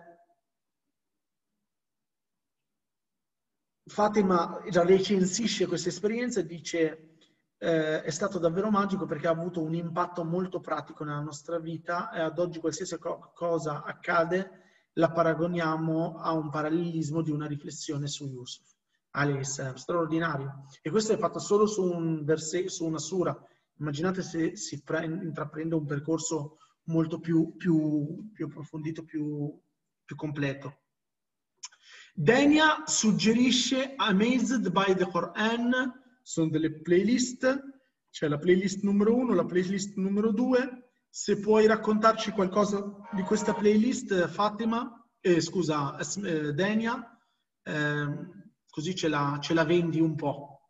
Fatima 3.89 4.61
recensisce 4.63 5.67
questa 5.67 5.89
esperienza 5.89 6.39
e 6.39 6.45
dice 6.45 7.15
eh, 7.57 8.01
è 8.01 8.09
stato 8.09 8.39
davvero 8.39 8.69
magico 8.69 9.05
perché 9.05 9.27
ha 9.27 9.31
avuto 9.31 9.61
un 9.61 9.73
impatto 9.73 10.23
molto 10.23 10.59
pratico 10.59 11.03
nella 11.03 11.19
nostra 11.19 11.59
vita 11.59 12.11
e 12.11 12.21
ad 12.21 12.39
oggi 12.39 12.59
qualsiasi 12.59 12.97
co- 12.97 13.31
cosa 13.33 13.83
accade 13.83 14.87
la 14.93 15.11
paragoniamo 15.11 16.19
a 16.19 16.31
un 16.31 16.49
parallelismo 16.49 17.21
di 17.21 17.31
una 17.31 17.47
riflessione 17.47 18.07
su 18.07 18.27
Yusuf 18.27 18.78
salam, 19.11 19.75
straordinario. 19.75 20.65
E 20.81 20.89
questo 20.89 21.13
è 21.13 21.17
fatto 21.17 21.39
solo 21.39 21.65
su, 21.65 21.83
un 21.83 22.23
versetto, 22.23 22.69
su 22.69 22.85
una 22.85 22.99
sura. 22.99 23.37
Immaginate 23.79 24.21
se 24.21 24.55
si 24.55 24.83
pre- 24.83 25.05
intraprende 25.05 25.75
un 25.75 25.85
percorso 25.85 26.57
molto 26.83 27.19
più, 27.19 27.55
più, 27.55 28.29
più 28.33 28.45
approfondito, 28.45 29.03
più, 29.03 29.57
più 30.03 30.15
completo. 30.15 30.81
Denia 32.13 32.83
suggerisce 32.85 33.93
Amazed 33.95 34.69
by 34.71 34.95
the 34.95 35.05
Quran, 35.05 35.71
sono 36.21 36.49
delle 36.49 36.81
playlist, 36.81 37.77
c'è 38.09 38.27
la 38.27 38.37
playlist 38.37 38.83
numero 38.83 39.15
uno, 39.15 39.33
la 39.33 39.45
playlist 39.45 39.95
numero 39.95 40.31
due. 40.31 40.91
Se 41.07 41.39
puoi 41.39 41.65
raccontarci 41.65 42.31
qualcosa 42.31 42.83
di 43.13 43.21
questa 43.21 43.53
playlist, 43.53 44.27
Fatima, 44.27 45.07
eh, 45.21 45.41
scusa, 45.41 45.97
eh, 45.97 46.53
Denia, 46.53 47.19
eh, 47.63 48.07
così 48.79 48.95
ce 48.95 49.09
la, 49.09 49.37
ce 49.41 49.53
la 49.53 49.65
vendi 49.65 49.99
un 49.99 50.15
po'. 50.15 50.69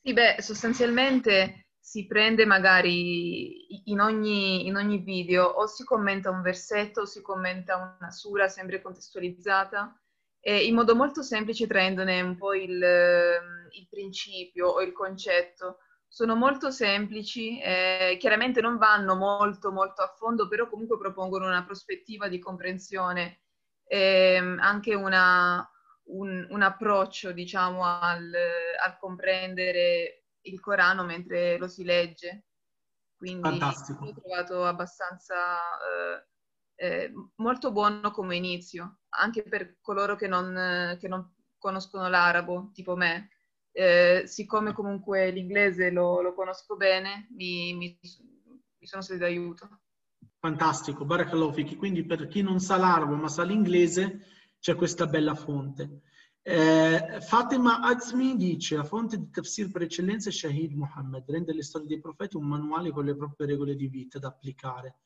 Sì, 0.00 0.12
beh, 0.12 0.36
sostanzialmente 0.38 1.66
si 1.80 2.06
prende 2.06 2.46
magari 2.46 3.90
in 3.90 3.98
ogni, 3.98 4.66
in 4.68 4.76
ogni 4.76 4.98
video 4.98 5.46
o 5.46 5.66
si 5.66 5.82
commenta 5.82 6.30
un 6.30 6.42
versetto 6.42 7.00
o 7.00 7.04
si 7.04 7.20
commenta 7.20 7.96
una 7.98 8.10
sura 8.12 8.46
sempre 8.46 8.80
contestualizzata 8.80 10.00
e 10.38 10.64
in 10.64 10.76
modo 10.76 10.94
molto 10.94 11.22
semplice 11.22 11.66
traendone 11.66 12.20
un 12.20 12.36
po' 12.36 12.54
il, 12.54 12.70
il 12.70 13.86
principio 13.90 14.68
o 14.68 14.80
il 14.80 14.92
concetto. 14.92 15.78
Sono 16.06 16.36
molto 16.36 16.70
semplici, 16.70 17.60
eh, 17.60 18.16
chiaramente 18.20 18.60
non 18.60 18.76
vanno 18.76 19.16
molto 19.16 19.72
molto 19.72 20.02
a 20.02 20.14
fondo, 20.16 20.46
però 20.46 20.68
comunque 20.68 20.98
propongono 20.98 21.46
una 21.46 21.64
prospettiva 21.64 22.28
di 22.28 22.38
comprensione, 22.38 23.40
eh, 23.86 24.36
anche 24.36 24.94
una, 24.94 25.66
un, 26.04 26.46
un 26.50 26.62
approccio, 26.62 27.32
diciamo, 27.32 27.84
al, 27.84 28.32
al, 28.82 28.98
comprendere 28.98 30.24
il 30.42 30.60
Corano 30.60 31.04
mentre 31.04 31.56
lo 31.58 31.68
si 31.68 31.84
legge. 31.84 32.46
Quindi 33.16 33.48
Fantastico. 33.48 34.04
l'ho 34.04 34.14
trovato 34.14 34.64
abbastanza 34.64 35.34
eh, 35.78 36.26
eh, 36.86 37.12
molto 37.36 37.70
buono 37.70 38.10
come 38.10 38.36
inizio, 38.36 38.98
anche 39.10 39.44
per 39.44 39.78
coloro 39.80 40.16
che 40.16 40.26
non, 40.26 40.96
che 40.98 41.06
non 41.06 41.32
conoscono 41.56 42.08
l'arabo, 42.08 42.70
tipo 42.72 42.96
me. 42.96 43.28
Eh, 43.70 44.24
siccome 44.26 44.72
comunque 44.72 45.30
l'inglese 45.30 45.90
lo, 45.90 46.20
lo 46.20 46.34
conosco 46.34 46.76
bene, 46.76 47.28
mi, 47.30 47.72
mi, 47.74 47.98
mi 48.02 48.86
sono 48.86 49.02
stati 49.02 49.20
d'aiuto. 49.20 49.80
Fantastico, 50.40 51.04
Barakallahu 51.04 51.52
Fiki. 51.52 51.76
Quindi 51.76 52.04
per 52.04 52.26
chi 52.26 52.42
non 52.42 52.58
sa 52.58 52.76
l'arabo 52.76 53.14
ma 53.14 53.28
sa 53.28 53.44
l'inglese, 53.44 54.26
c'è 54.62 54.76
questa 54.76 55.08
bella 55.08 55.34
fonte. 55.34 56.02
Eh, 56.40 57.18
Fatima 57.20 57.80
Azmi 57.80 58.36
dice 58.36 58.76
la 58.76 58.84
fonte 58.84 59.18
di 59.18 59.28
tafsir 59.28 59.72
per 59.72 59.82
eccellenza 59.82 60.28
è 60.28 60.32
Shahid 60.32 60.72
Muhammad, 60.72 61.28
rende 61.28 61.52
le 61.52 61.64
storie 61.64 61.88
dei 61.88 61.98
profeti 62.00 62.36
un 62.36 62.46
manuale 62.46 62.92
con 62.92 63.04
le 63.04 63.16
proprie 63.16 63.48
regole 63.48 63.74
di 63.74 63.88
vita 63.88 64.20
da 64.20 64.28
applicare. 64.28 64.98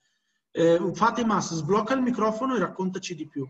Eh, 0.50 0.90
Fatima, 0.92 1.40
sblocca 1.40 1.94
il 1.94 2.02
microfono 2.02 2.54
e 2.54 2.58
raccontaci 2.58 3.14
di 3.14 3.26
più. 3.26 3.48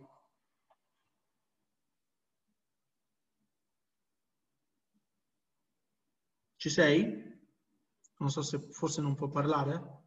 Ci 6.57 6.71
sei? 6.71 7.35
Non 8.19 8.31
so 8.31 8.43
se 8.43 8.61
forse 8.71 9.01
non 9.01 9.17
può 9.17 9.29
parlare. 9.29 10.05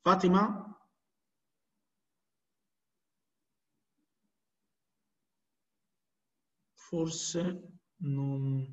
Fatima? 0.00 0.73
Forse 6.94 7.60
non, 8.02 8.64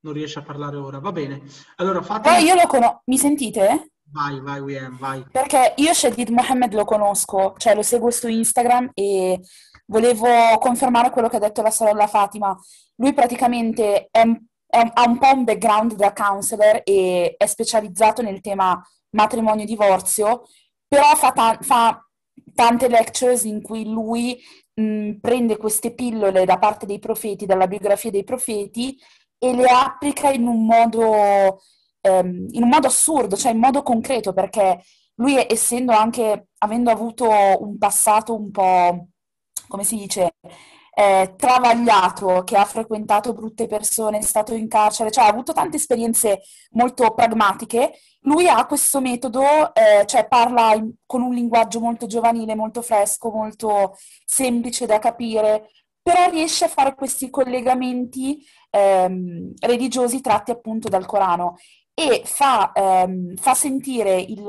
non, 0.00 0.12
riesce 0.12 0.38
a 0.38 0.42
parlare 0.42 0.76
ora. 0.76 0.98
Va 0.98 1.12
bene. 1.12 1.42
Allora, 1.76 2.02
fate... 2.02 2.28
Però 2.28 2.38
io 2.38 2.54
lo 2.54 2.66
conosco. 2.66 3.02
Mi 3.06 3.16
sentite? 3.16 3.92
Vai, 4.10 4.40
vai, 4.40 4.60
Wiem, 4.60 4.98
vai. 4.98 5.24
Perché 5.30 5.72
io 5.78 5.94
Shadid 5.94 6.28
Mohammed 6.28 6.74
lo 6.74 6.84
conosco, 6.84 7.54
cioè 7.56 7.74
lo 7.74 7.82
seguo 7.82 8.10
su 8.10 8.28
Instagram 8.28 8.90
e 8.92 9.40
volevo 9.86 10.58
confermare 10.58 11.10
quello 11.10 11.28
che 11.28 11.36
ha 11.36 11.40
detto 11.40 11.62
la 11.62 11.70
sorella 11.70 12.06
Fatima. 12.06 12.56
Lui 12.96 13.14
praticamente 13.14 14.08
è, 14.10 14.22
è, 14.66 14.90
ha 14.92 15.04
un 15.08 15.18
po' 15.18 15.32
un 15.32 15.44
background 15.44 15.94
da 15.94 16.12
counselor 16.12 16.82
e 16.84 17.34
è 17.36 17.46
specializzato 17.46 18.20
nel 18.20 18.40
tema 18.40 18.80
matrimonio-divorzio, 19.10 20.42
però 20.86 21.14
fa, 21.16 21.32
ta- 21.32 21.58
fa 21.60 22.06
tante 22.54 22.88
lectures 22.88 23.44
in 23.44 23.62
cui 23.62 23.90
lui 23.90 24.38
mh, 24.74 25.12
prende 25.20 25.56
queste 25.56 25.94
pillole 25.94 26.44
da 26.44 26.58
parte 26.58 26.86
dei 26.86 26.98
profeti, 26.98 27.46
dalla 27.46 27.66
biografia 27.66 28.10
dei 28.10 28.24
profeti, 28.24 28.98
e 29.38 29.54
le 29.54 29.66
applica 29.66 30.30
in 30.30 30.46
un 30.46 30.64
modo, 30.64 31.60
ehm, 32.00 32.46
in 32.50 32.62
un 32.62 32.68
modo 32.68 32.86
assurdo, 32.86 33.36
cioè 33.36 33.52
in 33.52 33.58
modo 33.58 33.82
concreto, 33.82 34.32
perché 34.32 34.82
lui, 35.16 35.36
essendo 35.48 35.92
anche, 35.92 36.48
avendo 36.58 36.90
avuto 36.90 37.28
un 37.60 37.78
passato 37.78 38.34
un 38.34 38.50
po', 38.50 39.08
come 39.68 39.84
si 39.84 39.96
dice, 39.96 40.34
eh, 40.94 41.34
travagliato, 41.36 42.42
che 42.44 42.56
ha 42.56 42.64
frequentato 42.64 43.32
brutte 43.32 43.66
persone, 43.66 44.18
è 44.18 44.22
stato 44.22 44.54
in 44.54 44.68
carcere, 44.68 45.10
cioè 45.10 45.24
ha 45.24 45.28
avuto 45.28 45.52
tante 45.52 45.76
esperienze 45.76 46.42
molto 46.72 47.12
pragmatiche, 47.14 47.92
lui 48.20 48.48
ha 48.48 48.64
questo 48.66 49.00
metodo, 49.00 49.74
eh, 49.74 50.04
cioè 50.06 50.26
parla 50.28 50.74
in, 50.74 50.92
con 51.04 51.22
un 51.22 51.34
linguaggio 51.34 51.80
molto 51.80 52.06
giovanile, 52.06 52.54
molto 52.54 52.80
fresco, 52.80 53.30
molto 53.30 53.96
semplice 54.24 54.86
da 54.86 54.98
capire, 54.98 55.68
però 56.00 56.30
riesce 56.30 56.66
a 56.66 56.68
fare 56.68 56.94
questi 56.94 57.30
collegamenti 57.30 58.44
ehm, 58.70 59.54
religiosi 59.60 60.20
tratti 60.20 60.50
appunto 60.50 60.88
dal 60.88 61.06
Corano 61.06 61.56
e 61.94 62.22
fa, 62.24 62.72
ehm, 62.72 63.36
fa 63.36 63.54
sentire 63.54 64.20
il, 64.20 64.48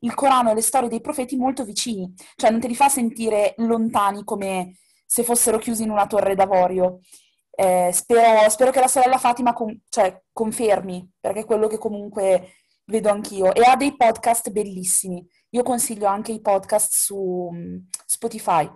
il, 0.00 0.14
Corano 0.14 0.50
e 0.50 0.54
le 0.54 0.60
storie 0.60 0.88
dei 0.88 1.00
profeti 1.00 1.36
molto 1.36 1.64
vicini, 1.64 2.12
cioè 2.36 2.50
non 2.50 2.60
te 2.60 2.68
li 2.68 2.74
fa 2.74 2.88
sentire 2.88 3.54
lontani 3.58 4.24
come 4.24 4.76
se 5.10 5.24
fossero 5.24 5.58
chiusi 5.58 5.82
in 5.82 5.90
una 5.90 6.06
torre 6.06 6.36
d'avorio. 6.36 7.00
Eh, 7.50 7.90
spero, 7.92 8.48
spero, 8.48 8.70
che 8.70 8.78
la 8.78 8.86
sorella 8.86 9.18
Fatima 9.18 9.52
con, 9.52 9.76
cioè, 9.88 10.22
confermi, 10.32 11.14
perché 11.18 11.40
è 11.40 11.44
quello 11.44 11.66
che 11.66 11.78
comunque 11.78 12.52
vedo 12.84 13.10
anch'io. 13.10 13.52
E 13.52 13.60
ha 13.62 13.74
dei 13.74 13.96
podcast 13.96 14.50
bellissimi. 14.50 15.26
Io 15.48 15.64
consiglio 15.64 16.06
anche 16.06 16.30
i 16.30 16.40
podcast 16.40 16.92
su 16.92 17.16
um, 17.16 17.88
Spotify. 18.06 18.70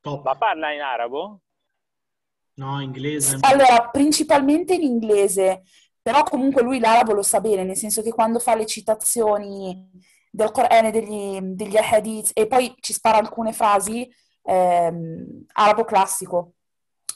Top. 0.00 0.24
Ma 0.24 0.34
parla 0.34 0.72
in 0.72 0.80
arabo? 0.80 1.42
No, 2.54 2.80
inglese. 2.80 3.38
Allora, 3.42 3.90
principalmente 3.90 4.74
in 4.74 4.82
inglese, 4.82 5.62
però 6.02 6.24
comunque 6.24 6.62
lui 6.62 6.80
l'arabo 6.80 7.12
lo 7.12 7.22
sa 7.22 7.40
bene, 7.40 7.62
nel 7.62 7.76
senso 7.76 8.02
che 8.02 8.10
quando 8.10 8.40
fa 8.40 8.56
le 8.56 8.66
citazioni 8.66 9.90
del 10.28 10.50
Corano, 10.50 10.90
degli, 10.90 11.38
degli 11.40 11.76
hadith, 11.76 12.32
e 12.34 12.48
poi 12.48 12.74
ci 12.80 12.92
spara 12.92 13.18
alcune 13.18 13.52
frasi, 13.52 14.12
ehm, 14.44 15.46
arabo 15.52 15.84
classico, 15.84 16.54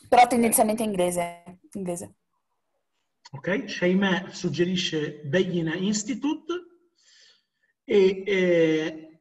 però 0.08 0.26
tendenzialmente 0.26 0.82
inglese. 0.82 1.60
inglese. 1.73 2.15
Ok, 3.31 3.68
Shaimeh 3.68 4.32
suggerisce 4.32 5.20
Begina 5.24 5.74
Institute 5.74 6.52
e 7.84 8.23
eh, 8.26 9.20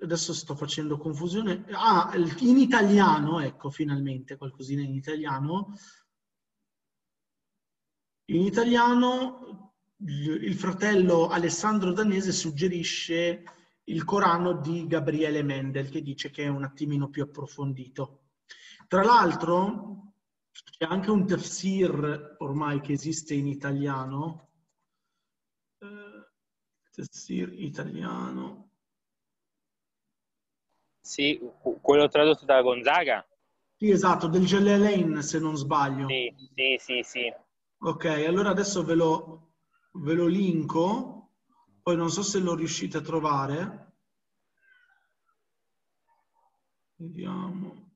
adesso 0.00 0.32
sto 0.32 0.56
facendo 0.56 0.96
confusione. 0.96 1.66
Ah, 1.72 2.12
in 2.38 2.56
italiano, 2.56 3.40
ecco, 3.40 3.70
finalmente 3.70 4.36
qualcosina 4.36 4.82
in 4.82 4.94
italiano. 4.94 5.78
In 8.28 8.42
italiano 8.42 9.74
il 9.98 10.54
fratello 10.54 11.28
Alessandro 11.28 11.92
Danese 11.92 12.32
suggerisce 12.32 13.42
il 13.88 14.04
Corano 14.04 14.54
di 14.54 14.86
Gabriele 14.86 15.42
Mendel, 15.42 15.88
che 15.88 16.02
dice 16.02 16.30
che 16.30 16.44
è 16.44 16.48
un 16.48 16.64
attimino 16.64 17.08
più 17.08 17.22
approfondito. 17.22 18.20
Tra 18.88 19.02
l'altro 19.02 20.12
c'è 20.50 20.86
anche 20.86 21.10
un 21.10 21.26
tafsir 21.26 22.36
ormai 22.38 22.80
che 22.80 22.92
esiste 22.92 23.34
in 23.34 23.46
italiano, 23.46 24.50
eh, 25.78 26.30
tafsir 26.92 27.52
italiano. 27.52 28.70
Sì, 31.00 31.40
quello 31.80 32.08
tradotto 32.08 32.44
da 32.44 32.60
Gonzaga? 32.62 33.24
Sì, 33.76 33.90
esatto, 33.90 34.26
del 34.26 34.44
Jalalain 34.44 35.22
se 35.22 35.38
non 35.38 35.56
sbaglio. 35.56 36.08
Sì, 36.08 36.34
sì, 36.54 36.76
sì, 36.78 37.02
sì. 37.04 37.32
Ok, 37.78 38.04
allora 38.06 38.50
adesso 38.50 38.82
ve 38.82 38.94
lo, 38.94 39.52
ve 39.92 40.14
lo 40.14 40.26
linko 40.26 41.15
poi 41.86 41.94
non 41.94 42.10
so 42.10 42.24
se 42.24 42.40
lo 42.40 42.56
riuscite 42.56 42.96
a 42.96 43.00
trovare. 43.00 43.92
Vediamo. 46.96 47.92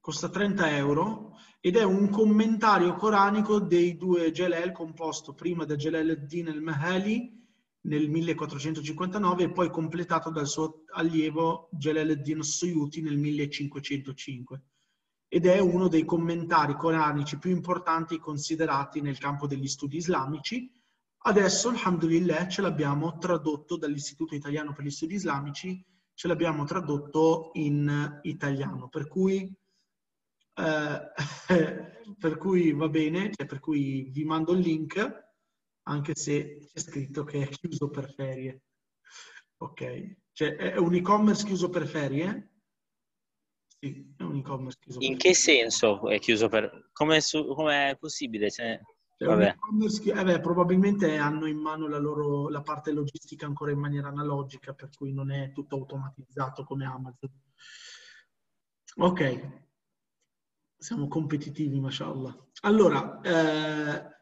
Costa 0.00 0.30
30 0.30 0.74
euro 0.76 1.36
ed 1.60 1.76
è 1.76 1.82
un 1.82 2.08
commentario 2.08 2.94
coranico 2.94 3.60
dei 3.60 3.98
due 3.98 4.32
Jalel 4.32 4.72
composto 4.72 5.34
prima 5.34 5.66
da 5.66 5.76
Jalal 5.76 6.08
ad-Din 6.08 6.48
al-Mahali 6.48 7.46
nel 7.82 8.08
1459 8.08 9.42
e 9.42 9.52
poi 9.52 9.68
completato 9.68 10.30
dal 10.30 10.46
suo 10.46 10.84
allievo 10.94 11.68
Jalal 11.72 12.08
ad-Din 12.08 12.40
Suyuti 12.40 13.02
nel 13.02 13.18
1505 13.18 14.62
ed 15.28 15.44
è 15.44 15.58
uno 15.58 15.88
dei 15.88 16.06
commentari 16.06 16.74
coranici 16.74 17.38
più 17.38 17.50
importanti 17.50 18.18
considerati 18.18 19.02
nel 19.02 19.18
campo 19.18 19.46
degli 19.46 19.68
studi 19.68 19.98
islamici 19.98 20.82
Adesso, 21.26 21.70
alhamdulillah, 21.70 22.48
ce 22.48 22.60
l'abbiamo 22.60 23.16
tradotto 23.16 23.78
dall'Istituto 23.78 24.34
Italiano 24.34 24.74
per 24.74 24.84
gli 24.84 24.90
Studi 24.90 25.14
Islamici, 25.14 25.82
ce 26.12 26.28
l'abbiamo 26.28 26.64
tradotto 26.64 27.50
in 27.54 28.20
italiano, 28.24 28.88
per 28.88 29.08
cui, 29.08 29.50
eh, 30.54 31.12
per 32.18 32.36
cui 32.36 32.72
va 32.72 32.88
bene, 32.90 33.30
cioè 33.34 33.46
per 33.46 33.58
cui 33.58 34.10
vi 34.10 34.24
mando 34.24 34.52
il 34.52 34.58
link, 34.58 35.32
anche 35.84 36.14
se 36.14 36.58
c'è 36.58 36.78
scritto 36.78 37.24
che 37.24 37.40
è 37.40 37.48
chiuso 37.48 37.88
per 37.88 38.12
ferie. 38.12 38.62
Ok, 39.62 40.16
cioè 40.32 40.56
è 40.56 40.76
un 40.76 40.94
e-commerce 40.94 41.46
chiuso 41.46 41.70
per 41.70 41.86
ferie? 41.86 42.52
Sì, 43.78 44.14
è 44.18 44.22
un 44.24 44.36
e-commerce 44.36 44.78
chiuso 44.78 45.00
In 45.00 45.16
che 45.16 45.32
senso 45.32 46.06
è 46.06 46.18
chiuso 46.18 46.48
per... 46.48 46.90
Come 46.92 47.16
è 47.16 47.96
possibile? 47.98 48.50
Cioè... 48.50 48.78
Vabbè. 49.16 49.56
Eh 50.04 50.24
beh, 50.24 50.40
probabilmente 50.40 51.16
hanno 51.16 51.46
in 51.46 51.58
mano 51.58 51.86
la, 51.86 51.98
loro, 51.98 52.48
la 52.48 52.62
parte 52.62 52.92
logistica 52.92 53.46
ancora 53.46 53.70
in 53.70 53.78
maniera 53.78 54.08
analogica, 54.08 54.72
per 54.74 54.90
cui 54.96 55.12
non 55.12 55.30
è 55.30 55.52
tutto 55.52 55.76
automatizzato 55.76 56.64
come 56.64 56.84
Amazon. 56.84 57.30
Ok, 58.96 59.62
siamo 60.76 61.08
competitivi, 61.08 61.80
mashallah. 61.80 62.36
Allora, 62.62 63.20
eh, 63.20 64.16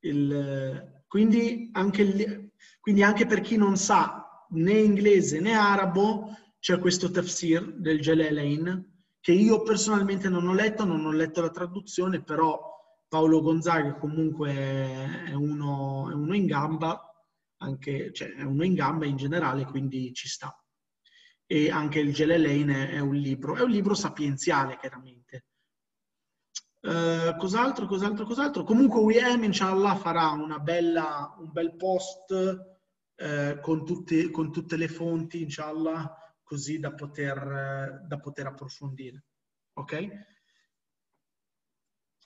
il, 0.00 1.02
quindi, 1.06 1.70
anche, 1.72 2.52
quindi 2.80 3.02
anche 3.02 3.26
per 3.26 3.40
chi 3.40 3.56
non 3.56 3.76
sa 3.76 4.46
né 4.50 4.72
inglese 4.72 5.40
né 5.40 5.54
arabo, 5.54 6.36
c'è 6.58 6.78
questo 6.78 7.10
tafsir 7.10 7.74
del 7.74 8.00
Jalalain, 8.00 8.90
che 9.20 9.32
io 9.32 9.62
personalmente 9.62 10.28
non 10.28 10.46
ho 10.46 10.54
letto, 10.54 10.84
non 10.84 11.04
ho 11.04 11.10
letto 11.12 11.40
la 11.40 11.50
traduzione, 11.50 12.22
però 12.22 12.71
Paolo 13.12 13.42
Gonzaga 13.42 13.92
comunque 13.96 14.54
è 14.54 15.34
uno, 15.34 16.10
è 16.10 16.14
uno 16.14 16.34
in 16.34 16.46
gamba, 16.46 17.14
anche, 17.58 18.10
cioè 18.10 18.32
è 18.32 18.42
uno 18.42 18.64
in 18.64 18.72
gamba 18.72 19.04
in 19.04 19.16
generale, 19.16 19.66
quindi 19.66 20.14
ci 20.14 20.28
sta. 20.28 20.58
E 21.44 21.70
anche 21.70 21.98
il 21.98 22.14
Gelelein 22.14 22.70
è 22.70 23.00
un 23.00 23.14
libro, 23.14 23.56
è 23.56 23.60
un 23.60 23.68
libro 23.68 23.92
sapienziale 23.92 24.78
chiaramente. 24.78 25.44
Uh, 26.80 27.36
cos'altro, 27.36 27.84
cos'altro, 27.84 28.24
cos'altro? 28.24 28.64
Comunque 28.64 29.00
UEM, 29.00 29.44
inshallah, 29.44 29.94
farà 29.96 30.34
bella, 30.62 31.34
un 31.38 31.52
bel 31.52 31.76
post 31.76 32.30
uh, 32.30 33.60
con, 33.60 33.84
tutte, 33.84 34.30
con, 34.30 34.50
tutte, 34.50 34.78
le 34.78 34.88
fonti, 34.88 35.42
inshallah, 35.42 36.16
così 36.42 36.78
da 36.78 36.94
poter, 36.94 38.06
da 38.06 38.18
poter 38.18 38.46
approfondire. 38.46 39.26
Ok? 39.74 40.31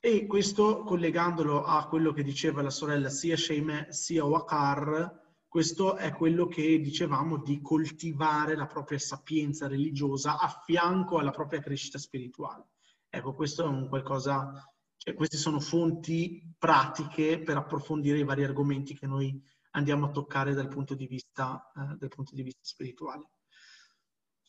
E 0.06 0.24
questo 0.26 0.84
collegandolo 0.84 1.64
a 1.64 1.88
quello 1.88 2.12
che 2.12 2.22
diceva 2.22 2.62
la 2.62 2.70
sorella 2.70 3.08
sia 3.08 3.36
Sheime 3.36 3.88
sia 3.90 4.24
Wakar, 4.24 5.34
questo 5.48 5.96
è 5.96 6.14
quello 6.14 6.46
che 6.46 6.78
dicevamo 6.78 7.38
di 7.38 7.60
coltivare 7.60 8.54
la 8.54 8.66
propria 8.66 9.00
sapienza 9.00 9.66
religiosa 9.66 10.38
a 10.38 10.62
fianco 10.64 11.18
alla 11.18 11.32
propria 11.32 11.58
crescita 11.58 11.98
spirituale. 11.98 12.68
Ecco, 13.08 13.34
questo 13.34 13.64
è 13.64 13.66
un 13.66 13.88
qualcosa, 13.88 14.72
cioè, 14.96 15.14
queste 15.14 15.38
sono 15.38 15.58
fonti 15.58 16.54
pratiche 16.56 17.42
per 17.42 17.56
approfondire 17.56 18.20
i 18.20 18.24
vari 18.24 18.44
argomenti 18.44 18.96
che 18.96 19.08
noi 19.08 19.36
andiamo 19.72 20.06
a 20.06 20.10
toccare 20.10 20.54
dal 20.54 20.68
punto 20.68 20.94
di 20.94 21.08
vista, 21.08 21.72
eh, 21.74 21.96
dal 21.96 22.10
punto 22.10 22.32
di 22.32 22.44
vista 22.44 22.60
spirituale. 22.62 23.28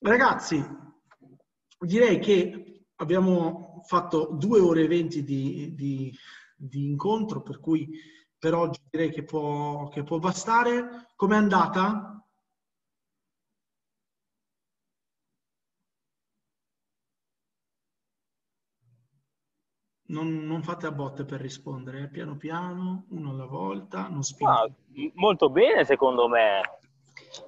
Ragazzi, 0.01 0.63
direi 1.79 2.19
che 2.19 2.76
abbiamo 2.97 3.81
fatto 3.85 4.29
due 4.31 4.59
ore 4.59 4.83
e 4.83 4.87
venti 4.87 5.23
di, 5.23 5.73
di, 5.75 6.15
di, 6.55 6.85
incontro, 6.85 7.41
per 7.41 7.59
cui 7.59 7.89
per 8.37 8.53
oggi 8.53 8.79
direi 8.89 9.11
che 9.11 9.23
può, 9.23 9.87
che 9.89 10.03
può 10.03 10.19
bastare. 10.19 11.07
Com'è 11.15 11.35
andata? 11.35 12.11
Non, 20.09 20.45
non, 20.45 20.63
fate 20.63 20.85
a 20.85 20.91
botte 20.91 21.25
per 21.25 21.41
rispondere, 21.41 22.03
eh? 22.03 22.07
piano 22.07 22.37
piano, 22.37 23.07
uno 23.09 23.31
alla 23.31 23.45
volta, 23.45 24.07
non 24.07 24.21
Ah, 24.45 24.65
molto 25.15 25.49
bene 25.49 25.83
secondo 25.83 26.29
me. 26.29 26.61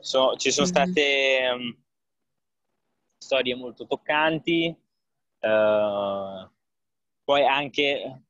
So, 0.02 0.36
ci 0.36 0.52
sono 0.52 0.68
state 0.68 1.50
um, 1.56 1.78
storie 3.18 3.56
molto 3.56 3.88
toccanti, 3.88 4.76
Uh, 5.40 6.50
poi 7.24 7.45
anche 7.45 8.24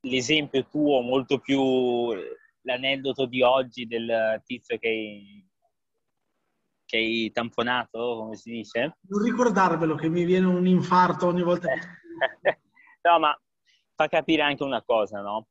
l'esempio 0.00 0.66
tuo, 0.66 1.00
molto 1.00 1.38
più 1.38 2.12
l'aneddoto 2.62 3.26
di 3.26 3.42
oggi 3.42 3.86
del 3.86 4.42
tizio 4.44 4.78
che 4.78 5.48
che 6.88 6.96
hai 6.96 7.30
tamponato, 7.32 8.16
come 8.16 8.34
si 8.34 8.50
dice? 8.50 8.96
Non 9.08 9.22
ricordarvelo 9.22 9.94
che 9.94 10.08
mi 10.08 10.24
viene 10.24 10.46
un 10.46 10.66
infarto 10.66 11.26
ogni 11.26 11.42
volta. 11.42 11.68
no, 13.02 13.18
ma 13.18 13.38
fa 13.94 14.08
capire 14.08 14.40
anche 14.40 14.62
una 14.62 14.82
cosa, 14.82 15.20
no? 15.20 15.48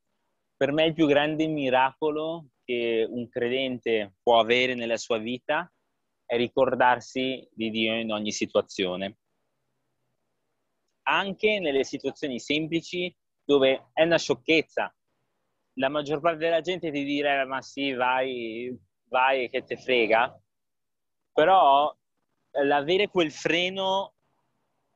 Per 0.57 0.71
me 0.71 0.85
il 0.85 0.93
più 0.95 1.05
grande 1.05 1.45
miracolo 1.45 2.47
che 2.63 3.05
un 3.07 3.29
credente 3.29 4.15
può 4.23 4.39
avere 4.39 4.73
nella 4.73 4.97
sua 4.97 5.19
vita 5.19 5.71
è 6.25 6.35
ricordarsi 6.37 7.47
di 7.53 7.69
Dio 7.69 7.93
in 7.93 8.11
ogni 8.11 8.31
situazione. 8.31 9.17
Anche 11.09 11.59
nelle 11.59 11.83
situazioni 11.83 12.39
semplici 12.39 13.15
dove 13.43 13.89
è 13.93 14.03
una 14.03 14.17
sciocchezza. 14.17 14.93
La 15.75 15.89
maggior 15.89 16.19
parte 16.19 16.39
della 16.39 16.61
gente 16.61 16.91
ti 16.91 17.03
dirà 17.03 17.45
ma 17.45 17.61
sì, 17.61 17.93
vai, 17.93 18.75
vai 19.07 19.49
che 19.49 19.63
te 19.63 19.77
frega 19.77 20.41
però 21.37 21.95
eh, 22.49 22.65
l'avere 22.65 23.09
quel 23.09 23.31
freno 23.31 24.15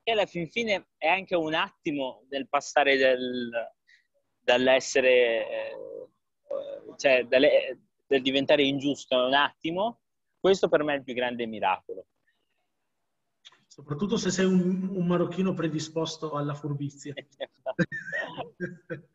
che 0.01 0.13
alla 0.13 0.25
fin 0.25 0.49
fine 0.49 0.87
è 0.97 1.07
anche 1.07 1.35
un 1.35 1.53
attimo 1.53 2.23
del 2.27 2.49
passare 2.49 2.97
del, 2.97 3.51
dall'essere, 4.39 5.47
eh, 5.47 5.77
cioè 6.97 7.25
del 7.25 8.21
diventare 8.23 8.63
ingiusto 8.63 9.15
un 9.15 9.35
attimo, 9.35 9.99
questo 10.39 10.67
per 10.67 10.83
me 10.83 10.95
è 10.95 10.97
il 10.97 11.03
più 11.03 11.13
grande 11.13 11.45
miracolo. 11.45 12.07
Soprattutto 13.81 14.17
se 14.17 14.29
sei 14.29 14.45
un, 14.45 14.89
un 14.91 15.07
marocchino 15.07 15.53
predisposto 15.53 16.33
alla 16.33 16.53
furbizia. 16.53 17.15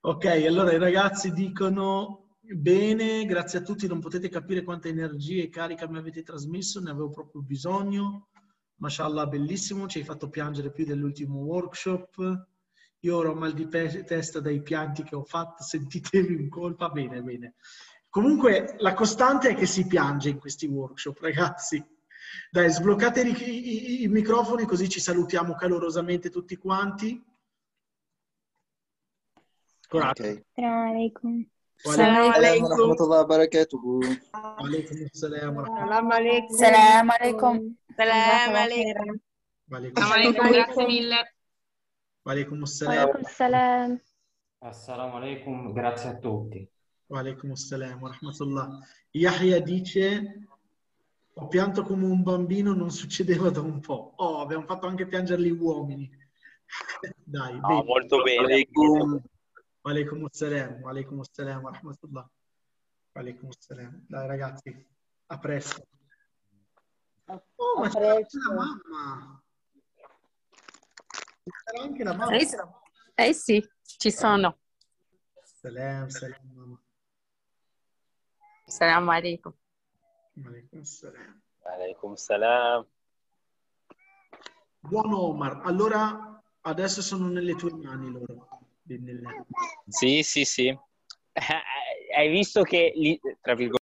ok, 0.00 0.24
allora 0.46 0.72
i 0.72 0.78
ragazzi 0.78 1.32
dicono 1.32 2.36
Bene, 2.42 3.24
grazie 3.24 3.60
a 3.60 3.62
tutti. 3.62 3.86
Non 3.86 4.00
potete 4.00 4.28
capire 4.28 4.62
quanta 4.62 4.88
energia 4.88 5.42
e 5.42 5.48
carica 5.48 5.88
mi 5.88 5.96
avete 5.96 6.22
trasmesso, 6.22 6.80
ne 6.80 6.90
avevo 6.90 7.08
proprio 7.08 7.40
bisogno. 7.40 8.28
Mashallah, 8.76 9.26
bellissimo, 9.26 9.86
ci 9.86 9.98
hai 9.98 10.04
fatto 10.04 10.28
piangere 10.28 10.70
più 10.70 10.84
dell'ultimo 10.84 11.38
workshop. 11.38 12.46
Io 13.00 13.16
ora 13.16 13.30
ho 13.30 13.34
mal 13.34 13.54
di 13.54 13.68
testa 13.68 14.40
dai 14.40 14.60
pianti 14.60 15.02
che 15.02 15.14
ho 15.14 15.24
fatto, 15.24 15.62
sentitevi 15.64 16.34
in 16.34 16.50
colpa. 16.50 16.90
Bene, 16.90 17.22
bene. 17.22 17.54
Comunque 18.10 18.74
la 18.80 18.92
costante 18.92 19.48
è 19.48 19.54
che 19.54 19.66
si 19.66 19.86
piange 19.86 20.28
in 20.28 20.38
questi 20.38 20.66
workshop, 20.66 21.20
ragazzi. 21.20 21.82
Dai, 22.50 22.70
sbloccate 22.70 23.22
i, 23.22 23.32
i, 23.32 24.02
i 24.02 24.08
microfoni 24.08 24.64
così 24.64 24.88
ci 24.88 25.00
salutiamo 25.00 25.54
calorosamente 25.54 26.30
tutti 26.30 26.56
quanti. 26.56 27.22
Coraggio. 29.88 30.42
Alaikum. 30.54 31.46
Salam 31.74 32.32
alaikum. 32.32 32.70
Alaikum 34.58 35.08
salam. 35.12 35.64
Salam 35.64 36.10
alaikum. 36.10 36.56
Salam 36.56 37.10
alaikum. 37.10 37.76
Salam 37.96 38.54
alaikum. 38.54 39.20
alaikum. 39.70 40.48
Grazie 40.50 40.86
mille. 40.86 41.34
Alaikum 42.26 42.64
salam. 42.64 44.00
Assalamu 44.62 45.16
alaikum, 45.16 45.72
grazie 45.72 46.10
a 46.10 46.14
tutti. 46.18 46.68
Alaikum 47.08 47.56
salam, 47.56 47.98
rahmatullah. 48.04 48.68
Yahya 49.10 49.58
dice 49.60 50.20
ho 51.34 51.46
pianto 51.48 51.82
come 51.82 52.04
un 52.06 52.22
bambino 52.22 52.74
non 52.74 52.90
succedeva 52.90 53.50
da 53.50 53.60
un 53.60 53.80
po' 53.80 54.12
oh 54.16 54.40
abbiamo 54.40 54.64
fatto 54.64 54.86
anche 54.86 55.06
piangere 55.06 55.42
gli 55.42 55.50
uomini 55.50 56.10
dai 57.24 57.58
no, 57.58 57.66
bene. 57.68 57.84
molto 57.84 58.22
bene 58.22 58.66
Walaikum 59.82 60.26
assalam, 60.26 60.82
walaikum 60.84 61.20
assalam 61.20 61.64
rahmatullah. 61.64 62.28
Walaikum 63.16 63.48
assalam. 63.48 64.04
Dai 64.10 64.26
ragazzi, 64.28 64.86
a 65.26 65.38
presto. 65.38 65.86
Oh, 67.56 67.80
ma 67.80 67.88
c'è 67.88 68.06
anche 68.06 68.36
la 68.36 68.54
mamma. 68.54 69.42
C'era 71.64 71.82
anche 71.82 72.04
la 72.04 72.14
mamma. 72.14 72.36
Eh, 72.36 73.28
eh 73.28 73.32
sì, 73.32 73.66
ci 73.82 74.10
sono. 74.10 74.58
Salam, 75.42 76.08
salam 76.08 76.52
mamma. 76.52 76.82
Salam 78.66 79.08
alaikum. 79.08 79.54
Walaikum 80.44 80.82
salam. 80.84 81.42
Walaikum 81.64 82.16
salam. 82.16 82.86
Buon 84.80 85.12
Omar, 85.12 85.60
allora 85.64 86.42
adesso 86.62 87.02
sono 87.02 87.28
nelle 87.28 87.54
tue 87.54 87.72
mani 87.74 88.10
loro. 88.10 88.48
Sì, 89.86 90.22
sì, 90.22 90.44
sì. 90.44 90.78
Hai 92.16 92.28
visto 92.30 92.62
che, 92.62 92.92
tra 93.40 93.54
virgolette, 93.54 93.79